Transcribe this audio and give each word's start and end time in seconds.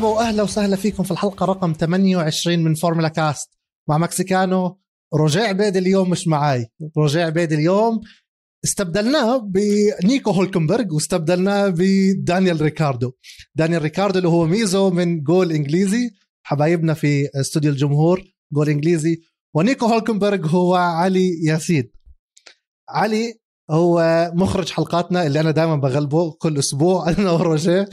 مرحبا 0.00 0.18
واهلا 0.18 0.42
وسهلا 0.42 0.76
فيكم 0.76 1.02
في 1.02 1.10
الحلقة 1.10 1.46
رقم 1.46 1.72
28 1.72 2.58
من 2.58 2.74
فورمولا 2.74 3.08
كاست 3.08 3.50
مع 3.88 3.98
مكسيكانو. 3.98 4.78
رجاء 5.14 5.48
عبيد 5.48 5.76
اليوم 5.76 6.10
مش 6.10 6.28
معاي. 6.28 6.66
رجاء 6.98 7.26
عبيد 7.26 7.52
اليوم. 7.52 8.00
استبدلناه 8.64 9.36
بنيكو 9.36 10.30
هولكنبرغ 10.30 10.94
واستبدلناه 10.94 11.74
بدانيال 11.76 12.60
ريكاردو. 12.60 13.12
دانيال 13.54 13.82
ريكاردو 13.82 14.18
اللي 14.18 14.28
هو 14.28 14.46
ميزو 14.46 14.90
من 14.90 15.22
جول 15.22 15.52
إنجليزي 15.52 16.10
حبايبنا 16.42 16.94
في 16.94 17.28
استوديو 17.40 17.72
الجمهور 17.72 18.24
جول 18.52 18.68
إنجليزي. 18.68 19.20
ونيكو 19.54 19.86
هولكنبرغ 19.86 20.46
هو 20.46 20.74
علي 20.74 21.44
ياسين. 21.44 21.90
علي 22.88 23.34
هو 23.70 24.30
مخرج 24.34 24.70
حلقاتنا 24.70 25.26
اللي 25.26 25.40
أنا 25.40 25.50
دائما 25.50 25.76
بغلبه 25.76 26.32
كل 26.32 26.58
أسبوع 26.58 27.10
أنا 27.10 27.30
وروجيه 27.30 27.88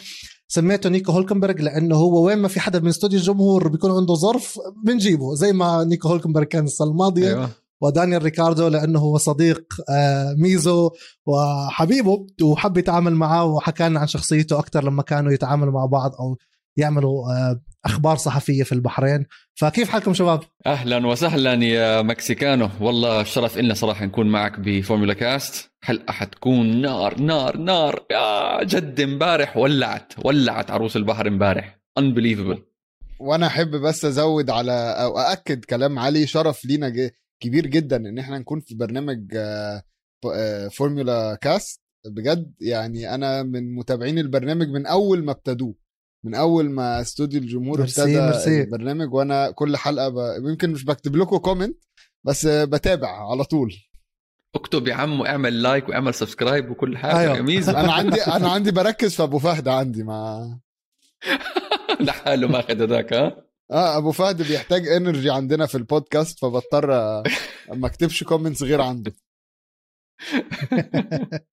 سميته 0.48 0.90
نيكو 0.90 1.12
هولكنبرغ 1.12 1.62
لأنه 1.62 1.96
هو 1.96 2.26
وين 2.26 2.38
ما 2.38 2.48
في 2.48 2.60
حدا 2.60 2.80
من 2.80 2.88
استوديو 2.88 3.20
الجمهور 3.20 3.68
بيكون 3.68 3.92
عنده 3.92 4.14
ظرف 4.14 4.60
بنجيبه 4.84 5.36
زي 5.36 5.54
ما 5.54 5.84
نيكو 5.84 6.08
هولكنبرغ 6.08 6.44
كان 6.44 6.66
السنة 6.66 6.88
الماضية 6.88 7.28
أيوة. 7.28 7.50
ودانيال 7.82 8.24
ريكاردو 8.24 8.68
لأنه 8.68 9.00
هو 9.00 9.18
صديق 9.18 9.64
آه، 9.90 10.34
ميزو 10.34 10.92
وحبيبه 11.26 12.28
وحب 12.44 12.78
يتعامل 12.78 13.16
معاه 13.16 13.46
وحكى 13.46 13.90
لنا 13.90 14.00
عن 14.00 14.08
شخصيته 14.08 14.60
أكثر 14.60 14.84
لما 14.84 15.04
كانوا 15.04 15.32
يتعاملوا 15.32 15.74
مع 15.74 15.86
بعض 15.86 16.16
أو 16.20 16.38
يعملوا 16.78 17.32
آه، 17.32 17.62
أخبار 17.86 18.16
صحفية 18.16 18.64
في 18.64 18.72
البحرين. 18.72 19.26
فكيف 19.56 19.90
حالكم 19.90 20.14
شباب؟ 20.14 20.40
أهلا 20.66 21.08
وسهلا 21.08 21.54
يا 21.54 22.02
مكسيكانو. 22.02 22.70
والله 22.82 23.24
شرف 23.24 23.58
لنا 23.58 23.74
صراحة 23.74 24.06
نكون 24.06 24.28
معك 24.28 24.60
بفورمولا 24.60 25.14
كاست. 25.14 25.72
حلقه 25.82 26.12
حتكون 26.12 26.82
نار 26.82 27.20
نار 27.20 27.58
نار؟ 27.58 28.06
يا 28.12 28.64
جد 28.64 29.00
امبارح 29.00 29.58
ولعت 29.58 30.14
ولعت 30.26 30.72
عروس 30.72 30.96
البحر 30.96 31.28
امبارح. 31.28 31.80
Unbelievable. 32.00 32.60
وأنا 33.20 33.48
أحب 33.48 33.72
بس 33.76 34.06
أزود 34.06 34.50
على 34.50 34.96
أو 35.02 35.20
أأكد 35.20 35.66
كلام 35.66 36.00
علي. 36.00 36.28
شرف 36.28 36.66
لينا 36.66 37.12
كبير 37.40 37.68
جدا 37.68 37.96
إن 37.96 38.20
إحنا 38.20 38.40
نكون 38.40 38.60
في 38.60 38.76
برنامج 38.76 39.36
آه، 39.36 39.84
آه، 40.34 40.68
فورمولا 40.68 41.38
كاست. 41.42 41.82
بجد 42.06 42.54
يعني 42.62 43.16
أنا 43.16 43.44
من 43.44 43.76
متابعين 43.76 44.20
البرنامج 44.20 44.68
من 44.68 44.86
أول 44.86 45.24
ما 45.24 45.32
ابتدوه. 45.32 45.87
من 46.28 46.36
أول 46.36 46.70
ما 46.70 47.02
استوديو 47.02 47.42
الجمهور 47.42 47.82
ابتدى. 47.82 48.62
البرنامج 48.62 49.14
وأنا 49.14 49.52
كل 49.52 49.78
حلقة 49.78 50.10
ب... 50.10 50.16
يمكن 50.50 50.70
مش 50.70 50.86
بكتب 50.86 51.16
لكم 51.16 51.38
comment 51.38 51.78
بس 52.24 52.46
بتابع 52.46 53.32
على 53.32 53.44
طول 53.44 53.74
اكتب 54.56 54.88
يا 54.88 54.94
عم 54.96 55.20
واعمل 55.20 55.62
like 55.62 55.90
واعمل 55.90 56.14
subscribe 56.14 56.72
وكل 56.72 56.98
حاجة 56.98 57.20
أيوه. 57.20 57.36
جميل 57.38 57.70
أنا 57.70 57.94
عندي 57.94 58.22
أنا 58.22 58.50
عندي 58.50 58.72
بركز 58.72 59.16
في 59.16 59.24
أبو 59.24 59.40
فهد 59.40 59.68
عندي 59.68 60.04
ما 60.04 60.60
لحاله 62.00 62.48
ماخذ 62.48 62.82
هذاك 62.82 63.14
ها 63.14 63.44
آه 63.72 63.98
أبو 63.98 64.12
فهد 64.12 64.42
بيحتاج 64.42 64.88
energy 64.88 65.30
عندنا 65.30 65.66
في 65.66 65.76
البودكاست 65.76 66.40
فبضطر 66.40 66.88
ما 67.74 67.88
أكتبش 67.88 68.24
comments 68.24 68.64
غير 68.64 68.82
عنده 68.82 69.14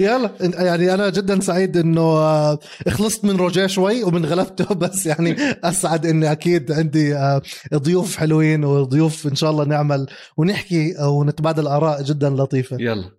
يلا 0.00 0.30
يعني 0.40 0.94
أنا 0.94 1.10
جدا 1.10 1.40
سعيد 1.40 1.76
إنه 1.76 2.00
آه، 2.00 2.58
خلصت 2.88 3.24
من 3.24 3.36
روجيه 3.36 3.66
شوي 3.66 4.04
ومن 4.04 4.24
غلبته 4.24 4.74
بس 4.84 5.06
يعني 5.06 5.36
أسعد 5.64 6.06
إني 6.06 6.32
أكيد 6.32 6.72
عندي 6.72 7.16
آه، 7.16 7.42
ضيوف 7.74 8.16
حلوين 8.16 8.64
وضيوف 8.64 9.26
إن 9.26 9.34
شاء 9.34 9.50
الله 9.50 9.64
نعمل 9.64 10.06
ونحكي 10.36 10.94
ونتبادل 11.02 11.66
اراء 11.66 12.02
جدا 12.02 12.30
لطيفة. 12.30 12.76
يلا. 12.80 13.10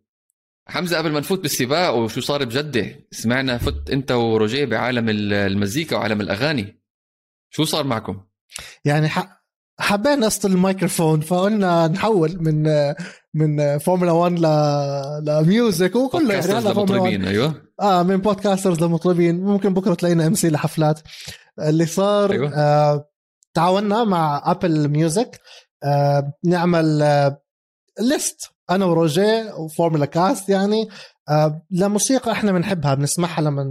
حمزة 0.68 0.98
قبل 0.98 1.12
ما 1.12 1.20
نفوت 1.20 1.40
بالسباق 1.40 1.96
وشو 1.96 2.22
صار 2.22 2.44
بجدة 2.44 2.96
سمعنا 3.12 3.58
فت 3.58 3.90
أنت 3.90 4.12
وروجيه 4.12 4.66
بعالم 4.66 5.10
المزيكا 5.10 5.96
وعالم 5.96 6.22
الأغاني. 6.22 6.82
شو 7.50 7.64
صار 7.64 7.84
معكم؟ 7.84 8.22
يعني 8.86 9.10
حبينا 9.80 10.16
نستغل 10.16 10.52
الميكروفون 10.52 11.22
فقلنا 11.22 11.88
نحول 11.88 12.38
من 12.40 12.68
من 13.38 13.78
فورمولا 13.78 14.12
1 14.12 14.40
ل 14.40 14.46
ل 15.26 15.37
music 15.37 15.96
وكله. 15.96 16.34
يعني 16.34 16.46
هلا 16.52 16.70
للمطربين 16.70 17.26
أيوه. 17.26 17.54
آه 17.82 18.04
من 18.04 18.18
podcasters 18.18 18.84
لمطربين 18.84 19.44
ممكن 19.44 19.74
بكرة 19.74 19.94
تلاقينا 19.94 20.28
MC 20.28 20.50
لحفلات 20.50 21.00
اللي 21.60 21.86
صار 21.86 22.32
أيوة. 22.32 22.54
آه 22.56 23.10
تعاوننا 23.54 24.04
مع 24.04 24.52
Apple 24.52 24.88
Music 24.88 25.42
آه 25.84 26.34
نعمل 26.46 27.02
آه 27.02 27.42
list 28.00 28.50
أنا 28.70 28.86
وروجيه 28.86 29.54
وفورمولا 29.54 30.06
كاست 30.06 30.50
يعني. 30.50 30.90
آه 31.30 31.62
لموسيقى 31.72 32.32
إحنا 32.32 32.52
بنحبها 32.52 32.94
بنسمعها 32.94 33.42
لما 33.42 33.64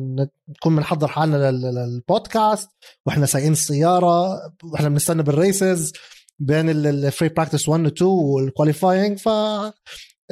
نكون 0.49 0.77
بنحضر 0.77 1.09
حالنا 1.09 1.51
للبودكاست 1.51 2.69
وإحنا 3.07 3.27
سايقين 3.27 3.53
السيارة 3.53 4.41
وإحنا 4.65 4.89
بنستنى 4.89 5.23
بال 5.23 5.43
races 5.43 5.93
بين 6.39 6.71
ال 6.71 6.82
free 6.82 7.29
practice 7.29 7.69
1 7.69 7.85
و 7.85 7.87
2 7.87 8.11
وال 8.11 8.29
qualifying 8.29 9.19
ف 9.19 9.29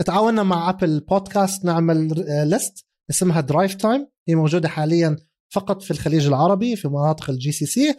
تعاوننا 0.07 0.43
مع 0.43 0.71
Apple 0.71 1.01
Podcast 1.01 1.65
نعمل 1.65 2.25
list 2.51 2.87
اسمها 3.11 3.41
Drive 3.41 3.75
Time 3.75 4.07
هي 4.29 4.35
موجودة 4.35 4.69
حاليا 4.69 5.17
فقط 5.55 5.83
في 5.83 5.91
الخليج 5.91 6.27
العربي 6.27 6.77
في 6.77 6.89
مناطق 6.89 7.31
ال 7.31 7.53
GCC 7.53 7.95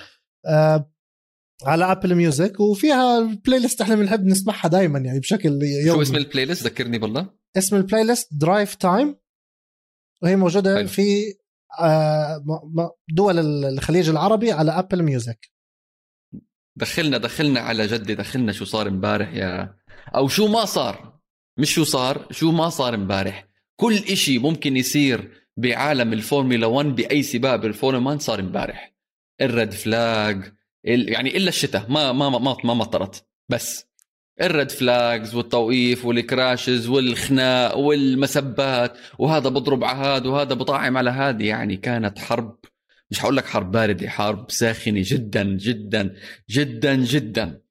على 1.64 1.92
Apple 1.92 2.16
Music 2.16 2.60
وفيها 2.60 3.18
ال 3.20 3.60
playlist 3.60 3.82
إحنا 3.82 3.96
بنحب 3.96 4.26
نسمعها 4.26 4.68
دائما 4.68 5.00
يعني 5.00 5.20
بشكل 5.20 5.64
يومي 5.64 5.96
شو 5.96 6.02
اسم 6.02 6.16
ال 6.16 6.46
playlist 6.46 6.64
ذكرني 6.64 6.98
بالله. 6.98 7.30
اسم 7.58 7.76
ال 7.76 8.04
playlist 8.04 8.30
Drive 8.34 8.76
Time 8.76 9.16
وهي 10.24 10.36
موجودة 10.36 10.76
حلو. 10.78 10.88
في 10.88 11.34
آه، 11.80 12.44
دول 13.10 13.40
الخليج 13.66 14.10
العربي 14.10 14.52
على 14.52 14.72
Apple 14.72 15.04
Music 15.04 15.55
دخلنا 16.76 17.18
دخلنا 17.18 17.60
على 17.60 17.88
جدي 17.88 18.16
دخلنا 18.16 18.52
شو 18.52 18.66
صار 18.66 18.88
امبارح 18.88 19.34
يا 19.34 19.76
أو 20.16 20.28
شو 20.28 20.48
ما 20.48 20.66
صار. 20.66 21.20
مش 21.58 21.74
شو 21.74 21.84
صار 21.84 22.28
شو 22.32 22.52
ما 22.52 22.70
صار 22.70 22.96
امبارح. 22.96 23.48
كل 23.76 23.96
إشي 23.96 24.40
ممكن 24.40 24.78
يصير 24.78 25.32
بعالم 25.58 26.14
الفورمولا 26.14 26.68
1 26.68 26.86
بأي 26.86 27.24
سباق 27.24 27.56
بالفورمولا 27.56 28.06
1 28.06 28.22
صار 28.22 28.40
امبارح. 28.40 28.94
ال 29.42 29.49
red 29.49 29.72
flag 29.72 30.54
يعني 30.84 31.38
إلا 31.38 31.50
الشتاء 31.50 31.86
ما 31.90 32.12
ما 32.12 32.30
ما 32.30 32.58
ما 32.64 32.74
مطرت. 32.74 33.26
بس 33.50 33.86
ال 34.42 34.49
red 34.49 34.72
flags 34.72 35.36
والتوقيف 35.36 36.06
وال 36.06 36.24
crashes 36.24 36.88
والخناق 36.88 37.78
والمسبات 37.78 38.98
وهذا 39.20 39.50
بضرب 39.50 39.84
على 39.84 40.08
هذا 40.08 40.30
وهذا 40.30 40.54
بطاعم 40.54 40.98
على 40.98 41.10
هذا 41.10 41.44
يعني 41.44 41.78
كانت 41.78 42.20
حرب 42.20 42.60
مش 43.12 43.20
حقول 43.20 43.38
لك 43.38 43.46
حرب 43.46 43.72
باردة 43.72 44.10
حرب 44.10 44.52
ساخنة 44.52 45.02
جدا 45.04 45.44
جدا 45.44 46.16
جدا 46.50 46.96
جدا. 46.96 47.62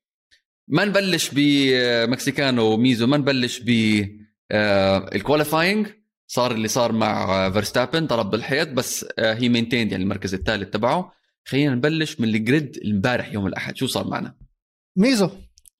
ما 0.69 0.85
نبلش 0.85 1.31
بمكسيكانو 1.33 2.63
وميزو 2.73 3.07
ما 3.07 3.17
نبلش 3.17 3.61
ب 3.67 3.71
ال 5.15 5.21
qualifying 5.21 5.87
صار 6.27 6.53
اللي 6.53 6.69
صار 6.69 6.93
مع 6.93 7.51
فيرستابن 7.51 8.07
ضرب 8.07 8.31
بالحيط 8.31 8.69
بس 8.69 9.07
هي 9.19 9.49
maintained 9.49 9.93
يعني 9.93 10.05
المركز 10.05 10.35
الثالث 10.35 10.71
تبعه. 10.71 11.13
خلينا 11.45 11.75
نبلش 11.75 12.21
من 12.21 12.29
ال 12.29 12.39
grid 12.39 12.81
امبارح 12.85 13.33
يوم 13.33 13.47
الأحد. 13.47 13.77
شو 13.77 13.87
صار 13.87 14.07
معنا؟ 14.07 14.35
ميزو 14.99 15.31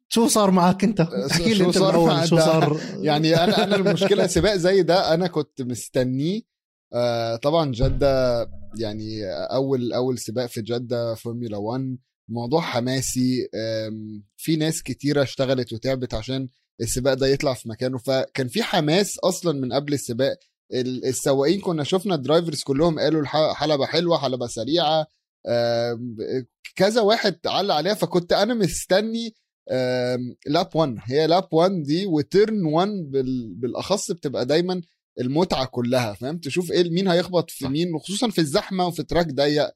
شو 0.09 0.29
صار 0.29 0.51
معك 0.51 0.85
انت؟ 0.85 1.01
احكي 1.01 1.55
لي 1.55 1.65
انت 1.65 1.79
صار 1.79 2.27
شو 2.27 2.37
صار؟ 2.39 2.81
يعني 3.09 3.45
أنا 3.45 3.65
أنا 3.65 3.77
المشكلة 3.77 4.27
سباق 4.27 4.55
زي 4.55 4.83
ده 4.83 5.15
أنا 5.15 5.27
كنت 5.27 5.63
مستنيه. 5.63 6.43
آه 6.93 7.37
طبعا 7.37 7.71
جدة 7.73 8.45
يعني 8.81 9.25
أول 9.31 9.93
أول 9.93 10.19
سباق 10.19 10.47
في 10.47 10.63
جدة 10.63 11.15
فورمولا 11.15 11.57
1 11.57 11.97
موضوع 12.29 12.61
حماسي 12.61 13.49
في 14.37 14.57
ناس 14.57 14.83
كتيرة 14.83 15.23
اشتغلت 15.23 15.73
وتعبت 15.73 16.15
عشان 16.15 16.49
السباق 16.81 17.15
ده 17.15 17.27
يطلع 17.27 17.55
في 17.55 17.69
مكانه 17.69 17.99
فكان 17.99 18.49
في 18.49 18.63
حماس 18.63 19.19
أصلا 19.19 19.61
من 19.61 19.73
قبل 19.73 19.93
السباق. 19.95 20.39
السواقين 21.05 21.61
كنا 21.61 21.85
شفنا 21.85 22.15
ال 22.15 22.21
drivers 22.21 22.63
كلهم 22.63 22.99
قالوا 22.99 23.21
الحلبة 23.21 23.87
حلوة 23.87 24.19
حلبة 24.19 24.47
سريعة 24.47 25.07
كذا 26.77 27.01
واحد 27.01 27.37
علق 27.47 27.75
عليها 27.75 27.95
فكنت 27.95 28.33
أنا 28.33 28.55
مستني 28.55 29.35
lap 30.47 30.69
1 30.77 30.97
هي 31.05 31.27
lap 31.27 31.49
1 31.53 31.83
دي 31.83 32.07
و 32.07 32.18
turn 32.18 32.65
1 32.65 32.89
بالأخص 33.61 34.13
بتبقى 34.13 34.47
دايما 34.47 34.81
المتعة 35.21 35.65
كلها 35.67 36.13
فاهم؟ 36.15 36.39
تشوف 36.39 36.73
إيه 36.73 36.91
مين 36.91 37.09
هيخبط 37.09 37.51
في 37.51 37.69
مين 37.69 37.95
وخصوصا 37.95 38.31
في 38.31 38.39
الزحمة 38.39 38.87
وفي 38.87 39.03
track 39.03 39.27
ضيق. 39.27 39.71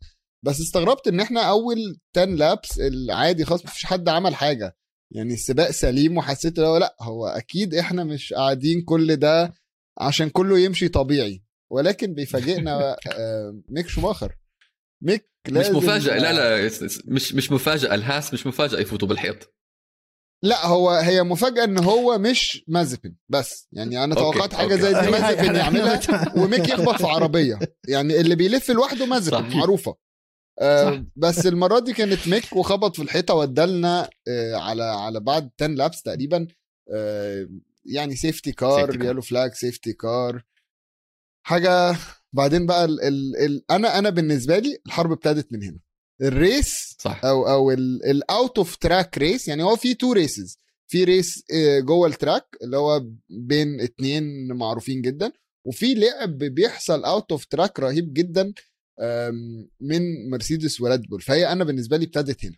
بس 0.44 0.60
استغربت 0.60 1.08
إن 1.08 1.20
إحنا 1.20 1.40
أول 1.40 1.98
10 2.16 2.24
laps 2.24 2.80
العادي 2.80 3.44
خلاص 3.44 3.64
مفيش 3.64 3.86
حد 3.86 4.08
عمل 4.08 4.34
حاجة. 4.34 4.76
يعني 5.14 5.34
السباق 5.34 5.70
سليم 5.70 6.16
وحسيت 6.16 6.58
لو 6.58 6.76
لأ 6.76 6.96
هو 7.00 7.26
أكيد 7.26 7.74
إحنا 7.74 8.04
مش 8.04 8.32
قاعدين 8.32 8.82
كل 8.82 9.16
ده 9.16 9.52
عشان 10.00 10.28
كله 10.30 10.58
يمشي 10.58 10.88
طبيعي. 10.88 11.42
ولكن 11.72 12.14
بيفاجئنا 12.14 12.96
ميك 13.74 13.88
شوماخر. 13.88 14.36
ميك 15.02 15.30
لازم 15.48 15.76
مش 15.76 15.82
مفاجأة 15.82 16.18
لا 16.18 16.32
لا 16.32 16.70
مش 17.06 17.34
مش 17.34 17.52
مفاجأة. 17.52 17.94
ال 17.94 18.02
Haas 18.02 18.34
مش 18.34 18.46
مفاجأة 18.46 18.80
يفوتوا 18.80 19.08
بالحيط. 19.08 19.54
لا 20.42 20.66
هو 20.66 20.90
هي 20.90 21.22
مفاجأة 21.22 21.64
إن 21.64 21.78
هو 21.78 22.18
مش 22.18 22.64
مازبن 22.68 23.14
بس. 23.28 23.68
يعني 23.72 24.04
أنا 24.04 24.14
توقعت 24.14 24.54
حاجة 24.54 24.74
زي 24.74 24.88
دي 25.00 25.10
مازبن 25.18 25.54
يعملها 25.56 26.00
وميك 26.36 26.68
يخبط 26.68 26.94
في 26.96 27.06
عربية. 27.06 27.58
يعني 27.88 28.20
اللي 28.20 28.34
بيلف 28.34 28.70
لوحده 28.70 29.06
مازبن 29.06 29.56
معروفة. 29.56 29.96
آه. 30.60 31.06
بس 31.16 31.46
المرة 31.46 31.78
دي 31.78 31.92
كانت 31.92 32.28
ميك 32.28 32.56
وخبط 32.56 32.96
في 32.96 33.02
الحيطة 33.02 33.34
ودالنا 33.34 34.10
آه 34.28 34.54
على 34.56 34.82
على 34.84 35.20
بعد 35.20 35.50
10 35.60 35.66
laps 35.74 36.02
تقريبا. 36.02 36.46
آه 36.94 37.48
يعني 37.84 38.16
safety 38.16 38.52
car. 38.52 39.04
Yellow 39.04 39.22
flag 39.22 39.52
safety 39.52 39.92
car 39.92 40.44
حاجة 41.46 41.96
بعدين 42.32 42.66
بقى 42.66 42.84
ال 42.84 43.00
ال 43.02 43.36
ال 43.36 43.64
أنا 43.70 43.98
أنا 43.98 44.10
بالنسبة 44.10 44.58
لي 44.58 44.78
الحرب 44.86 45.12
ابتدت 45.12 45.52
من 45.52 45.62
هنا. 45.62 45.78
ال 46.22 46.37
race 46.37 46.96
صح. 46.98 47.24
أو 47.24 47.48
أو 47.48 47.70
ال 47.70 47.92
out 47.92 48.58
of 48.58 48.76
track 48.76 49.18
race 49.18 49.48
يعني 49.48 49.62
هو 49.62 49.76
في 49.76 49.94
two 49.94 50.12
races 50.12 50.58
في 50.90 51.04
race 51.04 51.44
آه، 51.54 51.80
جوه 51.80 52.08
ال 52.08 52.14
track 52.14 52.44
اللي 52.62 52.76
هو 52.76 53.04
بين 53.30 53.80
اتنين 53.80 54.52
معروفين 54.52 55.02
جدا 55.02 55.32
وفي 55.66 55.94
لعب 55.94 56.38
بيحصل 56.38 57.04
out 57.04 57.32
of 57.32 57.44
track 57.44 57.80
رهيب 57.80 58.12
جدا 58.14 58.52
من 59.80 60.30
مرسيدس 60.30 60.80
وريد 60.80 61.02
بول. 61.02 61.20
فهي 61.20 61.52
أنا 61.52 61.64
بالنسبة 61.64 61.96
لي 61.96 62.04
ابتدت 62.04 62.44
هنا. 62.44 62.56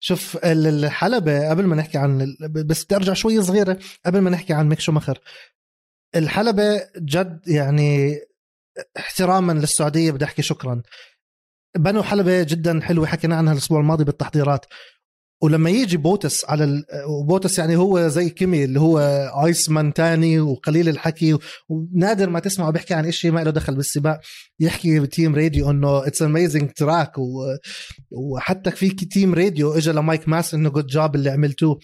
شوف 0.00 0.36
ال- 0.36 0.66
الحلبة 0.84 1.50
قبل 1.50 1.64
ما 1.66 1.76
نحكي 1.76 1.98
عن 1.98 2.20
ال- 2.22 2.48
بس 2.48 2.84
بدي 2.84 2.96
أرجع 2.96 3.12
شوي 3.12 3.42
صغيرة 3.42 3.78
قبل 4.06 4.18
ما 4.18 4.30
نحكي 4.30 4.52
عن 4.52 4.68
ميك 4.68 4.80
شوماخر. 4.80 5.20
الحلبة 6.16 6.88
جد 6.98 7.40
يعني 7.48 8.20
احتراما 8.98 9.52
للسعودية 9.52 10.10
بدي 10.10 10.24
أحكي 10.24 10.42
شكرا. 10.42 10.82
بنوا 11.78 12.02
حلبة 12.02 12.42
جدا 12.42 12.80
حلوة 12.80 13.06
حكينا 13.06 13.36
عنها 13.36 13.52
الأسبوع 13.52 13.80
الماضي 13.80 14.04
بالتحضيرات. 14.04 14.66
ولما 15.42 15.70
يجي 15.70 15.96
بوتس 15.96 16.44
على 16.44 16.64
ال... 16.64 16.84
وبوتس 17.08 17.58
يعني 17.58 17.76
هو 17.76 18.08
زي 18.08 18.30
كيمي 18.30 18.64
اللي 18.64 18.80
هو 18.80 18.98
Iceman 19.44 19.94
تاني 19.94 20.40
وقليل 20.40 20.88
الحكي 20.88 21.38
ونادر 21.68 22.30
ما 22.30 22.40
تسمعه 22.40 22.70
بيحكي 22.70 22.94
عن 22.94 23.12
شيء 23.12 23.32
ما 23.32 23.44
له 23.44 23.50
دخل 23.50 23.74
بالسباق 23.74 24.20
يحكي 24.60 25.00
ب 25.00 25.07
team 25.07 25.34
radio 25.34 25.70
إنه 25.70 26.06
it's 26.06 26.22
amazing 26.22 26.70
track. 26.70 27.12
وحتى 28.10 28.70
في 28.70 28.90
team 28.90 29.34
radio 29.34 29.72
اجى 29.72 29.92
لمايكل 29.92 30.28
ماسي 30.28 30.54
إنه 30.54 30.70
good 30.70 30.86
job 30.86 31.14
اللي 31.14 31.30
عملتوه. 31.30 31.78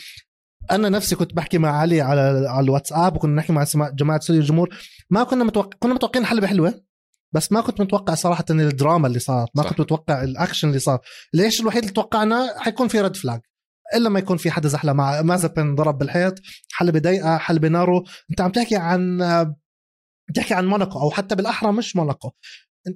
أنا 0.71 0.89
نفسي 0.89 1.17
كنت 1.17 1.35
بحكي 1.35 1.59
مع 1.59 1.71
علي 1.71 2.01
على 2.01 2.21
على 2.49 2.65
الواتساب 2.65 3.17
وكنا 3.17 3.35
نحكي 3.35 3.53
مع 3.53 3.65
جماعة 3.91 4.19
استوديو 4.19 4.43
الجمهور. 4.43 4.69
ما 5.11 5.25
كنا 5.25 5.45
متوقع 5.45 5.77
كنا 5.79 5.95
متوقعين 5.95 6.27
حلبة 6.27 6.47
حلوة. 6.47 6.90
بس 7.33 7.53
ما 7.53 7.61
كنت 7.61 7.81
متوقع 7.81 8.15
صراحة 8.15 8.45
الدراما 8.51 9.07
اللي 9.07 9.19
صارت 9.19 9.51
ما 9.55 9.63
صح. 9.63 9.69
كنت 9.69 9.81
متوقع 9.81 10.23
الأكشن 10.23 10.69
اللي 10.69 10.79
صار. 10.79 11.01
ليش 11.35 11.61
الوحيد 11.61 11.83
اللي 11.83 11.95
توقعنا 11.95 12.55
حيكون 12.59 12.89
في 12.89 13.01
red 13.01 13.17
flag 13.17 13.41
إلا 13.95 14.09
ما 14.09 14.19
يكون 14.19 14.37
في 14.37 14.51
حدا 14.51 14.69
زحلة 14.69 14.93
مع 14.93 15.23
مازبن 15.23 15.75
ضرب 15.75 15.99
بالحيط 15.99 16.35
حلبة 16.73 16.99
ضيقه 16.99 17.39
حلبة 17.39 17.69
narrow 17.69 18.05
أنت 18.31 18.41
عم 18.41 18.51
تحكي 18.51 18.77
عن 18.77 19.19
بتحكي 20.31 20.55
عن 20.55 20.67
موناكو 20.67 21.01
أو 21.01 21.11
حتى 21.11 21.35
بالأحرى 21.35 21.73
مش 21.73 21.97
موناكو. 21.97 22.31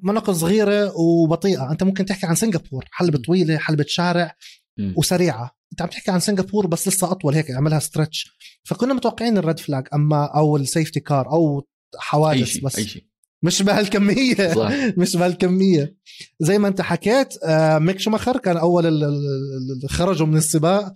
موناكو 0.03 0.33
صغيرة 0.33 0.93
وبطيئة. 0.97 1.71
أنت 1.71 1.83
ممكن 1.83 2.05
تحكي 2.05 2.27
عن 2.27 2.35
سنغافور 2.35 2.85
حلبة 2.91 3.19
طويله 3.19 3.59
حلبة 3.59 3.85
شارع 3.89 4.37
مم. 4.79 4.95
وسريعة. 4.97 5.51
أنت 5.73 5.83
عم 5.83 5.89
تحكي 5.89 6.11
عن 6.11 6.21
سنغافور 6.21 6.67
بس 6.67 6.89
لسه 6.89 7.11
أطول 7.11 7.35
هيك 7.35 7.51
عملها 7.51 7.79
stretch 7.79 8.37
فكنا 8.65 8.95
متوقعين 8.95 9.39
ال 9.39 9.44
red 9.44 9.59
flag 9.59 9.89
أما 9.95 10.25
أو 10.25 10.57
ال 10.56 10.63
safety 10.63 11.01
car 11.01 11.27
أو 11.27 11.67
حوادث 11.99 12.47
شيء 12.49 12.65
بس. 12.65 12.79
أي 12.79 12.87
شيء. 12.87 13.07
مش 13.44 13.62
بهالكمية. 13.62 14.55
صح. 14.55 14.70
مش 15.00 15.17
بهالكمية. 15.17 15.96
زي 16.41 16.58
ما 16.58 16.69
انت 16.69 16.81
حكيت 16.81 17.35
آه، 17.44 17.79
ميك 17.79 18.00
شوماخر 18.00 18.38
كان 18.38 18.56
أول 18.56 18.87
ال- 18.87 19.05
ال- 19.05 19.82
ال- 19.85 19.91
خرجوا 19.91 20.26
من 20.26 20.37
السباق. 20.37 20.94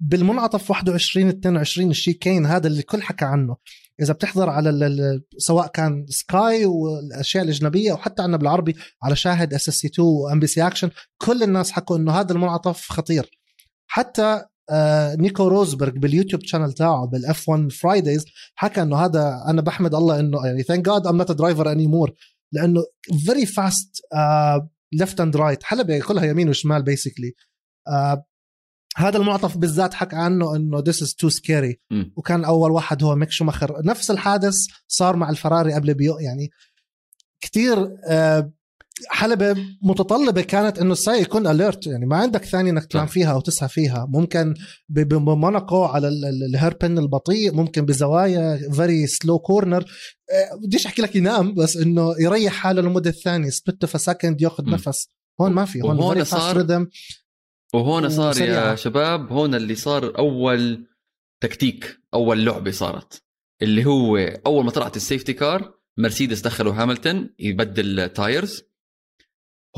بالمنعطف 0.00 0.70
21 0.70 1.28
22 1.28 1.90
ال 1.90 2.12
chicane 2.12 2.46
هذا 2.46 2.66
اللي 2.66 2.80
الكل 2.80 3.02
حكى 3.02 3.24
عنه. 3.24 3.56
إذا 4.02 4.12
بتحضر 4.12 4.48
على 4.50 5.20
سواء 5.38 5.66
كان 5.66 6.06
سكاي 6.08 6.64
والأشياء 6.64 7.44
الأجنبية 7.44 7.92
أو 7.92 7.96
حتى 7.96 8.22
عنا 8.22 8.36
بالعربي 8.36 8.76
على 9.02 9.16
شاهد 9.16 9.54
إس 9.54 9.68
إس 9.68 9.74
سي 9.74 9.86
2 9.88 10.08
وإم 10.08 10.40
بي 10.40 10.46
سي 10.46 10.66
أكشن 10.66 10.90
كل 11.18 11.42
الناس 11.42 11.70
حكوا 11.72 11.96
إنه 11.96 12.12
هذا 12.12 12.32
المنعطف 12.32 12.92
خطير. 12.92 13.38
حتى 13.86 14.44
آه، 14.70 15.14
نيكو 15.14 15.48
روزبرغ 15.48 15.92
باليوتيوب 15.92 16.42
channel 16.44 16.72
تاعه 16.72 17.06
بال 17.06 17.48
F1 17.48 17.72
Fridays 17.72 18.24
حكى 18.54 18.82
إنه 18.82 18.96
هذا 18.96 19.44
أنا 19.48 19.62
بحمد 19.62 19.94
الله 19.94 20.20
إنه 20.20 20.46
يعني 20.46 20.62
thank 20.62 20.84
God 20.84 21.06
I'm 21.06 21.16
not 21.16 21.32
driver 21.32 21.72
anymore 21.72 22.12
لأنه 22.52 22.80
very 23.26 23.46
fast 23.46 24.00
left 24.92 25.20
and 25.20 25.36
right 25.36 25.62
حلبة 25.62 25.98
كلها 25.98 26.24
يمين 26.24 26.48
وشمال 26.48 26.82
basically 26.82 27.34
هذا 28.96 29.16
المنعطف 29.16 29.56
بالذات 29.56 29.94
حكى 29.94 30.16
عنه 30.16 30.56
إنه 30.56 30.80
this 30.80 30.96
is 30.96 31.08
too 31.08 31.30
scary. 31.30 31.74
مم. 31.90 32.12
وكان 32.16 32.44
أول 32.44 32.70
واحد 32.70 33.02
هو 33.02 33.14
ميك 33.14 33.30
شوماخر. 33.30 33.82
نفس 33.84 34.10
الحادث 34.10 34.54
صار 34.88 35.16
مع 35.16 35.30
الفراري 35.30 35.74
قبل 35.74 35.94
بيوم 35.94 36.18
يعني 36.18 36.50
كتير 37.40 37.96
آه، 38.08 38.52
حلبة 39.08 39.56
متطلبة 39.82 40.40
كانت 40.42 40.78
إنه 40.78 40.92
السائق 40.92 41.22
يكون 41.22 41.46
alert 41.46 41.86
يعني 41.86 42.06
ما 42.06 42.16
عندك 42.16 42.44
ثاني 42.44 42.70
إنك 42.70 42.84
تنام. 42.84 43.06
فيها 43.06 43.32
أو 43.32 43.40
تسهى 43.40 43.68
فيها. 43.68 44.06
ممكن 44.10 44.54
بموناكو 44.88 45.84
على 45.84 46.08
ال- 46.08 46.24
ال- 46.24 46.44
ال 46.54 46.60
hairpin 46.60 46.98
البطيء. 46.98 47.54
ممكن 47.54 47.84
بزوايا 47.84 48.70
very 48.72 49.06
slow 49.06 49.38
corner 49.38 49.84
بديش 50.64 50.86
أحكي 50.86 51.02
لك 51.02 51.16
ينام 51.16 51.54
بس 51.54 51.76
إنه 51.76 52.14
يريح 52.20 52.52
حاله 52.52 52.82
لمده 52.82 53.10
ثانية 53.10 53.50
split 53.50 53.84
of 53.84 54.00
second 54.00 54.42
يأخذ. 54.42 54.64
نفس. 54.70 55.08
هون 55.40 55.52
ما 55.52 55.64
في. 55.64 55.80
هون 55.82 55.98
وهون 55.98 56.24
صار- 56.24 56.66
rhythm. 56.66 56.86
وهون 57.74 58.08
صار 58.08 58.30
وسريعة. 58.30 58.70
يا 58.70 58.74
شباب 58.74 59.32
هون 59.32 59.54
اللي 59.54 59.74
صار 59.74 60.18
أول 60.18 60.86
تكتيك 61.42 61.98
أول 62.14 62.44
لعبة 62.44 62.70
صارت. 62.70 63.22
اللي 63.62 63.84
هو 63.86 64.16
أول 64.46 64.64
ما 64.64 64.70
طلعت 64.70 64.96
ال 64.96 65.01
safety 65.01 65.32
car 65.32 65.74
مرسيدس 65.98 66.40
دخلوا 66.40 66.72
هاملتون 66.74 67.30
يبدل 67.38 68.08
tyres 68.08 68.62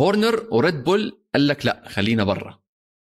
هورنر 0.00 0.47
وريد 0.50 0.85
بول 0.85 1.12
قال 1.35 1.47
لك 1.47 1.67
لا 1.67 1.82
خلينا 1.88 2.25
برا. 2.25 2.61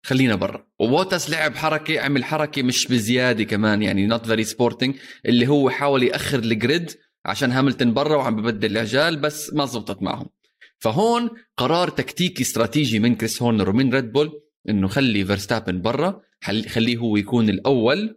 خلينا 0.07 0.35
برا. 0.35 0.67
وبوتس 0.79 1.31
لعب 1.31 1.55
حركة 1.57 2.01
عمل 2.01 2.25
حركة 2.25 2.63
مش 2.63 2.87
بزيادة 2.87 3.45
كمان 3.45 3.83
يعني 3.83 4.07
not 4.07 4.27
very 4.27 4.45
sporting 4.45 4.97
اللي 5.27 5.49
هو 5.49 5.71
حاول 5.71 6.03
يأخر 6.03 6.39
ال 6.39 6.49
grid 6.49 6.91
عشان 7.27 7.53
هاملتون 7.53 7.95
برا 7.95 8.17
وعم 8.17 8.37
ببدل 8.37 8.71
العجال 8.71 9.17
بس 9.17 9.53
ما 9.55 9.65
زبطت 9.67 10.03
معهم. 10.03 10.27
فهون 10.79 11.31
قرار 11.57 11.89
تكتيكي 11.89 12.43
استراتيجي 12.43 12.99
من 12.99 13.15
كريس 13.15 13.43
هورنر 13.43 13.71
ومن 13.71 13.95
ريد 13.95 14.13
بول 14.13 14.43
إنه 14.69 14.89
خلي 14.89 15.25
فيرستابن 15.25 15.81
برا 15.83 16.21
خلي- 16.43 16.69
خليه 16.69 16.97
هو 16.97 17.17
يكون 17.17 17.49
الأول. 17.49 18.17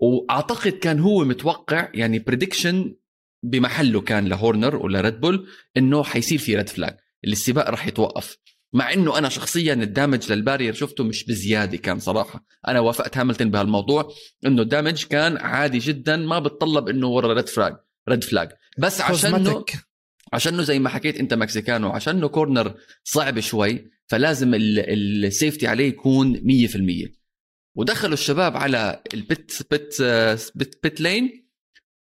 وأعتقد 0.00 0.72
كان 0.72 1.00
هو 1.00 1.24
متوقع 1.24 1.88
يعني 1.94 2.18
prediction 2.18 2.94
بمحله 3.42 4.00
كان 4.00 4.28
لهورنر 4.28 4.76
ولا 4.76 5.00
ريد 5.00 5.20
بول 5.20 5.46
إنه 5.76 6.02
حيصير 6.02 6.38
في 6.38 6.56
red 6.56 6.68
flag 6.68 6.96
السباق 7.24 7.70
راح 7.70 7.86
يتوقف. 7.86 8.36
مع 8.72 8.92
إنه 8.92 9.18
أنا 9.18 9.28
شخصيا 9.28 9.72
ال 9.74 9.82
damage 9.82 10.32
لل 10.32 10.41
barrier 10.41 10.74
شفته 10.74 11.04
مش 11.04 11.24
بزيادة 11.24 11.76
كان 11.76 11.98
صراحة. 11.98 12.44
أنا 12.68 12.80
وافقت 12.80 13.16
هاملتون 13.18 13.50
بهالموضوع 13.50 14.12
إنه 14.46 14.62
ال 14.62 14.68
damage 14.68 15.04
كان 15.04 15.36
عادي 15.36 15.78
جدا 15.78 16.16
ما 16.16 16.38
بتطلب 16.38 16.88
إنه 16.88 17.06
ورا 17.06 17.34
red 17.34 17.48
flag 17.48 17.76
red 18.08 18.24
flag 18.24 18.48
بس 18.78 19.00
عشانه 19.00 19.60
Cosmetic. 19.64 19.76
عشانه 20.32 20.62
زي 20.62 20.78
ما 20.78 20.88
حكيت 20.88 21.16
أنت 21.20 21.34
مكسيكانو 21.34 21.88
عشانه 21.88 22.28
corner 22.28 22.74
صعب 23.04 23.40
شوي 23.40 23.90
فلازم 24.06 24.54
ال- 24.54 25.24
ال 25.26 25.32
safety 25.32 25.66
عليه 25.66 25.88
يكون 25.88 26.36
100% 26.36 27.12
ودخلوا 27.76 28.14
الشباب 28.14 28.56
على 28.56 29.02
ال 29.14 29.26
pit 29.26 29.62
pit 29.70 30.02
pit, 30.54 30.78
pit 30.84 31.00
lane 31.00 31.48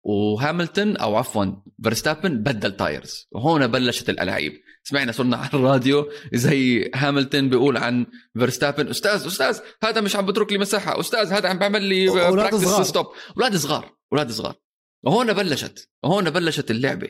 وهاملتون 0.03 0.97
أو 0.97 1.15
عفوا 1.15 1.45
فيرستابن 1.83 2.43
بدل 2.43 2.75
tyres 2.77 3.27
وهون 3.31 3.67
بلشت 3.67 4.09
الألعاب. 4.09 4.51
سمعنا 4.83 5.11
صرنا 5.11 5.37
على 5.37 5.49
الراديو 5.53 6.11
زي 6.33 6.91
هاملتون 6.95 7.49
بيقول 7.49 7.77
عن 7.77 8.05
فيرستابن 8.37 8.87
أستاذ 8.87 9.27
أستاذ 9.27 9.59
هذا 9.83 10.01
مش 10.01 10.15
عم 10.15 10.25
بترك 10.25 10.51
لي 10.51 10.57
مساحة 10.57 10.99
أستاذ 10.99 11.33
هذا 11.33 11.49
عم 11.49 11.59
بعمل 11.59 11.83
لي 11.83 12.09
practice. 12.09 12.87
start 12.87 13.05
أولاد 13.37 13.55
صغار 13.55 13.97
أولاد 14.11 14.31
صغار. 14.31 14.55
وهون 15.03 15.33
بلشت 15.33 15.89
وهون 16.03 16.29
بلشت 16.29 16.71
اللعبة. 16.71 17.09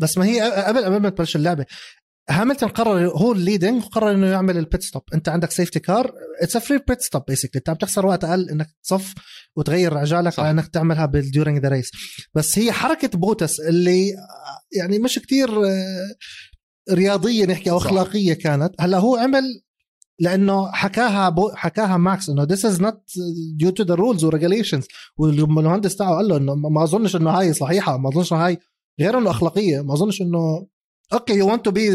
بس 0.00 0.18
ما 0.18 0.24
هي 0.24 0.40
قبل 0.40 0.84
قبل 0.84 0.96
ما 0.96 1.08
تبلش 1.08 1.36
اللعبة 1.36 1.66
هاملتون 2.30 2.68
قرر 2.68 3.08
هو 3.08 3.32
ال 3.32 3.38
leading 3.38 3.84
وقرر 3.84 4.10
إنه 4.10 4.26
يعمل 4.26 4.58
ال 4.58 4.64
pit 4.64 4.82
stop 4.82 5.02
أنت 5.14 5.28
عندك 5.28 5.50
safety 5.50 5.80
car 5.80 6.12
it's 6.42 6.56
free 6.56 6.80
pit 6.88 7.00
stop 7.00 7.22
basically 7.28 7.58
أنت 7.58 7.68
عم 7.68 7.76
تخسر 7.76 8.06
وقت 8.06 8.24
أقل 8.24 8.50
إنك 8.50 8.66
تصف 8.84 9.14
وتغير 9.56 9.98
عجالك. 9.98 10.38
على 10.38 10.50
إنك 10.50 10.66
تعملها 10.66 11.06
بال 11.06 11.19
during 11.19 11.58
the 11.58 11.68
race 11.68 11.90
بس 12.34 12.58
هي 12.58 12.72
حركة 12.72 13.18
بوتس 13.18 13.60
اللي 13.60 14.12
يعني 14.76 14.98
مش 14.98 15.18
كتير 15.18 15.66
آه، 15.66 16.14
رياضية 16.90 17.46
نحكي 17.46 17.70
أو. 17.70 17.76
أخلاقية 17.76 18.34
كانت. 18.34 18.74
هلا 18.80 18.98
هو 18.98 19.16
عمل 19.16 19.42
لأنه 20.18 20.72
حكاها 20.72 21.28
بو 21.28 21.50
حكاها 21.54 21.96
ماكس 21.96 22.28
إنه 22.28 22.46
this 22.46 22.60
is 22.60 22.78
not 22.80 22.94
due 23.62 23.72
to 23.72 23.84
the 23.86 23.96
rules 23.96 24.24
regulations. 24.24 24.86
والمهندس 25.18 25.96
تاعه 25.96 26.14
قال 26.14 26.28
له 26.28 26.36
إنه 26.36 26.54
ما 26.54 26.82
أظنش 26.84 27.16
إنه 27.16 27.30
هاي 27.30 27.52
صحيحة 27.52 27.96
ما 27.96 28.08
أظنش 28.08 28.32
إنه 28.32 28.46
هاي 28.46 28.58
غير 29.00 29.18
إنه 29.18 29.30
أخلاقية 29.30 29.80
ما 29.80 29.94
أظنش 29.94 30.22
إنه 30.22 30.66
okay 31.12 31.32
you 31.32 31.52
want 31.52 31.64
to 31.64 31.70
be 31.70 31.90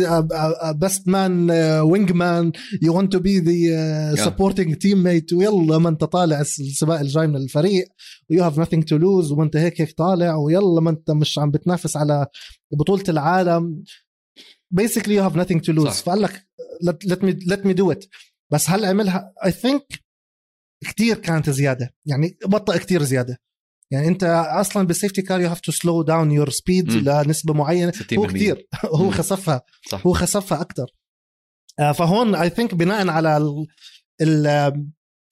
best 0.75 1.07
man 1.07 1.51
wing 1.81 2.11
man 2.11 2.51
you 2.81 2.97
want 2.97 3.13
to 3.13 3.19
be 3.19 3.39
the 3.39 4.15
supporting 4.15 4.75
team 4.75 5.03
mate 5.03 5.33
ويلا 5.33 5.77
ما 5.77 5.89
انت 5.89 6.03
طالع 6.03 6.41
السباق 6.41 6.99
الجاي 6.99 7.27
من 7.27 7.35
الفريق. 7.35 7.87
و 8.29 8.43
you 8.43 8.50
have 8.50 8.59
nothing 8.59 8.83
to 8.83 8.97
lose 8.97 9.31
وانت 9.31 9.55
هيك 9.55 9.81
هيك 9.81 9.91
طالع. 9.97 10.35
ويلا 10.35 10.81
ما 10.81 10.89
انت 10.89 11.11
مش 11.11 11.39
عم 11.39 11.51
بتنافس 11.51 11.97
على 11.97 12.27
بطولة 12.71 13.03
العالم. 13.09 13.83
basically 14.71 15.15
you 15.15 15.23
have 15.23 15.37
nothing 15.37 15.61
to 15.61 15.71
lose 15.71 15.87
صح. 15.87 16.03
فقال 16.03 16.21
لك 16.21 16.47
let 17.05 17.17
me 17.17 17.33
let 17.51 17.59
me 17.59 17.73
do 17.73 17.95
it. 17.95 18.07
بس 18.51 18.69
هل 18.69 18.85
عملها؟ 18.85 19.33
I 19.45 19.51
think 19.51 19.85
كثير 20.83 21.17
كانت 21.17 21.49
زيادة. 21.49 21.95
يعني 22.05 22.37
بطأ 22.45 22.77
كثير 22.77 23.03
زيادة. 23.03 23.37
يعني 23.91 24.07
انت 24.07 24.23
أصلا 24.49 24.87
بال 24.87 24.96
safety 24.96 25.21
car 25.21 25.41
you 25.41 25.49
have 25.49 25.59
to 25.59 25.71
slow 25.71 26.01
down 26.01 26.31
your 26.31 26.49
speed. 26.49 26.91
لنسبة 26.91 27.53
معينة. 27.53 27.91
60% 27.91 28.17
هو 28.17 28.27
كثير 28.27 28.67
هو. 28.85 29.11
خسفها. 29.11 29.61
صح. 29.89 30.07
هو 30.07 30.13
خسفها 30.13 30.61
أكثر 30.61 30.85
فهون 31.95 32.35
I 32.35 32.49
think 32.49 32.75
بناء 32.75 33.07
على 33.07 33.37
ال 33.37 33.65
ال 34.21 34.73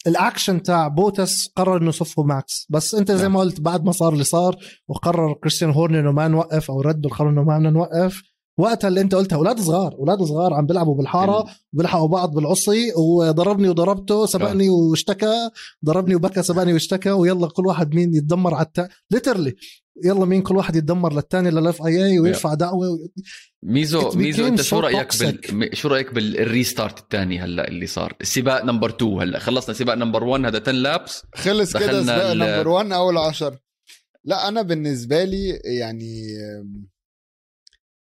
الاكشن 0.08 0.64
تاع 0.64 0.88
بوتس 0.88 1.48
قرر 1.56 1.78
إنه 1.78 1.90
يصفوا 1.90 2.24
ماكس 2.26 2.68
بس 2.70 2.96
أنت 2.96 3.12
زي 3.12 3.24
نعم. 3.24 3.34
ما 3.34 3.40
قلت 3.40 3.62
بعد 3.62 3.84
ما 3.86 3.92
صار 3.92 4.14
اللي 4.14 4.24
صار 4.24 4.56
وقرر 4.88 5.34
كريستيان 5.34 5.72
هورن 5.72 5.96
إنه 5.96 6.12
ما 6.12 6.28
نوقف 6.28 6.72
أو 6.72 6.82
ردوا 6.82 7.12
القرار 7.12 7.30
إنه 7.30 7.44
ما 7.44 7.58
بدنا 7.58 7.70
نوقف. 7.70 8.22
وقتها 8.58 8.88
اللي 8.88 9.02
انت 9.02 9.16
قلتها 9.16 9.36
أولاد 9.36 9.60
صغار 9.60 9.94
أولاد 9.94 10.24
صغار 10.24 10.54
عم 10.54 10.66
بيلعبوا 10.66 10.96
بالحارة 10.98 11.46
بيلحقوا 11.74 12.08
بعض 12.08 12.34
بالعصي 12.36 12.94
وضربني 12.98 13.70
وضربته 13.70 14.26
سبقني 14.26 14.70
واشتكى 14.70 15.50
ضربني 15.86 16.16
وبكى 16.16 16.44
سبقني 16.44 16.74
واشتكى 16.74 17.12
ويلا 17.12 17.48
كل 17.48 17.66
واحد 17.68 17.96
مين 17.96 18.14
يتدمر 18.16 18.54
على 18.54 18.66
التاني 18.66 18.88
ليترلي 19.12 19.56
يلا 20.04 20.26
مين 20.26 20.42
كل 20.42 20.56
واحد 20.58 20.76
يتدمر 20.76 21.14
للثاني 21.14 21.52
للاف 21.52 21.86
اي 21.86 22.06
اي 22.06 22.20
ويرفع 22.20 22.54
دعوه 22.54 23.00
ميزو 23.64 24.12
It 24.12 24.16
ميزو 24.16 24.44
became 24.44 24.48
انت 24.48 24.62
شو 24.62 24.80
رأيك 24.80 25.08
بال... 25.20 25.70
شو 25.78 25.88
رأيك 25.88 26.14
بالريستارت 26.14 27.00
الثاني 27.00 27.40
هلأ 27.40 27.68
اللي 27.68 27.86
صار؟ 27.88 28.14
السباق 28.22 28.64
نمبر 28.66 28.90
2 28.90 29.12
هلأ 29.22 29.40
خلصنا 29.40 29.76
سباق 29.76 29.96
نمبر 29.96 30.24
1 30.24 30.46
هذا 30.46 30.60
10 30.62 30.72
لابس 30.72 31.24
خلص 31.36 31.78
كده 31.78 32.04
سباق 32.04 32.30
ال- 32.32 32.38
نمبر 32.38 32.68
1 32.68 32.92
أول 32.92 33.18
10 33.18 33.60
لا 34.26 34.48
أنا 34.48 34.62
بالنسبة 34.62 35.24
لي 35.24 35.50
يعني 35.66 36.24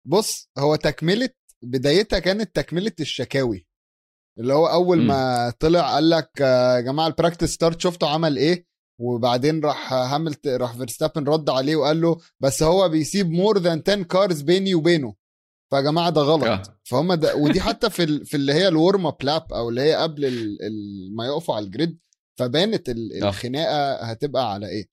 بص 0.06 0.50
هو 0.58 0.76
تكملة 0.76 1.28
بدايتها 1.62 2.18
كانت 2.18 2.56
تكملة 2.56 2.92
الشكاوي 3.00 3.66
اللي 4.38 4.54
هو 4.54 4.66
أول 4.66 4.98
مم. 4.98 5.06
ما 5.06 5.52
طلع 5.60 5.94
قال 5.94 6.10
لك 6.10 6.30
آه، 6.40 6.76
يا 6.76 6.80
جماعة 6.80 7.06
ال 7.06 7.11
practice 7.11 7.48
start 7.50 7.80
شفتوا 7.80 8.08
عمل 8.08 8.36
إيه 8.36 8.66
وبعدين 9.00 9.60
راح 9.64 9.92
هاملت 9.92 10.46
راح 10.48 10.76
فيرستابن 10.76 11.24
رد 11.24 11.50
عليه 11.50 11.76
وقال 11.76 12.00
له 12.00 12.16
بس 12.40 12.62
هو 12.62 12.88
بيسيب 12.88 13.30
more 13.30 13.58
than 13.58 13.82
10 13.88 14.02
cars 14.02 14.40
بيني 14.42 14.74
وبينه 14.74 15.14
فيا 15.70 15.80
جماعة 15.80 16.10
ده 16.10 16.20
غلط 16.20 16.44
آه. 16.44 16.62
فهم 16.84 17.14
ده 17.14 17.36
ودي 17.36 17.60
حتى 17.60 17.90
في 17.90 18.02
ال... 18.02 18.26
في 18.26 18.36
اللي 18.36 18.52
هي 18.52 18.68
ال 18.68 18.76
warm 18.76 19.06
up 19.06 19.16
lap 19.22 19.52
أو 19.52 19.68
اللي 19.68 19.80
هي 19.80 19.94
قبل 19.94 20.24
ال... 20.24 20.62
ال... 20.62 21.16
ما 21.16 21.26
يقفوا 21.26 21.54
على 21.54 21.64
ال 21.66 21.73
grid 21.73 21.98
فبانت 22.38 22.88
ال... 22.88 23.22
آه. 23.22 23.28
الخناقة 23.28 23.94
هتبقى 23.94 24.52
على 24.52 24.68
إيه 24.68 24.88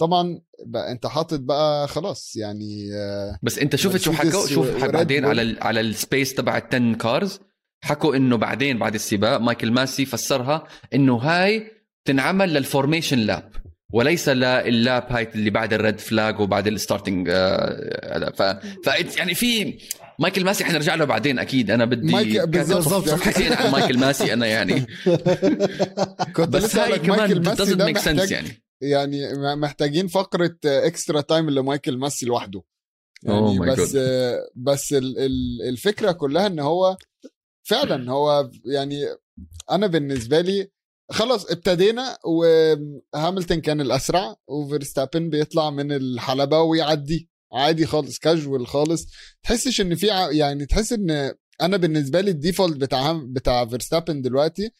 طبعا 0.00 0.40
بقى 0.66 0.92
انت 0.92 1.06
حاطط 1.06 1.40
بقى 1.40 1.88
خلاص 1.88 2.36
يعني 2.36 2.88
آه، 2.94 3.38
بس 3.42 3.58
انت 3.58 3.76
شفت 3.76 3.96
شو 4.00 4.12
حكوا 4.12 4.46
شوف 4.46 4.84
بعدين. 4.84 5.24
على 5.24 5.42
ال... 5.42 5.56
على 5.62 5.80
ال 5.80 5.89
space 5.89 6.34
تبع 6.34 6.56
ال 6.56 6.62
10 6.74 6.94
cars 6.94 7.40
حكوا 7.84 8.16
انه 8.16 8.36
بعدين 8.36 8.78
بعد 8.78 8.94
السباق 8.94 9.40
مايكل 9.40 9.70
ماسي 9.70 10.04
فسرها 10.06 10.64
انه 10.94 11.16
هاي 11.16 11.70
تنعمل 12.04 12.54
لل 12.54 12.66
formation 12.66 13.18
lap 13.18 13.50
وليس 13.92 14.28
لل 14.28 14.58
lap 14.58 15.04
هاي 15.10 15.28
اللي 15.34 15.50
بعد 15.50 15.72
ال 15.72 15.79
red 15.79 15.98
flag 15.98 16.40
وبعد 16.40 16.66
ال 16.66 16.73
starting 16.73 17.28
آه، 17.30 18.30
ف... 18.36 18.42
ف 18.88 19.16
يعني 19.18 19.34
في 19.34 19.78
مايكل 20.18 20.44
ماسي 20.44 20.64
حنرجع 20.64 20.94
له 20.94 21.04
بعدين 21.04 21.38
أكيد 21.38 21.70
أنا 21.70 21.84
بدي 21.84 22.12
مايك- 22.12 22.40
بالظبط. 22.48 22.76
بالظبط. 23.02 23.20
حكينا 23.20 23.56
عن 23.56 23.70
مايكل 23.72 23.98
ماسي 23.98 24.32
أنا 24.32 24.46
يعني 24.46 24.86
كنت 26.36 26.48
بس 26.48 26.76
هاي 26.76 26.98
كمان 26.98 27.44
doesn't 27.56 27.58
make 27.78 28.02
sense 28.02 28.08
محتاج 28.08 28.30
يعني 28.30 28.62
يعني 28.82 29.34
محتاجين 29.56 30.06
فقرة 30.06 30.56
extra 30.66 31.20
time 31.20 31.50
لمايكل 31.50 31.96
ماسي 31.96 32.26
لوحده. 32.26 32.62
يعني 33.22 33.58
Oh 33.58 33.62
بس 33.62 33.96
God. 33.96 33.98
بس 34.56 34.92
ال- 34.92 35.18
ال- 35.18 35.62
الفكرة 35.68 36.12
كلها 36.12 36.46
إن 36.46 36.58
هو 36.60 36.96
فعلا 37.68 38.10
هو 38.12 38.50
يعني 38.64 39.06
أنا 39.70 39.86
بالنسبة 39.86 40.40
لي 40.40 40.70
خلاص 41.10 41.50
ابتدينا 41.50 42.18
وهاملتون 42.24 43.60
كان 43.60 43.80
الأسرع 43.80 44.36
وفيرستابن 44.48 45.30
بيطلع 45.30 45.70
من 45.70 45.92
الحلبة 45.92 46.60
ويعدي. 46.60 47.28
عادي 47.52 47.86
خالص 47.86 48.18
كاجوال 48.18 48.66
خالص. 48.66 49.06
تحسش 49.42 49.80
إن 49.80 49.94
في 49.94 50.06
يعني 50.30 50.66
تحس 50.66 50.92
إن 50.92 51.34
أنا 51.62 51.76
بالنسبة 51.76 52.20
لي 52.20 52.30
ال 52.30 52.36
default 52.36 52.76
بتاع 52.76 53.12
بتاع 53.26 53.66
فيرستابن 53.66 54.22
دلوقتي 54.22 54.70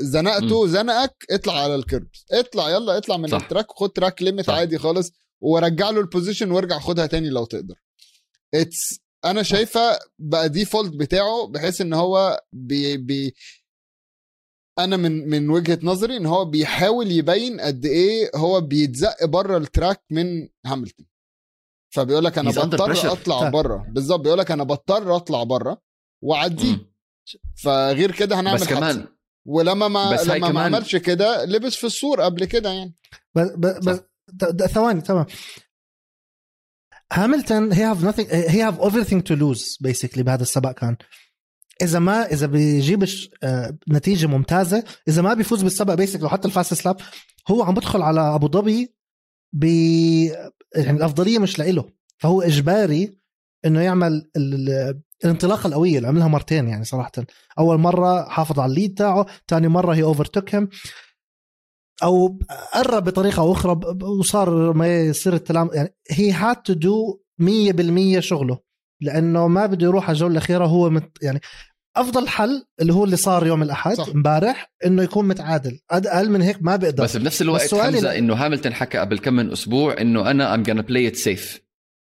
زنقته 0.00 0.66
زنقك 0.66 1.26
اطلع 1.30 1.52
على 1.62 1.74
ال 1.74 1.82
kerbs 1.82 2.24
اطلع 2.32 2.70
يلا 2.70 2.96
اطلع 2.96 3.16
من 3.16 3.28
صح. 3.28 3.42
ال 3.42 3.46
track 3.46 3.66
خد 3.70 3.90
track 3.90 4.22
limit. 4.22 4.50
عادي 4.50 4.78
خالص 4.78 5.12
ورجع 5.40 5.90
له 5.90 6.00
ال 6.00 6.06
position 6.06 6.50
وارجع 6.50 6.78
خدها 6.78 7.06
تاني 7.06 7.28
لو 7.30 7.44
تقدر 7.44 7.74
it's 8.54 9.00
أنا 9.24 9.42
شايفه 9.42 9.98
بقى 10.18 10.48
default 10.48 10.92
بتاعه 10.96 11.46
بحيث 11.46 11.80
إن 11.80 11.92
هو 11.92 12.44
بي 12.52 12.96
بي 12.96 13.34
أنا 14.78 14.96
من 14.96 15.28
من 15.28 15.50
وجهة 15.50 15.78
نظري 15.82 16.16
إن 16.16 16.26
هو 16.26 16.44
بيحاول 16.44 17.10
يبين 17.10 17.60
قد 17.60 17.84
إيه 17.86 18.30
هو 18.36 18.60
بيتزق 18.60 19.24
بره 19.24 19.56
ال 19.56 19.64
track 19.64 20.02
من 20.10 20.48
هاملتون 20.66 21.06
فبيقول 21.94 22.24
لك 22.24 22.38
أنا 22.38 22.50
بضطر. 22.50 23.12
أطلع. 23.12 23.48
بره 23.48 23.86
بالظبط 23.90 24.20
بيقول 24.20 24.38
لك 24.38 24.50
أنا 24.50 24.64
بضطر 24.64 25.16
أطلع 25.16 25.42
بره 25.42 25.82
وأعديه. 26.22 26.90
فغير 27.64 28.10
كده 28.12 28.40
هنعمل 28.40 28.58
بس 28.60 28.66
حادثة. 28.66 29.15
ولما 29.46 29.88
ما 29.88 30.12
بس 30.12 30.26
لما 30.26 30.48
ما 30.52 30.60
عملش 30.60 30.96
كده 30.96 31.44
لبس 31.44 31.74
في 31.76 31.84
السور 31.86 32.20
قبل 32.20 32.44
كده 32.44 32.70
يعني. 32.70 32.94
بس 33.34 33.50
بس 33.58 34.00
ثواني 34.70 35.00
تمام. 35.00 35.26
هاملتون 37.12 37.72
he 37.72 37.84
have 37.84 38.04
nothing 38.04 38.34
he 38.34 38.62
have 38.62 38.80
everything 38.80 39.22
to 39.22 39.34
lose 39.34 39.78
basically 39.80 40.22
بهذا 40.22 40.42
السباق 40.42 40.72
كان. 40.72 40.96
إذا 41.82 41.98
ما 41.98 42.26
إذا 42.26 42.46
بيجيبش 42.46 43.30
آه، 43.42 43.78
نتيجة 43.90 44.26
ممتازة 44.26 44.84
إذا 45.08 45.22
ما 45.22 45.34
بيفوز 45.34 45.62
بالسباق 45.62 45.96
basically 45.96 46.24
وحتى 46.24 46.48
ال 46.48 46.51
fastest 46.51 46.74
lap 46.74 46.96
هو 47.48 47.62
عم 47.62 47.74
بدخل 47.74 48.02
على 48.02 48.20
أبو 48.34 48.48
ظبي 48.48 48.94
ب 49.52 49.64
يعني 50.76 50.96
الأفضلية 50.98 51.38
مش 51.38 51.58
لإله. 51.58 51.90
فهو 52.18 52.42
إجباري 52.42 53.16
إنه 53.64 53.80
يعمل 53.80 54.30
ال- 54.36 54.70
ال- 54.70 55.02
الانطلاقة 55.24 55.66
القوية 55.66 55.96
اللي 55.96 56.08
عملها 56.08 56.28
مرتين 56.28 56.68
يعني 56.68 56.84
صراحة. 56.84 57.12
أول 57.58 57.78
مرة 57.78 58.28
حافظ 58.28 58.60
على 58.60 58.70
ال 58.70 58.75
lead 58.75 58.94
تاعه 58.94 59.26
ثاني 59.48 59.68
مرة 59.68 59.94
he 59.94 60.02
overtook 60.02 60.68
أو 62.02 62.38
قرب 62.74 63.04
بطريقة 63.04 63.40
أو 63.40 63.52
أخرى 63.52 63.80
وصار 64.02 64.72
ما 64.72 65.00
يصير 65.00 65.34
التلام 65.34 65.70
يعني 65.74 65.94
he 66.10 66.32
had 66.32 66.56
to 66.56 66.72
do 66.72 67.20
100% 67.42 68.18
شغله. 68.18 68.58
لأنه 69.02 69.48
ما 69.48 69.66
بده 69.66 69.86
يروح 69.86 70.04
على 70.04 70.14
الجولة 70.14 70.32
الأخيرة 70.32 70.64
هو 70.66 70.90
مت 70.90 71.18
يعني 71.22 71.40
أفضل 71.96 72.28
حل 72.28 72.66
اللي 72.80 72.94
هو 72.94 73.04
اللي 73.04 73.16
صار 73.16 73.46
يوم 73.46 73.62
الأحد. 73.62 74.00
امبارح 74.00 74.72
إنه 74.86 75.02
يكون 75.02 75.28
متعادل. 75.28 75.80
أقل 75.90 76.30
من 76.30 76.42
هيك 76.42 76.62
ما 76.62 76.76
بقدر. 76.76 77.04
بس 77.04 77.16
بنفس 77.16 77.42
الوقت 77.42 77.74
حمزة 77.74 78.18
إنه 78.18 78.34
هاملتون 78.34 78.74
حكى 78.74 78.98
قبل 78.98 79.18
كم 79.18 79.34
من 79.34 79.52
أسبوع 79.52 80.00
إنه 80.00 80.30
أنا 80.30 80.54
I'm 80.54 80.64
gonna 80.64 80.80
play 80.80 81.08
it 81.08 81.16
safe 81.16 81.65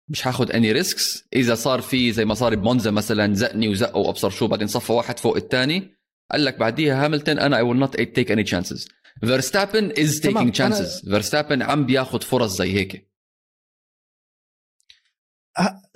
مش 0.08 0.26
هاخد 0.26 0.50
any 0.50 0.72
risks 0.72 1.24
إذا 1.32 1.54
صار 1.54 1.80
في 1.80 2.12
زي 2.12 2.24
ما 2.24 2.34
صار 2.34 2.54
بمونزا 2.54 2.90
مثلا 2.90 3.34
زقني 3.34 3.68
وزقه 3.68 3.96
وأبصر 3.96 4.30
شو 4.30 4.46
بعدين 4.46 4.66
صفى 4.66 4.92
واحد 4.92 5.18
فوق 5.18 5.36
الثاني. 5.36 5.94
قال 6.32 6.44
لك 6.44 6.58
بعديها 6.58 7.04
هاملتون 7.04 7.38
أنا 7.38 7.56
I 7.56 7.62
will 7.62 7.76
not 7.76 8.00
take 8.00 8.30
any 8.30 8.42
chances 8.42 8.88
فيرستابن 9.20 9.92
is 9.98 10.20
taking 10.20 10.52
chances 10.52 11.00
فيرستابن 11.00 11.62
عم 11.62 11.86
بياخد 11.86 12.22
فرص 12.22 12.56
زي 12.56 12.72
هيك. 12.72 13.10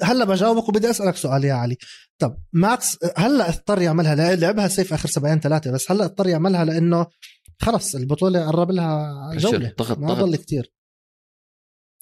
هلأ 0.03 0.25
بجاوبك 0.25 0.69
وبدي 0.69 0.91
أسألك 0.91 1.17
سؤال 1.17 1.45
يا 1.45 1.55
علي. 1.55 1.77
طب 2.19 2.39
ماكس 2.53 2.99
هلأ 3.17 3.49
اضطر 3.49 3.83
يعملها 3.83 4.37
لعبها 4.37 4.69
safe 4.69 4.93
آخر 4.93 5.09
سبعين 5.09 5.41
ثلاثة 5.41 5.73
بس 5.73 5.91
هلأ 5.91 6.05
اضطر 6.05 6.29
يعملها 6.29 6.65
لأنه 6.65 7.07
خلص 7.61 7.95
البطولة 7.95 8.47
قرب 8.47 8.71
لها 8.71 9.31
جولة. 9.35 9.75
ضغط 9.79 9.99
ما 9.99 10.15
ضل 10.15 10.37
كتير. 10.37 10.73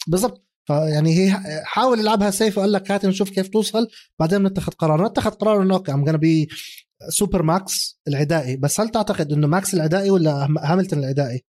بالضبط. 0.07 0.46
فيعني 0.67 1.19
he 1.19 1.43
حاول 1.65 2.01
يلعبها 2.01 2.31
safe 2.31 2.59
وقال 2.59 2.73
لك 2.73 2.91
هات 2.91 3.07
نشوف 3.07 3.31
كيف 3.31 3.49
توصل. 3.49 3.89
بعدين 4.19 4.43
نتخذ 4.43 4.73
قرار. 4.73 5.07
نتخذ 5.09 5.31
قرار 5.31 5.63
إنه 5.63 5.75
okay 5.75 5.93
I'm 5.93 6.07
gonna 6.07 6.17
be 6.17 6.49
super 7.09 7.43
ماكس 7.43 8.01
العدائي. 8.09 8.57
بس 8.57 8.81
هل 8.81 8.89
تعتقد 8.89 9.33
إنه 9.33 9.47
ماكس 9.47 9.75
العدائي 9.75 10.11
ولا 10.11 10.49
هاملتون 10.59 10.99
العدائي؟ 10.99 11.45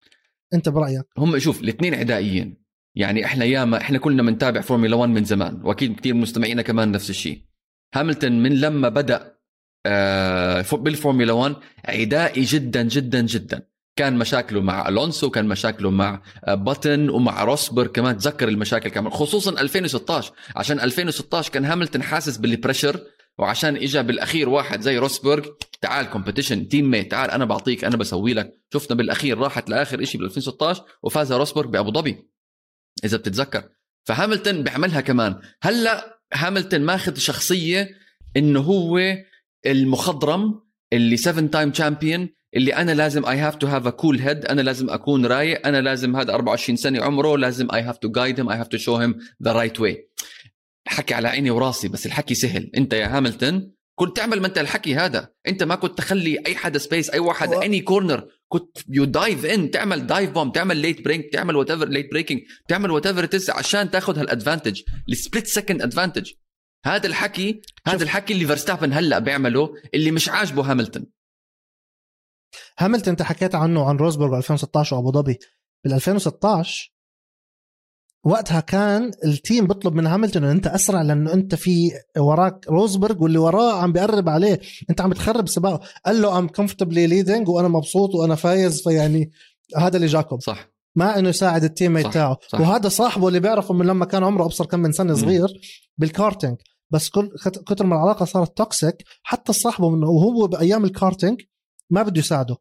أنت 0.53 0.69
برأيك. 0.69 1.05
هم 1.17 1.39
شوف 1.39 1.61
الاثنين 1.61 1.95
عدائيين. 1.95 2.63
يعني 2.95 3.25
إحنا 3.25 3.45
ياما 3.45 3.77
إحنا 3.77 3.97
كلنا 3.97 4.23
بنتابع 4.23 4.61
فورمولا 4.61 4.95
1 4.95 5.09
من 5.09 5.23
زمان 5.23 5.61
وأكيد 5.63 5.99
كثير 5.99 6.13
مستمعينا 6.13 6.61
كمان 6.61 6.91
نفس 6.91 7.09
الشيء. 7.09 7.41
هاملتون 7.95 8.43
من 8.43 8.59
لما 8.59 8.89
بدأ 8.89 9.33
آه، 9.85 10.65
بالفورمولا 10.71 11.33
1 11.33 11.55
عدائي 11.85 12.43
جدا 12.43 12.83
جدا 12.83 13.21
جدا. 13.21 13.72
كان 13.95 14.17
مشاكله 14.17 14.61
مع 14.61 14.89
ألونسو 14.89 15.29
كان 15.29 15.47
مشاكله 15.47 15.91
مع 15.91 16.21
آه، 16.45 16.55
باتن 16.55 17.09
ومع 17.09 17.43
روسبرغ 17.43 17.87
كمان. 17.87 18.17
تذكر 18.17 18.47
المشاكل 18.47 18.89
كمان 18.89 19.11
خصوصا 19.11 19.61
2016 19.61 20.33
عشان 20.55 20.79
2016 20.79 21.51
كان 21.51 21.65
هاملتون 21.65 22.03
حاسس 22.03 22.37
بال 22.37 22.50
pressure 22.50 22.99
وعشان 23.37 23.75
اجى 23.75 24.03
بالأخير 24.03 24.49
واحد 24.49 24.81
زي 24.81 24.97
روسبرغ 24.97 25.47
تعال 25.81 26.09
competition 26.09 26.67
teammate 26.67 27.11
تعال 27.11 27.31
أنا 27.31 27.45
بعطيك 27.45 27.85
أنا 27.85 27.97
بسوي 27.97 28.33
لك. 28.33 28.53
شفنا 28.73 28.95
بالأخير 28.95 29.37
راحت 29.37 29.69
لآخر 29.69 30.03
شيء 30.03 30.19
بال 30.19 30.25
2016 30.25 30.83
وفاز 31.03 31.33
روسبرغ 31.33 31.67
بأبو 31.69 31.91
ظبي 31.91 32.29
إذا 33.05 33.17
بتتذكر. 33.17 33.63
فهاملتون 34.05 34.63
بيعملها 34.63 35.01
كمان. 35.01 35.39
هلأ 35.61 36.19
هاملتون 36.33 36.81
ماخذ 36.81 37.15
شخصية 37.17 37.89
إنه 38.37 38.59
هو 38.59 38.99
المخضرم 39.65 40.61
اللي 40.93 41.17
7 41.17 41.47
time 41.47 41.71
champion 41.71 42.29
اللي 42.55 42.75
أنا 42.75 42.91
لازم 42.91 43.25
I 43.25 43.37
have 43.37 43.55
to 43.55 43.67
have 43.67 43.87
a 43.87 43.89
cool 43.89 44.19
head 44.19 44.45
أنا 44.45 44.61
لازم 44.61 44.89
أكون 44.89 45.25
رايق 45.25 45.67
أنا 45.67 45.81
لازم 45.81 46.15
هذا 46.15 46.33
24 46.33 46.75
سنة 46.75 47.03
عمره 47.03 47.37
لازم 47.37 47.67
I 47.73 47.81
have 47.81 47.97
to 47.97 48.09
guide 48.11 48.39
him 48.39 48.49
I 48.49 48.57
have 48.57 48.67
to 48.67 48.77
show 48.77 48.95
him 48.95 49.15
the 49.43 49.51
right 49.51 49.79
way 49.79 50.09
الحكي 50.87 51.13
على 51.13 51.27
عيني 51.27 51.51
وراسي 51.51 51.87
بس 51.87 52.05
الحكي 52.05 52.35
سهل. 52.35 52.71
أنت 52.77 52.93
يا 52.93 53.17
هاملتون 53.17 53.71
كنت 53.99 54.17
تعمل 54.17 54.41
ما 54.41 54.47
أنت 54.47 54.57
الحكي 54.57 54.95
هذا. 54.95 55.29
أنت 55.47 55.63
ما 55.63 55.75
كنت 55.75 55.97
تخلي 55.97 56.39
أي 56.47 56.55
حدا 56.55 56.79
space 56.79 57.09
أي 57.09 57.19
واحد 57.19 57.49
و- 57.49 57.61
any 57.61 57.79
corner 57.81 58.27
كنت 58.47 58.77
you 58.89 59.03
dive 59.05 59.45
in 59.45 59.71
تعمل 59.71 60.07
dive 60.07 60.29
bomb 60.29 60.51
تعمل 60.51 60.77
late 60.77 61.01
brake 61.05 61.33
تعمل 61.33 61.55
whatever 61.55 61.87
late 61.87 62.11
braking 62.11 62.39
تعمل 62.67 62.91
whatever 62.91 63.29
عشان 63.49 63.91
تاخذ 63.91 64.19
هال 64.19 64.30
advantage 64.30 64.81
ال 65.09 65.15
split 65.15 65.47
second 65.47 65.81
advantage 65.81 66.31
هذا 66.85 67.07
الحكي 67.07 67.61
هذا 67.87 68.03
الحكي 68.03 68.33
اللي 68.33 68.45
فيرستابن 68.45 68.93
هلأ 68.93 69.19
بيعمله 69.19 69.73
اللي 69.93 70.11
مش 70.11 70.29
عاجبه 70.29 70.71
هاملتون. 70.71 71.05
هاملتون 72.79 73.11
انت 73.11 73.21
حكيت 73.21 73.55
عنه 73.55 73.85
عن 73.89 73.97
روزبرغ 73.97 74.37
2016 74.37 74.95
وأبو 74.95 75.11
ظبي. 75.11 75.37
بال 75.83 75.93
2016 75.93 76.93
وقتها 78.25 78.59
كان 78.59 79.11
ال 79.25 79.34
team 79.34 79.67
بيطلب 79.67 79.93
من 79.95 80.07
هاملتون 80.07 80.43
انه 80.43 80.51
أنت 80.51 80.67
أسرع 80.67 81.01
لأنه 81.01 81.33
أنت 81.33 81.55
في 81.55 81.91
وراك 82.17 82.67
روزبرغ 82.69 83.23
واللي 83.23 83.37
وراه 83.37 83.73
عم 83.81 83.91
بيقرب 83.91 84.29
عليه. 84.29 84.59
أنت 84.89 85.01
عم 85.01 85.09
بتخرب 85.09 85.47
سباقه. 85.47 85.79
قال 86.05 86.21
له 86.21 86.37
I'm 86.39 86.47
comfortably 86.47 87.07
leading 87.07 87.49
وأنا 87.49 87.67
مبسوط 87.67 88.15
وأنا 88.15 88.35
فايز 88.35 88.81
فيعني 88.83 89.31
هذا 89.77 89.95
اللي 89.95 90.07
جاكم 90.07 90.39
صح. 90.39 90.69
ما 90.95 91.19
إنه 91.19 91.29
يساعد 91.29 91.63
ال 91.63 91.93
teammate 91.93 92.07
تاعه. 92.07 92.37
صح. 92.47 92.59
وهذا 92.61 92.89
صاحبه 92.89 93.27
اللي 93.27 93.39
بيعرفه 93.39 93.73
من 93.73 93.85
لما 93.85 94.05
كان 94.05 94.23
عمره 94.23 94.45
أبصر 94.45 94.65
كم 94.65 94.79
من 94.79 94.91
سنة. 94.91 95.13
صغير 95.13 95.47
بالكارتينج. 95.97 96.57
بس 96.89 97.09
كل 97.09 97.29
كت- 97.43 97.63
كتر 97.63 97.85
ما 97.85 97.95
العلاقة 97.95 98.25
صارت 98.25 98.57
toxic 98.57 98.95
حتى 99.23 99.53
صاحبه 99.53 99.89
منه 99.89 100.09
وهو 100.09 100.47
بأيام 100.47 100.85
الكارتينج 100.85 101.41
ما 101.91 102.03
بده 102.03 102.19
يساعده. 102.19 102.57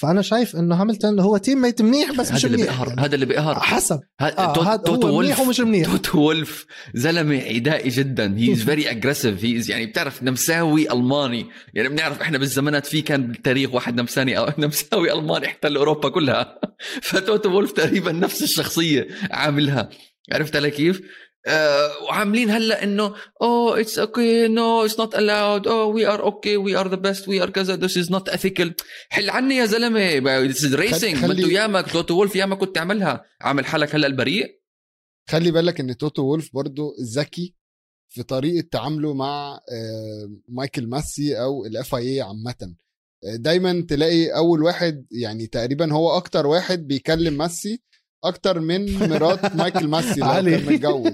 فأنا 0.00 0.22
شايف 0.22 0.56
إنه 0.56 0.74
هاملتون 0.80 1.20
هو 1.20 1.36
teammate 1.36 1.82
منيح 1.82 2.10
بس 2.12 2.32
مش 2.32 2.38
هذا 2.38 2.46
اللي 2.46 2.56
منيح. 2.62 2.70
بيقهر. 2.82 3.00
هذا 3.00 3.14
اللي 3.14 3.26
بيقهر. 3.26 3.60
حسب. 3.60 4.00
ها- 4.20 4.38
آه 4.38 4.52
تو- 4.54 4.60
هذا 4.60 4.76
توتو 4.76 5.06
هو 5.08 5.18
منيح 5.20 5.40
ومش 5.40 5.60
منيح. 5.60 5.86
توتو 5.90 6.18
وولف 6.20 6.66
زلمة 6.94 7.42
عدائي 7.42 7.88
جدا. 7.88 8.38
he 8.38 8.52
is 8.52 8.62
very 8.62 8.90
aggressive 8.90 9.44
he 9.44 9.62
يعني 9.68 9.86
بتعرف 9.86 10.22
نمساوي 10.22 10.92
ألماني. 10.92 11.46
يعني 11.74 11.88
بنعرف 11.88 12.20
إحنا 12.20 12.38
بالزمانات 12.38 12.86
في 12.86 13.02
كان 13.02 13.26
بالتاريخ 13.26 13.74
واحد 13.74 14.00
نمساني 14.00 14.38
أو 14.38 14.52
نمساوي 14.58 15.12
ألماني 15.12 15.46
احتل 15.46 15.76
اوروبا 15.76 16.08
كلها. 16.08 16.60
فتوتو 17.02 17.50
وولف 17.50 17.72
تقريبا 17.72 18.12
نفس 18.12 18.42
الشخصية 18.42 19.08
عاملها. 19.30 19.88
عرفت 20.32 20.56
علي 20.56 20.70
كيف؟ 20.70 21.00
آه 21.46 22.02
وعاملين 22.02 22.50
هلا 22.50 22.82
إنه 22.82 23.14
oh 23.42 23.80
it's 23.80 23.98
okay 23.98 24.48
no 24.48 24.84
it's 24.84 25.00
not 25.00 25.14
allowed 25.14 25.68
oh 25.68 25.84
we 25.84 26.06
are 26.06 26.22
okay 26.22 26.56
we 26.56 26.76
are 26.76 26.88
the 26.88 26.96
best 26.96 27.28
we 27.28 27.42
are 27.42 27.50
كذا. 27.50 27.76
this 27.76 27.98
is 27.98 28.10
not 28.10 28.28
ethical 28.28 28.74
حل 29.08 29.30
عني 29.30 29.56
يا 29.56 29.66
زلمة. 29.66 30.18
this 30.46 30.64
is 30.64 30.74
racing 30.74 31.24
ما 31.24 31.34
ياما 31.34 31.80
توتو 31.80 32.14
وولف 32.14 32.36
ياما 32.36 32.54
كنت 32.54 32.74
تعملها. 32.74 33.24
عامل 33.40 33.66
حالك 33.66 33.94
هلا 33.94 34.06
البريء. 34.06 34.60
خلي 35.30 35.50
بالك 35.50 35.80
إن 35.80 35.96
توتو 35.96 36.22
وولف 36.22 36.50
برضو 36.54 36.94
ذكي 37.16 37.54
في 38.08 38.22
طريقة 38.22 38.68
تعامله 38.72 39.14
مع 39.14 39.60
آه، 39.72 40.30
مايكل 40.48 40.86
ماسي 40.86 41.40
أو 41.40 41.66
ال 41.66 41.94
FIA 41.94 42.20
عامة. 42.20 42.74
آه، 43.24 43.36
دايما 43.36 43.86
تلاقي 43.88 44.28
أول 44.28 44.62
واحد 44.62 45.06
يعني 45.10 45.46
تقريبا 45.46 45.92
هو 45.92 46.16
أكتر 46.16 46.46
واحد 46.46 46.86
بيكلم 46.86 47.34
ماسي 47.34 47.82
أكتر 48.24 48.60
من 48.60 48.98
مرات 49.08 49.54
مايكل 49.56 49.88
ماسي 49.88 50.20
لو. 50.20 50.26
كان 50.26 50.64
متجوز. 50.66 51.12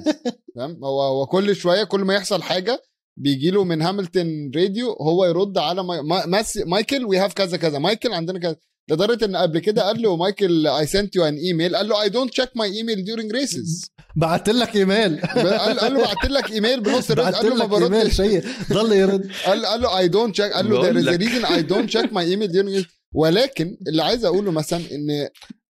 فاهم 0.57 0.85
هو 0.85 1.03
هو 1.03 1.27
كل 1.27 1.57
شوية 1.57 1.85
كل 1.85 2.01
ما 2.01 2.15
يحصل 2.15 2.43
حاجة 2.43 2.83
بيجي 3.19 3.51
له 3.51 3.65
من 3.65 3.83
هاملتون 3.83 4.51
راديو 4.57 4.93
هو 4.93 5.25
يرد 5.25 5.59
على 5.59 5.85
ماي... 5.85 6.03
ما- 6.03 6.27
ماسي 6.27 6.65
مايكل 6.65 7.05
we 7.05 7.19
have 7.19 7.33
كذا 7.33 7.57
كذا. 7.57 7.79
مايكل 7.79 8.13
عندنا 8.13 8.39
كذا. 8.39 8.57
لدرجة 8.91 9.25
إن 9.25 9.37
قبل 9.37 9.59
كده 9.59 9.83
قال 9.83 10.03
له 10.03 10.17
مايكل 10.17 10.67
I 10.67 10.87
sent 10.87 11.17
you 11.17 11.25
an 11.25 11.35
email 11.37 11.77
قال 11.77 11.89
له 11.89 12.03
I 12.03 12.09
don't 12.09 12.31
check 12.33 12.51
my 12.57 12.73
email 12.77 13.05
during 13.05 13.33
races 13.33 13.87
بعت 14.17 14.49
لك 14.49 14.77
إيميل. 14.77 15.21
قال 15.21 15.95
له 15.95 16.01
بعت 16.03 16.25
لك 16.25 16.53
إيميل 16.53 16.81
بنص 16.81 17.11
الرد 17.11 17.35
قال 17.35 17.47
له 17.47 17.55
ما 17.55 17.77
لك 17.77 17.83
إيميل 17.83 17.91
بردش 18.01 18.17
شيء 18.17 18.45
ضل 18.73 18.93
يرد. 18.93 19.31
قال 19.47 19.67
قال 19.67 19.81
له 19.81 19.99
I 19.99 20.09
don't 20.09 20.35
check 20.35 20.53
قال 20.53 20.71
له 20.71 20.77
there 20.83 20.85
بقول 20.93 21.05
is 21.05 21.09
a 21.09 21.11
لك. 21.11 21.21
reason 21.21 21.45
I 21.47 21.73
don't 21.73 21.91
check 21.95 22.11
my 22.11 22.25
email 22.35 22.53
during 22.53 22.87
ولكن 23.15 23.77
اللي 23.89 24.03
عايز 24.03 24.25
أقوله 24.25 24.51
مثلا 24.51 24.79
إن 24.93 25.29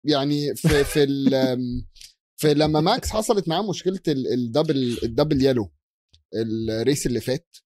يعني 0.04 0.56
في 0.56 0.84
في 0.84 1.04
ال 1.04 1.58
في 2.38 2.54
لما 2.54 2.82
ماكس 2.82 3.10
حصلت 3.10 3.48
معاه 3.48 3.62
مشكلة 3.70 4.00
ال- 4.08 4.34
الدبل 4.34 4.98
ال 5.04 5.10
double 5.10 5.46
yellow 5.46 5.72
الريس 6.36 7.08
اللي 7.08 7.20
فات 7.22 7.58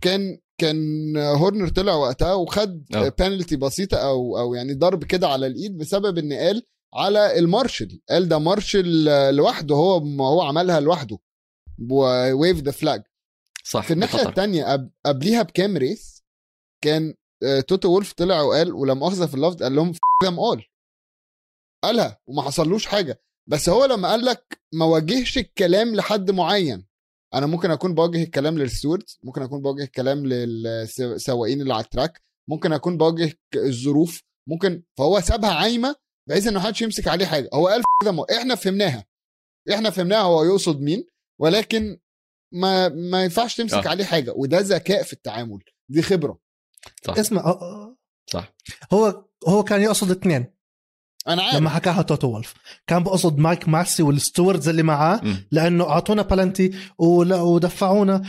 كان 0.00 0.38
كان 0.58 1.16
هورنر 1.16 1.68
طلع 1.68 1.94
وقتها 1.94 2.34
وخد 2.34 2.84
آه. 2.94 3.08
بانالتي 3.08 3.56
بسيطة 3.56 3.96
أو 3.96 4.38
أو 4.38 4.54
يعني 4.54 4.74
ضرب 4.74 5.04
كده 5.04 5.28
على 5.28 5.46
الإيد 5.46 5.78
بسبب 5.78 6.18
إن 6.18 6.32
قال 6.32 6.62
على 6.94 7.38
المارشل 7.38 8.00
قال 8.10 8.28
ده 8.28 8.38
مارشل 8.38 9.04
لوحده 9.36 9.74
هو 9.74 10.00
ما 10.00 10.24
هو 10.28 10.42
عملها 10.42 10.80
لوحده 10.80 11.18
wave 12.32 12.60
the 12.60 12.70
flag 12.70 13.02
صح 13.64 13.86
في 13.86 13.92
الناحية. 13.92 14.28
الثانية 14.28 14.90
قبليها 15.06 15.42
بكام 15.42 15.76
race 15.76 16.22
كان 16.84 17.14
آه، 17.42 17.60
توتو 17.60 17.88
وولف 17.92 18.12
طلع 18.12 18.40
وقال 18.40 18.72
ولما 18.72 18.94
مؤاخذه 18.94 19.26
في 19.26 19.34
اللفظ 19.34 19.62
قال 19.62 19.74
لهم 19.76 19.92
them 20.24 20.38
اول 20.40 20.64
قالها 21.86 22.18
وما 22.26 22.42
حصلوش 22.42 22.86
حاجة. 22.86 23.20
بس 23.48 23.68
هو 23.68 23.84
لما 23.84 24.08
قال 24.10 24.24
لك 24.24 24.60
ما 24.72 24.84
واجهش 24.84 25.38
الكلام 25.38 25.94
لحد 25.94 26.30
معين. 26.30 26.86
أنا 27.34 27.46
ممكن 27.46 27.70
أكون 27.70 27.94
بوجه 27.94 28.22
الكلام 28.22 28.58
لل 28.58 28.70
stewards 28.70 29.18
ممكن 29.22 29.42
أكون 29.42 29.62
بوجه 29.62 29.82
الكلام 29.82 30.26
للسواقين 30.26 31.60
اللي 31.60 31.74
على 31.74 31.84
ال 31.84 31.90
track 31.90 32.22
ممكن 32.50 32.72
أكون 32.72 32.96
بوجه 32.98 33.32
ك- 33.50 33.56
الظروف 33.56 34.22
ممكن 34.48 34.82
فهو 34.98 35.20
سابها 35.20 35.50
عايمة 35.50 35.96
بحيث 36.28 36.46
إنه 36.46 36.58
محدش 36.60 36.82
يمسك 36.82 37.08
عليه 37.08 37.26
حاجة. 37.26 37.48
هو 37.54 37.68
قال 37.68 37.82
them 38.04 38.20
إحنا 38.38 38.54
فهمناها. 38.54 39.04
إحنا 39.72 39.90
فهمناها 39.90 40.20
هو 40.22 40.44
يقصد 40.44 40.80
مين 40.80 41.06
ولكن 41.40 42.00
ما 42.54 42.88
ما 42.88 43.24
ينفعش 43.24 43.56
تمسك 43.56 43.86
آه. 43.86 43.90
عليه 43.90 44.04
حاجة. 44.04 44.32
وده 44.36 44.58
ذكاء 44.58 45.02
في 45.02 45.12
التعامل. 45.12 45.58
دي 45.90 46.02
خبرة. 46.02 46.38
صح. 47.06 47.18
اسمع. 47.18 47.58
صح. 48.30 48.54
هو 48.92 49.24
هو 49.48 49.64
كان 49.64 49.82
يقصد 49.82 50.10
اثنين 50.10 50.54
أنا 51.28 51.42
عارف. 51.42 51.54
لما 51.54 51.70
حكاها 51.70 52.02
توتو 52.02 52.28
وولف. 52.28 52.54
كان 52.86 53.02
بقصد 53.02 53.38
مايك 53.38 53.68
ماسي 53.68 54.02
وال 54.02 54.15
stewards 54.15 54.68
اللي 54.68 54.82
معاه 54.82 55.20
مم. 55.22 55.46
لأنه 55.50 55.84
أعطونا 55.84 56.22
بلنتي 56.22 56.70
ودفعونا 56.98 58.22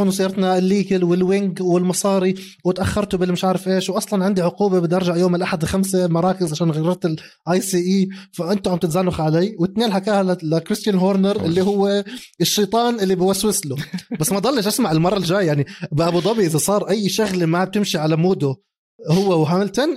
إنه 0.00 0.10
سيارتنا 0.10 0.58
illegal 0.58 1.04
وال 1.04 1.23
wing 1.23 1.62
والمصاري 1.62 2.34
وتأخرتوا 2.64 3.18
باللي 3.18 3.32
مش 3.32 3.44
عارف 3.44 3.68
إيش. 3.68 3.90
واصلا 3.90 4.24
عندي 4.24 4.42
عقوبة 4.42 4.78
بدي 4.78 4.96
أرجع 4.96 5.16
يوم 5.16 5.34
الأحد 5.34 5.64
خمسة 5.64 6.06
مراكز 6.08 6.52
عشان 6.52 6.70
غيرت 6.70 7.04
ال 7.04 7.60
ICE 7.60 8.08
فأنتوا 8.32 8.72
عم 8.72 8.78
تتزنخ 8.78 9.20
علي. 9.20 9.56
واثنين 9.58 9.92
حكاها 9.92 10.36
لكريستيان 10.42 10.96
هورنر 10.96 11.36
اللي 11.36 11.62
هو 11.62 12.04
الشيطان 12.40 13.00
اللي 13.00 13.14
بوسوس 13.14 13.66
له. 13.66 13.76
بس 14.20 14.32
ما 14.32 14.38
ضلش 14.38 14.66
أسمع 14.66 14.92
المرة 14.92 15.16
الجاية. 15.16 15.46
يعني 15.46 15.66
بأبو 15.92 16.20
ظبي 16.20 16.46
إذا 16.46 16.58
صار 16.58 16.88
أي 16.90 17.08
شغلة 17.08 17.46
ما 17.46 17.64
بتمشي 17.64 17.98
على 17.98 18.16
موده 18.16 18.56
هو 19.08 19.40
وهاملتون 19.42 19.88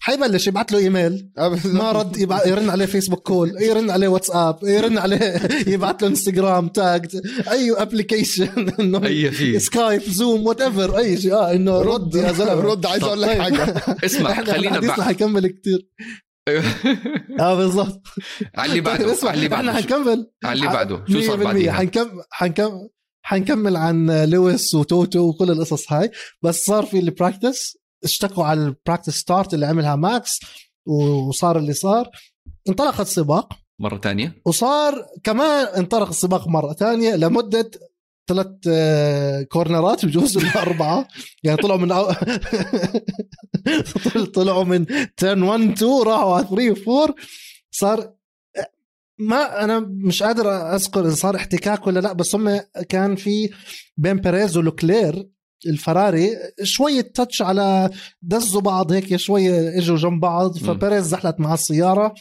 حيبلش 0.00 0.46
يبعث 0.46 0.72
له 0.72 0.78
إيميل. 0.78 1.30
آه،. 1.38 1.58
ما 1.64 1.92
رد 1.92 2.16
يبع... 2.16 2.46
يرن 2.46 2.70
عليه 2.70 2.86
فيسبوك 2.86 3.22
call 3.22 3.62
يرن 3.62 3.90
عليه 3.90 4.08
واتساب 4.08 4.58
يرن 4.62 4.98
عليه 4.98 5.40
يبعث 5.74 6.02
له 6.02 6.08
انستغرام 6.08 6.68
tag 6.68 7.16
أي 7.50 7.72
application 7.72 8.68
إنه 8.80 9.06
أي 9.06 9.32
شيء. 9.34 9.58
سكايب 9.58 10.02
زوم 10.02 10.46
whatever 10.46 10.98
أي 10.98 11.20
شيء. 11.20 11.32
آه 11.34 11.52
إنه 11.52 11.80
رد 11.80 12.14
يا 12.14 12.32
زلمة. 12.32 12.52
رد 12.72 12.86
عايز 12.86 13.02
أقول 13.04 13.22
لك 13.22 13.28
طيب. 13.28 13.40
حاجة. 13.42 13.84
اسمع 14.04 14.30
إحنا 14.30 14.52
خلينا 14.52 14.68
الحديث 14.78 14.90
بع... 14.90 14.96
رح 14.98 15.08
يكمل 15.08 15.46
كتير. 15.46 15.88
آه 17.40 17.54
بالضبط. 17.54 18.02
على 18.56 18.70
اللي 18.70 18.80
بعده 18.80 18.98
طيب 19.04 19.08
اسمع 19.08 19.34
اللي 19.34 19.46
إحنا 19.46 19.72
بعده. 19.72 19.80
شو- 19.80 19.88
حنكمل. 19.88 20.30
على 20.44 20.52
اللي 20.58 20.66
بعده. 20.66 21.04
شو 21.08 21.20
100% 21.20 21.26
صار 21.26 21.44
بعديها؟ 21.44 21.72
حنكمل 21.72 22.22
حنكمل 22.30 22.88
حنكمل 23.22 23.76
عن 23.76 24.24
لويس 24.30 24.74
وتوتو 24.74 25.18
وكل 25.20 25.50
القصص 25.50 25.92
هاي. 25.92 26.10
بس 26.42 26.64
صار 26.64 26.86
في 26.86 26.98
ال 26.98 27.07
practice 27.07 27.76
اشتكوا 28.04 28.44
على 28.44 28.60
ال 28.64 28.70
practice 28.70 29.14
start 29.14 29.54
اللي 29.54 29.66
عملها 29.66 29.96
ماكس 29.96 30.40
وصار 30.86 31.58
اللي 31.58 31.72
صار. 31.72 32.10
انطلق 32.68 33.00
السباق 33.00 33.52
مرة 33.80 33.96
تانية؟ 33.96 34.42
وصار 34.44 35.06
كمان 35.24 35.66
انطلق 35.66 36.08
السباق 36.08 36.48
مرة 36.48 36.72
ثانية 36.72 37.16
لمدة 37.16 37.70
ثلاث 38.28 38.46
آه، 38.68 39.42
corner 39.42 39.97
ات 39.97 40.06
بجوز 40.06 40.36
ولا 40.36 40.62
اربعه 40.62 41.08
يعني 41.44 41.56
طلعوا 41.56 41.78
من 41.78 41.92
أو... 41.92 42.12
طلعوا 44.34 44.64
من 44.64 44.86
10 45.18 45.44
1 45.44 45.60
2 45.60 46.02
راحوا 46.02 46.34
على 46.34 46.46
3 46.46 46.90
و 46.90 47.02
4 47.02 47.14
صار 47.70 48.12
ما 49.18 49.64
أنا 49.64 49.78
مش 49.78 50.22
قادر 50.22 50.74
أذكر 50.74 51.06
إذا 51.06 51.14
صار 51.14 51.36
احتكاك 51.36 51.86
ولا 51.86 52.00
لأ 52.00 52.12
بس 52.12 52.34
هم 52.34 52.60
كان 52.88 53.16
في 53.16 53.50
بين 53.96 54.16
بيريز 54.16 54.56
ولوكلير 54.56 55.28
الفراري 55.66 56.30
شوية 56.62 57.00
touch 57.00 57.42
على 57.42 57.90
دزوا 58.22 58.60
بعض 58.60 58.92
هيك 58.92 59.16
شوية 59.16 59.78
إجوا 59.78 59.96
جنب 59.96 60.20
بعض 60.20 60.58
فبيريز 60.58 61.04
زحلت 61.04 61.40
مع 61.40 61.54
السيارة 61.54 62.14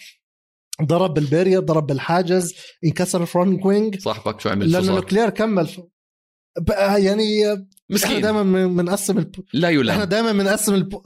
ضرب 0.83 1.13
بال 1.13 1.24
barrier 1.24 1.59
ضرب 1.59 1.87
بالحاجز 1.87 2.53
انكسر 2.85 3.21
ال 3.21 3.29
front 3.29 3.65
wing 3.65 3.99
صاحبك 3.99 4.39
شو 4.39 4.49
عمل؟ 4.49 4.71
لأنه 4.71 4.95
لوكلير 4.95 5.29
كمل. 5.29 5.67
ف... 5.67 5.79
بقى 6.59 7.03
يعني 7.03 7.53
إحنا 7.53 7.65
مسكين 7.89 8.21
دائما 8.21 8.67
بنقسم 8.67 9.17
الب... 9.17 9.35
لا 9.53 9.67
إحنا 9.67 9.79
يلام 9.79 10.03
دائما 10.03 10.31
بنقسم 10.31 10.73
الب... 10.73 11.01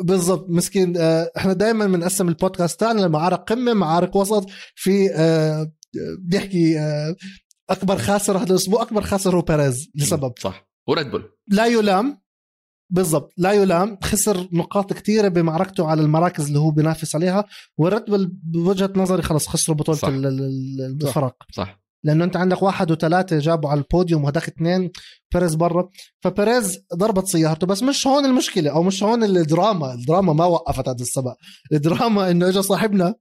بالضبط 0.00 0.46
مسكين. 0.50 0.96
آه، 0.96 1.30
إحنا 1.36 1.52
دائما 1.52 1.86
بنقسم 1.86 2.28
البودكاست 2.28 2.80
تاعنا 2.80 3.00
لمعارك 3.00 3.38
قمة 3.38 3.72
معارك 3.74 4.16
وسط. 4.16 4.46
في 4.74 5.10
آه، 5.14 5.72
بيحكي 6.18 6.78
آه، 6.78 7.16
أكبر 7.70 7.98
خاسر 7.98 8.38
هذا 8.38 8.50
الأسبوع 8.50 8.82
أكبر 8.82 9.02
خاسر 9.02 9.36
هو 9.36 9.42
بيريز 9.42 9.90
لسبب. 9.94 10.32
صح. 10.38 10.73
وريد 10.88 11.10
بول. 11.10 11.30
لا 11.48 11.66
يلام. 11.66 12.20
بالضبط. 12.90 13.32
لا 13.36 13.52
يلام. 13.52 13.98
خسر 14.02 14.48
نقاط 14.52 14.92
كثيرة 14.92 15.28
بمعركته 15.28 15.86
على 15.88 16.02
المراكز 16.02 16.46
اللي 16.46 16.58
هو 16.58 16.70
بينافس 16.70 17.14
عليها. 17.14 17.44
وريد 17.78 18.04
بول 18.04 18.26
بوجهة 18.42 18.92
نظري 18.96 19.22
خلص 19.22 19.48
خسروا 19.48 19.76
بطولة 19.76 19.98
صح. 19.98 20.08
ال- 20.08 20.26
ال- 20.26 20.40
ال- 20.42 20.98
الفرق. 21.06 21.36
صح. 21.52 21.80
لأنه 22.04 22.24
أنت 22.24 22.36
عندك 22.36 22.62
واحد 22.62 22.90
وثلاثة 22.90 23.38
جابوا 23.38 23.70
على 23.70 23.80
البوديوم 23.80 24.24
وهداك 24.24 24.48
اثنين 24.48 24.90
بيريز 25.34 25.54
برا. 25.54 25.88
فبيريز 26.20 26.78
ضربت 26.94 27.26
سيارته. 27.26 27.66
بس 27.66 27.82
مش 27.82 28.06
هون 28.06 28.24
المشكلة 28.24 28.70
أو 28.70 28.82
مش 28.82 29.02
هون 29.02 29.24
الدراما. 29.24 29.94
الدراما 29.94 30.32
ما 30.32 30.44
وقفت 30.44 30.88
هذا 30.88 31.00
السباق 31.02 31.36
الدراما 31.72 32.30
إنه 32.30 32.48
اجى 32.48 32.62
صاحبنا 32.62 33.14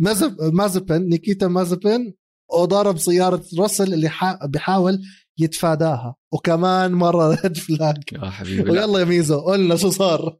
مازب 0.00 0.42
مازبن 0.54 1.08
نيكيتا 1.08 1.48
مازبن 1.48 2.12
وضرب 2.54 2.98
سيارة 2.98 3.44
راسل 3.58 3.94
اللي 3.94 4.08
حا... 4.08 4.46
بيحاول 4.46 5.02
يتفاداها. 5.38 6.16
وكمان 6.32 6.92
مرة 6.92 7.28
red 7.34 7.56
flag 7.56 8.02
يا 8.12 8.30
حبيبي 8.30 8.62
لا. 8.62 8.84
ويلا 8.84 8.98
يا 8.98 9.04
ميزو 9.04 9.40
قلنا 9.40 9.76
شو 9.76 9.90
صار. 9.90 10.38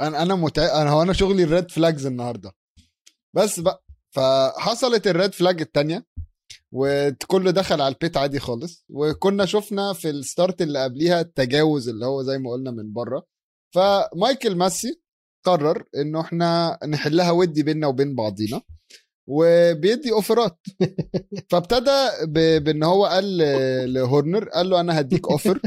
أنا 0.00 0.22
أنا 0.22 0.34
متع... 0.34 0.82
أنا 0.82 0.90
هو 0.90 1.02
أنا 1.02 1.12
شغلي 1.12 1.42
ال 1.44 1.51
red 1.51 1.70
flags 1.70 2.06
النهارده. 2.06 2.52
بس 3.36 3.60
بقى 3.60 3.84
فحصلت 4.10 5.06
ال 5.06 5.13
red 5.13 5.32
flag 5.34 5.60
التانية 5.60 6.06
وكله 6.72 7.50
دخل 7.50 7.80
على 7.80 7.94
البيت 7.94 8.16
عادي 8.16 8.40
خالص. 8.40 8.84
وكنا 8.88 9.46
شفنا 9.46 9.92
في 9.92 10.10
الستارت 10.10 10.62
اللي 10.62 10.84
قبليها 10.84 11.20
التجاوز 11.20 11.88
اللي 11.88 12.06
هو 12.06 12.22
زي 12.22 12.38
ما 12.38 12.50
قلنا 12.50 12.70
من 12.70 12.92
بره. 12.92 13.26
فمايكل 13.74 14.54
ماسي 14.56 15.00
قرر 15.46 15.84
إنه 15.96 16.20
إحنا 16.20 16.78
نحلها 16.88 17.30
ودي 17.30 17.62
بيننا 17.62 17.86
وبين 17.86 18.14
بعضينا. 18.14 18.60
وبيدي 19.30 20.12
أوفرات. 20.12 20.58
فابتدى 21.50 22.08
ب... 22.22 22.64
بإن 22.64 22.82
هو 22.82 23.06
قال 23.06 23.38
لهورنر 23.92 24.48
قال 24.48 24.70
له 24.70 24.80
أنا 24.80 25.00
هديك 25.00 25.28
أوفر 25.28 25.60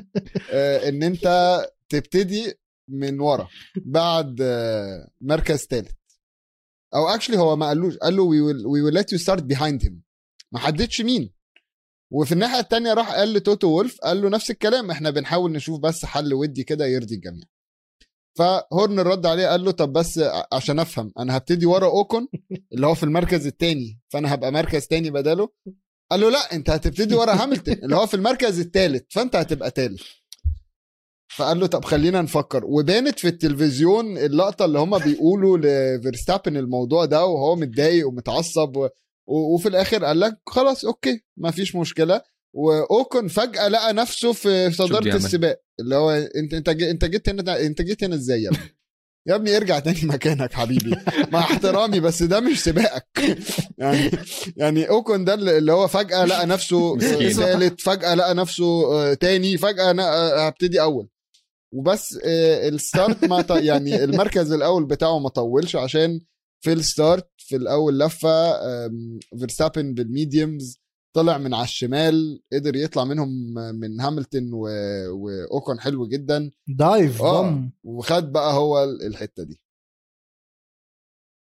آه، 0.51 0.89
إن 0.89 1.03
أنت 1.03 1.59
تبتدي 1.89 2.53
من 2.87 3.19
ورا 3.19 3.47
بعد 3.85 4.37
آه، 4.41 5.09
مركز 5.21 5.57
ثالث 5.57 5.91
أو 6.95 7.07
actually 7.07 7.37
هو 7.37 7.55
ما 7.55 7.67
قالوش 7.67 7.97
قال 7.97 8.15
له 8.15 8.23
we 8.23 8.41
will 8.41 8.65
we 8.67 8.81
will 8.81 8.93
let 8.93 9.13
you 9.13 9.19
start 9.19 9.43
behind 9.43 9.83
him 9.83 10.03
ما 10.51 10.59
حددش 10.59 11.01
مين. 11.01 11.33
وفي 12.11 12.31
الناحية 12.31 12.59
التانية 12.59 12.93
راح 12.93 13.11
قال 13.11 13.33
لتوتو 13.33 13.67
وولف 13.67 13.97
قال 14.01 14.21
له 14.21 14.29
نفس 14.29 14.51
الكلام 14.51 14.91
إحنا 14.91 15.09
بنحاول 15.09 15.51
نشوف 15.51 15.79
بس 15.79 16.05
حل 16.05 16.33
ودي 16.33 16.63
كده 16.63 16.85
يرضي 16.85 17.15
الجميع. 17.15 17.43
فهورن 18.37 18.99
رد 18.99 19.25
عليه 19.25 19.47
قال 19.47 19.63
له 19.63 19.71
طب 19.71 19.93
بس 19.93 20.19
عشان 20.53 20.79
افهم 20.79 21.11
أنا 21.19 21.37
هبتدي 21.37 21.65
ورا 21.65 21.85
اوكون 21.85 22.27
اللي 22.73 22.87
هو 22.87 22.95
في 22.95 23.03
المركز 23.03 23.47
التاني 23.47 23.99
فانا 24.09 24.33
هبقى 24.33 24.51
مركز 24.51 24.87
تاني 24.87 25.09
بداله. 25.11 25.49
قال 26.11 26.19
له 26.21 26.29
لا 26.29 26.53
انت 26.55 26.69
هتبتدي 26.69 27.15
ورا 27.15 27.33
هاملتون 27.33 27.73
اللي 27.73 27.95
هو 27.95 28.05
في 28.05 28.13
المركز 28.13 28.59
الثالث 28.59 29.03
فانت 29.09 29.35
هتبقى 29.35 29.71
تالت. 29.71 30.01
فقال 31.35 31.59
له 31.59 31.67
طب 31.67 31.85
خلينا 31.85 32.21
نفكر. 32.21 32.65
وبانت 32.65 33.19
في 33.19 33.27
التلفزيون 33.27 34.17
اللقطة 34.17 34.65
اللي 34.65 34.79
هما 34.79 34.97
بيقولوا 34.97 35.57
لفيرستابن 35.57 36.57
الموضوع 36.57 37.05
ده 37.05 37.25
وهو 37.25 37.55
متضايق 37.55 38.07
ومتعصب. 38.07 38.77
و... 38.77 38.89
وفي 39.27 39.69
الآخر 39.69 40.05
قال 40.05 40.19
لك 40.19 40.37
خلاص 40.47 40.85
okay 40.85 41.23
ما 41.37 41.51
فيش 41.51 41.75
مشكلة. 41.75 42.21
وأوكن 42.53 43.27
فجأة 43.27 43.67
لقى 43.67 43.93
نفسه 43.93 44.33
في 44.33 44.71
صدارة؟ 44.71 45.15
السباق. 45.15 45.61
اللي 45.79 45.95
هو 45.95 46.11
انت 46.11 46.53
أنت 46.53 46.69
أنت 46.69 47.05
جيت 47.05 47.29
هنا 47.29 47.59
أنت 47.65 47.81
جيت 47.81 48.03
هنا 48.03 48.15
إزاي 48.15 48.41
يا 48.43 48.49
ابني؟ 48.49 48.75
يا 49.27 49.35
ابني 49.35 49.57
ارجع 49.57 49.79
تاني 49.79 49.99
مكانك 50.03 50.53
حبيبي. 50.53 50.95
مع 51.31 51.39
احترامي 51.39 51.99
بس 51.99 52.23
ده 52.23 52.39
مش 52.39 52.63
سباقك. 52.63 53.07
يعني 53.77 54.11
يعني 54.57 54.89
أوكن 54.89 55.25
ده 55.25 55.33
اللي 55.33 55.71
هو 55.73 55.87
فجأة 55.87 56.25
لقى 56.25 56.45
نفسه. 56.47 56.99
ثالث 57.29 57.81
فجأة 57.83 58.13
لقى 58.15 58.35
نفسه 58.35 58.63
آه، 58.93 59.13
تاني 59.13 59.57
فجأة 59.57 59.91
أنا 59.91 60.03
آه، 60.15 60.47
هبتدي 60.47 60.81
أول. 60.81 61.07
وبس 61.73 62.19
آه، 62.25 62.69
ال 62.69 62.79
start 62.79 63.25
ما 63.25 63.41
ط- 63.41 63.51
يعني 63.69 64.03
المركز 64.03 64.51
الأول 64.51 64.85
بتاعه 64.85 65.19
ما 65.19 65.29
طولش 65.29 65.75
عشان 65.75 66.21
في 66.63 66.73
ال 66.73 66.83
start 66.83 67.29
في 67.37 67.55
الأول 67.55 67.99
لفة 67.99 68.53
فيرستابن 69.39 69.93
بال 69.93 70.12
mediums 70.12 70.79
طلع 71.13 71.37
من 71.37 71.53
على 71.53 71.63
الشمال 71.63 72.41
قدر 72.53 72.75
يطلع 72.75 73.03
منهم 73.03 73.29
من 73.53 74.01
هاملتون 74.01 74.53
و... 74.53 74.59
وأوكون 75.09 75.79
حلو 75.79 76.07
جدا 76.07 76.51
dive 76.67 77.21
آه. 77.21 77.69
وخد 77.83 78.31
بقى 78.31 78.53
هو 78.53 78.83
الحتة 78.83 79.43
دي 79.43 79.59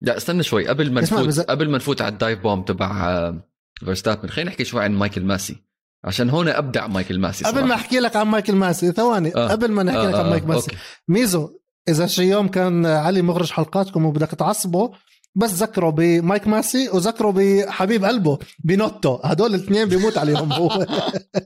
لا 0.02 0.16
استنى 0.16 0.42
شوي 0.42 0.68
قبل 0.68 0.92
ما 0.92 1.00
نفوت 1.00 1.26
بز- 1.26 1.40
قبل 1.40 1.70
ما 1.70 1.76
نفوت 1.76 2.02
على 2.02 2.12
ال 2.12 2.18
dive 2.18 2.42
bomb 2.42 2.62
تبع 2.62 3.10
آه، 3.10 3.48
فيرستابن 3.80 4.28
خلينا 4.28 4.50
نحكي 4.50 4.64
شوي 4.64 4.84
عن 4.84 4.92
مايكل 4.94 5.24
ماسي 5.24 5.56
عشان 6.04 6.30
هون 6.30 6.48
أبدع 6.48 6.86
مايكل 6.86 7.18
ماسي 7.20 7.44
قبل 7.44 7.60
ما 7.60 7.66
صراحة. 7.66 7.74
أحكي 7.80 7.98
لك 8.00 8.16
عن 8.16 8.26
مايكل 8.26 8.54
ماسي 8.54 8.92
ثواني 8.92 9.36
آه. 9.36 9.48
قبل 9.48 9.70
ما 9.72 9.82
نحكي 9.82 9.98
آه، 9.98 10.08
لك 10.08 10.14
عن 10.14 10.26
آه، 10.26 10.30
مايكل 10.30 10.46
ماسي 10.46 10.70
okay. 10.70 10.82
ميزو 11.08 11.58
إذا 11.88 12.06
شي 12.06 12.22
يوم 12.22 12.48
كان 12.48 12.86
علي 12.86 13.22
مخرج 13.22 13.50
حلقاتكم 13.50 14.06
وبدك 14.06 14.28
تعصبه 14.30 14.90
بس 15.34 15.54
ذكروا 15.54 15.90
بمايك 15.90 16.48
ماسي 16.48 16.88
وذكروا 16.88 17.32
بحبيب 17.32 18.04
قلبه 18.04 18.38
بنوتو. 18.64 19.18
هدول 19.24 19.54
الاثنين 19.54 19.88
بيموت 19.88 20.18
عليهم 20.18 20.52
هو. 20.52 20.86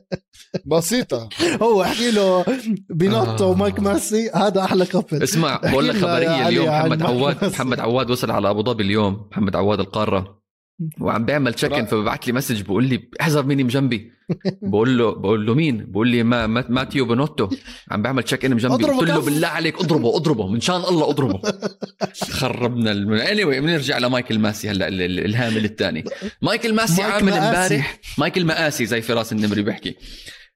بسيطة. 0.71 1.29
هو 1.61 1.83
احكي 1.83 2.11
له 2.11 2.45
بنوتو 2.89 3.43
آه. 3.45 3.47
ومايك 3.47 3.79
ماسي 3.79 4.29
هذا 4.29 4.61
أحلى 4.61 4.85
couple 4.85 5.23
اسمع 5.23 5.61
بقول 5.63 5.87
لك 5.87 6.03
علي 6.03 6.47
اليوم 6.47 6.67
محمد 6.67 7.01
عواد. 7.03 7.45
محمد 7.45 7.79
عواد 7.79 8.11
وصل 8.11 8.31
على 8.31 8.49
أبو 8.49 8.63
ظبي 8.63 8.83
اليوم 8.83 9.27
محمد 9.31 9.55
عواد 9.55 9.79
القارة. 9.79 10.37
وعم 11.01 11.25
بيعمل 11.25 11.53
check 11.53 11.71
in 11.71 11.77
رائع. 11.77 11.85
فببعث 11.85 12.27
لي 12.27 12.33
مسج 12.33 12.61
بقول 12.61 12.83
لي 12.85 13.09
احذر 13.21 13.45
مين 13.45 13.67
جنبي. 13.67 14.11
بقول 14.61 14.97
له 14.97 15.11
بقول 15.11 15.45
له 15.45 15.53
مين؟ 15.53 15.85
بقول 15.91 16.07
لي 16.07 16.23
ما 16.23 16.47
ما- 16.47 16.65
ماتيو 16.69 17.05
بنوتو 17.05 17.49
عم 17.91 18.01
بيعمل 18.01 18.23
check 18.23 18.45
in 18.45 18.57
جنبي. 18.57 18.83
قلت 18.85 19.09
له. 19.09 19.21
بالله 19.21 19.47
عليك 19.47 19.79
اضربه 19.79 20.15
اضربه 20.15 20.47
من 20.47 20.61
شان 20.61 20.75
الله 20.75 21.09
اضربه. 21.09 21.41
خربنا 22.31 22.91
any 22.91 23.27
anyway 23.43 23.59
بنرجع 23.59 23.97
لمايكل 23.97 24.39
ماسي 24.39 24.69
هلا 24.69 24.87
ال- 24.87 25.01
ال- 25.01 25.25
الهامل 25.25 25.65
الثاني. 25.65 26.03
مايكل 26.41 26.73
ماسي 26.75 27.01
مايك 27.01 27.13
عامل. 27.13 27.33
امبارح 27.33 27.99
مايكل 28.17 28.45
مآسي 28.45 28.85
زي 28.85 29.01
فراس 29.01 29.33
النمري 29.33 29.61
بيحكي. 29.63 29.95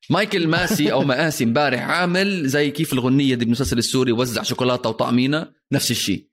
مايكل 0.10 0.48
ماسي 0.48 0.92
أو 0.92 1.04
مآسي 1.04 1.44
امبارح 1.44 1.82
عامل 1.90 2.48
زي 2.48 2.72
كيف 2.72 2.94
الغنية 2.94 3.36
دي 3.36 3.46
بالمسلسل 3.46 3.78
السوري 3.78 4.12
وزع 4.12 4.44
شوكولاتة 4.44 4.90
وطعمينة 4.90 5.48
نفس 5.72 5.92
الشيء. 5.92 6.31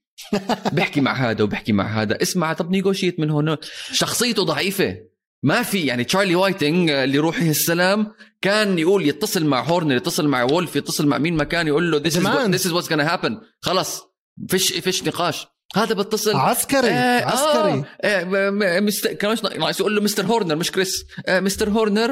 بيحكي 0.72 1.00
مع 1.00 1.12
هذا 1.30 1.44
وبيحكي 1.44 1.72
مع 1.72 2.02
هذا. 2.02 2.22
اسمع 2.22 2.52
طب 2.52 2.70
negotiate 2.70 3.20
من 3.20 3.30
هون. 3.30 3.56
شخصيته 3.92 4.44
ضعيفة. 4.44 4.96
ما 5.42 5.62
في 5.62 5.80
يعني 5.80 6.04
تشارلي 6.04 6.34
وايتنج 6.34 6.90
اللي 6.90 7.18
روحه 7.18 7.46
السلام 7.46 8.12
كان 8.40 8.78
يقول 8.78 9.06
يتصل 9.06 9.44
مع 9.44 9.62
هورنر 9.62 9.96
يتصل 9.96 10.28
مع 10.28 10.42
وولف 10.42 10.76
يتصل 10.76 11.06
مع 11.06 11.18
مين 11.18 11.36
ما 11.36 11.44
كان 11.44 11.66
يقول 11.66 11.90
له 11.90 11.98
this 12.00 12.12
is, 12.12 12.22
what, 12.22 12.58
this 12.58 12.64
is 12.64 12.72
what's 12.72 12.88
gonna 12.88 13.08
happen. 13.08 13.32
خلص. 13.60 14.02
فيش 14.48 14.72
فيش 14.72 15.04
نقاش. 15.04 15.46
هذا 15.76 15.94
بتصل. 15.94 16.36
عسكري 16.36 16.88
آه، 16.90 17.24
عسكري. 17.24 17.72
آه 17.72 17.84
آه 18.04 18.50
م- 18.50 18.84
مست... 18.86 19.06
كان 19.08 19.32
مش 19.32 19.42
ناقص 19.44 19.80
يقول 19.80 19.96
له 19.96 20.02
مستر 20.02 20.26
هورنر 20.26 20.56
مش 20.56 20.70
كريس. 20.72 21.04
آه 21.26 21.40
مستر 21.40 21.68
هورنر 21.70 22.10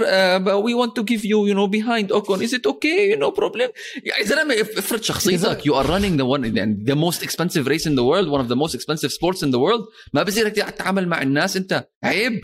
we 0.55 0.75
want 0.75 0.97
to 0.97 1.05
give 1.05 1.25
you 1.25 1.47
you 1.47 1.55
know 1.55 1.67
behind 1.67 2.13
أوكون 2.13 2.43
is 2.43 2.55
it 2.55 2.67
okay 2.67 3.15
no 3.17 3.31
problem 3.31 3.69
يعني 4.05 4.25
زلمه 4.25 4.55
اف- 4.55 4.79
افرض 4.79 5.03
شخصيتك 5.03 5.67
you 5.67 5.81
are 5.81 5.87
running 5.87 6.19
the 6.19 6.25
one 6.25 6.57
يعني 6.57 6.85
the 6.87 6.95
most 6.95 7.23
expensive 7.23 7.67
race 7.69 7.87
in 7.87 7.95
the 7.97 8.01
world 8.03 8.29
one 8.29 8.41
of 8.41 8.49
the 8.49 8.55
most 8.55 8.75
expensive 8.75 9.13
sports 9.13 9.45
in 9.45 9.51
the 9.51 9.59
world 9.59 9.85
ما 10.13 10.23
بصيرك 10.23 10.53
تتعامل 10.57 11.09
مع 11.09 11.23
الناس. 11.23 11.57
أنت 11.57 11.89
عيب 12.05 12.41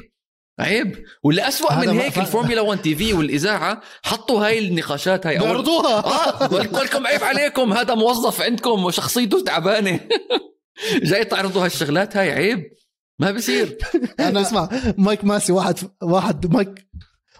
عيب. 0.60 1.04
واللي 1.24 1.48
أسوأ 1.48 1.72
هذا 1.72 1.92
من 1.92 1.98
هيك 2.00 2.18
الفورمولا 2.18 2.60
1 2.60 2.82
TV 2.82 3.12
والإذاعة 3.12 3.80
حطوا 4.02 4.46
هاي 4.46 4.58
النقاشات 4.58 5.26
هاي. 5.26 5.38
بيعرضوها. 5.38 6.04
آه 6.06 6.82
لكم 6.82 7.06
عيب 7.06 7.24
عليكم. 7.24 7.72
هذا 7.72 7.94
موظف 7.94 8.40
عندكم 8.42 8.84
وشخصيته 8.84 9.40
تعبانة. 9.44 10.00
جاي 11.08 11.24
تعرضوا 11.24 11.64
هالشغلات 11.64 12.16
هاي 12.16 12.30
عيب. 12.32 12.70
ما 13.18 13.30
بصير. 13.32 13.78
أنا 14.20 14.40
اسمع 14.40 14.68
مايك 14.98 15.24
ماسي 15.24 15.52
واحد 15.52 15.78
واحد 16.02 16.54
مايك 16.54 16.86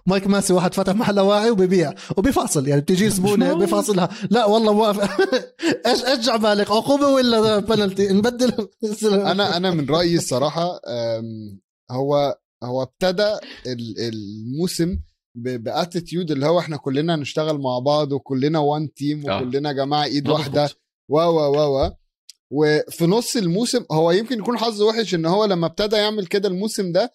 مايك 0.07 0.27
ماسي 0.27 0.53
واحد 0.53 0.75
فتح 0.75 0.95
محل 0.95 1.19
اواعي 1.19 1.51
وبيبيع. 1.51 1.95
وبيفاصل 2.17 2.69
يعني 2.69 2.81
بتيجي 2.81 3.11
زبونة 3.11 3.47
شلون؟ 3.47 3.59
بيفاصلها 3.61 4.09
لا 4.31 4.45
والله 4.45 4.73
موافق 4.73 5.21
إيش 5.87 6.05
إيش 6.05 6.31
بالك 6.31 6.71
عقوبة 6.71 7.07
ولا 7.09 7.59
بنالتي 7.59 8.09
نبدل 8.09 8.69
أنا 9.05 9.57
أنا 9.57 9.71
من 9.71 9.91
رأيي 9.91 10.17
الصراحة 10.17 10.81
هو 11.91 12.39
هو 12.65 12.83
ابتدى 12.83 13.33
ال- 13.67 13.95
الموسم 13.99 14.99
ب 15.35 15.45
attitude 15.45 16.31
اللي 16.31 16.47
هو 16.47 16.59
إحنا 16.59 16.77
كلنا 16.77 17.17
نشتغل 17.17 17.59
مع 17.59 17.79
بعض 17.79 18.13
وكلنا 18.13 18.59
one 18.59 18.93
team 18.95 19.31
آه. 19.31 19.37
وكلنا 19.43 19.69
يا 19.69 19.75
جماعة 19.75 20.05
إيد. 20.05 20.29
واحدة. 20.29 20.69
و 21.09 21.19
و 21.21 21.57
و 21.57 21.85
و. 21.85 21.91
وفي 22.55 23.05
نص 23.07 23.37
الموسم 23.37 23.85
هو 23.93 24.11
يمكن 24.11 24.39
يكون 24.39 24.59
حظه 24.59 24.87
وحش 24.87 25.15
إن 25.15 25.27
هو 25.27 25.45
لما 25.45 25.67
ابتدى 25.67 25.97
يعمل 25.97 26.27
كده 26.27 26.49
الموسم 26.49 26.93
ده 26.93 27.13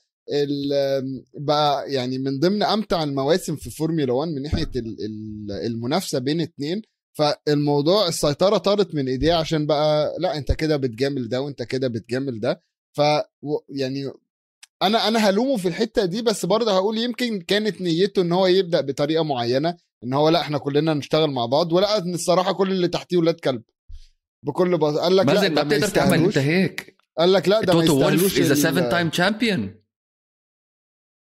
بقى 1.40 1.92
يعني 1.94 2.18
من 2.18 2.40
ضمن 2.40 2.64
أمتع 2.64 3.04
المواسم 3.04 3.56
في 3.56 3.70
فورمولا 3.70 4.14
1 4.14 4.32
من 4.32 4.42
ناحية 4.42 4.70
ال- 4.76 4.98
ال- 5.06 5.52
المنافسة 5.66 6.20
بين 6.20 6.42
اتنين. 6.42 6.82
فالموضوع 7.18 8.08
السيطرة 8.08 8.58
طارت 8.58 8.96
من 8.96 9.08
إيديه 9.08 9.34
عشان 9.34 9.66
بقى 9.66 10.16
لا 10.20 10.38
أنت 10.38 10.52
كده 10.52 10.78
بتجامل 10.78 11.30
ده 11.30 11.42
وأنت 11.42 11.64
كده 11.64 11.88
بتجامل 11.88 12.40
ده. 12.40 12.64
ف 12.98 13.02
يعني 13.70 14.12
أنا 14.82 15.08
أنا 15.08 15.20
هلومه 15.30 15.58
في 15.58 15.68
الحتة 15.68 16.06
دي 16.06 16.22
بس 16.22 16.46
برضه 16.46 16.72
هقول 16.72 16.98
يمكن 16.98 17.42
كانت 17.42 17.82
نيته 17.82 18.22
إن 18.22 18.32
هو 18.32 18.48
يبدأ 18.48 18.82
بطريقة 18.82 19.24
معينة 19.24 19.78
إن 20.04 20.14
هو 20.14 20.30
لا 20.30 20.42
إحنا 20.42 20.58
كلنا 20.58 20.94
نشتغل 20.94 21.32
مع 21.32 21.46
بعض 21.46 21.74
ولقى 21.74 21.98
إن 21.98 22.14
الصراحة 22.14 22.54
كل 22.54 22.72
اللي 22.72 22.88
تحتيه 22.88 23.18
ولاد 23.18 23.36
كلب. 23.40 23.62
بكل 24.44 24.78
بساطه 24.78 25.02
قال 25.02 25.16
لك 25.16 25.26
لا 25.26 25.50
ما 25.50 25.64
بتقدر 25.64 25.88
تعمل. 25.88 26.24
انت 26.24 26.38
هيك. 26.38 26.98
قال 27.18 27.34
لك 27.34 27.48
لا 27.50 27.62
ده 27.62 27.74
ما 27.74 27.82
توتو 27.82 27.94
وولف 28.04 28.24
يستاهلوش 28.24 28.40
از 28.40 28.52
ال- 28.52 28.58
7 28.58 28.90
تايم 28.90 29.10
تشامبيون 29.10 29.76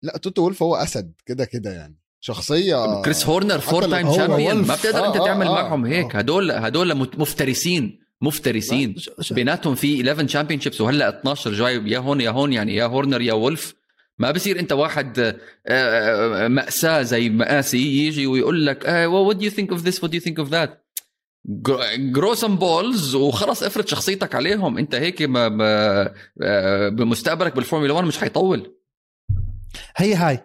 لا 0.03 0.17
توتو 0.17 0.41
وولف 0.43 0.63
هو 0.63 0.75
أسد 0.75 1.13
كده 1.25 1.45
كده 1.45 1.71
يعني. 1.71 1.99
شخصية 2.19 3.01
كريس 3.01 3.25
هورنر 3.25 3.59
four 3.59 3.89
time 3.89 4.11
champion. 4.11 4.55
ما 4.67 4.75
بتقدر 4.75 5.07
انت 5.07 5.15
آه، 5.15 5.21
آه، 5.21 5.25
تعمل 5.25 5.47
آه. 5.47 5.51
معهم 5.53 5.85
هيك. 5.85 6.15
هدول 6.15 6.51
هدول 6.51 6.95
مت- 6.95 7.19
مفترسين 7.19 7.99
مفترسين. 8.21 8.95
بيناتهم 9.31 9.75
في 9.75 9.95
11 10.01 10.23
championships 10.27 10.81
وهلأ 10.81 11.09
12 11.19 11.53
جاي 11.53 11.89
يا 11.91 11.99
هون 11.99 12.21
يا 12.21 12.29
هون 12.29 12.53
يعني 12.53 12.75
يا 12.75 12.85
هورنر 12.85 13.21
يا 13.21 13.33
وولف. 13.33 13.73
ما 14.19 14.31
بصير 14.31 14.59
انت 14.59 14.71
واحد 14.71 15.19
آه، 15.19 15.35
آه، 15.67 16.47
مأساة 16.47 17.01
زي 17.01 17.29
مآسي 17.29 18.05
يجي 18.07 18.27
ويقول 18.27 18.65
لك 18.65 18.85
what 18.88 19.35
do 19.35 19.43
you 19.43 19.49
think 19.51 19.71
of 19.71 19.81
this 19.81 20.03
what 20.03 20.11
do 20.11 20.15
you 20.15 20.21
think 20.21 20.39
of 20.39 20.49
that 20.49 20.84
grow 21.97 22.35
some 22.35 22.55
balls 22.55 23.15
وخلص 23.15 23.63
افرض 23.63 23.88
شخصيتك 23.88 24.36
عليهم. 24.36 24.77
انت 24.77 24.95
هيك 24.95 25.21
ما 25.21 25.58
آه، 26.41 26.89
بمستقبلك 26.89 27.55
بالفورمولا 27.55 27.93
1 27.93 28.08
مش 28.08 28.17
حيطول 28.17 28.75
هي 29.97 30.15
هاي. 30.15 30.43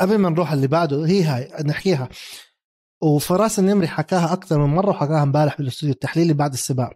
قبل 0.00 0.18
ما 0.18 0.30
نروح 0.30 0.52
اللي 0.52 0.66
بعده 0.66 1.06
هي 1.06 1.22
هاي. 1.22 1.64
نحكيها. 1.64 2.08
وفراس 3.02 3.58
النمري 3.58 3.88
حكاها 3.88 4.32
أكثر 4.32 4.66
من 4.66 4.74
مرة 4.74 4.90
وحكاها 4.90 5.22
امبارح 5.22 5.58
بالاستوديو 5.58 5.92
التحليلي 5.92 6.32
بعد 6.32 6.52
السباق. 6.52 6.92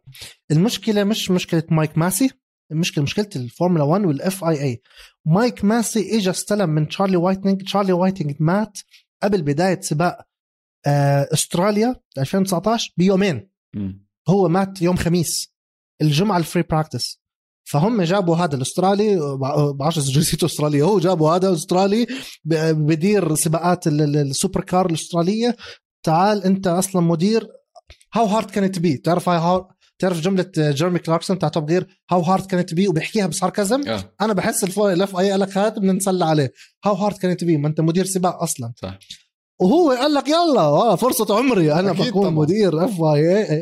المشكلة 0.50 1.04
مش 1.04 1.30
مشكلة 1.30 1.62
مايك 1.70 1.98
ماسي 1.98 2.30
المشكلة 2.72 3.04
مشكلة 3.04 3.28
الفورمولا 3.36 3.84
1 3.84 4.04
وال 4.04 4.44
FIA 4.44 4.82
مايك 5.26 5.64
ماسي 5.64 6.16
اجى 6.18 6.30
استلم 6.30 6.70
من 6.70 6.88
تشارلي 6.88 7.16
وايتنج 7.16 7.62
تشارلي 7.62 7.92
وايتنج 7.92 8.36
مات 8.40 8.78
قبل 9.22 9.42
بداية 9.42 9.80
سباق 9.80 10.26
أستراليا 11.32 11.96
2019 12.18 12.92
بيومين. 12.96 13.50
مم. 13.74 14.06
هو 14.28 14.48
مات 14.48 14.82
يوم 14.82 14.96
خميس. 14.96 15.54
الجمعة 16.02 16.38
ال 16.38 16.43
free 16.43 16.62
practice 16.62 17.20
فهم 17.64 18.02
جابوا 18.02 18.36
هذا 18.36 18.56
الأسترالي 18.56 19.16
بعرفش 19.74 19.98
جنسيته 19.98 20.44
أسترالية 20.44 20.82
هو 20.82 20.98
جابوا 20.98 21.30
هذا 21.36 21.52
استرالي 21.54 22.06
بدير 22.72 23.34
سباقات 23.34 23.86
ال- 23.86 24.00
ال- 24.00 24.16
ال 24.16 24.60
supercar 24.60 24.86
الأسترالية. 24.86 25.56
تعال 26.02 26.44
أنت 26.44 26.66
أصلا 26.66 27.02
مدير 27.02 27.48
how 28.14 28.24
hard 28.26 28.50
can 28.50 28.67
it 28.67 28.78
be 28.78 28.96
تعرف 28.96 29.28
هاي 29.28 29.38
how 29.38 29.68
تعرف 29.98 30.20
جملة 30.20 30.50
جيرمي 30.58 30.98
كلاركسون 30.98 31.38
تاع 31.38 31.48
Top 31.48 31.66
Gear 31.66 32.00
how 32.10 32.20
hard 32.20 32.46
can 32.46 32.63
it 32.63 32.74
be 32.74 32.88
وبيحكيها 32.88 33.26
ب 33.26 33.34
sarcasm 33.34 33.88
آه. 33.88 34.14
أنا 34.20 34.32
بحس 34.32 34.78
ال 34.78 35.16
FIA 35.16 35.30
قال 35.30 35.40
لك 35.40 35.58
هات 35.58 35.78
بدنا 35.78 35.92
نسلى 35.92 36.24
عليه. 36.24 36.52
how 36.84 36.94
hard 36.94 37.16
can 37.16 37.33
it 37.33 37.44
be 37.44 37.56
ما 37.56 37.68
أنت 37.68 37.80
مدير 37.80 38.04
سباق 38.04 38.42
أصلا. 38.42 38.72
صح. 38.76 38.98
وهو 39.60 39.90
قال 39.90 40.14
لك 40.14 40.28
يلا 40.28 40.96
فرصة 40.96 41.38
عمري 41.38 41.72
أنا 41.72 41.92
بكون 41.92 42.22
طبعاً. 42.22 42.30
مدير 42.30 42.84
اف 42.84 43.00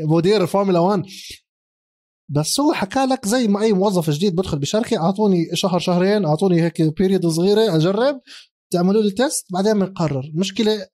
مدير 0.08 0.42
الفورمولا 0.42 0.78
1 0.78 1.02
بس 2.28 2.60
هو 2.60 2.72
حكى 2.72 3.04
لك 3.04 3.26
زي 3.26 3.48
ما 3.48 3.62
أي 3.62 3.72
موظف 3.72 4.10
جديد 4.10 4.36
بدخل 4.36 4.58
بشركة 4.58 4.96
أعطوني 4.96 5.46
شهر 5.54 5.78
شهرين 5.78 6.24
أعطوني 6.24 6.62
هيك 6.62 6.82
period 6.82 7.26
صغيرة 7.26 7.76
أجرب. 7.76 8.20
تعملوا 8.72 9.02
لي 9.02 9.10
test 9.10 9.46
بعدين 9.52 9.78
بنقرر. 9.78 10.20
المشكلة 10.20 10.86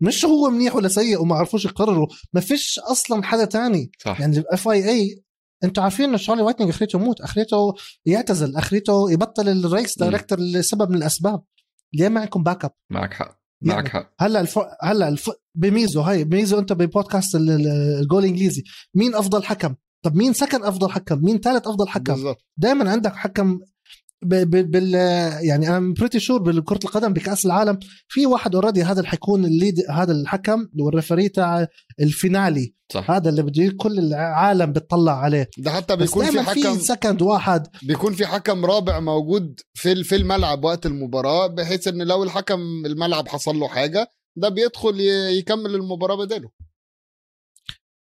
مش 0.00 0.24
هو 0.24 0.50
منيح 0.50 0.76
ولا 0.76 0.88
سيء 0.88 1.22
وما 1.22 1.36
عرفوش 1.36 1.64
يقرروا. 1.64 2.06
ما 2.32 2.40
فيش 2.40 2.78
أصلا 2.78 3.22
حدا 3.22 3.44
تاني. 3.44 3.90
صح. 4.04 4.20
يعني 4.20 4.38
ال 4.38 4.68
FIA 4.68 5.22
أنتوا 5.64 5.82
عارفين 5.82 6.08
انه 6.08 6.16
شارلي 6.16 6.42
وايتنج 6.42 6.68
أخرته 6.68 6.96
يموت. 6.96 7.20
أخرته 7.20 7.74
يعتزل 8.06 8.56
أخرته 8.56 9.10
يبطل 9.10 9.48
ال 9.48 9.56
race. 9.56 9.98
director 9.98 10.40
لسبب 10.40 10.90
من 10.90 10.96
الأسباب. 10.96 11.42
ليه 11.94 12.08
ما 12.08 12.20
عندكم 12.20 12.42
backup 12.42 12.72
معك 12.90 13.14
حق. 13.14 13.37
يعني 13.62 13.82
معك 13.82 13.88
حق. 13.88 14.12
هلا 14.20 14.40
الف... 14.40 14.58
هلا 14.82 15.08
الف... 15.08 15.30
بميزو 15.54 16.00
هاي 16.00 16.24
بميزو 16.24 16.58
انت 16.58 16.72
ببودكاست 16.72 17.34
ال- 17.34 17.50
ال- 17.50 17.98
الجول 18.00 18.24
الانجليزي. 18.24 18.62
مين 18.94 19.14
أفضل 19.14 19.44
حكم؟ 19.44 19.74
طب 20.02 20.16
مين 20.16 20.32
second 20.32 20.64
أفضل 20.64 20.90
حكم؟ 20.90 21.24
مين 21.24 21.38
ثالث 21.38 21.66
أفضل 21.68 21.88
حكم؟ 21.88 22.34
دائما 22.56 22.90
عندك 22.90 23.16
حكم. 23.16 23.58
بال 24.22 24.94
يعني 25.44 25.68
أنا 25.68 25.94
pretty 25.94 26.20
sure 26.20 26.42
بالكرة 26.42 26.80
القدم 26.84 27.12
بكأس 27.12 27.46
العالم 27.46 27.78
في 28.08 28.26
واحد 28.26 28.54
already 28.54 28.82
هذا 28.82 28.98
اللي 28.98 29.10
حيكون 29.10 29.44
ال 29.44 29.50
lead 29.50 29.74
هذا 29.90 30.12
الحكم 30.12 30.68
وال 30.80 30.91
referee 30.91 31.28
تاع 31.28 31.66
ال 32.00 32.09
finale. 32.09 32.74
صح. 32.92 33.10
هذا 33.10 33.28
اللي 33.30 33.42
بده 33.42 33.74
كل 33.76 33.98
العالم 33.98 34.72
بتطلع 34.72 35.12
عليه. 35.12 35.50
ده 35.58 35.70
حتى 35.70 35.96
بيكون 35.96 36.26
في 36.26 36.32
دائما 36.32 36.52
في 36.52 36.62
حكم 36.64 36.78
second 36.78 37.22
واحد. 37.22 37.66
بيكون 37.82 38.12
في 38.12 38.26
حكم 38.26 38.64
رابع 38.64 39.00
موجود 39.00 39.60
في 39.74 40.04
في 40.04 40.16
الملعب 40.16 40.64
وقت 40.64 40.86
المباراة 40.86 41.46
بحيث 41.46 41.88
إن 41.88 42.02
لو 42.02 42.22
الحكم 42.22 42.60
الملعب 42.86 43.28
حصل 43.28 43.56
له 43.56 43.68
حاجة 43.68 44.10
ده 44.36 44.48
بيدخل 44.48 45.00
يكمل 45.38 45.74
المباراة 45.74 46.16
بداله. 46.16 46.48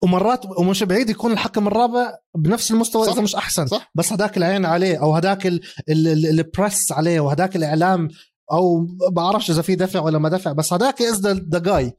ومرات 0.04 0.46
ومش 0.58 0.84
بعيد 0.84 1.10
يكون 1.10 1.32
الحكم 1.32 1.68
الرابع 1.68 2.18
بنفس 2.36 2.72
المستوى 2.72 3.06
صح. 3.06 3.12
اذا 3.14 3.22
مش 3.22 3.36
أحسن. 3.36 3.68
صح. 3.68 3.92
بس 3.96 4.14
هداك 4.14 4.38
العين 4.38 4.66
عليه 4.66 5.02
أو 5.02 5.16
هداك 5.16 5.48
ال- 5.48 5.62
ال- 5.90 6.08
ال- 6.08 6.40
ال 6.40 6.49
press 6.49 6.92
عليه 6.92 7.20
وهداك 7.20 7.56
الإعلام 7.56 8.08
أو 8.52 8.88
بعرفش 9.12 9.52
إذا 9.52 9.62
في 9.62 9.76
دفع 9.76 10.00
ولا 10.00 10.18
ما 10.20 10.30
دفع. 10.30 10.52
بس 10.52 10.74
هداك 10.74 11.02
is 11.02 11.28
the 11.28 11.60
guy 11.60 11.94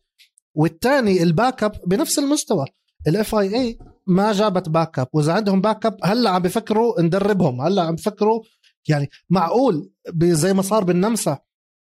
والثاني 0.55 1.23
ال 1.23 1.63
backup 1.65 1.73
بنفس 1.87 2.19
المستوى. 2.19 2.67
ال 3.09 3.35
FIA 3.35 3.79
ما 4.07 4.33
جابت 4.33 4.69
backup 4.69 5.09
وإذا 5.13 5.33
عندهم 5.33 5.61
backup 5.61 5.97
هلأ 6.05 6.31
عم 6.31 6.43
بفكروا 6.43 7.01
ندربهم. 7.01 7.61
هلأ 7.61 7.83
عم 7.83 7.95
بفكروا 7.95 8.43
يعني 8.89 9.11
معقول 9.31 9.91
زي 10.23 10.53
ما 10.55 10.63
صار 10.63 10.85
بالنمسا. 10.85 11.39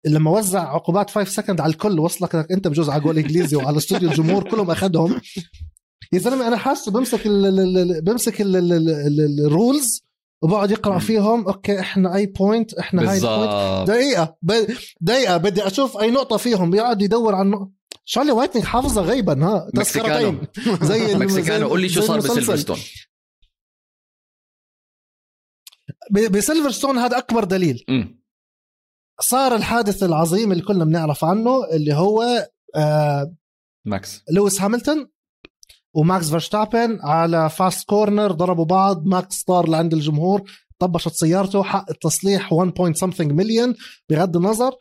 لما 0.05 0.31
وزع 0.31 0.73
عقوبات 0.73 1.09
5 1.09 1.29
second 1.31 1.61
على 1.61 1.71
الكل 1.71 1.99
وصلك 1.99 2.35
أنت 2.51 2.67
بجوز 2.67 2.89
على 2.89 3.01
جول 3.03 3.17
إنجليزي 3.17 3.55
وعلى 3.55 3.77
استوديو 3.77 4.09
الجمهور 4.09 4.49
كلهم 4.49 4.71
أخذهم. 4.71 5.21
يا 6.13 6.19
زلمة 6.19 6.47
أنا 6.47 6.57
حاسه 6.57 6.91
بمسك 6.91 7.25
ال 7.25 8.01
بمسك 8.01 8.41
ال- 8.41 8.55
ال- 8.55 8.73
ال- 8.73 8.89
ال- 9.21 9.45
ال 9.45 9.55
rules 9.55 10.03
وبقعد 10.41 10.71
يقرأ 10.71 10.99
فيهم. 10.99 11.47
okay 11.47 11.79
إحنا 11.79 12.15
اي 12.15 12.25
point 12.25 12.73
إحنا 12.73 13.01
هاي 13.01 13.07
بالضبط. 13.07 13.87
دقيقة 13.87 14.37
دقيقة 15.01 15.37
بدي 15.37 15.67
أشوف 15.67 15.97
أي 15.97 16.11
نقطة 16.11 16.37
فيهم. 16.37 16.71
بيقعد 16.71 17.01
يدور 17.01 17.35
على 17.35 17.45
النقطة. 17.45 17.71
شارلي 18.05 18.31
وايتنج 18.31 18.63
حافظة 18.63 19.01
غيبا 19.01 19.45
ها. 19.45 19.69
تذكرتين. 19.75 20.47
زي 20.87 21.11
ال- 21.13 21.19
مكسيكانو 21.19 21.65
زي- 21.65 21.69
قول 21.69 21.81
لي 21.81 21.89
شو 21.89 22.01
صار. 22.01 22.17
بسيلفرستون. 22.19 22.77
بسيلفرستون 26.11 26.97
هذا 26.97 27.17
أكبر 27.17 27.43
دليل. 27.43 27.85
مم. 27.89 28.21
صار 29.21 29.55
الحادث 29.55 30.03
العظيم 30.03 30.51
اللي 30.51 30.63
كلنا 30.63 30.85
بنعرف 30.85 31.23
عنه 31.23 31.65
اللي 31.73 31.93
هو 31.93 32.47
آه 32.75 33.35
ماكس. 33.85 34.23
لويس 34.31 34.61
هاميلتون 34.61 35.07
وماكس 35.95 36.29
فيرستابن 36.29 36.99
على 37.01 37.49
fast 37.49 37.87
corner 37.87 38.31
ضربوا 38.31 38.65
بعض. 38.65 39.05
ماكس 39.05 39.43
طار 39.43 39.69
لعند 39.69 39.93
الجمهور 39.93 40.43
طبشت 40.79 41.13
سيارته 41.13 41.63
حق 41.63 41.85
التصليح 41.89 42.53
1 42.53 42.73
point 42.73 43.05
something 43.05 43.21
مليون 43.31 43.75
بغض 44.09 44.37
النظر. 44.37 44.71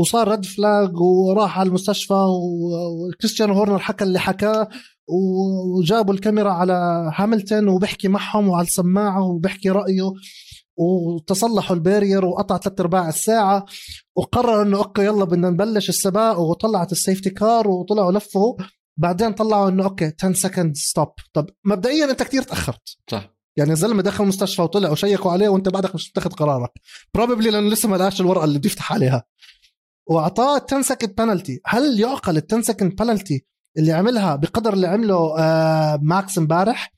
وصار 0.00 0.28
red 0.28 0.44
flag 0.44 0.90
وراح 1.00 1.58
على 1.58 1.68
المستشفى 1.68 2.14
و- 2.14 3.06
وكريستيان 3.08 3.54
هورنر 3.54 3.78
حكى 3.78 4.04
اللي 4.04 4.18
حكاه. 4.18 4.68
وجابوا 5.08 6.14
الكاميرا 6.14 6.50
على 6.52 7.10
هاملتون 7.16 7.68
وبحكي 7.68 8.08
معهم 8.08 8.48
وعلى 8.48 8.66
السماعة 8.66 9.22
وبحكي 9.22 9.70
رأيه. 9.70 10.12
وتصلحوا 10.76 11.76
ال 11.76 11.82
barrier 11.82 12.24
وقطع 12.24 12.58
ثلاث 12.58 12.80
أرباع 12.80 13.08
الساعة. 13.08 13.64
وقرر 14.16 14.62
إنه 14.62 14.78
okay 14.78 15.04
يلا 15.04 15.24
بدنا 15.24 15.50
نبلش 15.50 15.88
السباق. 15.88 16.38
وطلعت 16.40 16.92
ال 16.92 16.97
safety 16.97 17.30
car 17.30 17.68
وطلعوا 17.68 18.12
لفوا. 18.12 18.54
بعدين 18.96 19.32
طلعوا 19.32 19.68
إنه 19.68 19.84
okay 19.84 20.12
10 20.18 20.32
second 20.32 20.76
stop 20.76 21.08
طب 21.32 21.50
مبدئيا 21.64 22.10
أنت 22.10 22.22
كتير 22.22 22.42
تأخرت. 22.42 22.96
صح. 23.10 23.36
يعني 23.56 23.72
الزلمه 23.72 24.02
دخل 24.02 24.24
المستشفى 24.24 24.62
وطلع 24.62 24.90
وشيكوا 24.90 25.32
عليه 25.32 25.48
وأنت 25.48 25.68
بعدك 25.68 25.94
مش 25.94 26.10
متخذ 26.10 26.30
قرارك. 26.30 26.70
probably 27.14 27.50
لأنه 27.50 27.68
لسه 27.70 27.88
ما 27.88 27.96
لقاش 27.96 28.20
الورقة 28.20 28.44
اللي 28.44 28.58
بده 28.58 28.66
يفتح 28.66 28.92
عليها. 28.92 29.24
وأعطاه 30.06 30.66
10 30.68 30.82
second 30.82 31.14
penalty 31.14 31.60
هل 31.66 32.00
يعقل 32.00 32.36
ال 32.36 32.42
10 32.52 32.60
second 32.60 32.94
penalty 32.96 33.46
اللي 33.78 33.92
عملها 33.92 34.36
بقدر 34.36 34.72
اللي 34.72 34.86
عمله 34.86 35.38
آه 35.38 35.98
ماكس 36.02 36.38
امبارح 36.38 36.92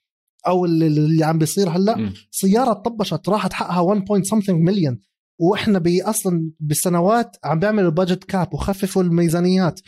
أو 0.46 0.64
اللي, 0.64 0.86
اللي 0.86 1.24
عم 1.24 1.38
بيصير 1.38 1.68
هلأ؟ 1.68 1.96
مم. 1.96 2.14
سيارة 2.30 2.72
طبشت 2.72 3.28
راحت 3.28 3.52
حقها 3.52 3.80
1 3.80 4.04
point 4.04 4.26
something 4.26 4.50
مليون 4.50 5.00
وإحنا 5.40 5.78
بي 5.78 6.02
أصلا 6.02 6.50
بالسنوات 6.60 7.36
عم 7.44 7.58
بيعملوا 7.58 7.90
budget 7.90 8.24
cap 8.24 8.54
وخففوا 8.54 9.02
الميزانيات. 9.02 9.80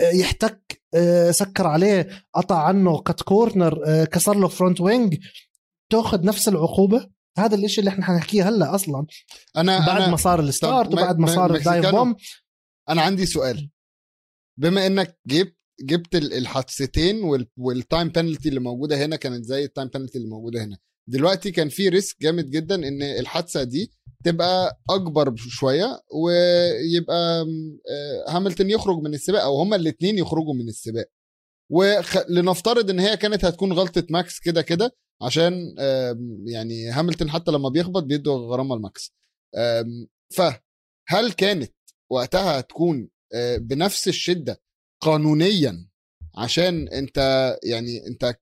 يحتك 0.00 0.82
آه، 0.94 1.30
سكر 1.30 1.66
عليه 1.66 2.08
قطع 2.34 2.62
عنه 2.62 3.02
cut 3.02 3.22
corner 3.22 3.80
آه، 3.86 4.04
كسر 4.04 4.36
له 4.36 4.48
front 4.48 4.80
wing 4.80 5.16
تاخذ 5.92 6.24
نفس 6.24 6.48
العقوبة. 6.48 7.10
هذا 7.38 7.54
الإشي 7.54 7.80
اللي 7.80 7.88
إحنا 7.90 8.04
حنحكيه 8.04 8.48
هلأ 8.48 8.74
أصلا. 8.74 9.06
أنا 9.56 9.86
بعد 9.86 10.00
أنا 10.02 10.10
ما 10.10 10.16
صار 10.16 10.40
ال 10.40 10.49
start 10.49 10.92
وبعد 10.92 11.18
ما 11.18 11.26
صار 11.26 11.54
ال 11.54 11.60
dive 11.60 11.86
bomb 11.86 12.16
أنا 12.88 13.02
عندي 13.02 13.26
سؤال. 13.26 13.70
بما 14.58 14.86
إنك 14.86 15.18
جبت 15.26 15.56
جبت 15.80 16.14
ال- 16.14 16.32
الحادثتين 16.32 17.22
وال- 17.22 17.48
وال 17.56 17.73
time 17.73 18.08
penalty 18.08 18.48
اللي 18.48 18.60
موجودة 18.60 19.04
هنا 19.04 19.16
كانت 19.16 19.44
زي 19.44 19.64
ال 19.64 19.69
time 19.69 19.88
penalty 19.88 20.18
اللي 20.18 20.28
موجودة 20.28 20.64
هنا. 20.64 20.78
دلوقتي 21.08 21.50
كان 21.50 21.68
في 21.68 21.88
risk 21.88 22.16
جامد 22.22 22.50
جدا 22.50 22.74
إن 22.74 23.02
الحادثة 23.02 23.62
دي 23.62 23.90
تبقى 24.24 24.80
أكبر 24.90 25.36
شوية 25.36 26.00
ويبقى 26.14 27.40
آه، 27.90 28.24
هاملتون 28.28 28.70
يخرج 28.70 28.98
من 28.98 29.14
السباق 29.14 29.42
أو 29.42 29.56
هما 29.60 29.76
الاثنين 29.76 30.18
يخرجوا 30.18 30.54
من 30.54 30.68
السباق. 30.68 31.06
ولنفترض 31.72 32.90
إن 32.90 32.98
هي 33.00 33.16
كانت 33.16 33.44
هتكون 33.44 33.72
غلطة 33.72 34.06
ماكس 34.10 34.38
كده 34.40 34.62
كده 34.62 34.96
عشان 35.22 35.74
يعني 36.46 36.90
هاملتون 36.90 37.30
حتى 37.30 37.50
لما 37.50 37.68
بيخبط 37.68 38.02
بيدوا 38.02 38.38
غرامة 38.38 38.76
لماكس. 38.76 39.12
فهل 40.36 41.32
كانت 41.36 41.74
وقتها 42.12 42.60
هتكون 42.60 43.08
آه، 43.34 43.56
بنفس 43.56 44.08
الشدة 44.08 44.60
قانونيا 45.02 45.88
عشان 46.36 46.88
أنت 46.88 47.18
يعني 47.62 48.06
أنت 48.06 48.34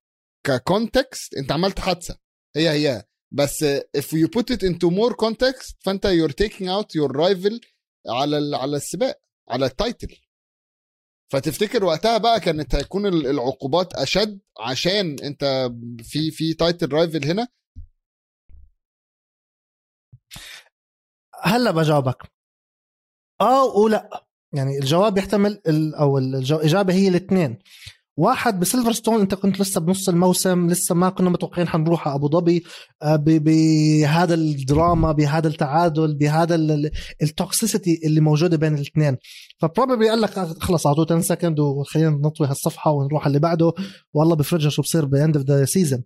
ك 0.46 0.57
context 0.57 1.34
أنت 1.34 1.52
عملت 1.52 1.78
حادثة 1.80 2.18
هي 2.56 2.70
هي 2.70 3.04
بس 3.32 3.64
if 3.96 4.04
you 4.14 4.28
put 4.38 4.54
it 4.54 4.60
into 4.62 4.90
more 4.90 5.14
context 5.14 5.74
فأنت 5.80 6.06
you're 6.06 6.32
taking 6.44 6.66
out 6.66 6.86
your 6.98 7.10
rival 7.12 7.60
على 8.08 8.56
على 8.56 8.76
السباق 8.76 9.20
على 9.48 9.66
ال 9.66 9.75
title 9.75 10.16
فتفتكر 11.32 11.84
وقتها 11.84 12.18
بقى 12.18 12.40
كانت 12.40 12.74
هيكون 12.74 13.06
ال- 13.06 13.26
العقوبات 13.26 13.94
أشد 13.94 14.40
عشان 14.60 15.16
أنت 15.22 15.70
في 16.02 16.30
في 16.30 16.54
title 16.54 16.92
rival 16.92 17.24
هنا؟ 17.24 17.48
هلا 21.42 21.70
بجاوبك 21.70 22.22
آه 23.40 23.64
ولا. 23.64 24.26
يعني 24.52 24.78
الجواب 24.78 25.18
يحتمل 25.18 25.62
أو 26.00 26.18
الاجابه 26.18 26.94
هي 26.94 27.08
الاثنين 27.08 27.58
واحد 28.18 28.60
بسيلفرستون 28.60 29.20
انت 29.20 29.34
كنت 29.34 29.60
لسه 29.60 29.80
بنص 29.80 30.08
الموسم 30.08 30.66
لسه 30.66 30.94
ما 30.94 31.10
كنا 31.10 31.30
متوقعين 31.30 31.68
حنروح 31.68 32.08
على 32.08 32.16
أبو 32.16 32.28
ظبي. 32.28 32.64
آه، 33.02 33.16
بهذا 33.16 34.34
الدراما 34.34 35.12
بهذا 35.12 35.48
التعادل 35.48 36.14
بهذا 36.14 36.54
ال- 36.54 36.70
ال- 36.70 36.90
ال 37.22 37.31
toxicity 37.31 38.00
اللي 38.04 38.20
موجودة 38.20 38.56
بين 38.56 38.74
الاثنين. 38.74 39.16
ف 39.58 39.64
probably 39.64 40.08
قال 40.10 40.20
لك 40.20 40.38
آه، 40.38 40.44
خلص 40.60 40.86
أعطوه 40.86 41.04
10 41.06 41.20
second 41.20 41.60
وخلينا 41.60 42.10
نطوي 42.10 42.46
هالصفحة 42.46 42.90
ونروح 42.90 43.22
على 43.22 43.28
اللي 43.28 43.40
بعده. 43.40 43.72
والله 44.14 44.36
بفرجها 44.36 44.70
شو 44.70 44.82
بصير 44.82 45.04
ب 45.04 45.12
end 45.12 45.36
of 45.36 45.46
the 45.46 45.64
season 45.64 46.02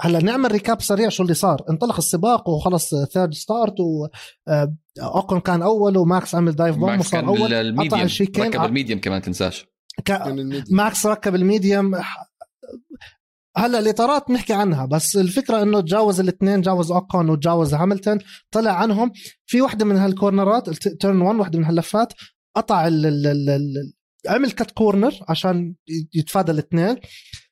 هلأ 0.00 0.22
نعمل 0.24 0.52
recap 0.52 0.82
سريع 0.82 1.08
شو 1.08 1.22
اللي 1.22 1.34
صار. 1.34 1.62
انطلق 1.70 1.96
السباق 1.96 2.48
وخلص 2.48 2.94
third 2.94 3.34
start 3.34 3.80
و 3.80 4.06
آه، 4.48 4.74
اوكن 5.02 5.40
كان 5.40 5.62
أول 5.62 5.96
وماكس 5.96 6.34
عمل 6.34 6.52
dive 6.52 6.76
bomb 6.76 6.88
وصار 7.00 7.20
أول. 7.26 7.38
قطع 7.88 8.02
ال 8.02 8.07
chicane 8.07 8.44
ركب 8.44 8.54
ال 8.68 8.73
medium 8.73 9.00
كمان 9.00 9.22
تنساش. 9.22 9.66
ال 10.10 10.18
medium 10.18 10.64
ماكس 10.70 11.06
ركب 11.06 11.34
ال 11.34 11.43
medium 11.43 11.94
هلا 13.56 13.78
الإطارات 13.78 14.30
نحكي 14.30 14.52
عنها 14.52 14.86
بس 14.86 15.16
الفكرة 15.16 15.62
إنه 15.62 15.80
تجاوز 15.80 16.20
الاثنين 16.20 16.60
جاوز 16.60 16.92
أوكون 16.92 17.30
وتجاوز 17.30 17.74
هاملتون. 17.74 18.18
طلع 18.50 18.72
عنهم 18.72 19.12
في 19.46 19.62
وحده 19.62 19.84
من 19.84 19.96
هال 19.96 20.12
corner 20.12 20.62
ات 20.62 20.70
turn 20.70 21.20
1 21.20 21.38
وحده 21.40 21.58
من 21.58 21.64
هاللفات 21.64 22.12
قطع 22.56 22.86
ال 22.86 23.06
ال 23.06 23.26
ال 23.26 23.50
ال 23.50 23.92
عمل 24.28 24.50
cut 24.50 24.70
corner 24.70 25.12
عشان 25.28 25.74
يتفادى 26.14 26.52
الاثنين. 26.52 26.96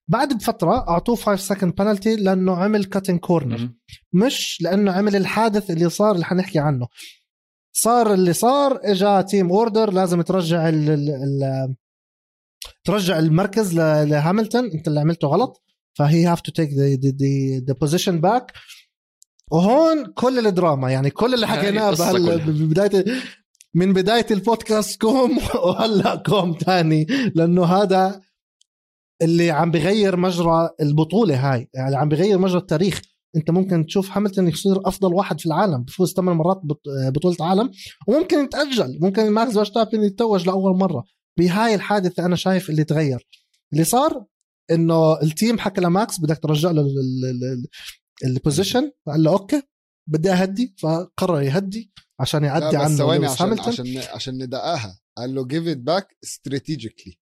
بعد 0.09 0.33
بفترة 0.33 0.89
أعطوه 0.89 1.17
5 1.17 1.37
second 1.55 1.75
penalty 1.75 2.17
لأنه 2.17 2.57
عمل 2.57 2.85
cutting 2.85 3.19
corner. 3.19 3.71
مش 4.13 4.59
لأنه 4.61 4.93
عمل 4.93 5.17
الحادث 5.17 5.71
اللي 5.71 5.91
صار 5.91 6.15
اللي 6.15 6.25
حنحكي 6.25 6.59
عنه. 6.59 6.87
صار 7.73 8.15
اللي 8.15 8.33
صار 8.33 8.81
إجا 8.85 9.21
team 9.21 9.51
order 9.51 9.93
لازم 9.93 10.23
ترجع 10.23 10.69
ال 10.69 10.91
ال 10.91 11.11
ال 11.11 11.75
ترجع 12.87 13.18
المركز 13.18 13.75
لهاملتون 13.79 14.70
انت 14.70 14.88
اللي 14.88 15.01
عملته 15.01 15.29
غلط. 15.29 15.62
ف 15.99 16.27
he 16.27 16.31
have 16.31 16.41
to 16.41 16.53
take 16.53 16.71
the 17.69 17.75
position 17.81 18.21
back 18.21 18.53
وهون 19.53 20.07
كل 20.07 20.46
الدراما 20.46 20.90
يعني 20.90 21.11
كل 21.11 21.35
اللي 21.35 21.46
حكيناه 21.46 21.90
بهال-. 21.94 22.40
ببدايه 22.51 23.05
من 23.75 23.92
بداية 23.92 24.27
البودكاست 24.31 25.01
كوم 25.01 25.38
وهلأ 25.64 26.14
كوم 26.16 26.53
تاني. 26.53 27.07
لأنه 27.35 27.64
هذا 27.64 28.20
اللي 29.22 29.51
عم 29.51 29.70
بغير 29.70 30.16
مجرى 30.16 30.70
البطولة 30.81 31.53
هاي. 31.53 31.68
يعني 31.75 31.96
عم 31.96 32.09
بغير 32.09 32.38
مجرى 32.38 32.59
التاريخ. 32.59 33.01
انت 33.37 33.51
ممكن 33.51 33.87
تشوف 33.87 34.11
هاملتون 34.12 34.49
يصير 34.49 34.88
أفضل 34.88 35.14
واحد 35.14 35.40
في 35.40 35.46
العالم 35.46 35.83
بفوز 35.83 36.14
ثمان 36.14 36.37
مرات 36.37 36.61
بط- 36.64 36.83
بطولة 37.09 37.37
عالم. 37.40 37.70
وممكن 38.09 38.44
يتأجل. 38.44 38.99
ممكن 39.01 39.31
ماكس 39.31 39.53
فيرستابن 39.53 40.03
يتوج 40.05 40.46
لأول 40.46 40.77
مرة. 40.79 41.05
بهاي 41.38 41.75
الحادثة 41.75 42.27
أنا 42.27 42.37
شايف 42.37 42.70
اللي 42.70 42.85
تغير. 42.85 43.29
اللي 43.72 43.85
صار 43.85 44.27
إنه 44.70 45.20
ال 45.23 45.30
team 45.30 45.59
حكى 45.59 45.81
لماكس 45.81 46.20
بدك 46.20 46.38
ترجع 46.38 46.70
له 46.70 46.87
ال 48.25 48.32
position 48.32 48.93
قال 49.07 49.22
له 49.22 49.31
okay 49.31 49.62
بدي 50.09 50.31
أهدي. 50.31 50.75
فقرر 50.79 51.42
يهدي 51.42 51.92
عشان 52.20 52.44
يعدي 52.44 52.77
عنه 52.77 52.96
ثواني 52.96 53.27
عشان 53.27 53.46
هاملتون. 53.46 53.72
عشان 53.72 53.99
عشان 53.99 54.42
ندققها. 54.42 55.01
قال 55.16 55.35
له 55.35 55.49
give 55.49 55.77
it 55.77 55.79
back 55.79 56.07
strategically. 56.27 57.16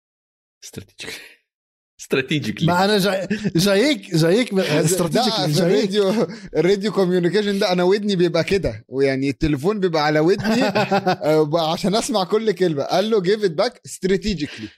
strategic 2.02 2.56
strategically 2.56 2.66
ما 2.66 2.84
أنا 2.84 2.98
جاي 2.98 3.28
جايك 3.56 4.14
جايك 4.14 4.54
ده 4.54 4.84
strategic 4.84 5.34
في 5.34 5.52
جايك. 5.52 5.60
الراديو 5.60 6.26
ال 6.56 6.62
radio 6.62 6.92
communication 6.92 7.58
ده 7.58 7.72
أنا 7.72 7.82
ودني 7.82 8.16
بيبقى 8.16 8.44
كده. 8.44 8.84
ويعني 8.88 9.30
التليفون 9.30 9.80
بيبقى 9.80 10.04
على 10.04 10.20
ودني. 10.20 10.62
آه، 10.64 11.72
عشان 11.72 11.94
أسمع 11.94 12.24
كل 12.24 12.52
كلمة. 12.52 12.82
قال 12.82 13.10
له 13.10 13.22
give 13.22 13.40
it 13.40 13.52
back 13.62 13.72
strategically. 13.88 14.68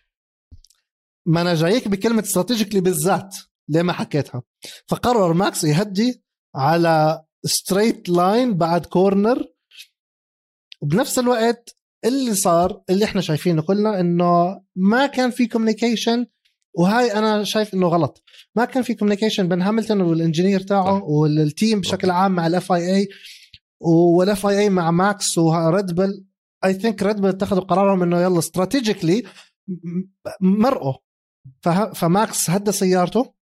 ما 1.26 1.40
أنا 1.40 1.54
جايك 1.54 1.88
بكلمة 1.88 2.22
strategically 2.22 2.80
بالذات. 2.80 3.36
ليه 3.68 3.82
ما 3.82 3.92
حكيتها؟ 3.92 4.42
فقرر 4.88 5.32
ماكس 5.32 5.64
يهدي 5.64 6.22
على 6.54 7.24
straight 7.44 8.08
line 8.08 8.54
بعد 8.54 8.86
corner 8.86 9.44
وبنفس 10.80 11.18
الوقت 11.18 11.76
اللي 12.04 12.34
صار 12.34 12.82
اللي 12.90 13.04
إحنا 13.04 13.20
شايفينه 13.20 13.62
كلنا 13.62 14.00
إنه 14.00 14.60
ما 14.76 15.06
كان 15.06 15.30
في 15.30 15.46
communication 15.46 16.26
وهاي 16.74 17.12
أنا 17.12 17.44
شايف 17.44 17.74
إنه 17.74 17.88
غلط. 17.88 18.22
ما 18.56 18.64
كان 18.64 18.82
في 18.82 18.94
communication 18.94 19.48
بين 19.48 19.62
هاملتون 19.62 20.00
وال 20.00 20.12
engineer 20.12 20.60
تاعه. 20.60 21.04
وال 21.04 21.30
team 21.30 21.80
بشكل 21.80 22.10
عام 22.10 22.32
مع 22.32 22.46
ال 22.46 22.53
FIA 22.53 22.72
وال 22.72 22.96
FIA 22.96 24.70
مع 24.70 24.90
ماكس 24.90 25.38
و 25.38 25.50
Red 25.50 25.86
Bull 25.94 26.24
I 26.64 26.74
think 26.74 27.02
Red 27.02 27.16
Bull 27.20 27.28
اتخذوا 27.28 27.62
قرارهم 27.62 28.02
إنه 28.02 28.20
يلا 28.20 28.38
strategically 28.38 29.22
مرقوا. 30.40 30.94
فماكس 31.94 32.50
هدى 32.50 32.72
سيارته. 32.72 33.34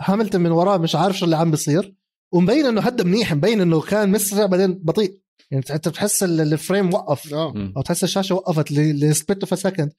هاملتون 0.00 0.40
من 0.40 0.50
وراه 0.50 0.76
مش 0.76 0.94
عارف 0.94 1.18
شو 1.18 1.24
اللي 1.24 1.36
عم 1.36 1.50
بيصير. 1.50 1.94
ومبين 2.32 2.66
إنه 2.66 2.80
هدى 2.80 3.04
منيح 3.04 3.34
مبين 3.34 3.60
إنه 3.60 3.80
كان 3.80 4.10
مسرع 4.10 4.46
بعدين 4.46 4.74
بطيء. 4.74 5.20
يعني 5.50 5.64
انت 5.70 5.88
بتحس 5.88 6.22
ال- 6.22 6.40
ال 6.40 6.49
frame 6.49 6.94
وقف. 6.94 7.32
مم. 7.34 7.72
أو 7.76 7.82
تحس 7.82 8.04
الشاشة 8.04 8.34
وقفت 8.34 8.72
ل 8.72 8.83
split 8.83 9.40
of 9.40 9.58
second 9.58 9.92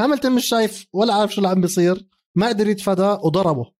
هاملتون 0.00 0.32
مش 0.32 0.46
شايف 0.46 0.86
ولا 0.92 1.14
عارف 1.14 1.34
شو 1.34 1.38
اللي 1.38 1.48
عم 1.48 1.60
بيصير 1.60 2.08
ما 2.34 2.48
قدر 2.48 2.68
يتفاداه 2.68 3.20
وضربه 3.24 3.72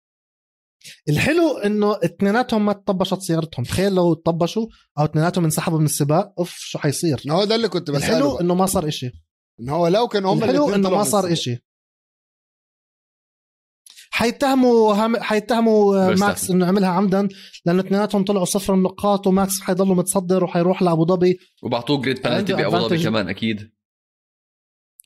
الحلو 1.09 1.59
إنه 1.59 1.99
اثنيناتهم 2.05 2.67
ما 2.67 2.73
تطبشت 2.73 3.21
سيارتهم 3.21 3.65
تخيل 3.65 3.95
لو 3.95 4.15
تطبشوا 4.15 4.67
أو 4.99 5.05
اثنيناتهم 5.05 5.45
انسحبوا 5.45 5.79
من 5.79 5.85
السباق 5.85 6.35
أوف 6.39 6.55
شو 6.59 6.79
حيصير 6.79 7.23
هو 7.31 7.45
ده 7.45 7.55
اللي 7.55 7.69
كنت 7.69 7.91
بسأله 7.91 8.17
الحلو. 8.17 8.41
إنه 8.41 8.55
ما 8.55 8.67
صار 8.67 8.89
إشي 8.89 9.13
إن 9.61 9.69
هو 9.69 9.89
لو 9.89 10.09
كان 10.09 10.25
هم 10.25 10.39
الحلو 10.39 10.75
إنه 10.75 10.91
ما 10.91 11.05
صار. 11.05 11.33
إشي 11.33 11.65
حيتهموا 14.11 14.95
هم... 14.95 15.17
حيتهموا 15.17 16.11
آه،. 16.11 16.15
ماكس 16.15 16.51
إنه 16.51 16.67
عملها 16.67 16.89
عمدا 16.89 17.29
لأنه 17.65 17.81
اثنيناتهم 17.81 18.25
طلعوا 18.25 18.45
صفر 18.45 18.75
النقاط 18.75 19.27
وماكس 19.27 19.61
حيضله 19.61 19.95
متصدر 19.95 20.45
وحيروح 20.45 20.83
لأبو 20.83 21.07
ظبي 21.07 21.39
وبعطوه 21.63 22.01
grid 22.01 22.23
penalty 22.23 22.53
بأبو 22.53 22.79
ظبي. 22.79 23.03
كمان 23.03 23.29
أكيد 23.29 23.73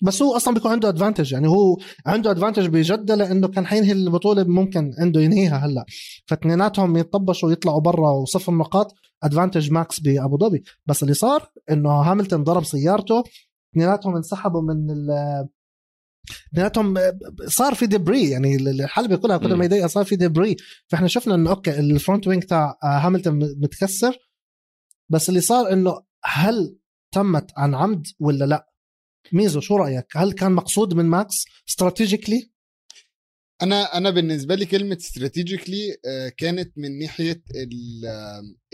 بس 0.03 0.23
هو 0.23 0.37
أصلا 0.37 0.55
بيكون 0.55 0.71
عنده 0.71 0.89
advantage 0.89 1.33
يعني 1.33 1.49
هو 1.49 1.77
عنده 2.07 2.31
advantage 2.31 2.67
بجدة 2.67 3.15
لأنه 3.15 3.49
كان 3.49 3.67
حينهي 3.67 3.93
البطولة 3.93 4.45
ممكن 4.45 4.93
عنده 4.99 5.21
ينهيها 5.21 5.57
هلأ. 5.57 5.85
فاثنيناتهم 6.27 6.97
يطبشوا 6.97 7.49
ويطلعوا 7.49 7.81
برا 7.81 8.11
وصفر 8.11 8.53
النقاط 8.53 8.95
advantage 9.23 9.71
ماكس 9.71 10.01
بأبو 10.01 10.39
ظبي. 10.39 10.63
بس 10.87 11.03
اللي 11.03 11.15
صار 11.15 11.53
إنه 11.71 11.91
هاملتون 11.91 12.45
ضرب 12.45 12.65
سيارته 12.65 13.25
اثنيناتهم 13.73 14.17
انسحبوا 14.17 14.63
من 14.63 14.91
ال 14.91 15.11
اثنيناتهم 16.53 16.95
صار 17.47 17.75
في 17.75 17.87
debris 17.87 18.31
يعني 18.31 18.57
الحلبة 18.57 19.17
كلها 19.17 19.37
كل. 19.37 19.55
ما 19.55 19.65
يضيق 19.65 19.87
صار 19.87 20.05
في 20.05 20.17
debris 20.17 20.57
فإحنا 20.89 21.09
شفنا 21.09 21.35
إنه 21.35 21.51
okay 21.51 21.79
ال 21.79 21.87
front 21.87 22.27
wing 22.27 22.43
تاع 22.43 22.79
هاملتون 22.85 23.39
متكسر. 23.39 24.17
بس 25.09 25.29
اللي 25.29 25.41
صار 25.41 25.73
إنه 25.73 26.03
هل 26.25 26.79
تمت 27.15 27.51
عن 27.57 27.75
عمد 27.75 28.07
ولا 28.21 28.45
لأ؟ 28.45 28.76
ميزو 29.33 29.61
شو 29.61 29.77
رأيك؟ 29.77 30.07
هل 30.16 30.33
كان 30.33 30.53
مقصود 30.53 30.95
من 30.95 31.05
ماكس 31.05 31.45
strategically 31.69 32.51
أنا 33.62 33.97
أنا 33.97 34.11
بالنسبة 34.11 34.55
لي 34.55 34.66
كلمة 34.66 34.97
strategically 34.97 35.97
كانت 36.39 36.79
من 36.79 36.99
ناحية 36.99 37.43
ال 37.55 38.07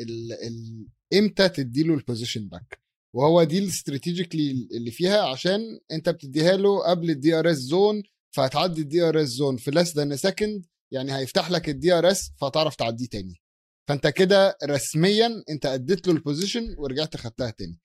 ال 0.00 0.32
ال 0.32 0.86
إمتى 1.14 1.48
تديله 1.48 1.94
ال 1.94 2.00
position 2.00 2.48
back 2.48 2.78
وهو 3.14 3.44
دي 3.44 3.58
ال 3.58 3.66
strategically 3.66 4.68
اللي 4.72 4.90
فيها 4.90 5.22
عشان 5.22 5.60
أنت 5.92 6.08
بتديها 6.08 6.56
له 6.56 6.82
قبل 6.90 7.10
ال 7.10 7.34
DRS 7.34 7.56
zone 7.56 8.02
فهتعدي 8.30 8.80
ال 8.80 9.02
DRS 9.02 9.28
zone 9.28 9.56
في 9.56 9.70
less 9.70 9.96
than 9.96 10.16
second 10.16 10.66
يعني 10.92 11.16
هيفتح 11.16 11.50
لك 11.50 11.68
ال 11.68 11.92
DRS 11.92 12.30
فهتعرف 12.40 12.74
تعديه 12.76 13.06
تاني. 13.06 13.42
فأنت 13.88 14.06
كده 14.06 14.56
رسميا 14.64 15.44
أنت 15.50 15.66
أديت 15.66 16.06
له 16.06 16.12
ال 16.14 16.21
position 16.21 16.74
ورجعت 16.78 17.16
خدتها 17.16 17.50
تاني. 17.50 17.80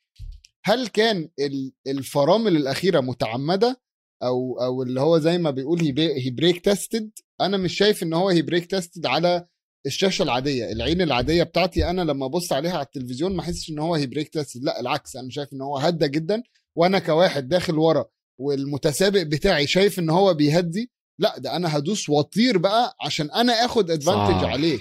هل 0.67 0.87
كان 0.87 1.29
الفرامل 1.87 2.55
الأخيرة 2.55 2.99
متعمدة؟ 2.99 3.81
أو 4.23 4.59
أو 4.61 4.83
اللي 4.83 5.01
هو 5.01 5.19
زي 5.19 5.37
ما 5.37 5.51
بيقول 5.51 5.81
هي 5.99 6.29
brake 6.29 6.65
tested 6.65 7.11
أنا 7.41 7.57
مش 7.57 7.77
شايف 7.77 8.03
إن 8.03 8.13
هو 8.13 8.29
هي 8.29 8.41
brake 8.41 8.65
tested 8.65 9.05
على 9.05 9.47
الشاشة 9.85 10.23
العادية 10.23 10.71
العين 10.71 11.01
العادية 11.01 11.43
بتاعتي 11.43 11.89
أنا 11.89 12.01
لما 12.01 12.25
أبص 12.25 12.53
عليها 12.53 12.71
على 12.73 12.85
التلفزيون 12.85 13.35
ما 13.35 13.41
أحسش 13.41 13.69
إن 13.69 13.79
هو 13.79 13.95
هي 13.95 14.07
brake 14.07 14.29
tested 14.29 14.63
لا 14.63 14.79
العكس 14.79 15.15
أنا 15.15 15.29
شايف 15.29 15.53
إن 15.53 15.61
هو 15.61 15.77
هدى 15.77 16.07
جدا. 16.07 16.43
وأنا 16.77 16.99
كواحد 16.99 17.47
داخل 17.47 17.77
ورا 17.77 18.05
والمتسابق 18.39 19.21
بتاعي 19.21 19.67
شايف 19.67 19.99
إن 19.99 20.09
هو 20.09 20.33
بيهدي 20.33 20.91
لا 21.19 21.37
ده 21.37 21.55
أنا 21.55 21.77
هدوس 21.77 22.09
وأطير 22.09 22.57
بقى 22.57 22.95
عشان 23.01 23.31
أنا 23.31 23.53
آخد 23.65 23.91
advantage 23.91 24.43
عليه. 24.45 24.79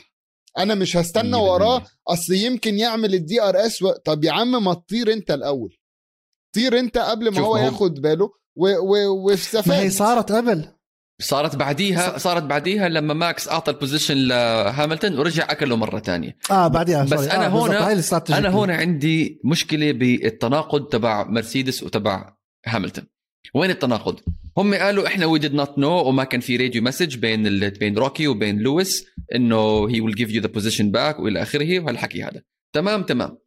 أنا 0.58 0.74
مش 0.74 0.96
هستنى 0.96 1.36
وراه 1.36 1.82
اصل 2.08 2.32
يمكن 2.32 2.78
يعمل 2.78 3.14
ال 3.14 3.42
DRS 3.42 3.82
و... 3.82 3.92
طب 3.92 4.24
يا 4.24 4.32
عم 4.32 4.64
ما 4.64 4.74
تطير 4.74 5.12
انت 5.12 5.30
الأول. 5.30 5.76
طير 6.54 6.78
انت 6.78 6.98
قبل 6.98 7.28
ما 7.28 7.40
هو 7.40 7.56
ياخد 7.56 8.00
باله 8.00 8.30
واستفاد. 8.56 9.68
ما 9.68 9.78
هي 9.80 9.90
صارت 9.90 10.32
قبل. 10.32 10.68
صارت 11.22 11.56
بعديها 11.56 12.18
صارت 12.18 12.42
بعديها 12.42 12.88
لما 12.88 13.14
ماكس 13.14 13.48
أعطى 13.48 13.70
ال 13.70 13.75
position 13.75 14.16
لهاملتون 14.16 15.18
ورجع 15.18 15.46
أكله 15.50 15.76
مرة 15.76 16.00
ثانية 16.00 16.38
آه 16.50 16.68
بعديها 16.68 17.04
بس. 17.04 17.12
أنا 17.12 17.46
آه 17.46 17.66
هنا 17.66 18.02
أنا 18.38 18.48
هنا 18.48 18.76
عندي 18.76 19.40
مشكلة 19.44 19.92
بالتناقض 19.92 20.88
تبع 20.88 21.24
مرسيدس 21.24 21.82
وتبع 21.82 22.36
هاملتون. 22.66 23.06
وين 23.54 23.70
التناقض؟ 23.70 24.20
هم 24.58 24.74
قالوا 24.74 25.06
إحنا 25.06 25.26
we 25.26 25.38
did 25.38 25.54
not 25.54 25.78
know 25.78 26.08
وما 26.08 26.24
كان 26.24 26.40
في 26.40 26.56
radio 26.56 26.82
message 26.82 27.16
بين 27.16 27.46
ال... 27.46 27.70
بين 27.70 27.98
روكي 27.98 28.28
وبين 28.28 28.58
لويس 28.58 29.06
إنه 29.34 29.88
he 29.90 30.00
will 30.00 30.14
give 30.14 30.30
you 30.30 30.40
the 30.42 30.48
position 30.48 30.90
back 30.90 31.20
وإلى 31.20 31.42
آخره 31.42 31.80
وهالحكي 31.80 32.22
هذا. 32.22 32.42
تمام 32.72 33.02
تمام. 33.02 33.38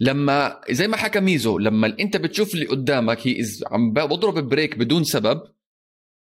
لما 0.00 0.60
زي 0.70 0.88
ما 0.88 0.96
حكى 0.96 1.20
ميزو 1.20 1.58
لما 1.58 1.96
أنت 2.00 2.16
بتشوف 2.16 2.54
اللي 2.54 2.66
قدامك 2.66 3.26
هي 3.26 3.42
عم 3.66 3.92
بضرب 3.92 4.48
brake 4.48 4.78
بدون 4.78 5.04
سبب 5.04 5.42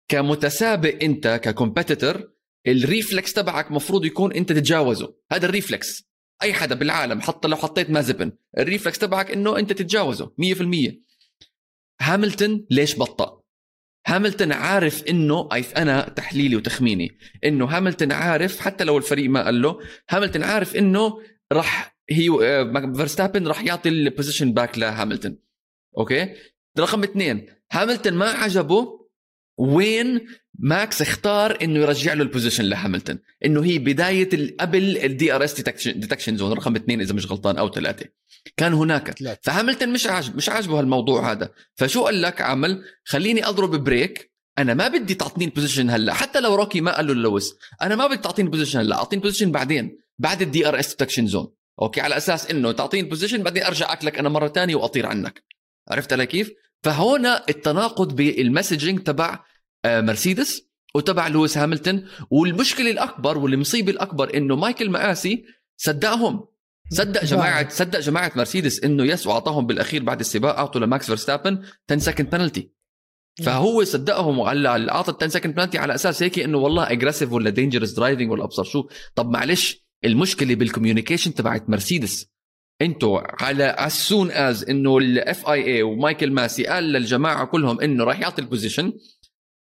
كمتسابق 0.07 1.03
أنت 1.03 1.39
ك 1.43 1.51
competitor 1.51 2.31
ال 2.67 2.76
reflex 2.76 3.33
تبعك 3.33 3.71
مفروض 3.71 4.05
يكون 4.05 4.33
أنت 4.33 4.51
تتجاوزه. 4.51 5.15
هذا 5.31 5.45
ال 5.45 5.54
reflex 5.54 6.05
أي 6.43 6.53
حدا 6.53 6.75
بالعالم 6.75 7.21
حتى 7.21 7.47
لو 7.47 7.55
حطيت 7.55 7.89
مازبن 7.89 8.31
ال 8.57 8.63
reflex 8.63 8.99
تبعك 8.99 9.31
إنه 9.31 9.59
أنت 9.59 9.73
تتجاوزه 9.73 10.25
100% 10.25 11.05
هاملتون 12.01 12.65
ليش 12.71 12.99
بطأ؟ 12.99 13.41
هاملتون 14.07 14.51
عارف 14.51 15.03
إنه 15.03 15.49
أنا 15.77 16.09
تحليلي 16.09 16.55
وتخميني 16.55 17.17
إنه 17.45 17.65
هاملتون 17.65 18.11
عارف 18.11 18.59
حتى 18.59 18.83
لو 18.83 18.97
الفريق 18.97 19.29
ما 19.29 19.45
قال 19.45 19.61
له 19.61 19.79
هاملتون 20.09 20.43
عارف 20.43 20.75
إنه 20.75 21.21
راح 21.51 21.97
هي 22.09 22.29
فيرستابن 22.95 23.47
راح 23.47 23.63
يعطي 23.63 23.89
ال 23.89 23.96
position 23.96 24.53
back 24.53 24.77
لهاملتون. 24.77 25.37
أوكي؟ 25.97 26.35
رقم 26.79 27.03
اثنين 27.03 27.45
هاملتون 27.71 28.13
ما 28.13 28.25
عجبه 28.25 29.05
وين 29.57 30.27
ماكس 30.59 31.01
اختار 31.01 31.57
إنه 31.61 31.79
يرجع 31.79 32.13
له 32.13 32.23
ال 32.23 32.27
position 32.27 32.63
لهاملتون 32.63 33.19
إنه 33.45 33.63
هي 33.65 33.79
بداية 33.79 34.57
قبل 34.59 34.97
ال 34.97 35.35
DRS 35.35 35.61
detection 35.87 36.37
zone 36.37 36.53
رقم 36.53 36.75
اثنين 36.75 37.01
إذا 37.01 37.13
مش 37.13 37.31
غلطان 37.31 37.57
أو 37.57 37.71
ثلاثة. 37.71 38.05
كان 38.57 38.73
هناك. 38.73 39.15
فهاملتون 39.43 39.89
مش 39.89 40.07
عاجب 40.07 40.35
مش 40.35 40.49
عاجبه 40.49 40.79
هالموضوع 40.79 41.31
هذا. 41.31 41.49
فشو 41.75 42.05
قال 42.05 42.21
لك؟ 42.21 42.41
عمل 42.41 42.83
خليني 43.05 43.47
أضرب 43.47 43.83
brake 43.83 44.31
أنا 44.57 44.73
ما 44.73 44.87
بدي 44.87 45.13
تعطيني 45.13 45.45
ال 45.45 45.50
position 45.50 45.89
هلأ. 45.89 46.13
حتى 46.13 46.39
لو 46.39 46.55
روكي 46.55 46.81
ما 46.81 46.95
قال 46.95 47.07
له 47.07 47.13
لويس 47.13 47.55
أنا 47.81 47.95
ما 47.95 48.07
بدي 48.07 48.17
تعطيني 48.17 48.45
ال 48.47 48.51
position 48.51 48.79
هلأ. 48.79 48.95
أعطيني 48.95 49.21
ال 49.21 49.24
position 49.24 49.51
بعدين 49.51 49.99
بعد 50.19 50.41
ال 50.41 50.67
DRS 50.67 50.89
detection 50.89 51.27
zone 51.27 51.47
أوكي؟ 51.81 52.01
على 52.01 52.17
أساس 52.17 52.51
إنه 52.51 52.71
تعطيني 52.71 53.03
ال 53.03 53.07
position 53.07 53.43
بعدين 53.43 53.63
أرجع 53.63 53.93
اكلك 53.93 54.19
أنا 54.19 54.29
مرة 54.29 54.47
ثانية 54.47 54.75
وأطير 54.75 55.05
عنك. 55.05 55.43
عرفت 55.89 56.13
علي 56.13 56.25
كيف؟ 56.25 56.51
فهنا 56.83 57.43
التناقض 57.49 58.15
بال 58.15 58.30
messaging 58.30 58.99
تبع 58.99 59.39
آه، 59.85 60.01
مرسيدس 60.01 60.61
وتبع 60.95 61.27
لويس 61.27 61.57
هاملتون. 61.57 62.07
والمشكلة 62.29 62.91
الأكبر 62.91 63.37
والمصيبة 63.37 63.91
الأكبر 63.91 64.37
إنه 64.37 64.55
مايكل 64.55 64.89
ماسي 64.89 65.45
صدقهم. 65.77 66.47
صدق 66.89 67.25
جماعة 67.25 67.69
صدق 67.69 67.99
جماعة 67.99 68.31
مرسيدس 68.35 68.83
إنه 68.83 69.03
yes 69.03 69.27
وأعطاهم 69.27 69.67
بالأخير 69.67 70.03
بعد 70.03 70.19
السباق 70.19 70.57
أعطوا 70.57 70.81
لماكس 70.81 71.05
فيرستابن 71.05 71.63
10 71.91 71.99
second 71.99 72.29
penalty 72.29 72.71
فهو 73.43 73.83
صدقهم 73.83 74.39
وقال 74.39 74.89
أعطى 74.89 75.13
10 75.17 75.27
second 75.27 75.55
penalty 75.55 75.77
على 75.77 75.95
أساس 75.95 76.23
هيك 76.23 76.39
إنه 76.39 76.57
والله 76.57 76.91
aggressive 76.91 77.31
ولا 77.31 77.49
dangerous 77.49 77.91
driving 77.91 78.31
ولا 78.31 78.43
أبصر 78.43 78.63
شو. 78.63 78.87
طب 79.15 79.29
معلش 79.29 79.85
المشكلة 80.05 80.55
بال 80.55 80.65
communication 80.65 81.33
تبعت 81.33 81.69
مرسيدس. 81.69 82.27
إنتوا 82.81 83.43
على 83.43 83.75
as 83.79 83.91
soon 83.91 84.31
as 84.31 84.69
إنه 84.69 84.97
ال 84.97 85.49
FIA 85.49 85.83
ومايكل 85.83 86.31
ماسي 86.31 86.65
قال 86.65 86.83
للجماعة 86.83 87.45
كلهم 87.45 87.81
إنه 87.81 88.03
راح 88.03 88.19
يعطي 88.19 88.41
ال 88.41 88.47
position 88.47 88.93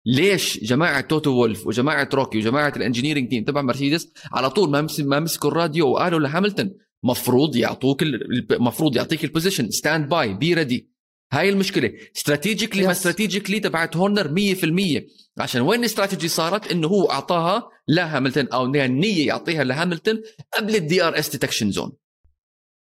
ليش 0.05 0.63
جماعة 0.63 1.01
توتو 1.01 1.31
وولف 1.31 1.67
وجماعة 1.67 2.09
روكي 2.13 2.37
وجماعة 2.37 2.73
ال 2.75 2.80
engineering 2.80 3.29
team 3.29 3.43
تبع 3.43 3.61
مرسيدس 3.61 4.11
على 4.31 4.49
طول 4.49 4.69
ما 4.69 4.87
ما 4.99 5.19
مسكوا 5.19 5.51
الراديو 5.51 5.87
وقالوا 5.87 6.19
لهاملتون؟ 6.19 6.73
مفروض 7.03 7.55
يعطوك 7.55 8.03
المفروض 8.03 8.95
يعطيك 8.95 9.23
ال 9.23 9.29
position 9.29 9.71
stand 9.71 10.09
by 10.09 10.33
be 10.33 10.53
ready 10.53 10.93
هاي 11.33 11.49
المشكلة. 11.49 11.91
strategically 12.17 12.85
ما 12.85 12.91
strategically 12.91 13.59
تبعت 13.59 13.97
هورنر 13.97 14.27
100% 14.27 15.03
عشان 15.37 15.61
وين 15.61 15.79
الاستراتيجي 15.79 16.27
صارت؟ 16.27 16.71
إنه 16.71 16.87
هو 16.87 17.11
أعطاها 17.11 17.69
لهاملتون 17.87 18.47
أو 18.47 18.65
النية 18.65 19.27
يعطيها 19.27 19.63
لهاملتون 19.63 20.21
قبل 20.53 20.75
ال 20.75 21.03
DRS 21.03 21.29
detection 21.29 21.71
zone 21.71 21.91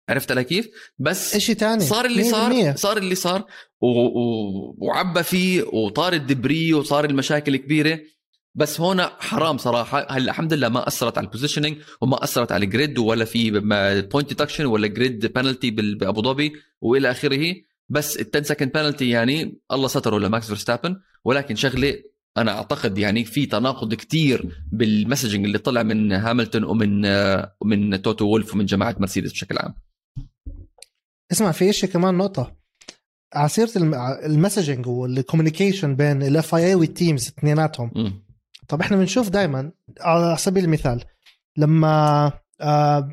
عرفت 0.08 0.30
علي 0.30 0.44
كيف؟ 0.44 0.68
بس 0.98 1.36
شيء 1.36 1.54
ثاني 1.54 1.80
صار 1.80 2.04
اللي 2.04 2.24
صار؟ 2.24 2.76
صار 2.76 2.96
اللي 2.96 3.14
صار. 3.14 3.44
و... 3.80 3.86
و... 3.86 4.76
وعبى 4.78 5.22
فيه 5.22 5.62
وطار 5.62 6.12
ال 6.12 6.21
debris 6.21 6.74
وصار 6.74 7.04
المشاكل 7.04 7.56
كبيرة. 7.56 8.00
بس 8.54 8.80
هون 8.80 9.02
حرام 9.02 9.58
صراحة. 9.58 10.06
هلا 10.10 10.30
الحمد 10.30 10.52
لله 10.52 10.68
ما 10.68 10.88
أثرت 10.88 11.18
على 11.18 11.26
ال 11.26 11.31
positioning 11.31 11.76
وما 12.00 12.24
أثرت 12.24 12.52
على 12.52 12.64
ال 12.64 12.71
grid 12.71 12.98
ولا 12.98 13.24
في 13.24 13.50
point 14.00 14.28
deduction 14.28 14.64
ولا 14.66 14.86
grid 14.86 15.26
penalty 15.26 15.70
بأبو 15.70 16.22
ظبي 16.22 16.52
وإلى 16.80 17.10
آخره. 17.10 17.54
بس 17.88 18.16
ال 18.16 18.26
10 18.34 18.42
second 18.42 18.72
penalty 18.72 19.08
يعني 19.08 19.58
الله 19.72 19.88
ستره 19.88 20.18
لماكس 20.18 20.46
فيرستابن. 20.46 20.96
ولكن 21.24 21.54
شغلة 21.54 21.94
أنا 22.36 22.52
أعتقد 22.52 22.98
يعني 22.98 23.24
في 23.24 23.46
تناقض 23.46 23.94
كتير 23.94 24.64
بال 24.72 24.86
messaging 24.86 25.44
اللي 25.44 25.58
طلع 25.58 25.82
من 25.82 26.12
هاملتون 26.12 26.64
ومن 26.64 27.06
ومن 27.60 28.02
توتو 28.02 28.24
وولف 28.24 28.54
ومن 28.54 28.66
جماعة 28.66 28.96
مرسيدس 28.98 29.32
بشكل 29.32 29.58
عام. 29.58 29.74
اسمع 31.32 31.52
في 31.52 31.72
شيء 31.72 31.90
كمان 31.90 32.14
نقطة. 32.14 32.56
ع 33.34 33.42
سيرة 33.42 33.70
ال 34.24 34.31
messaging 34.31 34.86
وال 34.86 35.01
communication 35.01 35.96
بين 35.96 36.22
ال 36.22 36.54
FIA 36.54 36.66
وال 36.66 36.74
teams 36.74 37.26
اثنيناتهم 37.26 38.22
طب 38.72 38.80
إحنا 38.80 38.96
بنشوف 38.96 39.28
دائما 39.28 39.72
على 40.00 40.36
سبيل 40.38 40.64
المثال 40.64 41.04
لما 41.56 42.32
آه، 42.60 43.10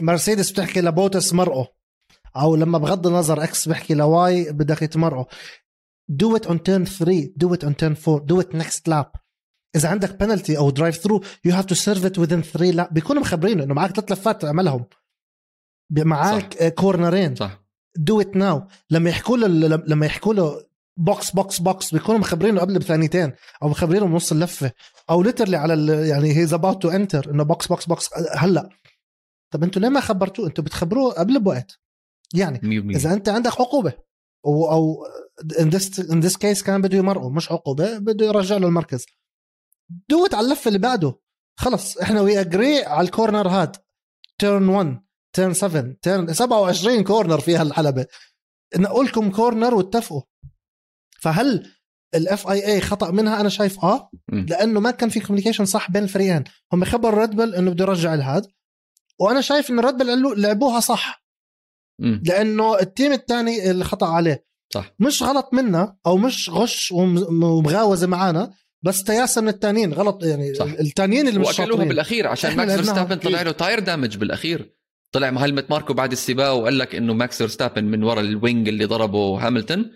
مرسيدس 0.00 0.50
بتحكي 0.50 0.80
لبوتس 0.80 1.32
مرقه 1.32 1.68
أو 2.36 2.56
لما 2.56 2.78
بغض 2.78 3.06
النظر 3.06 3.44
X 3.44 3.68
بحكي 3.68 3.94
ل 3.94 4.23
Y 4.23 4.52
بدك 4.52 4.82
يتمرقوا 4.82 5.24
do 6.08 6.36
it 6.36 6.46
on 6.46 6.62
turn 6.62 6.84
3 6.84 7.32
do 7.36 7.54
it 7.54 7.64
on 7.64 7.76
turn 7.76 7.96
4 8.08 8.26
do 8.26 8.40
it 8.40 8.54
next 8.54 8.88
lap 8.88 9.12
إذا 9.76 9.88
عندك 9.88 10.20
بنالتي 10.20 10.58
أو 10.58 10.70
drive 10.70 10.96
through 10.96 11.22
you 11.44 11.54
have 11.54 11.64
to 11.64 11.74
serve 11.74 12.04
it 12.04 12.18
within 12.18 12.42
3 12.42 12.70
lap 12.70 12.94
بيكونوا 12.94 13.22
مخبرينه 13.22 13.64
إنه 13.64 13.74
معك 13.74 13.90
ثلاث 13.90 14.12
لفات 14.12 14.42
تعملهم 14.42 14.84
معك 15.90 16.58
صح. 16.60 16.68
كورنرين 16.68 17.34
صح. 17.34 17.64
do 17.96 18.20
it 18.20 18.36
now 18.36 18.66
لما 18.90 19.10
يحكوا 19.10 19.36
له 19.36 19.46
لما 19.86 20.06
يحكوا 20.06 20.34
له 20.34 20.65
box 20.96 21.30
box 21.30 21.58
box 21.58 21.94
بيكونوا 21.94 22.20
مخبرينه 22.20 22.60
قبل 22.60 22.78
بثانيتين 22.78 23.32
أو 23.62 23.68
مخبرينه 23.68 24.06
بنص 24.06 24.32
اللفة 24.32 24.72
أو 25.10 25.22
literally 25.22 25.56
على 25.56 26.08
يعني 26.08 26.36
he's 26.36 26.54
about 26.54 26.82
to 26.82 26.88
enter 26.88 27.30
إنه 27.30 27.42
box 27.42 27.66
box 27.66 27.86
box 27.86 28.10
هلأ. 28.36 28.68
طب 29.52 29.62
أنتوا 29.62 29.82
ليه 29.82 29.88
ما 29.88 30.00
خبرتوه؟ 30.00 30.46
أنتوا 30.46 30.64
بتخبروه 30.64 31.12
قبل 31.12 31.40
بوقت. 31.40 31.78
يعني 32.34 32.60
إذا 32.96 33.12
أنت 33.12 33.28
عندك 33.28 33.60
عقوبة 33.60 33.92
أو 34.46 34.70
أو 34.70 35.06
in 35.60 35.68
this 35.68 36.00
in 36.00 36.20
this 36.20 36.36
case 36.36 36.62
كان 36.62 36.82
بده 36.82 36.98
يمرقه 36.98 37.30
مش 37.30 37.52
عقوبة 37.52 37.98
بده 37.98 38.26
يرجع 38.26 38.56
له 38.56 38.66
المركز. 38.68 39.06
do 40.08 40.21
it 40.21 40.34
على 40.34 40.44
اللفة 40.46 40.68
اللي 40.68 40.78
بعده. 40.78 41.20
خلص 41.58 41.98
إحنا 41.98 42.20
we 42.20 42.40
agree 42.40 42.84
على 42.84 43.06
ال 43.06 43.12
corner 43.12 43.48
هاد. 43.48 43.76
turn 44.38 44.68
1 44.68 45.00
turn 45.32 45.54
7 45.54 45.96
turn 46.02 46.32
27 46.34 47.04
corner 47.04 47.40
في 47.40 47.56
هالحلبة. 47.56 48.06
نقول 48.76 49.06
لكم 49.06 49.30
corner 49.30 49.74
واتفقوا. 49.74 50.22
فهل 51.20 51.66
ال 52.14 52.48
FIA 52.48 52.80
خطأ 52.80 53.10
منها؟ 53.10 53.40
أنا 53.40 53.48
شايف 53.48 53.84
آه. 53.84 54.10
لأنه 54.32 54.80
ما 54.80 54.90
كان 54.90 55.08
في 55.08 55.20
communication 55.20 55.64
صح 55.64 55.90
بين 55.90 56.02
الفريقين. 56.02 56.44
هم 56.72 56.84
خبروا 56.84 57.20
ريد 57.20 57.30
بل 57.30 57.54
إنه 57.54 57.70
بده 57.70 57.84
يرجع 57.84 58.14
الهاد. 58.14 58.46
وأنا 59.20 59.40
شايف 59.40 59.70
انه 59.70 59.82
ريد 59.82 59.94
بل 59.94 60.40
لعبوها 60.42 60.80
صح. 60.80 61.24
لأنه 62.00 62.80
ال 62.80 62.86
team 62.86 63.12
الثاني 63.12 63.70
اللي 63.70 63.84
خطأ 63.84 64.06
عليه. 64.06 64.46
صح. 64.74 64.94
مش 64.98 65.22
غلط 65.22 65.48
منا 65.52 65.96
أو 66.06 66.16
مش 66.16 66.50
غش 66.50 66.92
وم- 66.92 67.42
ومغاوزة 67.44 68.06
معانا 68.06 68.52
بس 68.82 69.04
تياسة 69.04 69.40
من 69.40 69.48
الثانيين 69.48 69.92
غلط 69.92 70.24
يعني 70.24 70.54
صح. 70.54 70.64
الثانيين 70.80 71.28
اللي 71.28 71.38
مش 71.38 71.52
شاطرين. 71.56 71.88
بالأخير 71.88 72.26
عشان 72.26 72.56
ماكس 72.56 72.72
فيرستابن 72.72 73.16
طلع 73.16 73.42
له 73.42 73.50
tyre 73.52 73.78
damage 73.78 74.16
بالأخير. 74.16 74.72
طلع 75.12 75.30
مع 75.30 75.44
هلمت 75.44 75.70
ماركو 75.70 75.94
بعد 75.94 76.12
السباق 76.12 76.52
وقال 76.52 76.78
لك 76.78 76.94
إنه 76.94 77.12
ماكس 77.14 77.38
فيرستابن 77.38 77.84
من 77.84 78.02
ورا 78.02 78.20
ال 78.20 78.30
wing 78.30 78.68
اللي 78.68 78.84
ضربه 78.84 79.46
هاملتون 79.46 79.90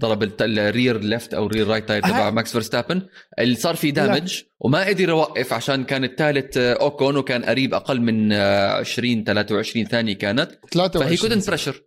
ضرب 0.00 0.32
ال 0.40 0.98
rear 0.98 1.16
left 1.16 1.34
أو 1.34 1.46
rear 1.46 1.66
right 1.66 1.88
tyre 1.88 2.02
تبع 2.02 2.30
ماكس 2.30 2.52
فيرستابن. 2.52 3.02
اللي 3.38 3.54
صار 3.54 3.76
في 3.76 3.90
damage 3.90 4.42
وما 4.60 4.84
قدر 4.84 5.08
يوقف 5.08 5.52
عشان 5.52 5.84
كان 5.84 6.04
الثالث 6.04 6.56
آه، 6.56 6.74
أوكون 6.74 7.16
وكان 7.16 7.44
قريب 7.44 7.74
أقل 7.74 8.00
من 8.00 8.32
آه، 8.32 8.72
20 8.72 9.24
23 9.24 9.86
ثانية 9.86 10.14
كانت. 10.14 10.50
فهي 10.50 10.58
23 10.72 11.16
couldn't 11.16 11.48
pressure 11.48 11.82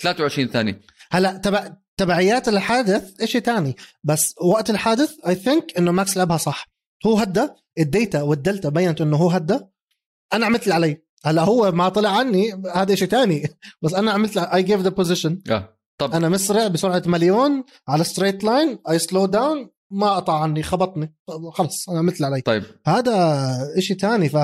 23 0.00 0.48
ثانية. 0.48 0.80
هلا 1.10 1.36
تبع 1.36 1.76
تبعيات 1.96 2.48
الحادث 2.48 3.24
شيء 3.24 3.40
تاني. 3.40 3.76
بس 4.04 4.34
وقت 4.42 4.70
الحادث 4.70 5.10
I 5.28 5.34
think 5.34 5.78
إنه 5.78 5.92
ماكس 5.92 6.16
لعبها 6.16 6.36
صح. 6.36 6.66
هو 7.06 7.16
هدى 7.16 7.48
ال 7.78 7.87
data 7.87 8.22
وال 8.22 8.35
delta 8.35 8.68
بينت 8.68 9.00
إنه 9.00 9.16
هو 9.16 9.28
هدى. 9.30 9.60
أنا 10.32 10.46
عملت 10.46 10.62
اللي 10.62 10.74
علي. 10.74 11.02
هلا 11.24 11.42
هو 11.42 11.72
ما 11.72 11.88
طلع 11.88 12.18
عني 12.18 12.62
هذا 12.74 12.94
شيء 12.94 13.08
تاني. 13.08 13.48
بس 13.82 13.94
أنا 13.94 14.12
عملت 14.12 14.36
I 14.36 14.62
give 14.62 14.80
the 14.80 14.88
position 14.88 15.38
طب 16.00 16.12
أنا 16.12 16.28
مسرع 16.28 16.66
بسرعة 16.66 17.02
مليون 17.06 17.64
على 17.88 18.04
straight 18.04 18.44
line 18.44 18.78
I 18.90 18.98
slow 18.98 19.26
down 19.26 19.70
ما 19.90 20.10
قطع 20.16 20.42
عني 20.42 20.62
خبطني 20.62 21.14
خلص 21.52 21.88
أنا 21.88 21.98
عملت 21.98 22.16
اللي 22.16 22.26
علي 22.26 22.40
طيب 22.40 22.62
هذا 22.86 23.48
إشي 23.78 23.94
تاني 23.94 24.28
ف 24.28 24.36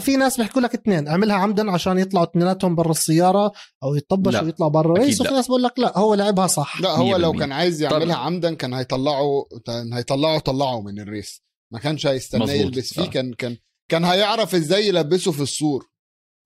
في 0.00 0.16
ناس 0.16 0.36
بيحكوا 0.36 0.60
لك 0.62 0.74
اثنين 0.74 1.08
اعملها 1.08 1.36
عمدا 1.36 1.70
عشان 1.70 1.98
يطلعوا 1.98 2.26
اثنيناتهم 2.26 2.74
برا 2.74 2.90
السيارة 2.90 3.52
أو 3.82 3.94
يطبشوا 3.94 4.32
لا. 4.40 4.44
ويطلعوا 4.44 4.70
برا 4.70 4.92
ال 4.92 4.98
race 4.98 5.20
وفي. 5.20 5.32
ناس 5.32 5.46
بقول 5.46 5.62
لك 5.62 5.78
لا 5.78 5.98
هو 5.98 6.14
لعبها 6.14 6.46
صح 6.46 6.80
لا 6.80 6.90
هو 6.90 7.16
لو 7.16 7.32
100%. 7.32 7.38
كان 7.38 7.52
عايز 7.52 7.82
يعملها 7.82 8.14
طب- 8.16 8.20
عمدا 8.20 8.54
كان 8.54 8.74
هيطلعه 8.74 9.46
كان 9.66 9.92
هيطلعه 9.92 10.38
طلعه 10.38 10.80
من 10.80 11.00
ال 11.00 11.08
race 11.08 11.42
ما 11.72 11.78
كانش 11.78 12.06
هيستناه. 12.06 12.50
يلبس 12.52 12.94
فيه 12.94 13.02
آه. 13.02 13.06
كان 13.06 13.32
كان 13.34 13.56
كان 13.90 14.04
هيعرف 14.04 14.54
إزاي 14.54 14.88
يلبسه 14.88 15.32
في 15.32 15.42
السور 15.42 15.88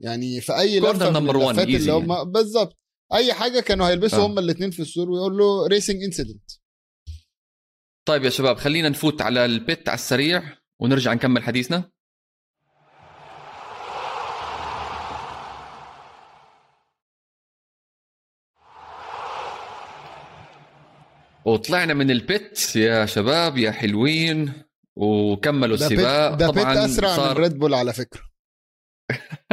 يعني 0.01 0.41
في 0.41 0.59
أي 0.59 0.79
لفة 0.79 1.09
من 1.19 1.29
اللي 1.29 1.91
هم 1.91 2.11
يعني. 2.11 2.25
بالظبط 2.25 2.77
اي 3.13 3.33
حاجة 3.33 3.59
كانوا 3.59 3.87
هيلبسوا 3.89 4.19
آه. 4.19 4.25
هم 4.25 4.39
الاثنين 4.39 4.71
في 4.71 4.81
السور 4.81 5.09
ويقول 5.09 5.37
له 5.37 5.67
racing 5.67 6.03
incident 6.03 6.51
طيب 8.05 8.23
يا 8.23 8.29
شباب 8.29 8.57
خلينا 8.57 8.89
نفوت 8.89 9.21
على 9.21 9.45
ال 9.45 9.56
pit 9.56 9.89
على 9.89 9.95
السريع 9.95 10.43
ونرجع 10.79 11.13
نكمل 11.13 11.43
حديثنا. 11.43 11.91
وطلعنا 21.45 21.93
من 21.93 22.11
ال 22.11 22.27
pit 22.27 22.75
يا 22.75 23.05
شباب 23.05 23.57
يا 23.57 23.71
حلوين 23.71 24.53
وكملوا 24.95 25.77
ده 25.77 25.87
pit 25.87 25.99
السباق. 25.99 26.33
ده 26.33 26.47
pit 26.47 26.63
طبعا 26.63 26.85
أسرع 26.85 27.09
من 27.09 27.15
صار 27.15 27.37
ريد 27.37 27.59
بول 27.59 27.73
على 27.73 27.93
فكرة. 27.93 28.28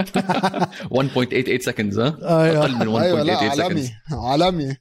1.88 0.00 1.60
seconds 1.60 1.98
ها 1.98 2.16
أيوه 2.44 2.60
أقل 2.62 2.72
من 2.74 2.86
1.88 2.86 3.02
أيوه 3.02 3.22
لا 3.22 3.54
seconds 3.54 3.60
عالمي 3.60 3.90
عالمي 4.12 4.76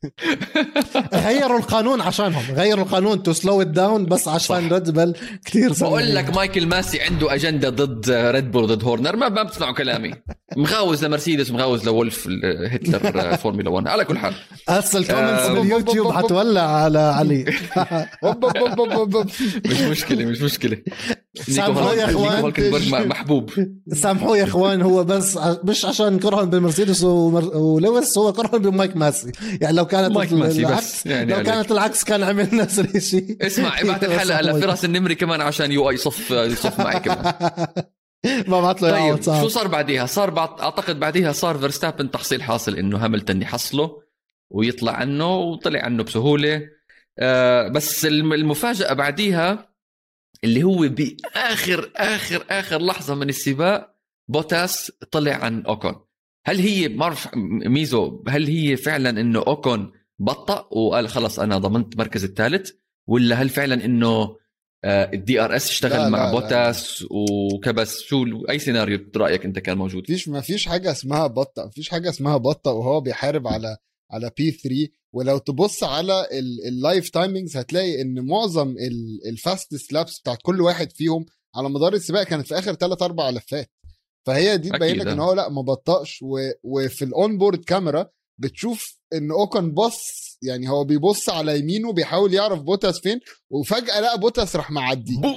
غيروا 1.13 1.57
القانون 1.57 2.01
عشانهم. 2.01 2.43
غيروا 2.55 2.83
القانون 2.83 3.23
to 3.23 3.33
slow 3.33 3.61
it 3.61 3.67
down 3.67 4.05
بس 4.05 4.27
عشان. 4.27 4.73
ريد 4.73 4.89
بل 4.89 5.15
كثير 5.45 5.73
بقول 5.81 6.15
لك 6.15 6.35
مايكل 6.35 6.67
ماسي 6.67 7.01
عنده 7.01 7.33
أجندة 7.33 7.69
ضد 7.69 8.09
ريد 8.09 8.51
بول 8.51 8.67
ضد 8.67 8.83
هورنر. 8.83 9.15
ما 9.15 9.43
بتسمعوا 9.43 9.73
كلامي. 9.73 10.13
مغاوز 10.57 11.05
لمرسيدس 11.05 11.49
ومغاوز 11.51 11.85
لولف 11.85 12.27
هتلر 12.71 13.35
فورمولا 13.43 13.69
1 13.69 13.87
على 13.87 14.05
كل 14.05 14.17
حال. 14.17 14.33
هسه 14.69 14.99
ال 14.99 15.04
comments 15.04 15.41
آه. 15.41 15.53
باليوتيوب 15.53 16.11
حتولع 16.11 16.61
على 16.61 16.99
علي. 16.99 17.45
مش 19.65 19.81
مشكلة 19.81 20.25
مش 20.25 20.41
مشكلة. 20.41 20.77
نيكو 21.49 21.51
سامحوا 21.51 21.93
يا 21.93 22.05
م- 23.03 23.07
محبوب. 23.09 23.49
سامحوه 23.93 24.37
يا 24.37 24.43
إخوان 24.43 24.81
هو 24.81 25.03
بس 25.03 25.39
مش 25.63 25.85
عشان 25.85 26.19
كرهن 26.19 26.49
بمرسيدس 26.49 27.03
ومر... 27.03 27.57
ولويس 27.57 28.17
هو 28.17 28.33
كرهن 28.33 28.61
بمايك 28.61 28.97
ماسي. 28.97 29.31
يعني 29.61 29.77
لو 29.77 29.85
كانت 29.85 30.15
مايك 30.15 30.33
ماسي 30.33 30.59
العكس 30.59 30.84
بس 30.85 31.05
يعني 31.11 31.33
لو. 31.33 31.43
كانت 31.43 31.71
العكس 31.71 32.03
كان 32.03 32.23
عمل 32.23 32.49
نفس 32.55 32.79
الشيء 32.79 33.37
اسمع 33.45 33.81
ابعت 33.81 34.03
الحلقة 34.03 34.41
لفراس 34.41 34.85
النمري 34.85 35.15
كمان 35.15 35.41
عشان 35.41 35.71
يو 35.71 35.89
آي 35.89 35.93
يصف 35.95 36.31
يصف 36.31 36.79
معي 36.79 36.99
كمان 36.99 37.33
ما 38.47 38.61
بعت 38.61 38.81
له 38.81 38.91
طيب 38.91 39.11
واتساب. 39.11 39.41
شو 39.41 39.47
صار 39.47 39.67
بعديها؟ 39.67 40.05
صار 40.05 40.29
بعد 40.29 40.59
أعتقد 40.61 40.99
بعديها 40.99 41.31
صار 41.31 41.57
فيرستابن 41.57 42.11
تحصيل 42.11 42.43
حاصل 42.43 42.75
إنه 42.75 42.97
هاملتون 42.97 43.41
يحصله 43.41 44.01
ويطلع 44.49 44.91
عنه 44.91 45.35
وطلع 45.37 45.81
عنه 45.81 46.03
بسهولة 46.03 46.61
آه 47.19 47.67
بس 47.67 48.05
الم- 48.05 48.33
المفاجأة 48.33 48.93
بعديها 48.93 49.69
اللي 50.43 50.63
هو 50.63 50.87
باخر 50.89 51.91
اخر 51.95 52.45
آخر 52.49 52.81
لحظة 52.81 53.15
من 53.15 53.29
السباق 53.29 53.95
بوتاس 54.27 54.91
طلع 55.11 55.33
عن 55.35 55.61
أوكون 55.61 55.95
هل 56.45 56.59
هي 56.59 56.87
ما 56.87 57.15
ميزو 57.65 58.23
هل 58.27 58.47
هي 58.47 58.77
فعلا 58.77 59.09
إنه 59.09 59.39
أوكون 59.39 59.91
بطأ 60.19 60.67
وقال 60.71 61.09
خلص 61.09 61.39
أنا 61.39 61.57
ضمنت 61.57 61.93
المركز 61.93 62.23
الثالث 62.23 62.71
ولا 63.07 63.35
هل 63.35 63.49
فعلا 63.49 63.85
إنه 63.85 64.35
ال 64.85 65.39
DRS 65.41 65.65
لا، 65.67 65.71
اشتغل 65.71 65.91
لا، 66.01 66.09
مع 66.09 66.25
لا. 66.25 66.31
بوتاس 66.31 67.05
وكبس 67.11 68.01
شو 68.01 68.25
اي 68.49 68.59
سيناريو 68.59 68.99
برأيك 69.13 69.45
أنت 69.45 69.59
كان 69.59 69.77
موجود 69.77 70.03
مفيش 70.03 70.29
مفيش 70.29 70.65
حاجة 70.67 70.91
اسمها 70.91 71.27
بطأ 71.27 71.65
مفيش 71.65 71.89
حاجة 71.89 72.09
اسمها 72.09 72.37
بطأ 72.37 72.71
وهو 72.71 73.01
بيحارب 73.01 73.47
على 73.47 73.77
على 74.11 74.31
P 74.37 74.51
3 74.51 74.87
ولو 75.13 75.37
تبص 75.37 75.83
على 75.83 76.27
ال 76.67 76.76
live 76.76 77.09
timings 77.09 77.57
هتلاقي 77.57 78.01
إن 78.01 78.25
معظم 78.27 78.75
ال 79.29 79.35
fastest 79.35 79.75
laps 79.75 80.19
بتاعت 80.19 80.37
كل 80.41 80.61
واحد 80.61 80.91
فيهم 80.91 81.25
على 81.55 81.69
مدار 81.69 81.93
السباق 81.93 82.23
كانت 82.23 82.47
في 82.47 82.59
آخر 82.59 82.73
3 82.73 83.05
4 83.05 83.31
لفات 83.31 83.71
فهي 84.25 84.57
دي 84.57 84.69
تبين 84.69 84.95
لك 84.97 85.07
آه. 85.07 85.13
ان 85.13 85.19
هو 85.19 85.33
لأ 85.33 85.49
ما 85.49 85.61
بطأش. 85.61 86.19
وفي 86.63 87.05
ال 87.05 87.37
onboard 87.37 87.63
camera 87.63 88.09
بتشوف 88.37 88.99
إن 89.13 89.31
أوكون 89.31 89.71
بص 89.71 90.25
يعني 90.43 90.69
هو 90.69 90.83
بيبص 90.83 91.29
على 91.29 91.59
يمينه 91.59 91.93
بيحاول 91.93 92.33
يعرف 92.33 92.61
بوتاس 92.61 92.99
فين 92.99 93.19
وفجأة 93.49 93.99
لقى 93.99 94.19
بوتاس 94.19 94.55
راح 94.55 94.71
معديه 94.71 95.21
بوم! 95.21 95.35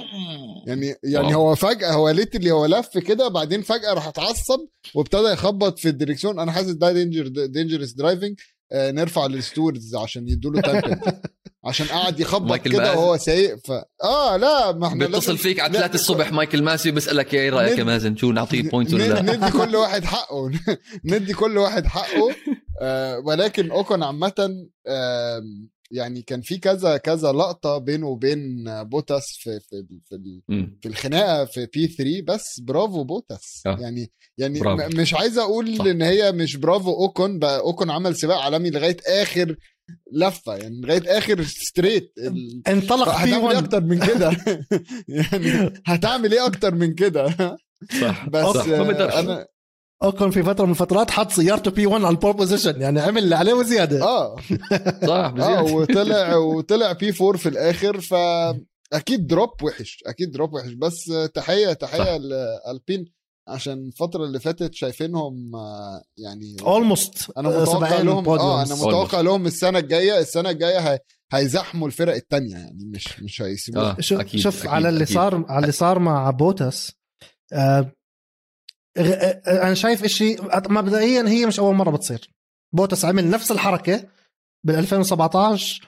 يعني 0.67 0.95
يعني. 1.03 1.35
هو 1.35 1.55
فجأة 1.55 1.91
هو 1.91 2.09
literally 2.09 2.51
هو 2.51 2.65
لف 2.65 2.97
كده 2.97 3.27
بعدين 3.27 3.61
فجأة 3.61 3.93
راح 3.93 4.07
اتعصب 4.07 4.59
وابتدى 4.95 5.27
يخبط 5.27 5.79
في 5.79 5.89
الدريكسيون. 5.89 6.39
أنا 6.39 6.51
حاسس 6.51 6.69
ده 6.71 6.91
danger 6.93 7.27
dangerous 7.45 7.91
driving 7.91 8.39
نرفع 8.73 9.25
لل 9.25 9.39
stewards 9.39 9.95
عشان 9.95 10.27
يدوا 10.29 10.51
له 10.51 10.61
time 10.61 11.01
عشان 11.65 11.85
قاعد 11.85 12.19
يخبط 12.19 12.57
كده. 12.57 12.93
وهو 12.97 13.17
سايق 13.17 13.55
ف 13.65 13.71
آه 14.03 14.37
لا 14.37 14.71
ما 14.71 14.87
إحنا 14.87 15.05
بيتصل 15.05 15.37
فيك 15.37 15.59
على 15.59 15.73
لا، 15.73 15.79
3 15.79 15.95
الصبح 15.95 16.31
مايكل 16.31 16.63
ماسي 16.63 16.91
بيسالك 16.91 17.33
إيه 17.33 17.49
رأيك 17.49 17.77
يا 17.79 17.83
مازن؟ 17.83 18.15
شو 18.15 18.31
نعطيه 18.31 18.69
point 18.69 18.93
ولا 18.93 19.03
لا? 19.07 19.21
ندي 19.21 19.51
كل 19.51 19.75
واحد 19.81 20.03
حقه. 20.05 20.51
ندي 21.05 21.33
كل 21.33 21.57
واحد 21.57 21.85
حقه. 21.85 22.35
آه 22.81 23.19
ولكن 23.19 23.71
اوكون 23.71 24.03
عامة 24.03 24.49
آه 24.87 25.41
يعني 25.91 26.21
كان 26.21 26.41
في 26.41 26.57
كذا 26.57 26.97
كذا 26.97 27.31
لقطة 27.31 27.77
بينه 27.77 28.07
وبين 28.07 28.63
بوتاس 28.83 29.25
في 29.39 29.59
في 29.59 29.85
في. 30.09 30.41
في 30.81 30.87
الخناقة 30.87 31.45
في 31.45 31.65
P 31.65 31.87
3 31.87 32.21
بس 32.21 32.59
برافو 32.59 33.03
بوتاس 33.03 33.63
آه. 33.65 33.77
يعني 33.79 34.11
يعني 34.37 34.59
برافو. 34.59 34.97
مش 34.97 35.13
عايز 35.13 35.37
أقول 35.37 35.77
صح. 35.77 35.85
إن 35.85 36.01
هي 36.01 36.31
مش 36.31 36.55
برافو 36.55 36.91
أوكون 36.91 37.39
بقى 37.39 37.59
أوكون 37.59 37.91
عمل 37.91 38.15
سباق 38.15 38.37
عالمي 38.37 38.69
لغاية 38.69 38.97
آخر 39.07 39.55
لفة 40.13 40.55
يعني 40.55 40.81
لغاية 40.81 41.17
آخر 41.17 41.43
straight 41.43 42.13
ال... 42.17 42.61
انطلق 42.67 43.09
في 43.09 43.15
هتعمل 43.15 43.33
إيه 43.33 43.43
1 43.43 43.55
أكتر 43.63 43.81
من 43.81 43.99
كده 43.99 44.31
يعني 45.07 45.73
هتعمل 45.85 46.31
إيه 46.31 46.45
أكتر 46.45 46.75
من 46.75 46.93
كده 46.93 47.35
صح 48.01 48.29
بس 48.29 48.45
صح 48.45 48.67
آه، 48.67 49.19
أنا 49.19 49.47
أوكون 50.03 50.31
في 50.31 50.43
فترة 50.43 50.65
من 50.65 50.71
الفترات 50.71 51.11
حط 51.11 51.31
سيارته 51.31 51.71
P 51.71 51.85
1 51.85 52.03
على 52.05 52.13
ال 52.15 52.19
pole 52.19 52.33
position 52.33 52.81
يعني 52.81 52.99
عمل 52.99 53.23
اللي 53.23 53.35
عليه 53.35 53.53
وزيادة 53.53 54.03
آه 54.03 54.35
صح 55.07 55.09
آه 55.09 55.29
بزيادة. 55.31 55.63
وطلع 55.63 56.35
وطلع 56.35 56.91
P 56.91 57.13
4 57.21 57.37
في 57.37 57.49
الآخر 57.49 58.01
ف 58.01 58.13
أكيد 58.93 59.27
drop 59.27 59.63
وحش 59.63 60.03
أكيد 60.07 60.31
drop 60.31 60.53
وحش 60.53 60.71
بس 60.71 61.11
تحية 61.33 61.73
تحية 61.73 62.17
ل 62.17 62.30
Alpine 62.30 63.05
عشان 63.47 63.87
الفترة 63.87 64.23
اللي 64.25 64.39
فاتت 64.39 64.73
شايفينهم 64.73 65.55
آه، 65.55 66.01
يعني 66.17 66.55
almost 66.61 67.31
أنا 67.37 67.49
متوقع 67.49 68.01
لهم 68.01 68.29
آه 68.29 68.63
أنا 68.63 68.75
متوقع 68.75 69.21
Almost. 69.21 69.23
لهم 69.23 69.45
السنة 69.45 69.79
الجاية 69.79 70.19
السنة 70.19 70.49
الجاية 70.49 70.79
هي... 70.79 70.99
هيزحموا 71.33 71.87
الفرق 71.87 72.15
التانية 72.15 72.53
يعني 72.55 72.85
مش 72.85 73.21
مش 73.21 73.41
هيسيبوها 73.41 73.97
آه. 73.97 74.01
شوف 74.01 74.19
أكيد، 74.19 74.39
شوف 74.39 74.59
أكيد، 74.59 74.71
على 74.71 74.89
اللي 74.89 75.03
أكيد. 75.03 75.15
صار 75.15 75.45
على 75.49 75.59
اللي 75.61 75.71
صار 75.71 75.99
مع 75.99 76.29
بوتس 76.31 76.91
آه 77.53 77.55
آه، 77.79 77.91
أنا 78.97 79.73
شايف 79.73 80.03
إشي 80.03 80.35
مبدئيا 80.69 81.27
هي 81.27 81.45
مش 81.45 81.59
أول 81.59 81.75
مرة 81.75 81.91
بتصير. 81.91 82.29
بوتس 82.73 83.05
عمل 83.05 83.29
نفس 83.29 83.51
الحركة 83.51 84.03
بال 84.63 84.75
2017 84.75 85.87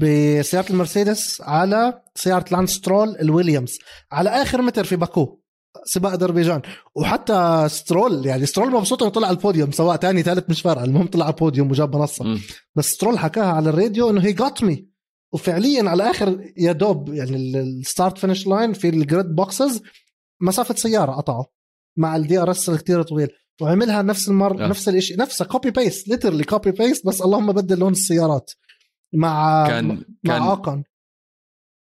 بسيارة 0.00 0.70
المرسيدس 0.70 1.40
على 1.40 2.02
سيارة 2.14 2.44
لانس 2.52 2.70
سترول 2.70 3.16
الويليامز. 3.20 3.78
على 4.12 4.30
آخر 4.30 4.62
متر 4.62 4.84
في 4.84 4.96
باكو 4.96 5.40
سباق 5.84 6.12
أذربيجان. 6.12 6.62
وحتى 6.94 7.66
سترول 7.70 8.26
يعني 8.26 8.46
سترول 8.46 8.70
مبسوط 8.72 9.02
إنه 9.02 9.12
طلع 9.12 9.26
على 9.28 9.36
البوديوم 9.36 9.72
سواء 9.72 9.96
ثاني 9.96 10.22
ثالث 10.22 10.50
مش 10.50 10.60
فارقة 10.62 10.84
المهم 10.84 11.06
طلع 11.06 11.24
على 11.24 11.34
البوديوم 11.34 11.70
وجاب 11.70 11.96
منصة. 11.96 12.24
مم. 12.24 12.40
بس 12.74 12.90
سترول 12.92 13.18
حكاها 13.18 13.52
على 13.52 13.70
الراديو 13.70 14.10
إنه 14.10 14.20
he 14.24 14.32
got 14.32 14.62
me 14.62 14.88
وفعليا 15.32 15.90
على 15.90 16.10
آخر 16.10 16.52
يا 16.56 16.72
دوب 16.72 17.14
يعني 17.14 17.36
ال- 17.36 17.56
ال 17.56 17.66
start 17.66 18.18
finish 18.18 18.46
line 18.46 18.72
في 18.72 18.88
ال 18.88 18.96
grid 18.96 19.26
boxes 19.26 19.82
مسافة 20.40 20.74
سيارة 20.74 21.12
قطعوا 21.12 21.44
مع 21.96 22.16
ال 22.16 22.38
DRS 22.38 22.70
كثير 22.70 23.02
طويل 23.02 23.28
وعملها 23.60 24.02
نفس 24.02 24.28
المر 24.28 24.64
آه. 24.64 24.68
نفس 24.68 24.88
الشيء 24.88 25.18
نفسها 25.18 25.46
copy 25.46 25.70
paste 25.70 26.08
literally 26.08 26.44
copy 26.44 26.70
paste 26.70 27.06
بس 27.06 27.22
اللهم 27.22 27.52
بدل 27.52 27.78
لون 27.78 27.92
السيارات. 27.92 28.50
مع 29.12 29.66
كان 29.66 29.88
مع 29.88 30.04
كان 30.24 30.42
أوكون 30.42 30.84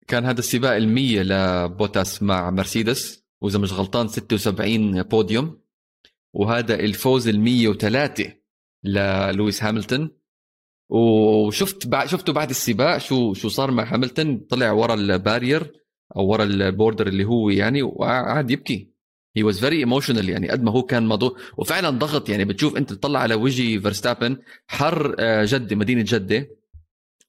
كان 0.07 0.25
هذا 0.25 0.39
السباق 0.39 0.75
المية 0.75 1.23
لبوتاس 1.23 2.23
مع 2.23 2.49
مرسيدس 2.51 3.23
وإذا 3.41 3.59
مش 3.59 3.73
غلطان 3.73 4.07
76 4.07 5.01
بوديوم 5.03 5.61
وهذا 6.33 6.75
الفوز 6.75 7.27
ال 7.27 7.39
103 7.39 8.33
للويس 8.83 9.63
هاملتون. 9.63 10.17
وشفت 10.89 11.87
بعد 11.87 12.07
شفته 12.07 12.33
بعد 12.33 12.49
السباق 12.49 12.97
شو 12.97 13.33
شو 13.33 13.49
صار 13.49 13.71
مع 13.71 13.93
هاملتون؟ 13.93 14.37
طلع 14.37 14.71
ورا 14.71 14.93
ال 14.93 15.03
barrier 15.03 15.71
أو 16.15 16.27
ورا 16.27 16.43
ال 16.43 16.52
border 16.52 17.07
اللي 17.07 17.23
هو 17.25 17.49
يعني 17.49 17.83
وقعد 17.83 18.51
يبكي. 18.51 18.96
he 19.37 19.43
was 19.43 19.59
very 19.59 19.77
emotional 19.77 20.29
يعني 20.29 20.49
قد 20.49 20.63
ما 20.63 20.71
هو 20.71 20.83
كان 20.83 21.07
موضوع 21.07 21.35
وفعلا 21.57 21.89
ضغط 21.89 22.29
يعني 22.29 22.45
بتشوف 22.45 22.77
أنت 22.77 22.93
تطلع 22.93 23.19
على 23.19 23.35
وجه 23.35 23.79
فيرستابن 23.79 24.37
حر 24.67 25.15
آه، 25.19 25.45
جده 25.45 25.75
مدينة 25.75 26.05
جدة. 26.07 26.47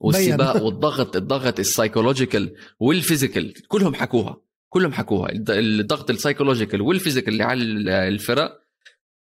والسباق 0.00 0.62
والضغط 0.64 1.16
الضغط 1.16 1.59
ال 1.59 1.65
psychological 1.65 2.55
وال 2.80 2.95
physical 2.95 3.53
كلهم 3.68 3.94
حكوها 3.94 4.40
كلهم 4.68 4.92
حكوها. 4.92 5.28
الض- 5.32 5.50
الضغط 5.50 6.11
ال 6.11 6.16
psychological 6.16 6.80
وال 6.82 6.93
physical 6.93 7.32
اللي 7.32 7.44
على 7.44 7.62
ال- 7.62 7.88
الفرق. 7.88 8.59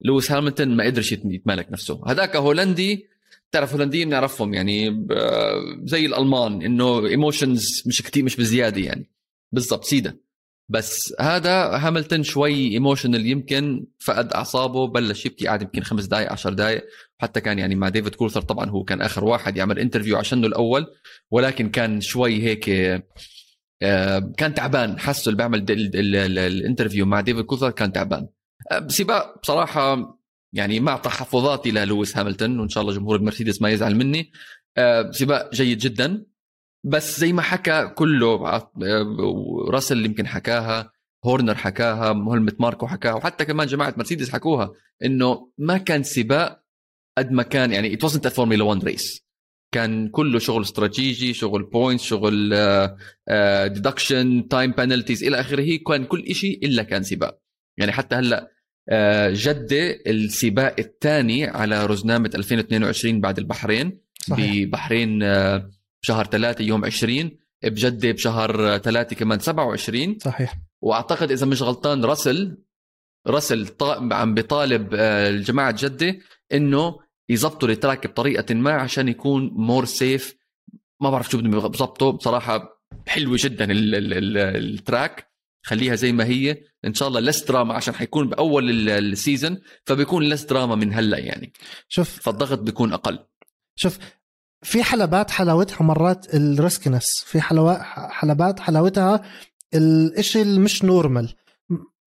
لويس 0.01 0.31
هاملتون 0.31 0.67
ما 0.75 0.83
قدرش 0.83 1.11
يت- 1.11 1.25
يتمالك 1.25 1.71
نفسه. 1.71 2.01
هذاك 2.07 2.35
هولندي 2.35 3.07
تعرف 3.51 3.73
هولنديين 3.73 4.07
بنعرفهم 4.09 4.53
يعني 4.53 5.07
زي 5.83 6.05
الألمان 6.05 6.61
إنه 6.61 7.07
emotions 7.07 7.83
مش 7.85 8.01
كتير 8.01 8.23
مش 8.23 8.35
بزيادة 8.35 8.81
يعني. 8.81 9.09
بالضبط 9.51 9.83
سيدة 9.83 10.17
بس 10.69 11.13
هذا 11.19 11.51
هاملتون 11.77 12.23
شوي 12.23 12.67
emotional 12.71 13.25
يمكن 13.25 13.85
فقد 13.99 14.33
أعصابه 14.33 14.87
بلش 14.87 15.25
يبكي 15.25 15.47
قعد 15.47 15.61
يمكن 15.61 15.81
خمس 15.83 16.05
دقائق 16.05 16.31
عشر 16.31 16.53
دقائق 16.53 16.83
حتى 17.21 17.41
كان 17.41 17.59
يعني 17.59 17.75
مع 17.75 17.89
ديفيد 17.89 18.15
كولتارد 18.15 18.41
طبعا 18.41 18.69
هو 18.69 18.83
كان 18.83 19.01
آخر 19.01 19.23
واحد 19.25 19.57
يعمل 19.57 19.79
interview 19.79 20.17
عشانه 20.17 20.47
الأول 20.47 20.87
ولكن 21.31 21.69
كان 21.69 22.01
شوي 22.01 22.43
هيك 22.43 22.69
آه، 23.81 24.33
كان 24.37 24.53
تعبان. 24.53 24.99
حسه 24.99 25.29
اللي 25.29 25.37
بيعمل 25.37 25.59
ال- 25.59 25.71
ال- 25.95 26.15
ال- 26.15 26.39
ال 26.39 26.46
interview 26.46 27.05
مع 27.05 27.21
ديفيد 27.21 27.45
كولتارد 27.45 27.71
كان 27.71 27.91
تعبان. 27.93 28.27
آه، 28.71 28.87
سباق 28.87 29.39
بصراحة 29.43 30.17
يعني 30.53 30.79
مع 30.79 30.97
تحفظاتي 30.97 31.71
للويس 31.71 32.17
هاملتون 32.17 32.59
وإن 32.59 32.69
شاء 32.69 32.81
الله 32.83 32.93
جمهور 32.93 33.15
المرسيدس 33.15 33.61
ما 33.61 33.69
يزعل 33.69 33.95
مني. 33.95 34.31
آه، 34.77 35.11
سباق 35.11 35.53
جيد 35.53 35.77
جدا. 35.77 36.23
بس 36.83 37.19
زي 37.19 37.33
ما 37.33 37.41
حكى 37.41 37.91
كله 37.95 38.61
راسل 39.69 40.05
يمكن 40.05 40.27
حكاها 40.27 40.91
هورنر 41.25 41.55
حكاها 41.55 42.13
هلمت 42.13 42.61
ماركو 42.61 42.87
حكاها 42.87 43.13
وحتى 43.13 43.45
كمان 43.45 43.67
جماعة 43.67 43.93
مرسيدس 43.97 44.29
حكوها 44.29 44.71
إنه 45.05 45.51
ما 45.57 45.77
كان 45.77 46.03
سباق 46.03 46.63
قد 47.17 47.31
ما 47.31 47.43
كان 47.43 47.71
يعني 47.73 47.93
it 47.93 48.05
wasn't 48.05 48.25
a 48.25 48.27
Formula 48.27 48.63
1 48.63 48.83
race 48.83 49.27
كان 49.71 50.09
كله 50.09 50.39
شغل 50.39 50.61
استراتيجي 50.61 51.33
شغل 51.33 51.63
points 51.63 52.03
شغل 52.03 52.49
deduction 53.67 54.47
time 54.47 54.71
penalties 54.71 55.23
إلى 55.23 55.39
آخره 55.39 55.77
كان 55.87 56.05
كل 56.05 56.35
شيء 56.35 56.65
إلا 56.65 56.83
كان 56.83 57.03
سباق. 57.03 57.39
يعني 57.77 57.91
حتى 57.91 58.15
هلأ 58.15 58.51
آه، 58.89 59.31
جده 59.33 59.99
السباق 60.07 60.75
الثاني 60.79 61.45
على 61.45 61.85
رزنامة 61.85 62.29
2022 62.35 63.21
بعد 63.21 63.37
البحرين 63.37 63.99
صحيح. 64.27 64.65
ببحرين 64.65 65.23
آه، 65.23 65.69
بشهر 66.03 66.25
ثلاثة 66.25 66.63
يوم 66.63 66.85
20 66.85 67.31
بجده 67.63 68.11
بشهر 68.11 68.77
ثلاثة 68.77 69.15
كمان 69.15 69.39
27 69.39 70.17
صحيح. 70.19 70.57
وأعتقد 70.81 71.31
إذا 71.31 71.45
مش 71.45 71.61
غلطان 71.61 72.05
راسل 72.05 72.57
راسل 73.27 73.67
عم 74.11 74.33
بيطالب 74.33 74.93
آه، 74.95 75.29
الجماعة 75.29 75.75
جده 75.79 76.19
إنه 76.53 76.99
يظبطوا 77.29 77.69
ال 77.69 77.75
track 77.75 78.07
بطريقة 78.07 78.55
ما 78.55 78.71
عشان 78.71 79.07
يكون 79.07 79.51
more 79.53 79.85
safe. 79.85 80.37
ما 81.01 81.09
بعرف 81.09 81.29
شو 81.29 81.37
بدهم 81.37 81.55
يظبطوا 81.57 82.11
بصراحة 82.11 82.81
حلوة 83.07 83.37
جدا 83.39 83.71
ال- 83.71 83.95
ال- 83.95 84.13
ال- 84.13 84.37
ال 84.37 84.50
track. 84.50 85.27
خليها 85.65 85.95
زي 85.95 86.11
ما 86.11 86.25
هي. 86.25 86.63
إن 86.85 86.93
شاء 86.93 87.07
الله 87.07 87.19
less 87.19 87.43
drama 87.43 87.73
عشان 87.73 87.93
حيكون 87.95 88.29
بأول 88.29 88.69
ال- 88.69 88.89
ال 88.89 88.99
season 88.99 89.59
فبيكون 89.85 90.23
less 90.23 90.43
drama 90.43 90.75
من 90.75 90.93
هلأ 90.93 91.17
يعني. 91.17 91.53
شوف. 91.87 92.19
فالضغط 92.21 92.59
بيكون 92.59 92.93
أقل. 92.93 93.19
شوف 93.75 93.97
في 94.63 94.83
حلبات 94.83 95.31
حلاوتها 95.31 95.83
مرات 95.83 96.35
ال 96.35 96.44
riskiness 96.44 97.23
في 97.25 97.41
حلوات 97.41 97.79
حلبات 98.09 98.59
حلاوتها 98.59 99.21
الإشي 99.73 100.41
المش 100.41 100.83
normal 100.85 101.33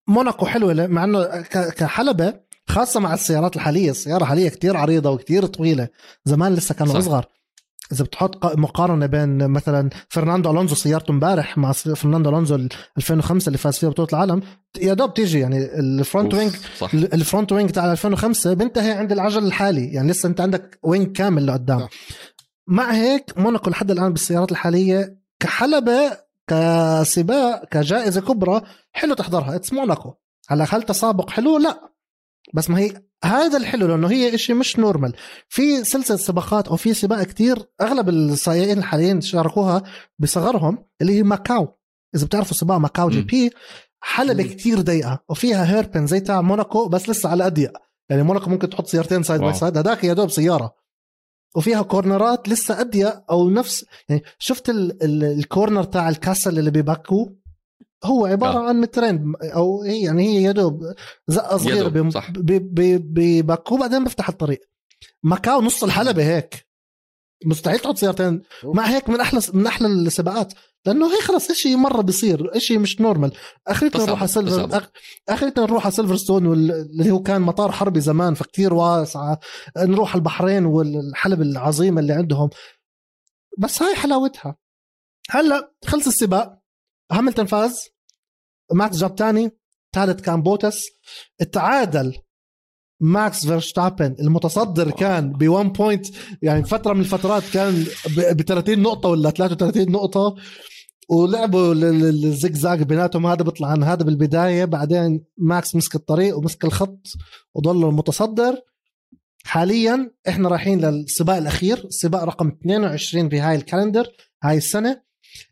موناكو 0.08 0.46
حلوة 0.46 0.86
مع 0.86 1.04
إنه 1.04 1.24
ك- 1.24 1.74
كحلبة 1.74 2.34
خاصة 2.68 3.00
مع 3.00 3.14
السيارات 3.14 3.56
الحالية 3.56 3.90
السيارة 3.90 4.22
الحالية 4.22 4.48
كتير 4.48 4.76
عريضة 4.76 5.10
وكتير 5.10 5.46
طويلة 5.46 5.88
زمان 6.24 6.54
لسه 6.54 6.74
كانوا 6.74 6.92
صح. 6.92 6.98
اصغر 6.98 7.24
إذا 7.92 8.04
بتحط 8.04 8.56
مقارنة 8.58 9.06
بين 9.06 9.48
مثلا 9.50 9.90
فرناندو 10.08 10.50
ألونزو 10.50 10.74
سيارته 10.74 11.10
امبارح 11.12 11.58
مع 11.58 11.72
فرناندو 11.72 12.30
ألونزو 12.30 12.54
ال 12.54 12.68
2005 12.98 13.46
اللي 13.48 13.58
فاز 13.58 13.78
فيها 13.78 13.88
بطولة 13.88 14.08
العالم 14.12 14.42
يا 14.80 14.94
دوب 14.94 15.14
تيجي 15.14 15.38
يعني 15.40 15.58
ال 15.78 15.88
front 15.88 16.34
wing 16.34 16.52
صح 16.78 16.94
ال- 16.94 17.14
ال 17.14 17.20
front 17.20 17.52
wing 17.52 17.70
تاع 17.70 17.92
2005 17.92 18.54
بينتهي 18.54 18.90
عند 18.92 19.12
العجل 19.12 19.44
الحالي 19.46 19.86
يعني 19.92 20.10
لسه 20.10 20.26
أنت 20.26 20.40
عندك 20.40 20.78
wing 20.82 21.16
كامل 21.16 21.46
لقدام 21.46 21.80
صح. 21.80 21.88
مع 22.70 22.92
هيك 22.92 23.38
موناكو 23.38 23.70
لحد 23.70 23.90
الآن 23.90 24.12
بالسيارات 24.12 24.52
الحالية 24.52 25.18
كحلبة 25.40 26.18
كسباق 26.46 27.64
كجائزة 27.64 28.20
كبرى 28.20 28.62
حلو 28.92 29.14
تحضرها. 29.14 29.56
it's 29.56 29.72
موناكو 29.72 30.14
هلا 30.48 30.66
هل 30.70 30.82
تسابق 30.82 31.30
حلو؟ 31.30 31.58
لا. 31.58 31.90
بس 32.54 32.70
ما 32.70 32.78
هي 32.78 33.02
هذا 33.24 33.58
الحلو 33.58 33.86
لأنه 33.86 34.10
هي 34.10 34.34
إشي 34.34 34.54
مش 34.54 34.78
normal 34.78 35.12
في 35.48 35.84
سلسلة 35.84 36.16
سباقات 36.16 36.68
أو 36.68 36.76
في 36.76 36.94
سباق 36.94 37.22
كتير 37.22 37.70
أغلب 37.80 38.08
السائقين 38.08 38.78
الحاليين 38.78 39.20
شاركوها 39.20 39.82
بصغرهم 40.18 40.86
اللي 41.00 41.18
هي 41.18 41.22
ماكاو. 41.22 41.78
إذا 42.14 42.26
بتعرفوا 42.26 42.56
سباق 42.56 42.76
ماكاو 42.76 43.08
GP 43.08 43.50
حلبة. 44.00 44.42
كتير 44.42 44.80
ضيقة 44.80 45.24
وفيها 45.28 45.76
hairpin 45.76 46.06
زي 46.06 46.20
تاع 46.20 46.40
موناكو 46.40 46.88
بس 46.88 47.08
لسه 47.08 47.28
على 47.28 47.46
اضيق 47.46 47.72
يعني 48.10 48.22
موناكو 48.22 48.50
ممكن 48.50 48.70
تحط 48.70 48.86
سيارتين 48.86 49.22
side 49.22 49.40
by. 49.40 49.54
side 49.54 49.78
هذاك 49.78 50.04
يا 50.04 50.12
دوب 50.12 50.30
سيارة. 50.30 50.79
وفيها 51.56 51.82
corner 51.82 52.39
ات 52.39 52.48
لسه 52.48 52.80
اضيق 52.80 53.30
أو 53.30 53.50
نفس 53.50 53.84
يعني 54.08 54.22
شفت 54.38 54.70
ال 54.70 55.02
ال 55.02 55.24
ال 55.24 55.33
corner 55.33 55.84
تاع 55.84 56.08
ال 56.08 56.15
castle 56.15 56.58
اللي 56.58 56.70
بباكو؟ 56.70 57.32
هو 58.04 58.26
عبارة 58.26 58.58
آه. 58.58 58.68
عن 58.68 58.80
مترين 58.80 59.32
أو 59.42 59.82
هي 59.82 60.02
يعني 60.02 60.28
هي 60.28 60.42
يا 60.42 60.52
دوب 60.52 60.94
زقة 61.28 61.56
صغيرة 61.56 61.88
بباكو 61.88 63.76
بعدين 63.76 64.04
بفتح 64.04 64.28
الطريق. 64.28 64.60
ماكاو 65.22 65.60
نص 65.60 65.84
الحلبة 65.84 66.24
هيك. 66.24 66.66
مستحيل 67.46 67.78
تحط 67.78 67.96
سيارتين. 67.96 68.42
مع 68.64 68.84
هيك 68.84 69.08
من 69.08 69.20
أحلى 69.20 69.40
من 69.54 69.66
أحلى 69.66 69.86
السباقات. 69.86 70.52
لأنه 70.86 71.06
هي 71.16 71.20
خلص 71.22 71.52
شيء 71.52 71.76
مرة 71.76 72.02
بيصير 72.02 72.58
شيء 72.58 72.78
مش 72.78 73.00
normal 73.00 73.32
اخرتنا 73.68 74.04
نروح 74.04 74.18
على 74.18 74.28
سيلفر. 74.28 74.80
أخ- 74.80 74.86
اخرتنا 75.28 75.64
نروح 75.64 75.84
على 75.84 75.94
سيلفر 75.94 76.16
ستون 76.16 76.46
وال- 76.46 76.70
اللي 76.72 77.10
هو 77.10 77.22
كان 77.22 77.42
مطار 77.42 77.72
حربي 77.72 78.00
زمان 78.00 78.34
فكتير 78.34 78.74
واسعة. 78.74 79.38
نروح 79.78 80.10
على 80.10 80.18
البحرين 80.18 80.64
والحلبة 80.66 81.42
العظيمة 81.42 82.00
اللي 82.00 82.12
عندهم. 82.12 82.50
بس 83.58 83.82
هاي 83.82 83.94
حلاوتها. 83.96 84.56
هلأ 85.30 85.72
خلص 85.86 86.06
السباق. 86.06 86.58
هاملتون 87.12 87.46
فاز. 87.46 87.80
ماكس 88.72 88.96
جاب 88.96 89.14
تاني. 89.14 89.50
ثالث 89.94 90.20
كان 90.20 90.42
بوتس. 90.42 90.80
تعادل. 91.52 92.16
ماكس 93.00 93.46
فيرستابن 93.46 94.16
المتصدر 94.20 94.90
كان 94.90 95.32
ب 95.32 95.48
1 95.48 95.72
point 95.72 96.06
يعني 96.42 96.64
فترة 96.64 96.92
من 96.92 97.00
الفترات 97.00 97.42
كان 97.52 97.84
ب 98.16 98.42
30 98.42 98.78
نقطة 98.78 99.08
ولا 99.08 99.30
33 99.30 99.90
نقطة 99.92 100.34
ولعبوا 101.10 101.72
ال- 101.72 101.84
ال- 101.84 102.24
الزقزاق 102.24 102.74
بيناتهم. 102.74 103.26
هذا 103.26 103.42
بيطلع 103.42 103.68
عن 103.68 103.82
هذا 103.82 104.04
بالبداية. 104.04 104.64
بعدين 104.64 105.24
ماكس 105.38 105.76
مسك 105.76 105.94
الطريق 105.94 106.38
ومسك 106.38 106.64
الخط 106.64 107.06
وضل 107.54 107.88
المتصدر. 107.88 108.54
حاليا 109.44 110.10
إحنا 110.28 110.48
رايحين 110.48 110.80
للسباق 110.84 111.36
الأخير. 111.36 111.84
السباق 111.84 112.24
رقم 112.24 112.48
22 112.48 113.28
في 113.28 113.40
هاي 113.40 113.56
ال 113.56 113.62
calendar 113.62 114.06
هاي 114.44 114.56
السنة. 114.56 115.02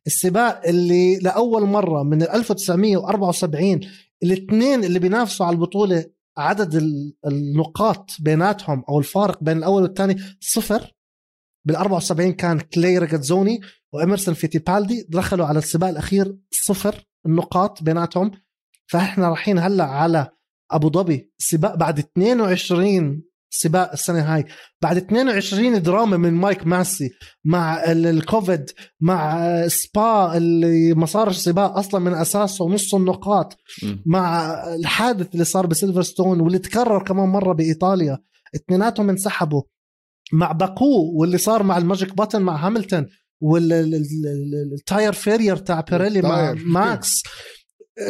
السباق 0.07 0.61
اللي 0.67 1.19
لأول 1.19 1.63
مرة 1.63 2.03
من 2.03 2.23
1974 2.23 3.81
الاثنين 4.23 4.85
اللي 4.85 4.99
بينافسوا 4.99 5.47
على 5.47 5.55
البطولة 5.55 6.05
عدد 6.39 6.75
ال- 6.75 7.15
النقاط 7.27 8.11
بيناتهم 8.21 8.85
أو 8.89 8.99
الفارق 8.99 9.45
بين 9.45 9.57
الأول 9.57 9.83
والثاني 9.83 10.17
صفر. 10.41 10.95
بال 11.65 11.77
74 11.77 12.33
كان 12.33 12.61
كلي 12.61 12.99
ريجاتزوني 12.99 13.61
واميرسون 13.93 14.35
فيتيبالدي 14.35 15.07
دخلوا 15.09 15.47
على 15.47 15.59
السباق 15.59 15.89
الأخير 15.89 16.37
صفر 16.51 17.05
النقاط 17.27 17.83
بيناتهم. 17.83 18.31
فإحنا 18.87 19.29
رايحين 19.29 19.59
هلأ 19.59 19.85
على 19.85 20.29
أبو 20.71 20.91
ظبي 20.91 21.33
سباق 21.39 21.75
بعد 21.75 21.99
22 21.99 23.23
سباق 23.51 23.93
السنة 23.93 24.21
هاي. 24.35 24.45
بعد 24.83 24.97
22 24.97 25.83
دراما 25.83 26.17
من 26.17 26.33
مايكل 26.33 26.67
ماسي 26.67 27.11
مع 27.45 27.85
ال- 27.93 28.07
الكوفيد 28.07 28.71
مع 29.01 29.39
سبا 29.69 30.37
اللي 30.37 30.95
ما 30.95 31.07
صارش 31.07 31.37
سباق 31.37 31.79
أصلا 31.79 32.01
من 32.01 32.15
أساسه 32.15 32.69
نص 32.69 32.95
النقاط. 32.95 33.57
مع 34.07 34.55
الحادث 34.75 35.27
اللي 35.33 35.45
صار 35.45 35.67
بسيلفرستون 35.67 36.41
واللي 36.41 36.59
تكرر 36.59 37.05
كمان 37.05 37.29
مرة 37.29 37.53
بإيطاليا. 37.53 38.19
اثنيناتهم 38.55 39.11
انسحبوا. 39.11 39.63
مع 40.33 40.53
باكو 40.53 41.13
واللي 41.15 41.39
صار 41.39 41.63
مع 41.63 41.79
ال 41.79 41.85
magic 41.85 42.17
button 42.17 42.43
مع 42.43 42.67
هاملتون 42.67 43.07
وال 43.41 43.98
tyre 43.98 45.13
failure 45.13 45.57
تاع 45.57 45.81
بيريلي 45.81 46.23
مع. 46.23 46.53
ماكس. 46.67 47.23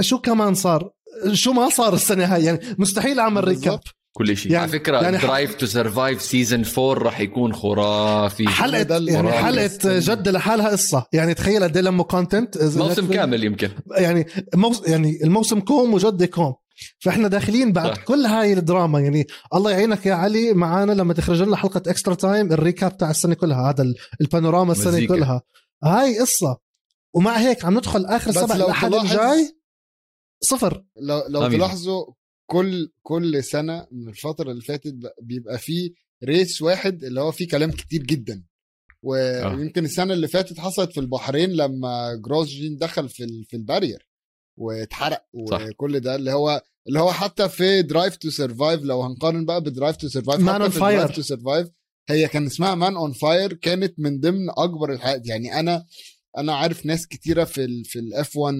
شو 0.01 0.19
كمان 0.19 0.55
صار؟ 0.55 0.91
شو 1.33 1.53
ما 1.53 1.69
صار 1.69 1.95
السنة 1.95 2.25
هاي؟ 2.35 2.45
يعني 2.45 2.59
مستحيل 2.79 3.19
أعمل 3.19 3.45
recap. 3.49 3.81
كل 4.19 4.37
شيء. 4.37 4.53
يعني- 4.53 4.63
على 4.63 4.73
فكرة 4.81 5.01
يعني 5.03 5.19
Drive 5.19 5.55
to 5.55 5.67
Survive 5.67 6.23
season 6.23 6.65
4 6.79 7.03
راح 7.05 7.21
يكون 7.21 7.53
خرافي. 7.55 8.49
حلقه 8.49 8.99
يعني 8.99 9.33
حلقة 9.33 9.71
جد 9.85 10.29
لحالها 10.29 10.69
قصة. 10.69 11.07
يعني 11.13 11.35
تخيل 11.35 11.65
قد 11.65 11.77
إيه 11.77 11.85
لموا 11.85 12.05
content 12.05 12.63
موسم 12.63 13.13
كامل 13.13 13.45
يمكن. 13.45 13.71
يعني 13.99 14.27
موس 14.55 14.83
يعني 14.89 15.19
الموسم 15.25 15.61
كوم 15.61 15.95
وجد 15.95 16.25
كوم. 16.25 16.55
فإحنا 16.99 17.29
داخلين 17.29 17.73
بعد 17.73 17.95
صح. 17.97 18.05
كل 18.05 18.27
هاي 18.27 18.53
الدراما. 18.53 19.01
يعني 19.01 19.27
الله 19.55 19.71
يعينك 19.71 20.07
يا 20.07 20.15
علي 20.15 20.53
معانا 20.53 20.93
لما 20.93 21.15
تخرج 21.15 21.43
لنا 21.43 21.57
حلقة 21.57 21.83
extra 21.91 22.15
time 22.15 22.53
ال 22.53 22.60
recap 22.60 22.97
تاع 22.97 23.11
السنة 23.11 23.35
كلها 23.35 23.71
هذا 23.71 23.83
ال- 23.83 23.95
البانوراما 24.21 24.73
السنة 24.73 24.93
مزيكا. 24.93 25.15
كلها. 25.15 25.43
هاي 25.85 26.19
قصة. 26.21 26.59
ومع 27.15 27.37
هيك 27.39 27.65
عم 27.65 27.77
ندخل 27.77 28.07
آخر 28.07 28.33
لو 28.33 28.45
الاحد 28.65 28.95
الجاي. 28.95 29.59
صفر. 30.41 30.85
لو 31.01 31.23
لو. 31.29 31.49
تلاحظوا 31.49 32.05
كل 32.51 32.93
كل 33.03 33.45
سنة 33.45 33.87
من 33.93 34.09
الفترة 34.09 34.51
اللي 34.51 34.63
فاتت 34.63 34.95
بيبقى 35.23 35.59
فيه 35.59 35.91
race 36.25 36.63
واحد 36.63 37.05
اللي 37.05 37.21
هو 37.21 37.33
فيه 37.33 37.49
كلام 37.49 37.71
كتير 37.71 38.03
جدا 38.03 38.45
و- 39.03 39.15
ويمكن 39.57 39.85
السنة 39.85 40.15
اللي 40.15 40.29
فاتت 40.29 40.59
حصلت 40.61 40.93
في 40.93 41.01
البحرين 41.01 41.51
لما 41.51 42.15
جروجين 42.15 42.77
دخل 42.77 43.09
في 43.09 43.25
ال- 43.25 43.45
في 43.45 43.57
ال 43.57 43.63
barrier 43.63 44.09
واتحرق. 44.57 45.25
وكل 45.71 46.01
ده 46.01 46.15
اللي 46.15 46.33
هو 46.33 46.63
اللي 46.89 47.01
هو 47.01 47.13
حتى 47.13 47.49
في 47.49 47.83
Drive 47.83 48.17
to 48.17 48.31
Survive 48.31 48.83
لو 48.83 49.03
هنقارن 49.03 49.45
بقى 49.45 49.61
ب 49.61 49.67
Drive 49.67 49.97
to 49.97 50.09
Survive 50.09 50.41
Man 50.41 50.45
on 50.45 50.73
fire. 50.81 51.15
to 51.17 51.23
Survive 51.23 51.69
هي 52.09 52.29
كان 52.29 52.47
اسمها 52.47 52.75
Man 52.75 52.97
on 52.97 53.13
Fire 53.13 53.53
كانت 53.53 53.95
من 53.99 54.21
ضمن 54.21 54.51
أكبر 54.51 54.93
الحلقات 54.93 55.27
يعني 55.27 55.61
أنا 55.61 55.87
أنا 56.39 56.55
عارف 56.55 56.87
ناس 56.87 57.07
كتيرة 57.07 57.45
في 57.45 57.65
ال 57.65 57.85
في 57.85 57.99
ال 57.99 58.18
F 58.18 58.37
1 58.37 58.55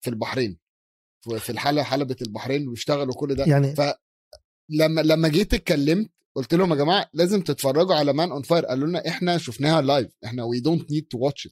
في 0.00 0.10
البحرين 0.10 0.58
في- 1.28 1.38
في 1.38 1.50
الحلقة 1.50 1.82
حلبة 1.84 2.16
البحرين 2.22 2.68
واشتغلوا 2.68 3.14
كل 3.14 3.34
ده. 3.34 3.44
يعني 3.44 3.74
لما 4.70 5.00
لما 5.00 5.28
جيت 5.28 5.54
اتكلمت 5.54 6.10
قلت 6.36 6.54
لهم 6.54 6.70
يا 6.70 6.76
جماعة 6.76 7.06
لازم 7.14 7.40
تتفرجوا 7.40 7.94
على 7.94 8.12
Man 8.12 8.30
on 8.30 8.42
Fire 8.42 8.66
قالوا 8.66 8.88
لنا 8.88 9.08
إحنا 9.08 9.38
شفناها 9.38 9.82
live 9.82 10.08
إحنا 10.24 10.44
we 10.44 10.60
don't 10.60 10.90
need 10.90 11.06
to 11.10 11.18
watch 11.18 11.48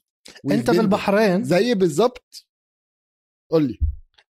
أنت 0.51 0.70
بالبحرين 0.70 1.45
زي 1.45 1.75
بالظبط. 1.75 2.47
قول 3.51 3.62
لي. 3.64 3.79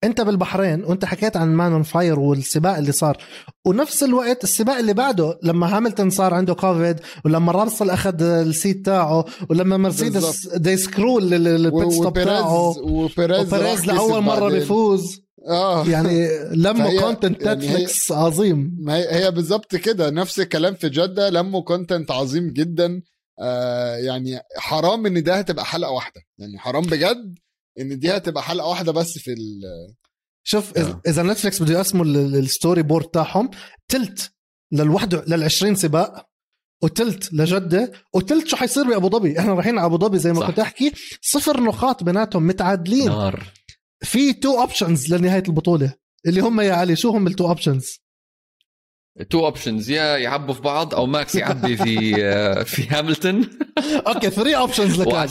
أنت 0.03 0.21
بالبحرين 0.21 0.83
وأنت 0.83 1.05
حكيت 1.05 1.37
عن 1.37 1.53
Man 1.55 1.71
on 1.71 1.84
Fire 1.84 2.19
والسباق 2.19 2.77
اللي 2.77 2.91
صار. 2.91 3.23
ونفس 3.65 4.03
الوقت 4.03 4.43
السباق 4.43 4.77
اللي 4.77 4.93
بعده 4.93 5.39
لما 5.43 5.77
هاملتون 5.77 6.09
صار 6.09 6.33
عنده 6.33 6.53
كوفيد 6.53 6.99
ولما 7.25 7.51
راسل 7.51 7.89
أخذ 7.89 8.21
ال 8.21 8.34
seat 8.34 8.86
تاعه 8.85 9.25
ولما 9.49 9.77
مرسيدس. 9.77 10.47
they 10.47 10.77
screw 10.77 11.19
ال 11.19 11.38
pit 11.38 11.91
stop 11.91 12.13
تاعه. 12.23 12.77
وبيريز 12.79 13.85
لأول 13.85 14.21
مرة. 14.21 14.49
بيفوز. 14.49 15.22
آه. 15.47 15.87
يعني 15.87 16.27
لموا 16.51 16.99
content 17.01 17.41
يعني 17.41 17.67
نتفليكس 17.67 18.11
عظيم. 18.11 18.77
ما 18.79 18.95
هي 18.95 19.15
هي 19.25 19.31
بالظبط 19.31 19.75
كده 19.75 20.09
نفس 20.09 20.39
الكلام 20.39 20.73
في 20.73 20.89
جدة 20.89 21.29
لموا 21.29 21.61
content 21.61 22.11
عظيم 22.11 22.49
جدا. 22.53 23.01
آه 23.39 23.95
يعني 23.95 24.39
حرام 24.57 25.05
إن 25.05 25.23
ده 25.23 25.35
هتبقى 25.35 25.65
حلقة 25.65 25.91
واحدة. 25.91 26.21
يعني 26.37 26.59
حرام 26.59 26.83
بجد 26.83 27.39
إن 27.79 27.99
دي 27.99 28.11
هتبقى 28.17 28.43
حلقة 28.43 28.67
واحدة 28.67 28.91
بس 28.91 29.17
في 29.17 29.31
ال 29.33 29.61
شوف 30.45 30.71
إذا- 30.73 30.77
آه. 30.79 31.01
إذا 31.07 31.23
نتفليكس 31.23 31.61
بده 31.61 31.73
يقسموا 31.73 32.05
ال- 32.05 32.17
ال- 32.17 32.35
ال 32.36 32.43
story 32.43 32.84
board 32.84 33.05
تاعهم 33.05 33.49
تلت 33.87 34.31
للوحده 34.71 35.23
لل 35.27 35.43
20 35.43 35.75
سباق 35.75 36.27
وتلت 36.83 37.33
لجدة 37.33 37.91
وتلت 38.13 38.47
شو 38.47 38.55
حيصير 38.55 38.83
بأبو 38.83 39.09
ظبي. 39.09 39.39
إحنا 39.39 39.53
رايحين 39.53 39.77
على 39.77 39.85
أبو 39.85 39.97
ظبي 39.97 40.19
زي 40.19 40.33
ما 40.33 40.39
صح. 40.39 40.47
كنت 40.47 40.59
أحكي. 40.59 40.91
صفر 41.21 41.61
نقاط 41.61 42.03
بيناتهم 42.03 42.47
متعادلين. 42.47 43.05
نار. 43.05 43.43
في 44.03 44.33
two 44.34 44.59
options 44.61 45.13
لنهاية 45.13 45.43
البطولة. 45.47 45.93
اللي 46.25 46.41
هم 46.41 46.61
يا 46.61 46.73
علي 46.73 46.95
شو 46.95 47.09
هم 47.09 47.27
ال 47.27 47.32
two 47.32 47.47
options 47.47 48.03
two 49.29 49.45
options 49.45 49.89
يا 49.89 50.17
يعبوا 50.17 50.53
في 50.53 50.61
بعض 50.61 50.95
أو 50.95 51.05
ماكس 51.05 51.35
يعبي 51.35 51.77
في 51.77 52.15
آه، 52.25 52.63
في 52.63 52.87
هاملتون. 52.89 53.49
okay 54.07 54.29
3 54.29 54.55
options 54.57 55.01
لك 55.01 55.29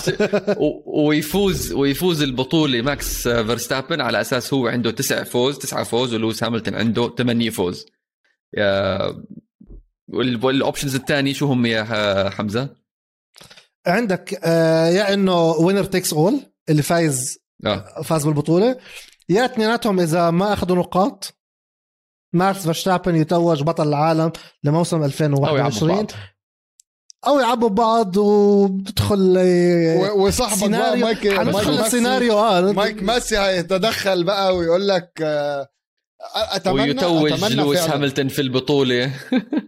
ويفوز 0.86 1.72
ويفوز 1.72 2.22
البطولة 2.22 2.82
ماكس 2.82 3.28
فيرستابن 3.28 4.00
على 4.00 4.20
أساس 4.20 4.54
هو 4.54 4.66
عنده 4.66 4.90
تسع 4.90 5.24
فوز 5.24 5.58
تسعة 5.58 5.84
فوز 5.84 6.14
ولويس 6.14 6.44
هاملتون 6.44 6.74
عنده 6.74 7.14
ثمانية 7.18 7.50
فوز. 7.50 7.86
وال 10.42 10.54
options 10.54 10.94
الثاني 10.94 11.34
شو 11.34 11.46
هم 11.46 11.66
يا 11.66 12.30
حمزة؟ 12.30 12.76
عندك 13.86 14.40
آه 14.44 14.88
يا 14.88 15.14
إنه 15.14 15.50
winner 15.50 15.84
takes 15.84 16.12
all 16.12 16.40
اللي 16.68 16.82
فايز 16.82 17.41
آه. 17.66 18.02
فاز 18.02 18.24
بالبطولة. 18.26 18.76
يا 19.28 19.44
اثنيناتهم 19.44 20.00
إذا 20.00 20.30
ما 20.30 20.52
أخذوا 20.52 20.76
نقاط 20.76 21.34
ماكس 22.32 22.62
فيرستابن 22.62 23.16
يتوج 23.16 23.62
بطل 23.62 23.88
العالم 23.88 24.32
لموسم 24.64 24.96
أو 24.96 25.02
يعبوا 25.02 25.12
2021 25.12 25.96
بعض. 25.96 26.10
أو 27.26 27.40
يعبوا 27.40 27.68
بعض 27.68 28.16
وبتدخل 28.16 29.34
آه، 29.38 30.12
وصاحبك 30.12 30.70
بقى 30.70 31.00
سيناريو 31.00 31.04
مايك 31.04 31.26
مايك 31.26 31.38
حندخل 31.38 31.84
السيناريو 31.84 32.38
آه 32.38 32.72
مايك 32.72 33.02
ماسي 33.02 33.38
هيتدخل 33.38 34.24
بقى 34.24 34.56
ويقول 34.56 34.88
لك 34.88 35.12
آه، 35.22 35.68
اتمنى 36.34 36.82
ويتوج 36.82 37.32
أتمنى 37.32 37.54
لويس 37.54 37.80
هاملتون 37.80 38.28
في 38.28 38.40
البطولة. 38.40 39.14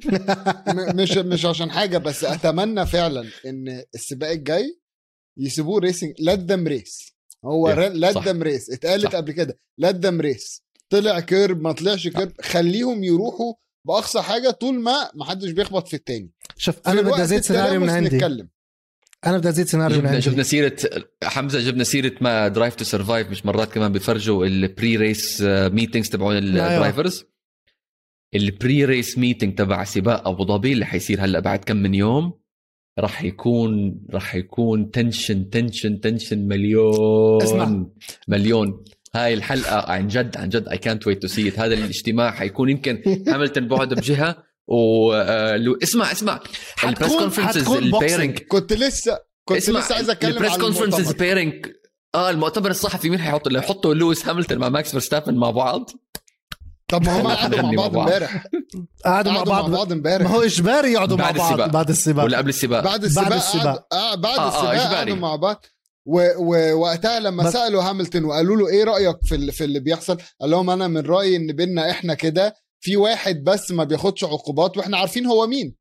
مش 0.95 1.13
مش 1.13 1.47
عشان 1.47 1.71
حاجة 1.71 1.99
بس 1.99 2.25
أتمنى 2.25 2.87
فعلا 2.87 3.29
إن 3.47 3.83
السباق 3.95 4.31
الجاي 4.31 4.81
يسيبوه 5.39 5.81
racing 5.81 6.15
let 6.19 6.39
them 6.39 6.67
race 6.69 7.14
هو 7.45 7.71
let 7.71 8.15
صح. 8.15 8.25
them 8.25 8.43
race 8.43 8.71
اتقالت 8.71 9.05
صح. 9.05 9.15
قبل 9.15 9.33
كده 9.33 9.59
let 9.79 9.95
them 9.95 10.21
race 10.21 10.63
طلع 10.89 11.21
kerb 11.21 11.61
ما 11.63 11.73
طلعش 11.73 12.09
kerb. 12.09 12.33
خليهم 12.41 13.05
يروحوا 13.05 13.55
بأقصى 13.87 14.23
حاجة 14.23 14.51
طول 14.51 14.81
ما 14.81 15.11
ما 15.15 15.25
حدش 15.25 15.51
بيخبط 15.51 15.89
في 15.89 15.95
التاني. 15.95 16.31
شوف 16.57 16.77
أنا 16.87 17.01
بدي 17.01 17.23
أزيد 17.23 17.41
سيناريو 17.41 17.81
من 17.81 17.91
عندي. 17.91 18.17
نتكلم. 18.17 18.49
أنا 19.27 19.39
بدي 19.39 19.49
أزيد 19.49 19.67
سيناريو 19.67 19.97
من 19.97 20.03
جبنا 20.03 20.15
عندي. 20.15 20.31
جبنا 20.31 20.43
سيره 20.43 20.77
حمزة 21.25 21.61
جبنا 21.61 21.85
سيرة 21.85 22.13
ما 22.21 22.49
Drive 22.49 22.75
to 22.75 22.85
Survive 22.85 23.31
مش 23.31 23.47
مرات 23.47 23.73
كمان 23.73 23.93
بيفرجوا 23.93 24.47
ال 24.47 24.59
pre 24.59 24.97
race 24.97 25.43
meetings 25.43 26.11
تبعون. 26.11 26.37
ال 26.37 26.48
drivers 26.48 27.25
ال 28.35 28.47
pre 28.47 28.85
race 28.85 29.19
meeting 29.19 29.59
تبع 29.59 29.85
سباق 29.85 30.29
أبو 30.29 30.47
ظبي 30.47 30.73
اللي 30.73 30.85
حيصير 30.87 31.25
هلأ 31.25 31.41
بعد 31.41 31.59
كم 31.59 31.77
من 31.77 31.95
يوم. 31.95 32.44
راح 32.99 33.23
يكون 33.25 34.01
راح 34.11 34.35
يكون 34.35 34.91
tension 34.91 35.51
tension 35.51 36.01
tension 36.01 36.39
مليون 36.49 37.43
اسمع. 37.43 37.85
مليون. 38.29 38.85
هاي 39.15 39.35
الحلقة 39.35 39.91
عن 39.93 40.09
جد 40.09 40.37
عن 40.37 40.49
جد 40.49 40.69
اي 40.69 40.79
كانت 40.79 41.07
ويت 41.07 41.23
تو 41.23 41.29
سي 41.29 41.51
هذا 41.51 41.75
الاجتماع 41.75 42.31
حيكون 42.31 42.69
يمكن 42.69 43.03
هاملتون 43.29 43.69
بعد 43.69 43.95
بجهة 43.95 44.37
و 44.69 45.13
آه، 45.13 45.57
لو- 45.57 45.79
اسمع 45.83 46.13
اسمع. 46.13 46.41
ال 46.85 46.90
press 46.90 47.13
conferences 47.17 47.69
ال 47.71 47.78
pairing. 47.78 48.39
كنت 48.39 48.73
لسه 48.73 49.19
كنت 49.45 49.59
اسمع 49.59 49.81
لسه 49.81 49.95
عايز 49.95 50.11
أتكلم 50.11 50.31
ال 50.31 50.35
press 50.35 50.57
conferences 50.57 50.95
المؤتمر. 51.01 51.19
pairing 51.19 51.67
آه 52.15 52.31
المؤتمر 52.31 52.71
الصحفي 52.71 53.11
مين 53.11 53.19
حيحط 53.19 53.47
اللي 53.47 53.59
يحطوا 53.59 53.95
لويس 53.95 54.29
هاملتون 54.29 54.59
مع 54.59 54.69
ماكس 54.69 54.91
فيرستابن 54.91 55.35
مع 55.35 55.51
بعض. 55.51 55.91
طب 56.99 57.05
ما 57.05 57.21
هم 57.21 57.27
قعدوا 57.27 57.63
مع 57.63 57.71
بعض 57.77 57.93
بعض. 57.93 58.09
امبارح. 58.09 58.47
قعدوا 59.05 59.33
مع 59.33 59.39
قعدوا 59.39 59.53
مع 59.55 59.61
بعض. 59.61 59.71
بعض 59.71 59.89
ما 59.89 59.95
امبارح 59.95 60.31
هو 60.31 60.43
إجباري 60.43 60.93
يقعدوا 60.93 61.17
مع 61.17 61.31
بعض 61.31 61.41
السباق. 61.51 61.67
بعد 61.67 61.89
السباق. 61.91 62.25
ولا 62.25 62.39
قبل 62.39 62.49
السباق. 62.49 62.85
بعد 62.85 63.05
السباق 63.05 63.25
بعد 63.29 63.33
السباق. 63.39 63.65
قعدوا- 63.93 63.99
آه 63.99 64.15
بعد 64.15 64.39
آه، 64.39 64.43
آه، 64.43 64.49
السباق 64.49 64.71
إجباري. 64.71 64.95
قعدوا 64.97 65.15
مع 65.17 65.37
بعض. 65.37 65.65
و- 66.07 66.33
ووقتها 66.39 67.21
لما 67.21 67.45
بس- 67.45 67.53
سألوا 67.53 67.83
هاملتون 67.83 68.25
وقالوا 68.25 68.57
له 68.57 68.69
إيه 68.69 68.85
رأيك 68.85 69.17
في 69.25 69.35
اللي 69.35 69.53
في 69.53 69.65
اللي 69.65 69.81
بيحصل؟ 69.81 70.17
قال 70.41 70.51
لهم 70.51 70.71
أنا 70.71 70.89
من 70.89 71.01
رأيي 71.07 71.37
إن 71.37 71.47
بينا 71.53 71.91
إحنا 71.91 72.15
كده 72.15 72.55
في 72.81 72.97
واحد 72.97 73.45
بس 73.45 73.71
ما 73.71 73.85
بياخدش 73.85 74.25
عقوبات 74.25 74.77
وإحنا 74.77 74.97
عارفين 74.99 75.27
هو 75.27 75.47
مين. 75.47 75.75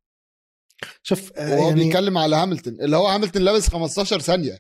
شوف 1.04 1.32
آه، 1.36 1.56
وهو 1.56 1.68
يعني 1.70 1.84
بيتكلم 1.84 2.18
على 2.18 2.36
هاملتون. 2.36 2.74
اللي 2.82 2.98
هو 2.98 3.08
هاملتون 3.08 3.42
لابس 3.42 3.70
15 3.70 4.20
ثانية. 4.20 4.60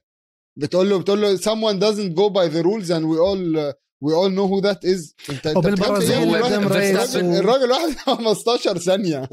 بتقول 0.59 0.89
له 0.89 0.99
بتقول 0.99 1.21
له 1.21 1.37
someone 1.37 1.79
doesn't 1.79 2.13
go 2.15 2.29
by 2.33 2.53
the 2.53 2.63
rules 2.63 2.87
and 2.89 3.03
we 3.03 3.17
all 3.27 3.73
we 4.05 4.11
all 4.11 4.31
know 4.37 4.47
who 4.51 4.61
that 4.69 4.79
is 4.93 5.13
انت 5.29 5.47
انت 5.47 5.65
إيه؟ 6.01 7.39
الراجل- 7.39 7.71
واحد 7.71 7.95
15 8.05 8.77
ثانية 8.77 9.29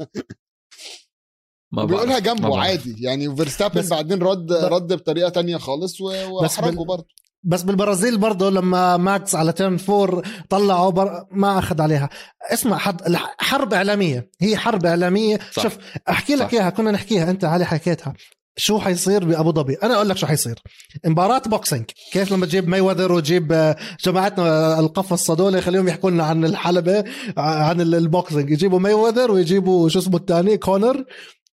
ما 1.71 1.85
بيقولها. 1.85 2.05
ما 2.13 2.19
جنبه 2.19 2.49
بعرف. 2.49 2.55
عادي 2.63 2.95
يعني 3.03 3.35
فيرستابن 3.35 3.81
بعدين 3.89 4.21
رد 4.23 4.51
رد 4.53 4.93
بطريقة 4.93 5.29
تانية 5.29 5.57
خالص 5.57 6.01
وأحرجه 6.01 6.75
برضه 6.83 7.05
بس 7.43 7.61
بالبرازيل 7.63 8.17
برضه 8.17 8.49
لما 8.49 8.97
ماكس 8.97 9.35
على 9.35 9.53
turn 9.53 9.77
four 9.77 10.27
طلعوا 10.49 10.89
بر... 10.91 11.25
ما 11.31 11.59
أخذ 11.59 11.81
عليها 11.81 12.09
اسمع 12.53 12.77
حد... 12.77 13.15
حرب 13.39 13.73
إعلامية 13.73 14.31
هي 14.41 14.57
حرب 14.57 14.85
إعلامية 14.85 15.39
صح. 15.51 15.63
شوف 15.63 15.77
أحكي 16.09 16.35
لك. 16.35 16.53
إياها 16.53 16.69
كنا 16.69 16.91
نحكيها 16.91 17.29
أنت 17.31 17.43
علي 17.45 17.65
حكيتها 17.65 18.13
شو 18.57 18.79
حيصير 18.79 19.25
بأبو 19.25 19.51
ظبي؟ 19.51 19.73
أنا 19.73 19.95
أقول 19.95 20.09
لك 20.09 20.17
شو 20.17 20.27
حيصير. 20.27 20.59
مباراة 21.05 21.41
boxing 21.45 21.85
كيف 22.11 22.31
لما 22.31 22.45
تجيب 22.45 22.67
ماي 22.67 22.81
وذر 22.81 23.11
وتجيب 23.11 23.51
آه، 23.51 23.75
جماعتنا 24.05 24.43
آه، 24.47 24.79
القفص 24.79 25.31
هذول 25.31 25.55
يخليهم 25.55 25.87
يحكوا 25.87 26.11
لنا 26.11 26.23
عن 26.23 26.45
الحلبة 26.45 26.99
آه، 27.37 27.41
عن 27.41 27.81
ال- 27.81 27.95
ال 27.95 28.03
boxing 28.03 28.49
يجيبوا 28.51 28.79
ماي 28.79 28.93
وذر 28.93 29.31
ويجيبوا 29.31 29.89
شو 29.89 29.99
اسمه 29.99 30.17
الثاني 30.17 30.57
كونر 30.57 30.93
كونر 30.93 31.05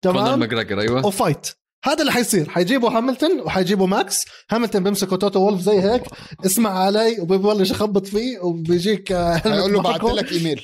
تمام 0.02 0.40
ماجراجر 0.40 0.82
أيوه. 0.82 1.06
وفايت 1.06 1.48
هذا 1.86 2.02
اللي 2.02 2.12
حيصير. 2.12 2.50
حيجيبوا 2.50 2.90
هاملتون 2.90 3.42
وحيجيبوا 3.42 3.88
ماكس 3.88 4.26
هاملتون 4.52 4.84
بيمسكوا 4.84 5.18
توتو 5.18 5.40
وولف 5.40 5.62
زي 5.62 5.82
هيك. 5.82 6.04
اسمع 6.46 6.80
علي 6.80 7.20
وبيبلش 7.20 7.72
يخبط 7.72 8.08
فيه 8.08 8.40
وبيجيك 8.40 9.12
هيقول 9.12 9.74
له 9.74 9.82
بعت. 9.82 10.04
لك 10.04 10.32
ايميل 10.32 10.62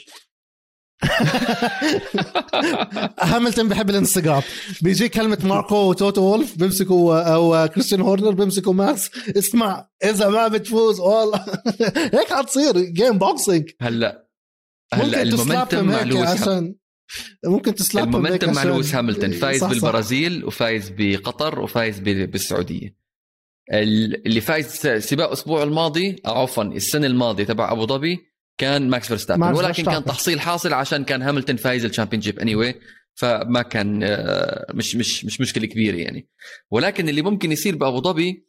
هاملتون 3.22 3.68
بحب 3.70 3.90
الانستغرام 3.90 4.42
بيجيك 4.82 5.12
هيلموت 5.14 5.38
ماركو 5.44 5.76
وتوتو 5.76 6.22
وولف 6.22 6.58
بيمسكوا 6.58 7.34
أو 7.34 7.68
كريستيان 7.68 8.02
هورنر 8.02 8.32
بيمسكوا 8.32 8.74
ماكس. 8.74 9.10
اسمع 9.38 9.88
إذا 10.04 10.30
ما 10.30 10.48
بتفوز 10.48 11.00
والله. 11.00 11.46
هيك 12.20 12.34
حتصير 12.34 12.80
game 12.80 13.18
boxing 13.18 13.70
هلأ 13.82 14.28
هلأ 14.94 15.22
ال 15.22 15.29
momentum 15.29 15.86
مع 15.86 16.02
لويس 16.04 16.30
عشان 16.42 16.76
ممكن 17.46 17.76
تسلابهم 17.76 18.26
هيك 18.26 18.44
ال 18.44 18.45
momentum 18.45 18.54
مع 18.54 18.64
لويس 18.64 18.96
هاملتون. 18.96 19.32
فايز 19.32 19.62
صح، 19.62 19.68
صح. 19.68 19.74
بالبرازيل 19.74 20.46
وفايز 20.46 20.94
بقطر 20.98 21.60
وفايز 21.60 22.00
بالسعودية. 22.00 22.96
ال- 23.74 24.28
اللي 24.28 24.42
فايز 24.42 24.68
سباق 24.98 25.28
الأسبوع 25.28 25.64
الماضي 25.64 26.16
عفوا 26.26 26.64
السنة 26.64 27.08
الماضية 27.08 27.44
تبع 27.44 27.72
أبو 27.72 27.86
ظبي 27.88 28.31
كان 28.58 28.90
ماكس 28.90 29.08
فيرستابن 29.08 29.40
ماكس 29.40 29.58
ولكن 29.58 29.84
كان. 29.84 30.06
تحصيل 30.06 30.40
حاصل 30.40 30.74
عشان 30.74 31.04
كان 31.04 31.22
هاملتون 31.22 31.56
فايز 31.56 31.86
ال 31.86 32.22
championship 32.22 32.40
any 32.40 32.56
anyway 32.56 32.76
فما 33.14 33.62
كان 33.62 34.04
آه، 34.04 34.66
مش 34.74 34.96
مش 34.96 35.26
مش 35.26 35.42
مشكلة 35.42 35.66
كبيرة 35.66 35.96
يعني 35.96 36.30
ولكن 36.72 37.10
اللي 37.10 37.22
ممكن 37.22 37.52
يصير 37.52 37.76
بأبو 37.76 38.02
ظبي 38.02 38.48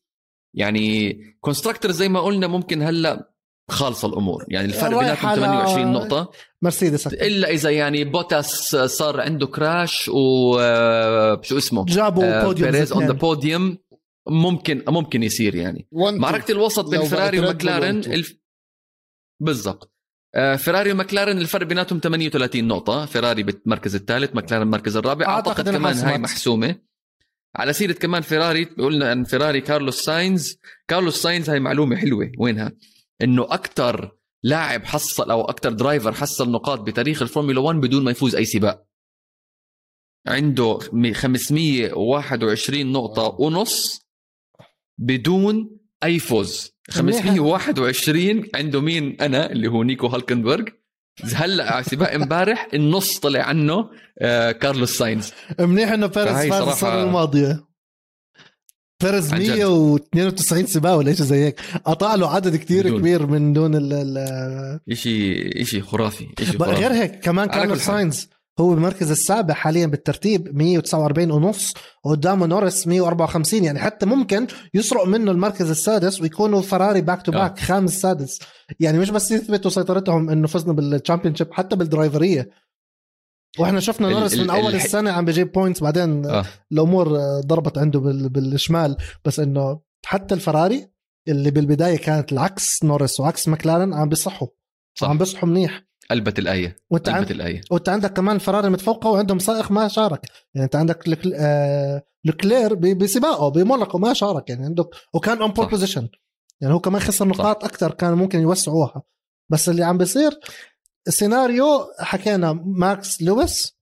يعني 0.54 1.18
constructor 1.40 1.90
زي 1.90 2.08
ما 2.08 2.20
قلنا 2.20 2.46
ممكن 2.46 2.82
هلأ 2.82 3.32
خالصة 3.70 4.08
الأمور 4.08 4.44
يعني 4.48 4.66
الفرق 4.66 4.98
بيناتهم 4.98 5.26
على 5.26 5.40
28 5.40 5.92
نقطة 5.92 6.30
مرسيدس. 6.62 7.06
إلا 7.06 7.48
إذا 7.50 7.70
يعني 7.70 8.04
بوتاس 8.04 8.76
صار 8.76 9.20
عنده 9.20 9.46
crash 9.46 10.08
وشو 10.08 11.58
اسمه 11.58 11.84
جابوا 11.84 12.24
آه، 12.24 12.44
بوديوم 12.44 12.70
بيريز 12.70 12.92
on 12.92 13.06
the 13.06 13.12
podium 13.12 13.78
ممكن 14.28 14.84
ممكن 14.88 15.22
يصير 15.22 15.54
يعني. 15.54 15.88
معركه 15.92 16.52
الوسط 16.52 16.88
بين 16.90 17.02
فيراري 17.02 17.40
two. 17.40 18.08
الف... 18.08 18.36
بالضبط 19.40 19.84
آه، 19.84 19.91
فيراري 20.34 20.92
ومكلارن 20.92 21.38
الفرق 21.38 21.66
بيناتهم 21.66 21.98
38 21.98 22.68
نقطة، 22.68 23.06
فيراري 23.06 23.42
بالمركز 23.42 23.94
الثالث، 23.94 24.36
مكلارن 24.36 24.62
المركز 24.62 24.96
الرابع، 24.96 25.26
أعتقد 25.26 25.48
أعتقد 25.48 25.68
إنها 25.68 25.92
كمان 25.92 25.96
هاي. 25.96 26.18
محسومة. 26.18 26.76
على 27.56 27.72
سيرة 27.72 27.92
كمان 27.92 28.22
فيراري 28.22 28.64
قلنا 28.64 29.12
إن 29.12 29.24
فيراري 29.24 29.60
كارلوس 29.60 30.00
ساينز، 30.00 30.58
كارلوس 30.88 31.22
ساينز 31.22 31.50
هاي 31.50 31.60
معلومة 31.60 31.96
حلوة، 31.96 32.32
وينها؟ 32.38 32.72
إنه 33.22 33.42
أكثر 33.42 34.16
لاعب 34.42 34.84
حصل 34.84 35.30
أو 35.30 35.44
أكثر 35.44 35.72
driver 35.72 36.12
حصل 36.12 36.50
نقاط 36.50 36.80
بتاريخ 36.80 37.22
الفورمولا 37.22 37.60
1 37.60 37.76
بدون 37.76 38.04
ما 38.04 38.10
يفوز 38.10 38.34
أي 38.34 38.44
سباق. 38.44 38.86
عنده 40.26 40.78
521 41.14 42.92
نقطة 42.92 43.36
ونص 43.40 44.06
بدون 44.98 45.78
أي 46.04 46.18
فوز 46.18 46.71
521 46.90 48.42
عنده 48.54 48.80
مين 48.80 49.16
أنا 49.20 49.52
اللي 49.52 49.68
هو 49.68 49.82
نيكو 49.82 50.06
هالكنبرغ. 50.06 50.64
هلأ 51.34 51.72
على 51.74 51.84
سباق 51.84 52.12
امبارح 52.12 52.68
النص 52.74 53.18
طلع 53.18 53.42
عنه 53.42 53.90
آه 54.18 54.52
كارلوس 54.52 54.98
ساينز. 54.98 55.32
منيح 55.60 55.92
إنه 55.92 56.06
بيريز 56.06 56.32
فهي 56.32 56.50
فاز 56.50 56.62
صراحة- 56.62 56.68
السنة 56.68 57.02
الماضية. 57.02 57.64
جد. 59.02 59.34
192 59.34 60.66
سباق 60.66 60.94
ولا 60.94 61.12
شيء 61.14 61.26
زي 61.26 61.44
هيك. 61.44 61.60
قطع 61.84 62.14
له 62.14 62.30
عدد 62.34 62.56
كتير 62.56 62.86
بدون. 62.86 63.00
كبير 63.00 63.26
من 63.26 63.52
دون 63.52 63.74
ال 63.74 63.92
ال 63.92 64.18
اشي 64.90 65.48
إشي 65.62 65.80
خرافي 65.80 66.26
بقى 66.58 66.68
خرافي. 66.68 66.80
غير 66.82 66.92
هيك 66.92 67.20
كمان 67.20 67.48
كارلوس. 67.48 67.78
ساينز. 67.82 68.28
هو 68.60 68.72
المركز 68.72 69.10
السابع 69.10 69.54
حاليا 69.54 69.86
بالترتيب 69.86 70.56
149 70.56 71.30
ونص 71.30 71.74
وقدامه 72.04 72.46
نوريس 72.46 72.86
154 72.86 73.64
يعني 73.64 73.78
حتى 73.78 74.06
ممكن 74.06 74.46
يسرق 74.74 75.04
منه 75.06 75.30
المركز 75.30 75.70
السادس 75.70 76.20
ويكونوا 76.20 76.62
فراري 76.62 77.00
back 77.00 77.22
to. 77.22 77.32
back 77.32 77.58
خامس 77.58 78.00
سادس. 78.00 78.38
يعني 78.80 78.98
مش 78.98 79.10
بس 79.10 79.30
يثبتوا 79.30 79.70
سيطرتهم 79.70 80.30
إنه 80.30 80.46
فزنا 80.46 80.72
بال 80.72 80.85
champion 80.85 81.34
حتى 81.52 81.76
بال 81.76 81.90
driver 81.90 82.30
ية. 82.30 82.50
وإحنا 83.58 83.80
شفنا 83.80 84.08
نوريس 84.08 84.34
من 84.34 84.50
أول 84.50 84.74
الح- 84.74 84.84
السنة 84.84 85.10
عم 85.10 85.24
بيجيب 85.24 85.52
points 85.52 85.80
بعدين 85.80 86.26
آه. 86.26 86.44
الأمور 86.72 87.18
ضربت 87.40 87.78
عنده 87.78 88.00
بال- 88.00 88.28
بالشمال. 88.28 88.96
بس 89.24 89.40
إنه 89.40 89.80
حتى 90.06 90.34
الفراري 90.34 90.88
اللي 91.28 91.50
بالبداية 91.50 91.96
كانت 91.98 92.32
العكس 92.32 92.84
نوريس 92.84 93.20
وعكس 93.20 93.48
مكلارن 93.48 93.94
عم 93.94 94.08
بيصحوا. 94.08 94.48
صح. 94.98 95.08
عم 95.08 95.18
بيصحوا 95.18 95.48
منيح. 95.48 95.82
قلبت 96.12 96.38
الآية 96.38 96.76
وأنت 96.90 97.06
قلبت 97.06 97.16
عندك 97.18 97.30
الآية. 97.30 97.60
وأنت 97.70 97.88
عندك 97.88 98.12
كمان 98.12 98.38
فراري 98.38 98.70
متفوقة 98.70 99.10
وعندهم 99.10 99.38
سائق 99.38 99.70
ما 99.70 99.88
شارك. 99.88 100.20
يعني 100.54 100.64
أنت 100.64 100.76
عندك 100.76 101.08
لك- 101.08 101.32
آه، 101.34 102.02
لوكلير 102.24 102.74
ب- 102.74 102.98
بسباقه 102.98 103.48
بموناكو 103.48 103.98
ما 103.98 104.12
شارك. 104.12 104.50
يعني 104.50 104.64
عندك 104.64 104.86
وكان 105.14 105.38
on 105.42 105.50
pole. 105.50 105.66
position 105.66 106.08
يعني 106.60 106.74
هو 106.74 106.80
كمان 106.80 107.00
خسر 107.02 107.28
نقاط 107.28 107.64
أكثر 107.64 107.90
كان 107.90 108.12
ممكن 108.14 108.40
يوسعوها. 108.40 109.02
بس 109.50 109.68
اللي 109.68 109.84
عم 109.84 109.98
بيصير 109.98 110.40
السيناريو 111.08 111.86
حكينا 112.00 112.52
ماكس 112.52 113.22
لويس 113.22 113.76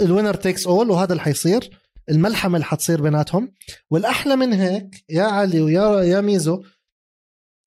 ال 0.00 0.05
winner 0.05 0.34
takes 0.34 0.66
all 0.66 0.90
وهذا 0.90 1.12
اللي 1.12 1.22
حيصير. 1.22 1.78
الملحمة 2.10 2.54
اللي 2.56 2.64
حتصير 2.64 3.02
بيناتهم. 3.02 3.54
والأحلى 3.90 4.36
من 4.36 4.52
هيك 4.52 5.04
يا 5.10 5.22
علي 5.24 5.60
ويا 5.60 6.02
يا 6.02 6.20
ميزو 6.20 6.62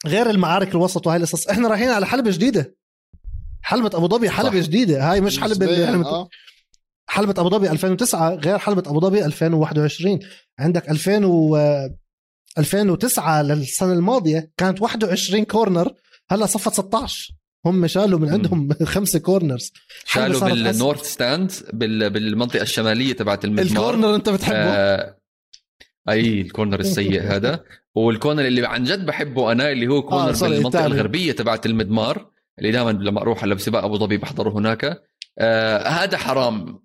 غير 0.05 0.29
المعارك 0.29 0.71
الوسط 0.75 1.07
وهاي 1.07 1.17
القصص 1.17 1.47
إحنا 1.47 1.67
رايحين 1.67 1.89
على 1.89 2.05
حلبة 2.05 2.31
جديدة. 2.31 2.75
حلبة 3.65 3.97
أبو 3.97 4.07
ظبي 4.07 4.29
حلبة 4.29 4.61
صح. 4.61 4.67
جديدة 4.67 5.11
هاي 5.11 5.21
مش 5.21 5.39
حلبة 5.39 5.65
اللي 5.65 6.05
آه. 6.05 6.29
حلبة 7.09 7.33
أبو 7.37 7.49
ظبي 7.49 7.71
2009 7.71 8.35
غير 8.35 8.57
حلبة 8.57 8.83
أبو 8.91 8.99
ظبي 8.99 9.25
2021 9.25 10.19
عندك 10.59 10.89
2000 10.89 11.25
و 11.25 11.57
2009 12.57 13.41
للسنة 13.41 13.93
الماضية 13.93 14.51
كانت 14.57 14.81
21 14.81 15.45
corner 15.45 15.93
هلأ 16.31 16.45
صفت 16.45 16.73
16 16.73 17.33
هم 17.65 17.87
شالوا 17.87 18.19
من. 18.19 18.29
عندهم 18.29 18.73
خمسة 18.93 19.19
corners 19.19 19.71
شالوا 20.05 20.39
بال 20.49 20.65
north 20.65 21.03
stand 21.03 21.51
بال... 21.73 22.09
بالمنطقة 22.09 22.61
الشمالية 22.61 23.13
تبعت 23.13 23.45
المضمار 23.45 23.65
ال 23.93 23.96
corner 23.96 24.15
انت 24.15 24.29
بتحبه 24.29 24.55
آه 24.55 25.17
أي 26.09 26.41
ال 26.41 26.47
corner 26.47 26.79
السيء 26.79 27.21
هذا 27.21 27.63
وال 27.95 28.08
corner 28.08 28.45
اللي 28.45 28.67
عن 28.67 28.83
جد 28.83 29.05
بحبه 29.05 29.51
أنا 29.51 29.71
اللي 29.71 29.87
هو 29.87 30.01
corner 30.01 30.29
آه، 30.29 30.39
بالمنطقة 30.39 30.67
الثاني. 30.67 30.85
الغربية 30.85 31.31
تبعت 31.31 31.65
المضمار 31.65 32.34
اللي 32.59 32.71
دائما 32.71 32.91
لما 32.91 33.21
أروح 33.21 33.43
هلا 33.43 33.55
بسباق 33.55 33.83
أبو 33.83 33.97
ظبي 33.97 34.17
بحضره 34.17 34.49
هناك 34.49 35.03
آه 35.39 35.87
هذا 35.87 36.17
حرام 36.17 36.79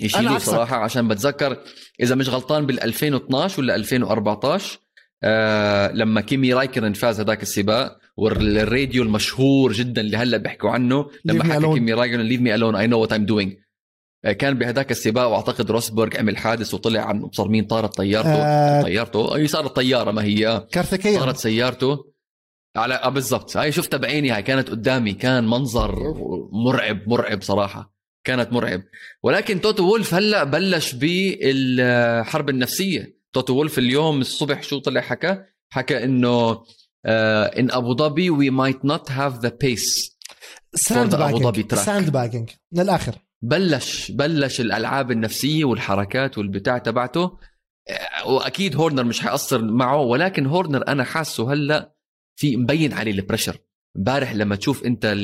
يشيلوه. 0.00 0.38
صراحة 0.38 0.76
عشان 0.76 1.08
بتذكر 1.08 1.56
إذا 2.00 2.14
مش 2.14 2.28
غلطان 2.28 2.66
بال 2.66 2.82
2012 2.82 3.60
ولا 3.60 3.74
2014 3.74 4.78
آه 5.22 5.92
لما 5.92 6.20
كيمي 6.20 6.54
رايكونن 6.54 6.92
فاز 6.92 7.20
هذاك 7.20 7.42
السباق 7.42 7.98
والراديو 8.16 9.02
المشهور 9.02 9.72
جدا 9.72 10.00
اللي 10.00 10.16
هلأ 10.16 10.36
بيحكوا 10.36 10.70
عنه 10.70 11.10
لما 11.24 11.44
حكى. 11.44 11.74
كيمي 11.74 11.92
رايكونن 11.92 12.20
leave 12.20 12.40
me 12.40 12.54
alone 12.54 12.76
I 12.76 12.86
know 12.86 13.00
what 13.00 13.12
I'm 13.12 13.26
doing 13.26 13.56
كان 14.38 14.58
بهذاك 14.58 14.90
السباق 14.90 15.26
وأعتقد 15.26 15.70
روسبرغ 15.70 16.18
عمل 16.18 16.36
حادث 16.36 16.74
وطلع 16.74 17.00
عنه 17.00 17.26
ابصر 17.26 17.48
مين 17.48 17.64
طارت 17.64 17.96
طيارته 17.96 18.34
آه 18.34 18.82
طيارته 18.82 19.36
اي 19.36 19.46
صارت 19.46 19.76
طيارة 19.76 20.10
ما 20.10 20.24
هي 20.24 20.48
آه. 20.48 20.68
كارثيكيان 20.72 21.18
طارت 21.18 21.36
سيارته 21.36 22.04
على 22.76 22.94
آه 22.94 23.08
بالضبط. 23.08 23.56
هاي 23.56 23.72
شفتها 23.72 23.98
بعيني 23.98 24.30
هاي 24.30 24.42
كانت 24.42 24.70
قدامي 24.70 25.12
كان 25.12 25.46
منظر 25.46 26.14
مرعب 26.52 27.08
مرعب 27.08 27.42
صراحة. 27.42 27.94
كانت 28.24 28.52
مرعب. 28.52 28.82
ولكن 29.22 29.60
توتو 29.60 29.84
وولف 29.84 30.14
هلأ 30.14 30.44
بلش 30.44 30.92
بالحرب 30.92 32.50
النفسية. 32.50 33.20
توتو 33.32 33.54
وولف 33.54 33.78
اليوم 33.78 34.20
الصبح 34.20 34.62
شو 34.62 34.78
طلع 34.78 35.00
حكى؟ 35.00 35.44
حكى 35.72 36.04
إنه 36.04 36.62
ان 37.06 37.70
ابو 37.70 37.96
ظبي 37.96 38.30
we 38.30 38.50
might 38.50 38.84
not 38.84 39.10
have 39.10 39.38
the 39.38 39.56
pace 39.60 40.18
sand 40.74 41.16
track. 41.16 41.74
sand 41.74 42.10
bagging 42.10 42.50
للآخر. 42.72 43.14
بلش 43.42 44.10
بلش 44.10 44.60
الألعاب 44.60 45.10
النفسية 45.10 45.64
والحركات 45.64 46.38
والبتاع 46.38 46.78
تبعته. 46.78 47.38
آه، 47.88 48.28
وأكيد 48.28 48.76
هورنر 48.76 49.04
مش 49.04 49.20
حيقصر 49.20 49.64
معه 49.64 50.00
ولكن 50.00 50.46
هورنر 50.46 50.88
أنا 50.88 51.04
حاسه 51.04 51.52
هلأ 51.52 51.94
في 52.40 52.56
مبين 52.56 52.92
عليه 52.92 53.12
ال 53.12 53.17
pressure 53.17 53.58
امبارح 53.96 54.34
لما 54.34 54.56
تشوف 54.56 54.84
انت 54.84 55.16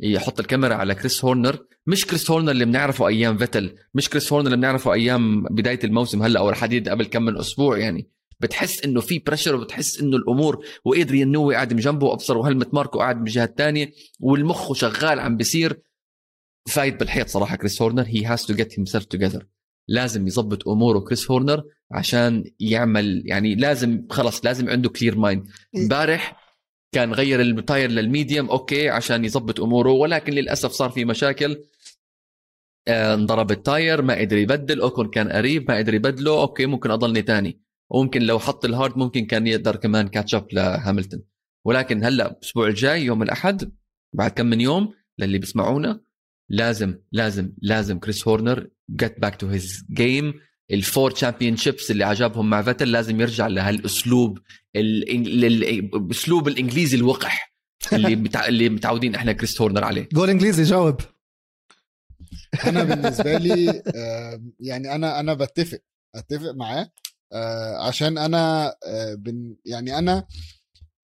يحط 0.00 0.40
الكاميرا 0.40 0.74
على 0.74 0.94
كريس 0.94 1.24
هورنر 1.24 1.66
مش 1.86 2.06
كريس 2.06 2.30
هورنر 2.30 2.50
اللي 2.50 2.64
بنعرفه 2.64 3.08
أيام 3.08 3.38
فيتل 3.38 3.76
مش 3.94 4.10
كريس 4.10 4.32
هورنر 4.32 4.46
اللي 4.46 4.56
بنعرفه 4.56 4.92
أيام 4.92 5.42
بداية 5.42 5.78
الموسم 5.84 6.22
هلأ 6.22 6.40
أو 6.40 6.50
لحد 6.50 6.88
قبل 6.88 7.06
كم 7.06 7.22
من 7.22 7.36
أسبوع 7.36 7.78
يعني. 7.78 8.10
بتحس 8.40 8.84
إنه 8.84 9.00
في 9.00 9.18
pressure 9.18 9.54
وبتحس 9.54 10.00
إنه 10.00 10.16
الأمور 10.16 10.64
وإدريان 10.84 11.32
نيوي 11.32 11.54
قاعد 11.54 11.72
من 11.72 11.80
جنبه 11.80 12.06
وأبصر 12.06 12.38
وهلمت 12.38 12.74
ماركو 12.74 12.98
قاعد 12.98 13.16
من 13.16 13.26
الجهه 13.26 13.44
الثانية 13.44 13.92
والمخ 14.20 14.72
شغال 14.72 15.20
عم 15.20 15.36
بيصير. 15.36 15.82
فايت 16.68 17.00
بالحيط 17.00 17.28
صراحة 17.28 17.56
كريس 17.56 17.82
هورنر 17.82 18.04
he 18.06 18.24
has 18.24 18.46
to 18.46 18.54
get 18.54 18.78
himself 18.78 19.04
together 19.04 19.46
لازم 19.88 20.26
يظبط 20.26 20.68
أموره 20.68 20.98
كريس 20.98 21.30
هورنر 21.30 21.64
عشان 21.90 22.44
يعمل 22.60 23.22
يعني 23.26 23.54
لازم 23.54 24.06
خلص 24.10 24.44
لازم 24.44 24.70
عنده 24.70 24.88
clear 24.88 25.18
mind 25.18 25.48
امبارح 25.76 26.46
كان 26.92 27.12
غير 27.12 27.40
ال 27.40 27.50
tire 27.50 27.90
لل 27.90 28.05
medium 28.05 28.50
okay 28.50 28.88
عشان 28.88 29.24
يظبط 29.24 29.60
أموره 29.60 29.90
ولكن 29.90 30.32
للأسف 30.32 30.70
صار 30.70 30.90
في 30.90 31.04
مشاكل. 31.04 31.64
آه، 32.88 33.14
انضرب 33.14 33.50
ال 33.50 33.60
tire 33.60 34.02
ما 34.02 34.14
قدر 34.14 34.36
يبدل 34.36 34.80
أوكون 34.80 35.10
كان 35.10 35.32
قريب 35.32 35.70
ما 35.70 35.76
قدر 35.78 35.94
يبدله 35.94 36.40
okay 36.40 36.66
ممكن 36.66 36.90
أضلني 36.90 37.22
تاني. 37.22 37.60
وممكن 37.90 38.22
لو 38.22 38.38
حط 38.38 38.64
ال 38.64 38.71
hard 38.71 38.98
ممكن 38.98 39.26
كان 39.26 39.46
يقدر 39.46 39.76
كمان 39.76 40.08
catch 40.08 40.34
up 40.34 40.46
لهاملتون. 40.52 41.22
ولكن 41.64 42.04
هلأ 42.04 42.30
الأسبوع 42.30 42.66
الجاي 42.68 43.04
يوم 43.04 43.22
الأحد 43.22 43.72
بعد 44.12 44.30
كم 44.30 44.46
من 44.46 44.60
يوم 44.60 44.94
للي 45.18 45.38
بيسمعونا 45.38 46.00
لازم 46.48 46.98
لازم 47.12 47.52
لازم 47.62 47.98
كريس 47.98 48.28
هورنر 48.28 48.68
get 48.90 49.14
back 49.18 49.36
to 49.36 49.48
his 49.48 49.84
game 49.90 50.34
ال 50.70 51.10
four 51.10 51.56
championships 51.56 51.90
اللي 51.90 52.04
عجبهم 52.04 52.50
مع 52.50 52.62
فيتل 52.62 52.92
لازم 52.92 53.20
يرجع 53.20 53.46
لهالأسلوب 53.46 54.38
الاسلوب 54.76 56.48
الإنجليزي 56.48 56.96
الوقح 56.96 57.54
اللي 57.92 58.16
بتع... 58.24 58.46
اللي 58.46 58.68
متعودين 58.68 59.14
إحنا 59.14 59.32
كريس 59.32 59.60
هورنر 59.60 59.84
عليه. 59.84 60.08
جول 60.12 60.30
إنجليزي 60.30 60.62
جاوب. 60.62 61.00
أنا 62.66 62.84
بالنسبة 62.94 63.38
لي 63.38 63.82
آه، 63.94 64.42
يعني 64.60 64.94
أنا 64.94 65.20
أنا 65.20 65.34
بتفق 65.34 65.78
أتفق 66.14 66.50
معاه 66.50 66.90
آه، 67.32 67.86
عشان 67.88 68.18
أنا 68.18 68.74
آه، 68.86 69.14
بن 69.14 69.56
يعني 69.64 69.98
أنا 69.98 70.26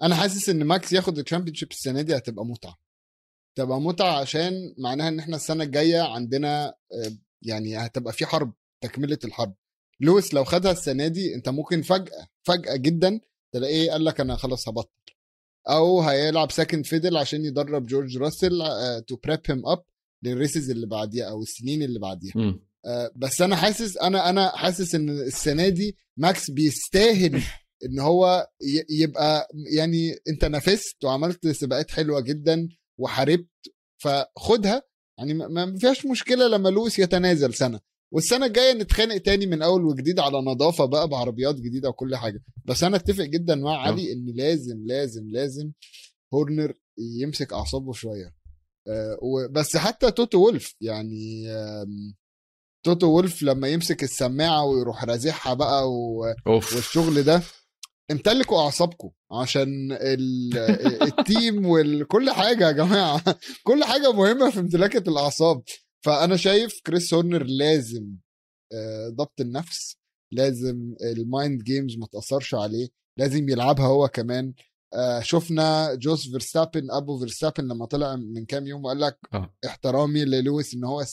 أنا 0.03 0.15
حاسس 0.15 0.49
إن 0.49 0.65
ماكس 0.65 0.93
ياخد 0.93 1.19
ال 1.19 1.55
championship 1.55 1.71
السنة 1.71 2.03
دي 2.03 2.17
هتبقى 2.17 2.47
متعة. 2.47 2.77
تبقى 3.59 3.81
متعة 3.81 4.21
عشان 4.21 4.75
معناها 4.79 5.09
إن 5.09 5.19
إحنا 5.19 5.37
السنة 5.37 5.65
الجاية 5.65 6.01
عندنا 6.03 6.75
يعني 7.43 7.77
هتبقى 7.77 8.13
في 8.13 8.27
حرب 8.27 8.53
تكملة 8.81 9.19
الحرب. 9.25 9.55
لويس 10.01 10.35
لو 10.35 10.45
خدها 10.45 10.73
السنة 10.73 11.07
دي 11.07 11.35
أنت 11.35 11.49
ممكن 11.49 11.83
فجأة 11.83 12.27
فجأة 12.43 12.77
جدا 12.77 13.21
تلاقيه 13.55 13.91
قال 13.91 14.05
لك 14.05 14.21
أنا 14.21 14.37
خلاص 14.37 14.69
هبطل. 14.69 14.91
أو 15.69 16.01
هيلعب 16.01 16.51
second 16.53 16.87
fiddle 16.87 17.17
عشان 17.17 17.45
يدرب 17.45 17.87
جورج 17.87 18.19
راسل 18.19 18.59
to 19.09 19.17
prep 19.17 19.41
him 19.47 19.67
up 19.67 19.85
لل 20.23 20.36
races 20.36 20.71
اللي 20.71 20.87
بعديها 20.87 21.25
أو 21.31 21.43
السنين 21.43 21.83
اللي 21.83 21.99
بعديها. 21.99 22.33
uh, 22.87 23.13
بس 23.17 23.43
أنا 23.43 23.57
حاسس 23.57 23.97
أنا 23.97 24.31
أنا 24.31 24.57
حاسس 24.57 24.95
إن 24.95 25.09
السنة 25.11 25.69
دي 25.69 25.97
ماكس 26.17 26.51
بيستاهل 26.51 27.43
إن 27.85 27.99
هو 27.99 28.49
يبقى 28.91 29.49
يعني 29.77 30.15
أنت 30.29 30.45
نافست 30.45 31.05
وعملت 31.05 31.49
سباقات 31.49 31.91
حلوة 31.91 32.21
جدا 32.21 32.69
وحاربت 32.99 33.49
فخدها 34.03 34.83
يعني 35.19 35.35
ما 35.35 35.79
فيهاش 35.79 36.07
مشكلة 36.07 36.49
لما 36.49 36.69
لويس 36.69 36.99
يتنازل 36.99 37.55
سنة. 37.55 37.81
والسنة 38.15 38.47
الجاية 38.47 38.73
نتخانق 38.73 39.19
تاني 39.19 39.47
من 39.47 39.63
أول 39.63 39.85
وجديد 39.85 40.21
على 40.21 40.39
نظافة 40.39 40.85
بقى 40.85 41.09
بعربيات 41.09 41.55
جديدة 41.55 41.89
وكل 41.89 42.17
حاجة. 42.17 42.43
بس 42.65 42.85
أنا 42.85 42.97
أتفق 42.97 43.25
جدا 43.25 43.55
مع 43.55 43.77
علي 43.79 44.13
إن 44.13 44.27
لازم 44.37 44.83
لازم 44.87 45.31
لازم 45.31 45.73
هورنر 46.35 46.75
يمسك 47.21 47.53
أعصابه 47.53 47.93
شوية. 47.93 48.35
أه 48.89 49.49
بس 49.51 49.77
حتى 49.77 50.11
توتو 50.11 50.39
وولف 50.39 50.75
يعني 50.81 51.45
توتو 52.85 53.07
وولف 53.07 53.43
لما 53.43 53.69
يمسك 53.69 54.03
السماعة 54.03 54.65
ويروح 54.65 55.05
رازعها 55.05 55.55
بقى 55.55 55.91
و... 55.91 56.25
والشغل 56.75 57.23
ده 57.23 57.43
امتلكوا 58.11 58.59
اعصابكم 58.59 59.11
عشان 59.33 59.93
ال 61.03 61.15
team 61.15 61.63
وكل 61.67 62.31
حاجة 62.41 62.67
يا 62.67 62.73
جماعة. 62.73 63.23
كل 63.65 63.85
حاجة 63.85 64.13
مهمة 64.13 64.51
في 64.51 64.61
امتلاك 64.61 65.11
الأعصاب. 65.11 65.63
فأنا 66.05 66.37
شايف 66.37 66.81
كريس 66.87 67.15
هورنر 67.15 67.43
لازم 67.43 68.17
آه، 68.75 69.09
ضبط 69.09 69.41
النفس 69.41 69.97
لازم 70.33 70.95
ال 71.03 71.15
mind 71.15 71.63
games 71.63 71.97
ما 71.97 72.07
تأثرش 72.07 72.55
عليه 72.55 72.89
لازم 73.19 73.49
يلعبها 73.49 73.87
هو 73.87 74.09
كمان. 74.09 74.55
آه، 74.95 75.21
شفنا 75.21 75.95
جوز 75.95 76.31
فيرستابن 76.31 76.91
أبو 76.91 77.19
فيرستابن 77.19 77.65
لما 77.69 77.87
طلع 77.87 78.17
من 78.17 78.45
كام 78.45 78.67
يوم 78.67 78.85
وقال 78.85 79.01
لك 79.01 79.19
أوه. 79.35 79.55
احترامي 79.67 80.25
للويس 80.25 80.75
إن 80.75 80.85
هو 80.85 81.05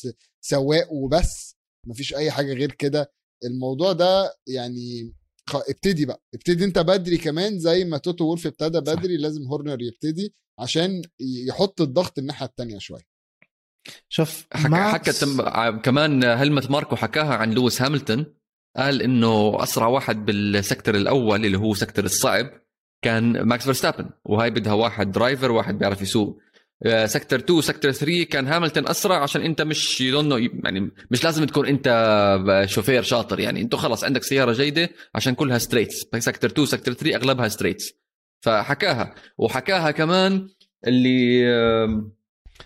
سواق 0.42 0.94
وبس 0.94 1.56
مفيش 1.88 2.16
أي 2.16 2.32
حاجة 2.32 2.54
غير 2.54 2.72
كده. 2.72 3.12
الموضوع 3.46 3.92
ده 3.94 4.34
يعني 4.48 5.14
ابتدي 5.56 6.06
بقى. 6.06 6.24
ابتدي 6.34 6.66
انت 6.66 6.80
بدري 6.80 7.18
كمان 7.18 7.60
زي 7.60 7.86
ما 7.86 7.97
توتو 7.97 8.26
وولف 8.26 8.47
ابتدى 8.47 8.80
بدري 8.80 9.18
صح. 9.18 9.24
لازم 9.24 9.47
هورنر 9.47 9.82
يبتدي 9.82 10.34
عشان 10.60 11.02
يحط 11.47 11.82
الضغط 11.82 12.20
الناحية 12.20 12.45
الثانية 12.45 12.78
شوية. 12.78 13.10
شوف 14.10 14.47
حكى 14.54 14.76
حكى 14.76 15.12
كمان 15.84 16.24
هلمت 16.24 16.72
ماركو 16.72 16.95
حكاها 16.95 17.36
عن 17.36 17.54
لويس 17.54 17.82
هاملتون. 17.82 18.26
قال 18.78 19.02
إنه 19.02 19.64
أسرع 19.64 19.88
واحد 19.88 20.26
بال 20.26 20.43
sector 20.43 20.95
الأول 20.95 21.45
اللي 21.45 21.58
هو 21.58 21.74
sector 21.74 22.05
الصعب 22.06 22.52
كان 23.02 23.41
ماكس 23.41 23.64
فيرستابن 23.64 24.10
وهاي 24.26 24.50
بدها 24.50 24.74
واحد 24.74 25.12
driver 25.12 25.51
واحد 25.52 25.78
بيعرف 25.78 26.02
يسوق. 26.02 26.39
sector 27.05 27.39
2 27.39 27.61
sector 27.62 27.91
3 27.91 28.23
كان 28.23 28.47
هاملتون 28.47 28.88
أسرع 28.88 29.23
عشان 29.23 29.41
أنت 29.41 29.61
مش 29.61 30.01
يعني 30.01 30.91
مش 31.11 31.23
لازم 31.23 31.45
تكون 31.45 31.65
أنت 31.65 32.65
شوفير 32.69 33.03
شاطر. 33.03 33.39
يعني 33.39 33.61
انت 33.61 33.75
خلص 33.75 34.03
عندك 34.03 34.23
سيارة 34.23 34.53
جيدة 34.53 34.89
عشان 35.15 35.36
كلها 35.36 35.57
straights 35.57 36.05
sector 36.20 36.47
2 36.47 36.67
sector 36.68 36.93
3 36.93 37.15
أغلبها 37.15 37.47
straights 37.47 37.93
فحكاها. 38.41 39.15
وحكاها 39.38 39.91
كمان 39.91 40.47
اللي 40.88 41.45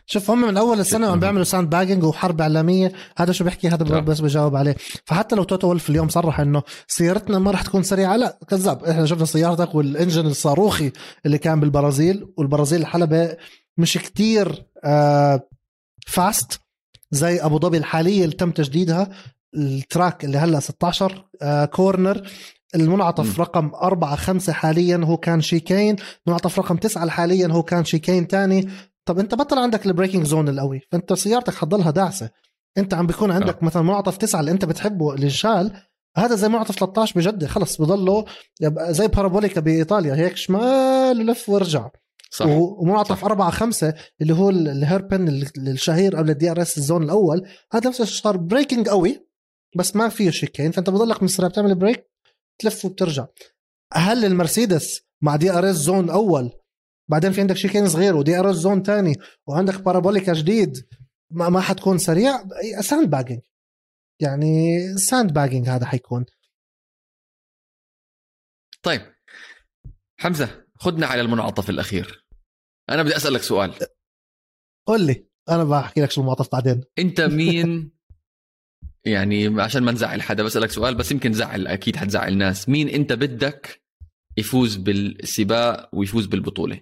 شوف 0.05 0.31
هم 0.31 0.41
من 0.41 0.57
أول 0.57 0.79
السنة 0.79 1.07
عم 1.07 1.19
بيعملوا 1.19 1.43
sandbagging 1.43 2.03
وحرب 2.03 2.41
إعلامية. 2.41 2.91
هذا 3.17 3.31
شو 3.31 3.43
بيحكي؟ 3.43 3.67
هذا 3.67 3.99
بس 3.99 4.19
بجاوب 4.19 4.55
عليه. 4.55 4.75
فحتى 5.05 5.35
لو 5.35 5.43
توتو 5.43 5.69
ولف 5.69 5.89
اليوم 5.89 6.09
صرح 6.09 6.39
إنه 6.39 6.63
سيارتنا 6.87 7.39
ما 7.39 7.51
راح 7.51 7.61
تكون 7.61 7.83
سريعة. 7.83 8.15
لا 8.15 8.39
كذاب. 8.49 8.83
إحنا 8.83 9.05
شفنا 9.05 9.25
سيارتك 9.25 9.75
وال 9.75 9.88
engine 9.88 10.25
الصاروخي 10.25 10.91
اللي 11.25 11.37
كان 11.37 11.59
بالبرازيل 11.59 12.25
والبرازيل 12.37 12.81
الحلبه 12.81 13.37
مش 13.77 13.97
كتير 13.97 14.65
آه 14.83 15.49
fast 16.07 16.59
زي 17.11 17.39
أبو 17.41 17.59
ظبي 17.59 17.77
الحالية 17.77 18.23
اللي 18.23 18.35
تم 18.35 18.51
تجديدها 18.51 19.09
ال 19.55 19.67
track 19.67 20.25
اللي 20.25 20.37
هلأ 20.37 20.59
16 20.59 21.25
آه 21.41 21.65
corner 21.65 22.27
المنعطف 22.75 23.39
م. 23.39 23.41
رقم 23.41 23.71
أربعة 23.75 24.15
خمسة 24.15 24.53
حاليا 24.53 25.01
هو 25.03 25.17
كان 25.17 25.41
chicane 25.41 25.95
منعطف 26.27 26.59
رقم 26.59 26.77
تسعة 26.77 27.09
حاليا 27.09 27.47
هو 27.47 27.63
كان 27.63 27.85
chicane 27.85 28.27
تاني. 28.27 28.69
طب 29.05 29.19
أنت 29.19 29.35
بطل 29.35 29.59
عندك 29.59 29.85
ال 29.85 29.90
braking 29.90 30.25
zone 30.25 30.49
القوي 30.49 30.81
فأنت 30.91 31.13
سيارتك 31.13 31.53
حتضلها 31.53 31.91
داعسة. 31.91 32.29
أنت 32.77 32.93
عم 32.93 33.07
بيكون 33.07 33.31
عندك 33.31 33.57
أه. 33.61 33.65
مثلا 33.65 33.81
منعطف 33.81 34.17
تسعة 34.17 34.39
اللي 34.39 34.51
أنت 34.51 34.65
بتحبه 34.65 35.13
اللي 35.13 35.31
هذا 36.17 36.35
زي 36.35 36.49
منعطف 36.49 36.75
13 36.75 37.19
بجد 37.19 37.45
خلص 37.45 37.81
بضله. 37.81 38.25
زي 38.89 39.07
بارابوليكا 39.07 39.61
بإيطاليا 39.61 40.15
هيك 40.15 40.37
شمال 40.37 41.19
ولف 41.19 41.49
وارجع 41.49 41.89
صح. 42.33 42.45
ومنعطف 42.47 43.25
4 43.25 43.51
5 43.51 43.93
اللي 44.21 44.33
هو 44.33 44.49
ال 44.49 44.59
hairpin 44.59 45.27
الشهير 45.57 46.15
قبل 46.15 46.29
ال 46.29 46.51
DRS 46.51 46.61
ال 46.61 46.77
zone 46.77 47.03
الأول. 47.03 47.47
هذا 47.73 47.89
نفسه 47.89 48.05
صار 48.05 48.37
braking 48.37 48.89
قوي 48.89 49.27
بس 49.77 49.95
ما 49.95 50.09
فيه 50.09 50.29
chicane 50.29 50.71
فأنت 50.71 50.89
بضلك 50.89 51.23
من 51.23 51.49
بتعمل 51.49 51.75
brake 51.75 52.11
تلف 52.61 52.85
وبترجع. 52.85 53.25
هل 53.93 54.25
المرسيدس 54.25 55.01
مع 55.21 55.35
DRS 55.35 55.75
zone 55.75 56.09
أول 56.09 56.51
بعدين 57.09 57.31
في 57.31 57.41
عندك 57.41 57.55
chicane 57.55 57.89
صغير 57.89 58.15
و 58.15 58.39
DRS 58.39 58.55
zone 58.55 58.83
تاني 58.83 59.15
وعندك 59.47 59.81
بارابوليكا 59.81 60.33
جديد 60.33 60.87
ما, 61.31 61.49
ما 61.49 61.61
حتكون 61.61 61.97
سريع؟ 61.97 62.43
sandbagging 62.81 63.41
يعني 64.21 64.79
sandbagging 64.97 65.69
هذا 65.69 65.85
حيكون. 65.85 66.25
طيب. 68.83 69.01
حمزة 70.17 70.65
خدنا 70.75 71.07
على 71.07 71.21
المنعطف 71.21 71.69
الأخير. 71.69 72.22
أنا 72.89 73.03
بدي 73.03 73.15
أسألك 73.15 73.41
سؤال. 73.41 73.73
قول 74.87 75.01
لي 75.01 75.27
أنا 75.49 75.63
بحكي 75.63 76.01
لك 76.01 76.11
شو 76.11 76.21
المنعطف 76.21 76.51
بعدين. 76.51 76.83
أنت 76.99 77.21
مين؟ 77.21 77.91
يعني 79.05 79.61
عشان 79.61 79.83
ما 79.83 79.91
نزعل 79.91 80.21
حدا 80.21 80.43
بسألك 80.43 80.71
سؤال 80.71 80.95
بس 80.95 81.11
يمكن 81.11 81.33
زعل 81.33 81.67
أكيد 81.67 81.95
حتزعل 81.95 82.37
ناس. 82.37 82.69
مين 82.69 82.89
أنت 82.89 83.13
بدك 83.13 83.83
يفوز 84.37 84.75
بالسباق 84.75 85.89
ويفوز 85.93 86.25
بالبطولة؟ 86.25 86.81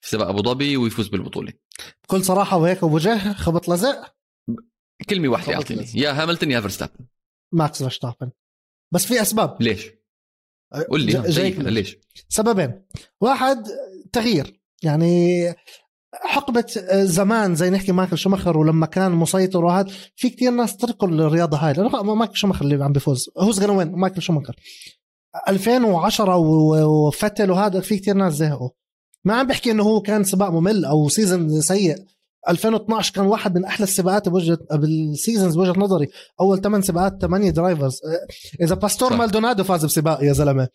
في 0.00 0.10
سباق 0.10 0.28
أبو 0.28 0.42
ظبي 0.42 0.76
ويفوز 0.76 1.08
بالبطولة. 1.08 1.52
بكل 2.04 2.24
صراحة 2.24 2.56
وهيك 2.56 2.82
وبوجه 2.82 3.32
خبط 3.32 3.68
لزق. 3.68 4.14
كلمة 5.10 5.28
واحدة 5.28 5.54
أعطيني. 5.54 5.86
يا 5.94 6.22
هاملتون 6.22 6.50
يا 6.50 6.60
فيرستابن. 6.60 7.06
ماكس 7.52 7.78
فيرستابن. 7.78 8.30
بس 8.94 9.06
في 9.06 9.22
أسباب. 9.22 9.62
ليش؟ 9.62 9.90
قول 10.88 11.00
لي 11.00 11.22
ليش؟ 11.58 11.96
سببين. 12.28 12.86
واحد 13.20 13.64
تغيير. 14.12 14.61
يعني 14.82 15.46
حقبة 16.14 16.64
آه، 16.78 17.04
زمان 17.04 17.54
زي 17.54 17.70
نحكي 17.70 17.92
مايكل 17.92 18.18
شوماخر 18.18 18.58
ولما 18.58 18.86
كان 18.86 19.12
مسيطر 19.12 19.64
وهذا 19.64 19.92
في 20.16 20.30
كتير 20.30 20.50
ناس 20.50 20.76
تركوا 20.76 21.08
الرياضة 21.08 21.56
هاي. 21.56 21.72
لأنه 21.72 22.14
مايكل 22.14 22.36
شوماخر 22.36 22.64
اللي 22.64 22.84
عم 22.84 22.92
بيفوز. 22.92 23.30
هوز 23.38 23.60
جonna 23.60 23.70
وين 23.70 23.92
مايكل 23.92 24.22
شوماخر. 24.22 24.56
2010 25.48 26.36
وفتل 26.36 27.50
وهذا 27.50 27.80
في 27.80 27.98
كتير 27.98 28.14
ناس 28.14 28.32
زهقوا. 28.32 28.70
ما 29.24 29.34
عم 29.34 29.46
بحكي 29.46 29.70
إنه 29.70 29.82
هو 29.82 30.00
كان 30.00 30.24
سباق 30.24 30.50
ممل 30.50 30.84
أو 30.84 31.08
season 31.08 31.60
سيء. 31.60 31.96
2012 32.48 33.14
كان 33.14 33.26
واحد 33.26 33.58
من 33.58 33.64
أحلى 33.64 33.84
السباقات 33.84 34.28
بوجهة 34.28 34.58
بال 34.72 34.91
seasons 34.91 35.56
بوجهة 35.56 35.80
نظري. 35.80 36.08
أول 36.40 36.60
ثمان 36.60 36.82
سباقات 36.82 37.22
ثمانيه 37.22 37.50
drivers 37.50 38.00
إذا 38.60 38.74
باستور. 38.74 39.16
مالدونادو 39.16 39.64
فاز 39.64 39.84
بسباق 39.84 40.24
يا 40.24 40.32
زلمة. 40.32 40.68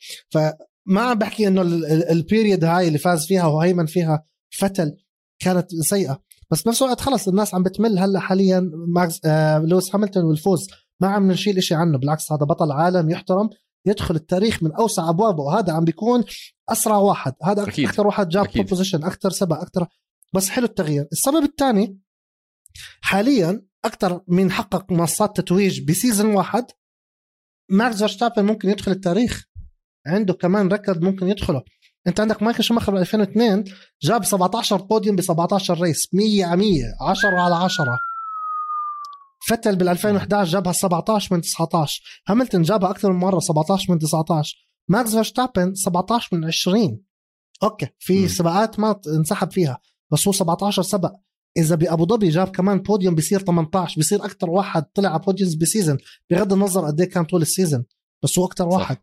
فما 0.88 1.02
عم 1.02 1.18
بحكي 1.18 1.48
إنه 1.48 1.62
ال- 1.62 1.86
ال- 1.86 2.10
ال 2.10 2.17
period 2.17 2.64
هاي 2.64 2.88
اللي 2.88 2.98
فاز 3.00 3.26
فيها 3.26 3.46
وهيمن 3.46 3.86
فيها 3.86 4.24
فيتل 4.50 4.98
كانت 5.40 5.76
سيئة. 5.76 6.22
بس 6.52 6.62
بنفس 6.62 6.82
الوقت 6.82 7.02
خلص 7.02 7.28
الناس 7.28 7.54
عم 7.56 7.64
بتمل 7.64 8.00
هلأ 8.00 8.20
حاليا 8.20 8.72
ماكس 8.88 9.20
آه 9.26 9.60
لويس 9.60 9.96
هاملتون 9.96 10.18
والفوز. 10.18 10.68
ما 11.00 11.08
عم 11.08 11.32
نشيل 11.32 11.58
إشي 11.58 11.76
عنه 11.76 11.98
بالعكس 11.98 12.32
هذا 12.32 12.46
بطل 12.46 12.72
عالم 12.72 13.10
يحترم 13.10 13.50
يدخل 13.86 14.16
التاريخ 14.16 14.64
من 14.64 14.72
أوسع 14.72 15.10
أبوابه. 15.10 15.44
وهذا 15.44 15.74
عم 15.74 15.86
بيكون 15.86 16.24
أسرع 16.70 16.98
واحد. 16.98 17.34
هذا 17.44 17.64
أكيد. 17.64 17.88
أكثر 17.88 18.08
واحد 18.08 18.30
جاب. 18.30 18.48
position 18.56 19.04
أكثر 19.04 19.30
سبق 19.30 19.62
أكثر. 19.62 19.88
بس 20.34 20.50
حلو 20.50 20.66
التغيير. 20.66 21.08
السبب 21.12 21.44
الثاني 21.44 22.00
حاليا 23.02 23.66
أكثر 23.86 24.22
من 24.28 24.52
حقق 24.52 24.92
منصات 24.92 25.38
تتويج 25.42 25.84
ب 25.90 25.96
season 25.96 26.36
واحد 26.36 26.66
ماكس 27.70 27.98
فيرستابن 27.98 28.46
ممكن 28.46 28.70
يدخل 28.70 28.92
التاريخ. 28.92 29.48
عنده 30.08 30.34
كمان 30.34 30.68
ركض 30.68 31.02
ممكن 31.04 31.28
يدخله. 31.28 31.64
انت 32.08 32.20
عندك 32.20 32.44
مايكل 32.44 32.64
شوماخر 32.64 32.94
ب 32.94 32.96
2002 32.96 33.64
جاب 34.02 34.26
17 34.26 34.78
بوديوم 34.78 35.16
ب 35.16 35.22
17 35.22 35.82
race 35.82 36.10
100 36.14 36.46
على 36.46 36.58
100 36.58 36.84
10 37.02 37.30
على 37.40 37.56
10 37.56 38.00
فيتل 39.48 39.76
بال 39.76 39.90
2011 39.90 40.52
جابها 40.52 40.74
17 40.74 41.36
من 41.36 41.42
19 41.42 42.02
هاملتون 42.28 42.62
جابها 42.62 42.90
أكثر 42.90 43.12
من 43.12 43.20
مرة 43.20 43.40
17 43.40 43.94
من 43.94 44.00
19 44.00 44.56
ماكس 44.90 45.12
فيرستابن 45.12 45.76
17 45.76 46.38
من 46.38 46.46
20 46.46 47.02
okay 47.64 47.88
في 48.00 48.22
مم. 48.22 48.28
سباقات 48.28 48.80
ما 48.80 49.00
انسحب 49.08 49.52
فيها 49.52 49.80
بس 50.12 50.28
هو 50.28 50.34
17 50.34 50.82
سبق. 50.82 51.12
إذا 51.58 51.76
بأبو 51.76 52.06
ظبي 52.06 52.30
جاب 52.30 52.48
كمان 52.48 52.80
بوديوم 52.82 53.16
بصير 53.16 53.40
18 53.40 54.02
بصير 54.02 54.26
أكثر 54.26 54.50
واحد 54.50 54.84
طلع 54.84 55.10
على 55.10 55.20
podiums 55.20 55.56
ب 55.56 55.62
season 55.62 55.98
بغض 56.30 56.54
النظر 56.54 56.86
قد 56.86 57.02
إيه 57.02 57.10
كان 57.10 57.26
طول 57.26 57.42
ال 57.42 57.48
season 57.48 57.86
بس 58.24 58.40
هو 58.40 58.46
أكثر 58.46 58.72
صح. 58.72 58.96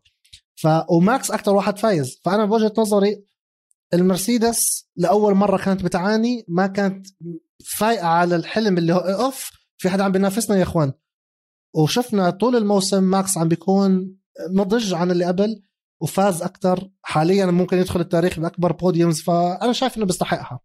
ف 0.57 0.69
وماكس 0.91 1.31
أكثر 1.31 1.55
واحد 1.55 1.79
فايز. 1.79 2.21
فأنا 2.25 2.45
بوجهة 2.45 2.73
نظري 2.79 3.25
المرسيدس 3.95 4.89
لأول 4.97 5.35
مرة 5.35 5.57
كانت 5.65 5.83
بتعاني 5.83 6.45
ما 6.49 6.67
كانت 6.67 7.07
فايقة 7.77 8.07
على 8.07 8.37
الحلم 8.37 8.79
اللي 8.79 8.93
هو 8.93 8.99
أوف 8.99 9.51
في 9.79 9.91
حدا 9.91 10.05
عم 10.05 10.13
بينافسنا 10.13 10.57
يا 10.57 10.63
إخوان. 10.63 10.93
وشفنا 11.75 12.31
طول 12.31 12.57
الموسم 12.57 13.05
ماكس 13.05 13.39
عم 13.39 13.49
بيكون 13.49 14.17
نضج 14.51 14.95
عن 14.95 15.11
اللي 15.11 15.25
قبل 15.25 15.63
وفاز 16.01 16.43
أكثر 16.43 16.91
حاليا 17.03 17.47
ممكن 17.47 17.79
يدخل 17.79 18.01
التاريخ 18.01 18.41
بأكبر 18.41 18.73
podiums 18.73 19.21
فأنا 19.23 19.73
شايف 19.73 19.97
إنه 19.97 20.07
بيستحقها. 20.07 20.61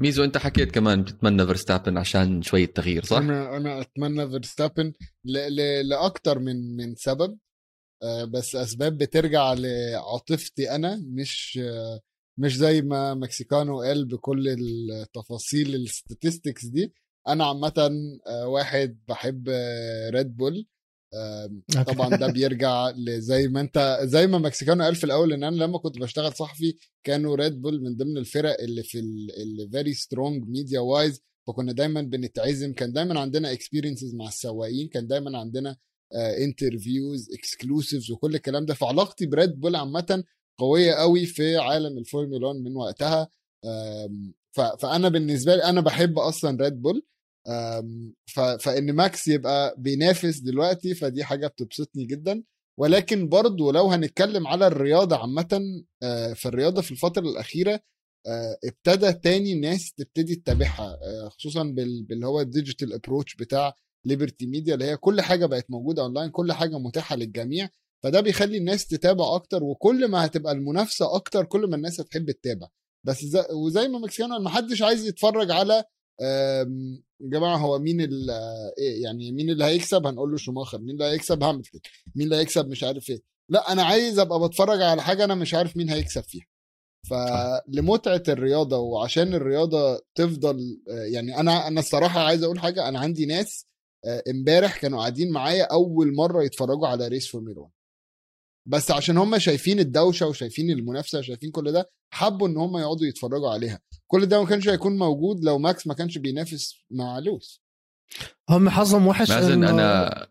ميزو 0.00 0.24
أنت 0.24 0.38
حكيت 0.38 0.72
كمان 0.72 1.02
بتتمنى 1.02 1.46
فيرستابن 1.46 1.98
عشان 1.98 2.42
شوية 2.42 2.66
تغيير 2.66 3.04
صح؟ 3.04 3.16
أنا 3.16 3.56
أنا 3.56 3.80
أتمنى 3.80 4.28
فيرستابن 4.30 4.92
ل... 5.24 5.38
ل... 5.56 5.88
لأكتر 5.88 6.38
من 6.38 6.76
من 6.76 6.94
سبب. 6.94 7.38
بس 8.32 8.56
أسباب 8.56 8.98
بترجع 8.98 9.52
لعاطفتي 9.52 10.70
أنا 10.70 11.02
مش 11.06 11.58
آه، 11.62 12.00
مش 12.38 12.56
زي 12.56 12.82
ما 12.82 13.14
مكسيكانو 13.14 13.80
قال 13.82 14.04
بكل 14.04 14.48
التفاصيل 14.48 15.74
ال 15.74 15.82
statistics 15.82 16.66
دي. 16.66 16.94
أنا 17.28 17.44
عامه 17.46 17.72
آه، 18.26 18.48
واحد 18.48 18.98
بحب 19.08 19.48
ريد 20.10 20.36
بول 20.36 20.66
طبعا 21.86 22.16
ده 22.16 22.26
بيرجع 22.32 22.90
لزي 22.90 23.48
ما 23.48 23.60
أنت 23.60 23.98
زي 24.02 24.26
ما 24.26 24.38
مكسيكانو 24.38 24.84
قال 24.84 24.94
في 24.96 25.04
الأول 25.04 25.32
إن 25.32 25.44
أنا 25.44 25.56
لما 25.56 25.78
كنت 25.78 25.98
بشتغل 25.98 26.32
صحفي 26.32 26.76
كانوا 27.04 27.36
ريد 27.36 27.62
بول 27.62 27.82
من 27.82 27.96
ضمن 27.96 28.18
الفرق 28.18 28.60
اللي 28.60 28.82
في 28.82 28.98
اللي 29.42 29.68
very 29.72 29.94
strong 29.94 30.48
media 30.48 30.80
wise 30.80 31.22
فكنا 31.46 31.72
دايما 31.72 32.02
بنتعزم. 32.02 32.72
كان 32.72 32.92
دايما 32.92 33.20
عندنا 33.20 33.52
experiences 33.52 34.14
مع 34.14 34.28
السواقين 34.28 34.88
كان 34.88 35.06
دايما 35.06 35.38
عندنا 35.38 35.76
interviews 36.14 37.28
exclusives 37.34 38.10
وكل 38.10 38.34
الكلام 38.34 38.66
ده. 38.66 38.74
فعلاقتي 38.74 39.26
بريد 39.26 39.60
بول 39.60 39.76
عامة 39.76 40.24
قوية 40.58 40.92
قوي 40.92 41.26
في 41.26 41.56
عالم 41.56 41.98
الفورمولا 41.98 42.46
1 42.46 42.58
من 42.58 42.76
وقتها. 42.76 43.28
فأنا 44.78 45.08
بالنسبة 45.08 45.56
لي 45.56 45.64
أنا 45.64 45.80
بحب 45.80 46.18
أصلا 46.18 46.58
ريد 46.64 46.82
بول. 46.82 47.02
فإن 48.60 48.92
ماكس 48.92 49.28
يبقى 49.28 49.74
بينافس 49.78 50.38
دلوقتي 50.38 50.94
فدي 50.94 51.24
حاجة 51.24 51.46
بتبسطني 51.46 52.04
جدا. 52.04 52.42
ولكن 52.78 53.28
برضو 53.28 53.70
لو 53.70 53.86
هنتكلم 53.86 54.46
على 54.46 54.66
الرياضة 54.66 55.16
عامة 55.16 55.62
آه، 56.02 56.32
فالرياضه 56.32 56.82
في 56.82 56.90
الفترة 56.90 57.22
الأخيرة 57.22 57.80
آه، 58.26 58.58
ابتدى 58.64 59.12
تاني 59.12 59.52
الناس 59.52 59.92
تبتدي 59.92 60.34
تتابعها 60.36 60.98
آه، 61.02 61.28
خصوصا 61.28 61.62
بال- 61.62 62.02
باللي 62.02 62.26
هو 62.26 62.40
ال 62.40 62.47
digital 62.47 62.92
approach 62.92 63.34
بتاع 63.34 63.74
ليبرتي 64.06 64.46
ميديا 64.46 64.74
اللي 64.74 64.84
هي 64.84 64.96
كل 64.96 65.20
حاجة 65.20 65.46
بقت 65.46 65.70
موجودة 65.70 66.02
اونلاين 66.02 66.30
كل 66.30 66.52
حاجة 66.52 66.78
متاحة 66.78 67.16
للجميع. 67.16 67.68
فده 68.02 68.20
بيخلي 68.20 68.56
الناس 68.58 68.86
تتابع 68.86 69.34
أكتر 69.34 69.64
وكل 69.64 70.08
ما 70.08 70.24
هتبقى 70.26 70.52
المنافسة 70.52 71.14
أكتر 71.14 71.44
كل 71.44 71.66
ما 71.70 71.76
الناس 71.76 72.00
هتحب 72.00 72.30
تتابع. 72.30 72.68
بس 73.04 73.24
زي 73.24 73.44
وزي 73.52 73.88
ما 73.88 73.98
مكسيكانو 73.98 74.38
ما 74.38 74.50
حدش 74.50 74.82
عايز 74.82 75.06
يتفرج 75.06 75.50
على 75.50 75.84
يا 77.20 77.28
جماعة 77.28 77.56
هو 77.56 77.78
مين 77.78 78.00
ال 78.00 78.30
إيه 78.78 79.02
يعني 79.02 79.32
مين 79.32 79.50
اللي 79.50 79.64
هيكسب؟ 79.64 80.06
هنقول 80.06 80.30
له 80.30 80.36
شوماخر. 80.36 80.78
مين 80.78 80.90
اللي 80.90 81.04
هيكسب؟ 81.04 81.42
هاملتون. 81.42 81.80
مين 82.14 82.24
اللي 82.24 82.36
هيكسب؟ 82.36 82.68
مش 82.68 82.84
عارف 82.84 83.10
إيه. 83.10 83.22
لا 83.48 83.72
أنا 83.72 83.82
عايز 83.82 84.18
أبقى 84.18 84.48
بتفرج 84.48 84.82
على 84.82 85.02
حاجة 85.02 85.24
أنا 85.24 85.34
مش 85.34 85.54
عارف 85.54 85.76
مين 85.76 85.90
هيكسب 85.90 86.22
فيها. 86.22 86.46
فلمتعه 87.10 88.22
الرياضة 88.28 88.78
وعشان 88.78 89.34
الرياضة 89.34 90.00
تفضل 90.14 90.80
آه، 90.90 91.04
يعني 91.04 91.40
أنا 91.40 91.68
أنا 91.68 91.80
الصراحة 91.80 92.20
عايز 92.20 92.42
أقول 92.42 92.58
حاجة 92.58 92.88
أنا 92.88 92.98
عندي 92.98 93.26
ناس 93.26 93.66
آه، 93.66 93.75
امبارح 94.30 94.80
كانوا 94.80 94.98
قاعدين 94.98 95.30
معايا 95.32 95.64
أول 95.64 96.14
مرة 96.14 96.42
يتفرجوا 96.44 96.88
على 96.88 97.08
race 97.08 97.28
فورمولا 97.30 97.60
1 97.60 97.72
بس 98.68 98.90
عشان 98.90 99.16
هم 99.18 99.38
شايفين 99.38 99.78
الدوشة 99.80 100.26
وشايفين 100.26 100.70
المنافسة 100.70 101.18
وشايفين 101.18 101.50
كل 101.50 101.72
ده 101.72 101.90
حبوا 102.14 102.48
إن 102.48 102.56
هم 102.56 102.76
يقعدوا 102.78 103.06
يتفرجوا 103.06 103.50
عليها. 103.50 103.80
كل 104.06 104.26
ده 104.26 104.40
ما 104.42 104.48
كانش 104.48 104.68
هيكون 104.68 104.98
موجود 104.98 105.44
لو 105.44 105.58
ماكس 105.58 105.86
ما 105.86 105.94
كانش 105.94 106.18
بينافس 106.18 106.84
مع 106.90 107.18
لويس. 107.18 107.62
هم 108.50 108.68
حظهم 108.68 109.06
وحش 109.06 109.30
مازن 109.30 109.66
إنه- 109.66 109.68
أنا 109.68 110.28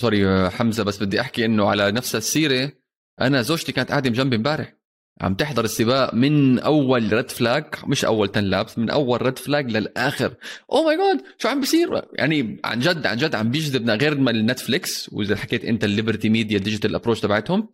sorry 0.00 0.26
آه، 0.28 0.48
حمزة 0.48 0.82
بس 0.84 1.02
بدي 1.02 1.20
أحكي 1.20 1.44
إنه 1.44 1.68
على 1.68 1.92
نفس 1.92 2.14
السيرة 2.16 2.72
أنا 3.20 3.42
زوجتي 3.42 3.72
كانت 3.72 3.90
قاعدة 3.90 4.10
جنبي 4.10 4.36
امبارح. 4.36 4.76
عم 5.20 5.34
تحضر 5.34 5.64
السباق 5.64 6.14
من 6.14 6.58
أول 6.58 7.12
red 7.12 7.30
flag 7.30 7.64
مش 7.86 8.04
أول 8.04 8.28
10 8.28 8.40
laps 8.40 8.78
من 8.78 8.90
أول 8.90 9.22
red 9.22 9.38
flag 9.38 9.70
للآخر. 9.70 10.34
oh 10.72 10.82
my 10.82 10.96
God 10.96 11.22
شو 11.38 11.48
عم 11.48 11.60
بيصير؟ 11.60 12.02
يعني 12.12 12.60
عن 12.64 12.78
جد 12.78 13.06
عن 13.06 13.16
جد 13.16 13.34
عم 13.34 13.50
بيجذبنا 13.50 13.94
غير 13.94 14.18
ما 14.18 14.30
ال 14.30 14.40
Netflix 14.40 15.10
وإذا 15.12 15.36
حكيت 15.36 15.64
أنت 15.64 15.84
ال 15.84 15.90
Liberty 15.90 16.28
Media 16.28 16.58
ال 16.58 16.62
digital 16.62 16.94
approach 16.94 17.20
تبعتهم. 17.20 17.68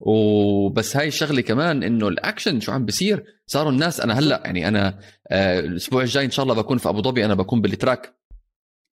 وبس 0.00 0.96
هاي 0.96 1.08
الشغلة 1.08 1.40
كمان 1.40 1.82
إنه 1.82 2.08
الأكشن 2.08 2.60
شو 2.60 2.72
عم 2.72 2.84
بيصير؟ 2.84 3.24
صاروا 3.46 3.72
الناس 3.72 4.00
أنا 4.00 4.18
هلأ 4.18 4.42
يعني 4.44 4.68
أنا 4.68 4.98
آه، 5.30 5.60
الأسبوع 5.60 6.02
الجاي 6.02 6.24
إن 6.24 6.30
شاء 6.30 6.42
الله 6.42 6.54
بكون 6.54 6.78
في 6.78 6.88
أبو 6.88 7.02
ظبي 7.02 7.24
أنا 7.24 7.34
بكون 7.34 7.60
بال 7.60 7.74
track. 7.74 8.14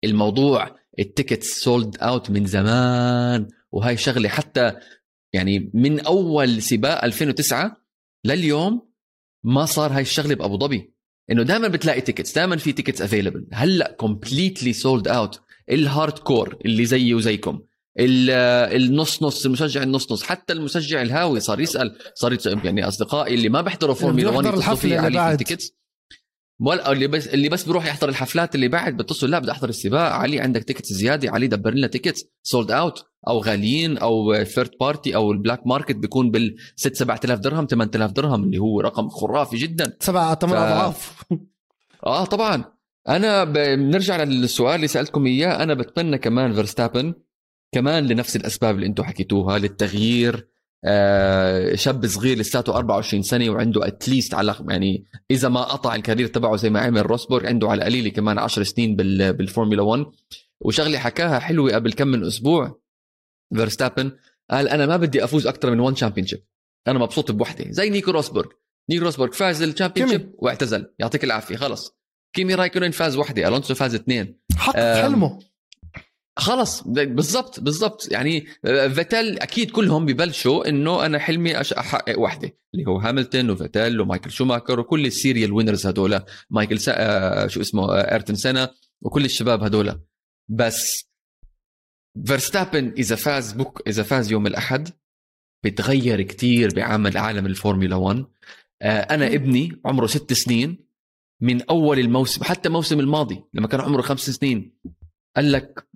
الموضوع 0.03 0.75
ال 0.99 1.05
tickets 1.05 1.47
sold 1.47 1.97
out 2.01 2.29
من 2.29 2.45
زمان. 2.45 3.47
وهاي 3.71 3.97
شغلة 3.97 4.29
حتى 4.29 4.73
يعني 5.33 5.71
من 5.73 5.99
أول 5.99 6.61
سباق 6.61 7.03
2009 7.03 7.84
لليوم 8.25 8.89
ما 9.43 9.65
صار 9.65 9.91
هاي 9.91 10.01
الشغلة 10.01 10.35
بأبو 10.35 10.59
ظبي. 10.59 10.93
إنه 11.31 11.43
دائما 11.43 11.67
بتلاقي 11.67 12.01
tickets 12.01 12.35
دائما 12.35 12.57
في 12.57 12.71
tickets 12.71 13.01
available 13.01 13.47
هلأ 13.53 13.91
completely 13.99 14.73
sold 14.73 15.07
out 15.07 15.41
ال 15.71 16.19
hardcore 16.19 16.57
اللي 16.65 16.85
زيي 16.85 17.13
وزيكم. 17.13 17.59
ال- 17.99 18.29
النص 18.81 19.23
نص 19.23 19.45
المشجع 19.45 19.83
النص 19.83 20.11
نص 20.11 20.23
حتى 20.23 20.53
المشجع 20.53 21.01
الهاوي 21.01 21.39
صار 21.39 21.59
يسأل 21.59 21.97
صار 22.15 22.33
يسأل 22.33 22.65
يعني 22.65 22.87
أصدقائي 22.87 23.33
اللي 23.35 23.49
ما 23.49 23.61
بيحضروا 23.61 23.95
فورمولا 23.95 24.29
1 24.29 24.31
بيحضر 24.43 24.47
يتصلوا 24.47 24.59
الحفلة 24.59 24.89
فيي 24.89 25.07
اللي 25.07 25.17
بعد. 25.19 25.37
tickets 25.37 25.71
ولا 26.59 26.91
اللي 26.91 27.07
بس 27.07 27.27
اللي 27.27 27.49
بس 27.49 27.63
بيروح 27.63 27.85
يحضر 27.85 28.09
الحفلات 28.09 28.55
اللي 28.55 28.67
بعد 28.67 28.97
بتصل 28.97 29.29
لا 29.29 29.39
بدي 29.39 29.51
أحضر 29.51 29.69
السباق. 29.69 30.11
علي 30.11 30.39
عندك 30.39 30.63
tickets 30.63 30.93
زيادة. 30.93 31.31
علي 31.31 31.47
دبر 31.47 31.73
لنا 31.73 31.87
tickets 31.87 32.25
sold 32.43 32.71
out 32.71 33.05
أو 33.27 33.39
غاليين 33.39 33.97
أو 33.97 34.43
third 34.43 34.71
party 34.79 35.15
أو 35.15 35.31
ال 35.31 35.37
black 35.37 35.67
market 35.67 35.95
بيكون 35.95 36.31
بال 36.31 36.55
6 36.75 36.93
7000 36.95 37.39
درهم 37.39 37.65
8000 37.67 38.11
درهم 38.11 38.43
اللي 38.43 38.57
هو 38.57 38.81
رقم 38.81 39.09
خرافي 39.09 39.57
جدا. 39.57 39.93
سبعة 39.99 40.35
ثمان 40.35 40.53
ف- 40.53 40.61
أضعاف. 40.61 41.23
آه 42.05 42.25
طبعا. 42.25 42.63
أنا 43.09 43.43
بنرجع 43.43 44.23
للسؤال 44.23 44.75
اللي 44.75 44.87
سألتكم 44.87 45.25
إياه. 45.25 45.63
أنا 45.63 45.73
بتمنى 45.73 46.17
كمان 46.17 46.53
فيرستابن 46.53 47.13
كمان 47.71 48.07
لنفس 48.07 48.35
الأسباب 48.35 48.75
اللي 48.75 48.85
أنتم 48.87 49.03
حكيتوها 49.03 49.57
للتغيير. 49.59 50.47
آه 50.87 51.75
شاب 51.75 52.05
صغير 52.05 52.37
لساته 52.37 52.75
24 52.77 53.23
سنة 53.23 53.49
وعنده 53.49 53.87
at 53.87 54.00
least 54.00 54.33
على 54.33 54.55
يعني 54.69 55.05
إذا 55.31 55.49
ما 55.49 55.61
قطع 55.63 55.95
ال 55.95 56.00
career 56.00 56.27
تبعه 56.27 56.55
زي 56.55 56.69
ما 56.69 56.79
عمل 56.79 57.05
روزبرغ 57.05 57.47
عنده 57.47 57.69
على 57.69 57.77
القليله 57.77 58.09
كمان 58.09 58.37
10 58.39 58.63
سنين 58.63 58.95
بال 58.95 59.33
بالفورمولا 59.33 59.81
1 59.81 60.05
وشغلة 60.61 60.97
حكاها 60.97 61.39
حلوة 61.39 61.71
قبل 61.75 61.93
كم 61.93 62.07
من 62.07 62.23
أسبوع. 62.25 62.79
فيرستابن 63.55 64.11
قال 64.51 64.69
أنا 64.69 64.85
ما 64.85 64.97
بدي 64.97 65.23
أفوز 65.23 65.47
أكثر 65.47 65.71
من 65.71 65.79
1 65.79 65.95
champion 65.95 66.27
أنا 66.87 66.99
مبسوط 66.99 67.31
بوحده 67.31 67.71
زي 67.71 67.89
نيكو 67.89 68.11
روزبرغ 68.11 68.49
نيكو 68.89 69.05
روزبرغ 69.05 69.31
فاز 69.31 69.61
ال 69.61 69.69
champion 69.69 70.33
واعتزل. 70.37 70.93
يعطيك 70.99 71.23
العافية. 71.23 71.55
خلص. 71.55 71.97
كيمي 72.35 72.55
رايكونن 72.55 72.91
فاز 72.91 73.15
وحده 73.17 73.47
ألونسو 73.47 73.75
فاز 73.75 73.95
اثنين. 73.95 74.39
حقق 74.57 75.01
حلمه. 75.01 75.39
خلص. 76.37 76.83
بالضبط. 76.87 77.59
بالضبط. 77.59 78.11
يعني 78.11 78.45
آه، 78.65 78.87
فيتل 78.87 79.39
أكيد 79.39 79.71
كلهم 79.71 80.05
ببلشوا 80.05 80.69
إنه 80.69 81.05
أنا 81.05 81.19
حلمي 81.19 81.61
احقق 81.61 82.19
وحده 82.19 82.57
اللي 82.73 82.85
هو 82.87 82.97
هاملتون 82.97 83.49
وفيتل 83.49 84.01
ومايكل 84.01 84.31
شوماكر 84.31 84.79
وكل 84.79 85.05
ال 85.05 85.12
serial 85.12 85.51
winners 85.51 85.87
هدول 85.87 86.21
مايكل 86.49 86.79
سا... 86.79 86.93
آه، 86.97 87.47
شو 87.47 87.61
اسمه 87.61 87.83
آه، 87.83 88.11
ايرتون 88.11 88.35
سينا 88.35 88.69
وكل 89.01 89.25
الشباب 89.25 89.63
هدول 89.63 90.01
بس 90.49 91.05
فيرستابن 92.25 92.93
إذا 92.97 93.15
فاز 93.15 93.53
بك 93.53 93.87
إذا 93.87 94.03
فاز 94.03 94.31
يوم 94.31 94.47
الأحد 94.47 94.89
بتغير 95.65 96.21
كتير 96.21 96.73
بعمل 96.75 97.17
عالم 97.17 97.45
الفورمولا 97.45 97.95
1 97.95 98.25
أنا 98.81 99.27
ابني 99.27 99.81
عمره 99.85 100.07
ست 100.07 100.33
سنين 100.33 100.85
من 101.41 101.61
أول 101.61 101.99
الموسم 101.99 102.43
حتى 102.43 102.67
الموسم 102.67 102.99
الماضي 102.99 103.43
لما 103.53 103.67
كان 103.67 103.81
عمره 103.81 104.01
خمس 104.01 104.29
سنين 104.29 104.77
قال 105.35 105.51
لك 105.51 105.87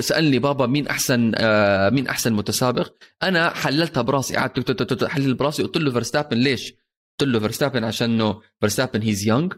سألني 0.00 0.38
بابا 0.38 0.66
مين 0.66 0.86
أحسن 0.86 1.32
آه 1.36 1.90
مين 1.90 2.08
أحسن 2.08 2.32
متسابق؟ 2.32 2.92
أنا 3.22 3.50
حللتها 3.50 4.02
براسي 4.02 4.36
قعدت 4.36 5.04
حلل 5.04 5.34
براسي 5.34 5.62
قلت 5.62 5.76
له 5.76 5.92
فيرستابن 5.92 6.36
ليش؟ 6.36 6.72
قلت 7.20 7.28
له 7.30 7.40
فيرستابن 7.40 7.84
عشان 7.84 8.10
انه 8.10 8.40
فيرستابن 8.60 9.02
he's 9.02 9.26
young 9.28 9.48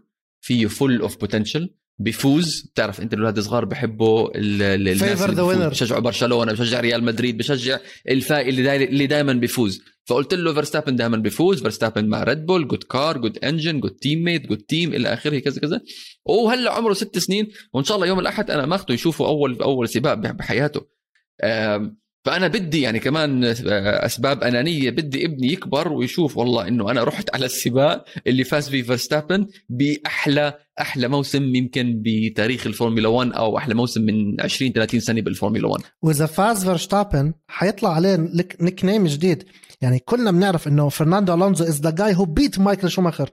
فيه 0.40 0.66
full 0.66 1.00
of 1.00 1.16
potential 1.20 1.74
بيفوز 1.98 2.60
بتعرف 2.60 3.00
انت 3.00 3.14
الاولاد 3.14 3.38
الصغار 3.38 3.64
بحبوا 3.64 4.30
الناس 4.34 5.02
اللي 5.22 5.68
بشجعوا 5.70 6.00
برشلونة 6.00 6.52
بشجع 6.52 6.80
ريال 6.80 7.04
مدريد 7.04 7.38
بشجع 7.38 7.78
الفائز 8.08 8.48
اللي 8.48 8.62
داي 8.62 8.84
اللي 8.84 9.06
دائما 9.06 9.32
بيفوز 9.32 9.82
فقلت 10.04 10.34
له 10.34 10.54
فيرستابن 10.54 10.96
دائما 10.96 11.16
بيفوز 11.16 11.62
فيرستابن 11.62 12.08
مع 12.08 12.22
Red 12.22 12.46
Bull 12.46 12.68
good 12.68 12.84
car 12.84 13.18
good 13.18 13.38
engine 13.38 13.80
good 13.80 13.90
teammate 13.90 14.46
good 14.46 14.58
team 14.58 14.94
إلى 14.94 15.12
آخره 15.12 15.38
كذا 15.38 15.60
كذا. 15.60 15.80
وهلأ 16.24 16.72
عمره 16.72 16.92
ست 16.92 17.18
سنين 17.18 17.48
وإن 17.72 17.84
شاء 17.84 17.96
الله 17.96 18.06
يوم 18.06 18.18
الأحد 18.18 18.50
أنا 18.50 18.66
ماخذه 18.66 18.92
يشوفه 18.92 19.26
أول 19.26 19.62
أول 19.62 19.88
سباق 19.88 20.14
بحياته. 20.14 20.86
فأنا 22.28 22.48
بدي 22.48 22.80
يعني 22.80 22.98
كمان 22.98 23.44
أسباب 23.44 24.42
أنانية 24.42 24.90
بدي 24.90 25.24
ابني 25.24 25.52
يكبر 25.52 25.92
ويشوف 25.92 26.36
والله 26.36 26.68
إنه 26.68 26.90
أنا 26.90 27.04
رحت 27.04 27.34
على 27.34 27.46
السباق 27.46 28.04
اللي 28.26 28.44
فاز 28.44 28.68
فيه 28.68 28.82
فيرستابن 28.82 29.46
بأحلى 29.68 30.54
أحلى 30.80 31.08
موسم 31.08 31.54
يمكن 31.54 32.02
بتاريخ 32.04 32.66
الفورمولا 32.66 33.08
1 33.08 33.32
أو 33.32 33.58
أحلى 33.58 33.74
موسم 33.74 34.02
من 34.02 34.40
20 34.40 34.72
30 34.72 35.00
سنة 35.00 35.20
بالفورمولا 35.20 35.68
1 35.68 35.84
وإذا 36.02 36.26
فاز 36.26 36.64
فيرستابن 36.64 37.32
حيطلع 37.48 37.94
عليه 37.94 38.16
nickname 38.60 39.06
جديد. 39.06 39.44
يعني 39.80 39.98
كلنا 39.98 40.30
بنعرف 40.30 40.68
إنه 40.68 40.88
فرناندو 40.88 41.34
ألونسو 41.34 41.64
is 41.64 41.80
the 41.80 41.90
guy 41.90 42.14
who 42.14 42.24
beat 42.24 42.58
مايكل 42.58 42.90
شوماخر. 42.90 43.30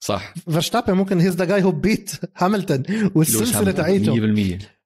صح. 0.00 0.34
فيرستابن 0.50 0.92
ممكن 0.92 1.20
he's 1.20 1.36
the 1.36 1.44
guy 1.44 1.62
who 1.62 1.70
beat 1.70 2.12
هاملتون 2.36 2.82
والسلسلة 3.14 3.72
تاعيته 3.72 4.56
100% 4.58 4.79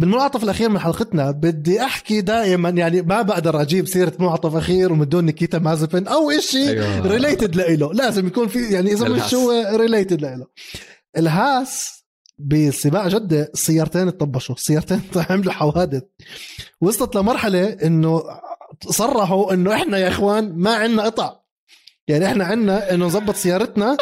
بالمنعطف 0.00 0.44
الأخير 0.44 0.68
من 0.68 0.78
حلقتنا 0.78 1.30
بدي 1.30 1.82
أحكي 1.82 2.20
دائما 2.20 2.68
يعني 2.70 3.02
ما 3.02 3.22
بقدر 3.22 3.60
أجيب 3.60 3.86
سيرة 3.86 4.12
منعطف 4.18 4.56
أخير 4.56 4.92
ومن 4.92 5.08
دون 5.08 5.24
نيكيتا 5.24 5.58
مازبن 5.58 6.06
أو 6.06 6.30
شيء 6.38 6.68
أيوة. 6.68 7.06
related 7.06 7.56
لإله. 7.56 7.92
لازم 7.92 8.26
يكون 8.26 8.48
في 8.48 8.72
يعني 8.72 8.92
إذا 8.92 9.08
مش 9.08 9.34
هو 9.34 9.76
related 9.76 10.20
لإله. 10.20 10.46
ال 11.16 11.34
Haas 11.34 12.04
بسباق 12.38 13.08
جدة 13.08 13.50
سيارتين 13.54 14.18
تطبشوا 14.18 14.54
سيارتين 14.58 15.02
عملوا 15.30 15.52
حوادث. 15.52 16.02
وصلت 16.80 17.16
لمرحلة 17.16 17.64
إنه 17.64 18.22
صرحوا 18.88 19.52
إنه 19.52 19.74
إحنا 19.74 19.98
يا 19.98 20.08
إخوان 20.08 20.52
ما 20.56 20.74
عندنا 20.74 21.02
قطع. 21.02 21.36
يعني 22.08 22.26
إحنا 22.26 22.44
عندنا 22.44 22.94
إنه 22.94 23.06
نظبط 23.06 23.34
سيارتنا 23.34 23.96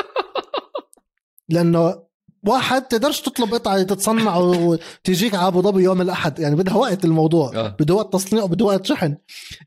لأنه 1.49 2.08
واحد 2.49 2.83
تقدرش 2.83 3.21
تطلب 3.21 3.55
قطعة 3.55 3.83
تتصنع 3.83 4.37
وتجيك 4.37 5.35
على 5.35 5.47
أبو 5.47 5.63
ظبي 5.63 5.83
يوم 5.83 6.01
الأحد. 6.01 6.39
يعني 6.39 6.57
بدها 6.57 6.75
وقت 6.75 7.05
الموضوع. 7.05 7.53
آه. 7.55 7.77
بده 7.81 7.95
وقت 7.95 8.13
تصنيع 8.13 8.43
وبده 8.43 8.65
وقت 8.65 8.87
شحن. 8.87 9.17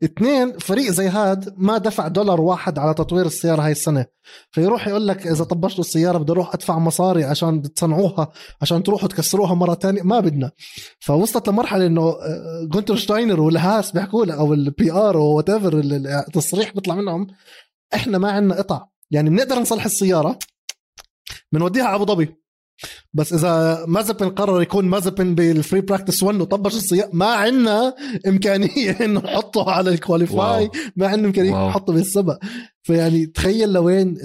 اثنين 0.03 0.57
فريق 0.57 0.91
زي 0.91 1.07
هاد 1.07 1.53
ما 1.57 1.77
دفع 1.77 2.07
دولار 2.07 2.41
واحد 2.41 2.79
على 2.79 2.93
تطوير 2.93 3.25
السيارة 3.25 3.61
هاي 3.61 3.71
السنة. 3.71 4.05
فيروح 4.51 4.87
يقول 4.87 5.07
لك 5.07 5.27
إذا 5.27 5.43
طبشتوا 5.43 5.83
السيارة 5.83 6.17
بدي 6.17 6.31
أروح 6.31 6.53
أدفع 6.53 6.79
مصاري 6.79 7.23
عشان 7.23 7.73
تصنعوها 7.73 8.31
عشان 8.61 8.83
تروحوا 8.83 9.07
تكسروها 9.09 9.53
مرة 9.53 9.73
تانية. 9.73 10.01
ما 10.01 10.19
بدنا. 10.19 10.51
فوصلت 10.99 11.49
لمرحلة 11.49 11.85
إنه 11.85 12.01
آه، 12.01 12.67
جونتر 12.71 12.95
شتاينر 12.95 13.41
وال 13.41 13.58
Haas 13.58 13.91
بيحكوا 13.91 14.25
لك 14.25 14.35
أو 14.35 14.53
ال 14.53 14.91
PR 14.91 15.15
أو 15.15 15.35
whatever 15.35 15.81
التصريح 15.83 16.73
بيطلع 16.73 16.95
منهم 16.95 17.27
إحنا 17.93 18.17
ما 18.17 18.31
عندنا 18.31 18.55
قطع. 18.55 18.85
يعني 19.11 19.29
بنقدر 19.29 19.59
نصلح 19.59 19.85
السيارة 19.85 20.39
بنوديها 21.51 21.85
على 21.85 21.95
أبو 21.95 22.05
ظبي. 22.05 22.40
بس 23.13 23.33
إذا 23.33 23.85
مازبن 23.87 24.29
قرر 24.29 24.61
يكون 24.61 24.85
مازبن 24.85 25.35
بال 25.35 25.51
free 25.51 25.81
practice 25.81 26.23
1 26.23 26.41
وطبش 26.41 26.75
السيارة 26.75 27.09
ما 27.13 27.25
عندنا 27.25 27.93
إمكانية 28.27 28.91
إنه 29.05 29.19
نحطه 29.19 29.71
على 29.71 29.89
ال 29.89 29.99
qualify 29.99 30.69
ما 30.95 31.07
عندنا 31.07 31.27
إمكانية 31.27 31.67
نحطه 31.67 31.93
بالسبق 31.93 32.37
فيعني 32.83 33.25
تخيل 33.25 33.73
لوين 33.73 34.17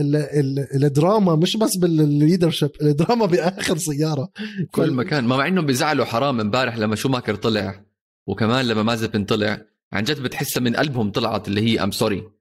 الدراما 0.75 1.37
مش 1.37 1.57
بس 1.57 1.77
بال 1.77 1.92
leadership 1.92 2.71
الدراما 2.83 3.27
بآخر 3.27 3.77
سيارة. 3.77 4.29
كل 4.71 4.93
مكان. 4.93 5.25
ما 5.25 5.37
مع 5.37 5.47
إنه 5.47 5.63
بيزعلوا 5.63 6.05
حرام 6.05 6.41
إمبارح 6.41 6.79
لما 6.79 6.97
شوماخر 6.97 7.35
طلع 7.35 7.85
وكمان 8.27 8.67
لما 8.67 8.83
مازبن 8.83 9.25
طلع 9.25 9.63
عن 9.93 10.05
جد 10.05 10.23
بتحسها 10.23 10.61
من 10.61 10.77
قلبهم 10.77 11.11
طلعت 11.11 11.49
اللي 11.49 11.61
هي 11.61 11.83
I'm 11.83 11.91
sorry 11.91 12.36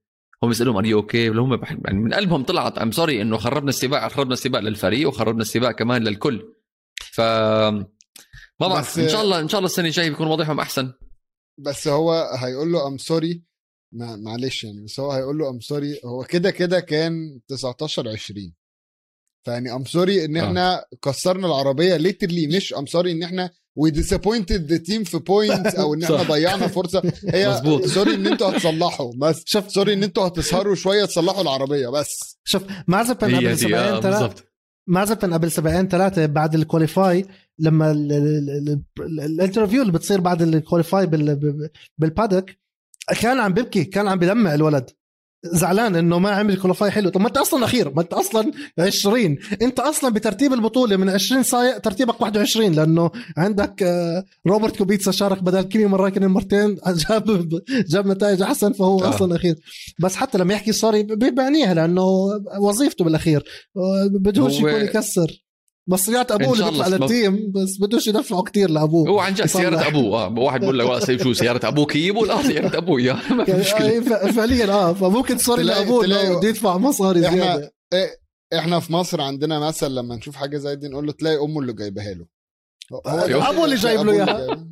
هم 0.46 0.52
يسألوهم 0.52 0.78
are 0.78 0.86
you 0.86 1.00
okay؟ 1.00 1.30
ولا 1.30 1.42
هم 1.42 1.62
يعني 1.86 2.00
من 2.00 2.14
قلبهم 2.14 2.44
طلعت 2.44 2.78
I'm 2.78 2.92
sorry 2.92 3.22
إنه 3.22 3.38
خربنا 3.38 3.70
السباق 3.70 4.08
خربنا 4.08 4.34
السباق 4.34 4.62
للفريق 4.62 5.08
وخربنا 5.08 5.42
السباق 5.42 5.72
كمان 5.72 6.04
للكل. 6.04 6.54
ف 7.12 7.22
ما 7.22 8.68
بعرف 8.68 9.00
إن 9.00 9.10
شاء 9.10 9.22
الله 9.22 9.40
إن 9.40 9.48
شاء 9.48 9.60
الله 9.60 9.70
السنة 9.70 9.86
الجاية 9.88 10.10
بيكون 10.10 10.28
وضعهم 10.28 10.60
أحسن. 10.60 10.94
بس 11.58 11.88
هو 11.88 12.32
هيقول 12.40 12.72
له 12.72 12.88
I'm 12.88 12.98
sorry 12.98 13.44
معلش 13.92 14.64
يعني 14.64 14.84
بس 14.84 15.00
هو 15.00 15.12
هيقول 15.12 15.38
له 15.38 15.50
I'm 15.50 15.60
sorry 15.60 16.00
هو 16.06 16.24
كده 16.24 16.52
كده 16.52 16.80
كان 16.80 17.40
19 17.48 18.10
20 18.10 18.54
فيعني 19.46 19.76
I'm 19.76 19.86
sorry 19.86 20.26
إن 20.26 20.38
إحنا 20.38 20.80
آه. 20.80 20.86
كسرنا 21.02 21.48
العربية 21.48 21.98
literally 21.98 22.48
مش 22.48 22.74
I'm 22.74 22.86
sorry 22.86 23.12
إن 23.12 23.24
إحنا 23.24 23.50
we 23.76 23.92
disappointed 23.92 24.72
the 24.72 24.78
team 24.78 25.04
في 25.04 25.18
point 25.18 25.68
أو 25.68 25.94
إن 25.94 26.04
إحنا 26.04 26.24
ضيعنا 26.24 26.68
فرصة. 26.68 27.02
هي 27.30 27.50
مزبوط. 27.50 27.86
sorry 27.86 28.14
إن 28.14 28.28
أنتوا 28.28 28.50
هتصلحوا. 28.50 29.14
بس. 29.18 29.44
شوف 29.46 29.72
sorry 29.72 29.94
إن 29.94 30.04
أنتوا 30.04 30.28
هتسهروا 30.28 30.76
شوية 30.76 31.06
تصلحوا 31.06 31.42
العربية 31.42 31.88
بس. 31.88 32.38
شوف 32.44 32.64
مازبن 32.88 33.36
قبل 33.36 33.58
سبعين 33.58 34.02
ثلاثة 34.02 34.44
مازبن 34.88 35.34
قبل 35.34 35.52
سبعين 35.52 35.88
ثلاثة 35.88 36.26
بعد 36.26 36.56
ال 36.56 36.64
qualify 36.65 37.26
لما 37.60 37.92
ال 39.00 39.08
interview 39.08 39.82
اللي 39.82 39.94
بتصير 39.94 40.22
بعد 40.22 40.42
ال 40.42 40.50
qualify 40.50 41.06
بال 41.98 42.12
paddock 42.12 42.60
كان 43.22 43.40
عم 43.40 43.54
ببكي 43.54 43.84
كان 43.84 44.08
عم 44.08 44.20
بدمع 44.20 44.54
الولد. 44.54 44.90
زعلان 45.44 45.96
إنه 45.96 46.20
ما 46.20 46.30
عمل 46.30 46.58
qualify 46.58 46.92
حلو. 46.92 47.10
طب 47.10 47.22
ما 47.22 47.28
أنت 47.28 47.38
أصلا 47.38 47.66
أخير 47.66 47.94
ما 47.94 48.02
أنت 48.02 48.14
أصلا 48.14 48.52
20 48.80 49.38
أنت 49.62 49.80
أصلا 49.80 50.14
بترتيب 50.14 50.54
البطولة 50.54 50.98
من 50.98 51.10
20 51.10 51.44
سايق 51.44 51.78
ترتيبك 51.78 52.22
21 52.22 52.72
لأنه 52.72 53.12
عندك 53.38 53.84
آه، 53.84 54.24
روبرت 54.48 54.78
كوبيتسا 54.78 55.12
شارك 55.12 55.44
بدل 55.44 55.62
كيمي 55.62 55.86
رايكونن 55.86 56.28
مرتين 56.28 56.78
جاب 57.10 57.50
جاب 57.90 58.08
نتائج 58.08 58.42
أحسن 58.42 58.74
فهو 58.74 59.04
آه. 59.04 59.10
أصلا 59.10 59.36
أخير. 59.36 59.56
بس 60.00 60.16
حتى 60.16 60.38
لما 60.38 60.54
يحكي 60.54 60.72
sorry 60.72 61.04
بيعنيها 61.04 61.74
لأنه 61.74 62.04
وظيفته 62.60 63.06
بالأخير. 63.06 63.44
بدهوش 64.12 64.60
يكون 64.60 64.70
يكسر. 64.74 65.45
مصريات 65.88 66.32
أبوه 66.32 66.54
اللي 66.54 66.72
بيدفع 66.72 66.88
لل 66.88 67.09
team 67.09 67.52
بس 67.52 67.78
بدوش 67.82 68.08
يدفعوا 68.08 68.44
كثير 68.44 68.70
لأبوه. 68.70 69.10
هو 69.10 69.20
عن 69.20 69.34
جد 69.34 69.46
سيارة 69.46 69.88
أبوه 69.88 70.26
آه 70.26 70.40
واحد 70.40 70.60
بيقول 70.62 70.80
لك 70.80 70.86
والله 70.86 71.18
شو 71.18 71.34
سيارة 71.34 71.68
أبوك 71.68 71.96
يجيبوا 71.96 72.28
لا 72.28 72.42
سيارة 72.42 72.78
ابوه 72.78 73.02
يا 73.02 73.14
ما 73.14 73.46
في 73.46 73.52
يعني 73.52 73.62
مشكلة. 73.62 74.32
فعليا 74.32 74.72
آه 74.74 74.94
فممكن 74.94 75.38
تصير 75.38 75.60
لأبوه 75.60 76.06
إنه 76.06 76.38
بده 76.38 76.50
يدفع 76.50 76.78
مصاري 76.78 77.22
زيادة. 77.22 77.74
إيه 77.94 78.26
إحنا 78.60 78.80
في 78.80 78.94
مصر 78.94 79.22
عندنا 79.22 79.60
مثل 79.60 79.92
لما 79.96 80.16
نشوف 80.16 80.36
حاجة 80.36 80.58
زي 80.58 80.76
دي 80.76 80.88
نقول 80.88 81.06
له 81.06 81.12
تلاقي 81.12 81.38
أمه 81.38 81.60
اللي 81.60 81.74
جايبها 81.74 82.14
له. 82.14 82.26
هو 82.94 83.02
أبوه 83.42 83.66
اللي 83.66 83.76
جايب 83.76 84.00
له 84.02 84.14
اياها 84.14 84.68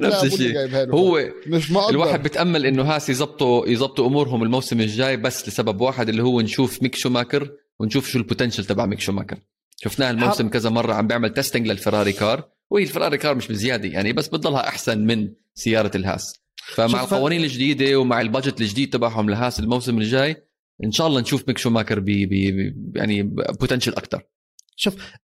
نفس 0.00 0.24
الشيء. 0.24 0.94
هو 0.94 1.24
مش 1.46 1.70
مقدر. 1.70 1.90
الواحد 1.90 2.22
بتأمل 2.22 2.66
إنه 2.66 2.82
Haas 2.82 3.08
يزبطوا 3.10 3.66
يزبطوا 3.66 4.06
أمورهم 4.06 4.42
الموسم 4.42 4.80
الجاي 4.80 5.16
بس 5.16 5.48
لسبب 5.48 5.80
واحد 5.80 6.08
اللي 6.08 6.22
هو 6.22 6.40
نشوف 6.40 6.82
ميك 6.82 6.94
شوماخر 6.94 7.50
ونشوف 7.80 8.08
شو 8.08 8.18
ال 8.18 8.23
potential 8.23 8.64
تبع 8.64 8.86
ميك 8.86 9.00
شوماكر. 9.00 9.38
شفناه 9.80 10.10
الموسم. 10.10 10.48
كذا 10.48 10.70
مرة 10.70 10.94
عم 10.94 11.06
بيعمل 11.06 11.32
testing 11.32 11.66
لل 11.66 11.76
Ferrari 11.76 12.12
car 12.12 12.48
وهي 12.70 12.82
ال 12.82 12.86
Ferrari 12.86 13.18
car 13.18 13.34
مش 13.34 13.48
بزيادة 13.48 13.88
يعني 13.88 14.12
بس 14.12 14.28
بتضلها 14.28 14.68
أحسن 14.68 14.98
من 15.06 15.28
سيارة 15.54 15.96
الهاس. 15.96 16.34
فمع 16.74 16.86
شوف- 16.88 17.14
القوانين 17.14 17.42
الجديدة 17.42 17.96
ومع 18.00 18.20
ال 18.20 18.26
budget 18.26 18.60
الجديد 18.60 18.90
تبعهم 18.92 19.30
لهاس 19.30 19.60
الموسم 19.60 19.98
الجاي 19.98 20.36
إن 20.84 20.92
شاء 20.92 21.06
الله 21.06 21.20
نشوف 21.20 21.44
ميك 21.48 21.58
شوماكر 21.58 22.00
بي 22.00 22.26
بي 22.26 22.52
بي- 22.52 22.74
يعني 22.98 23.22
potential 23.60 23.92
أكثر 23.92 24.22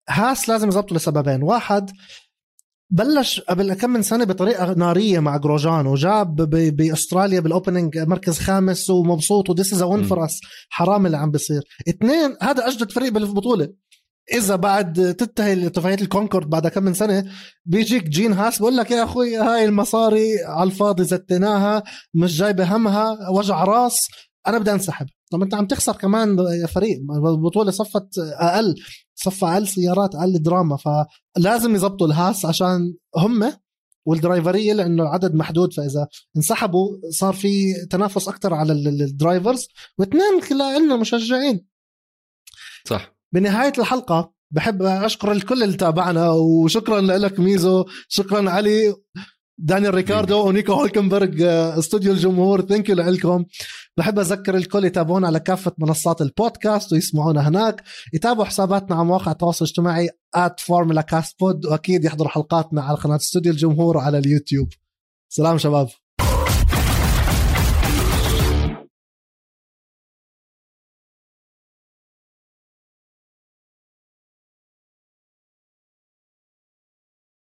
هاس 0.08 0.48
لازم 0.48 0.68
يظبطوا 0.68 0.96
لسببين. 0.96 1.42
واحد 1.42 1.90
بلش 2.90 3.40
قبل 3.40 3.74
كم 3.74 3.90
من 3.90 4.02
سنة 4.02 4.24
بطريقة 4.24 4.74
نارية 4.74 5.20
مع 5.20 5.36
جروجان 5.36 5.86
وجاب 5.86 6.36
ب- 6.36 6.76
بأستراليا 6.76 7.40
بال 7.40 7.53
opening 7.53 7.98
مركز 7.98 8.38
خامس 8.38 8.90
ومبسوط 8.90 9.50
و 9.50 9.55
this 9.55 9.72
is 9.72 9.82
win. 9.82 10.04
for 10.04 10.24
us 10.24 10.40
حرام 10.68 11.06
اللي 11.06 11.16
عم 11.16 11.30
بيصير. 11.30 11.62
اثنين 11.88 12.36
هذا 12.42 12.68
أجدد 12.68 12.90
فريق 12.92 13.12
بالبطولة. 13.12 13.68
إذا 14.32 14.56
بعد 14.56 15.14
تنتهي 15.14 15.66
اتفاقيه 15.66 15.94
الكونكورد 16.02 16.50
بعد 16.50 16.66
كم 16.68 16.82
من 16.82 16.94
سنة 16.94 17.24
بيجيك 17.64 18.08
جين 18.08 18.32
هاس 18.32 18.58
بقول 18.58 18.76
لك 18.76 18.90
يا 18.90 19.04
أخوي 19.04 19.36
هاي 19.36 19.64
المصاري 19.64 20.44
على 20.44 20.70
الفاضي 20.70 21.04
زتيناها 21.04 21.82
مش 22.14 22.36
جايبة 22.38 22.76
همها 22.76 23.30
وجع 23.30 23.64
راس 23.64 23.96
أنا 24.46 24.58
بدي 24.58 24.72
أنسحب. 24.72 25.06
طب 25.32 25.42
أنت 25.42 25.54
عم 25.54 25.66
تخسر 25.66 25.92
كمان 25.96 26.36
فريق 26.66 26.98
البطولة 27.26 27.70
صفت 27.70 28.08
أقل 28.18 28.74
صفى 29.14 29.44
أقل 29.46 29.68
سيارات 29.68 30.14
أقل 30.14 30.42
دراما 30.42 30.76
فلازم 30.76 31.74
يزبطوا 31.74 32.06
الهاس 32.06 32.44
عشان 32.44 32.94
هم 33.16 33.52
وال 34.06 34.20
driver 34.20 34.59
يه 34.59 34.72
لأنه 34.72 35.02
العدد 35.02 35.34
محدود 35.34 35.72
فإذا 35.72 36.08
انسحبوا 36.36 36.88
صار 37.10 37.34
في 37.34 37.74
تنافس 37.90 38.28
أكثر 38.28 38.54
على 38.54 38.72
ال- 38.72 38.88
ال- 38.88 39.02
ال 39.02 39.11
drivers 39.11 39.68
واثنين 39.98 40.40
لنا 40.78 40.96
مشجعين. 40.96 41.66
صح. 42.84 43.11
بنهاية 43.32 43.72
الحلقة 43.78 44.32
بحب 44.50 44.82
أشكر 44.82 45.32
الكل 45.32 45.62
اللي 45.62 45.76
تابعنا 45.76 46.30
وشكرا 46.30 47.00
لك 47.00 47.40
ميزو 47.40 47.84
شكرا 48.08 48.50
علي 48.50 48.94
دانيال 49.58 49.94
ريكاردو 49.94 50.48
ونيكو 50.48 50.72
هولكنبرغ 50.72 51.28
آه، 51.42 51.78
استوديو 51.78 52.12
الجمهور. 52.12 52.60
thank 52.60 52.88
you 52.88 52.94
لكم 52.96 53.44
بحب 53.96 54.18
أذكر 54.18 54.56
الكل 54.56 54.84
يتابعونا 54.84 55.26
على 55.26 55.40
كافة 55.40 55.72
منصات 55.78 56.22
البودكاست 56.22 56.92
ويسمعونا 56.92 57.48
هناك. 57.48 57.82
يتابعوا 58.14 58.44
حساباتنا 58.44 58.96
على 58.96 59.04
مواقع 59.04 59.32
التواصل 59.32 59.64
الاجتماعي 59.64 60.08
@formula 60.36 61.02
cast 61.02 61.30
pod 61.30 61.70
وأكيد 61.70 62.04
يحضروا 62.04 62.30
حلقاتنا 62.30 62.82
على 62.82 62.96
قناة 62.96 63.16
استوديو 63.16 63.52
الجمهور 63.52 63.96
وعلى 63.96 64.18
اليوتيوب. 64.18 64.68
سلام 65.28 65.58
شباب. 65.58 65.88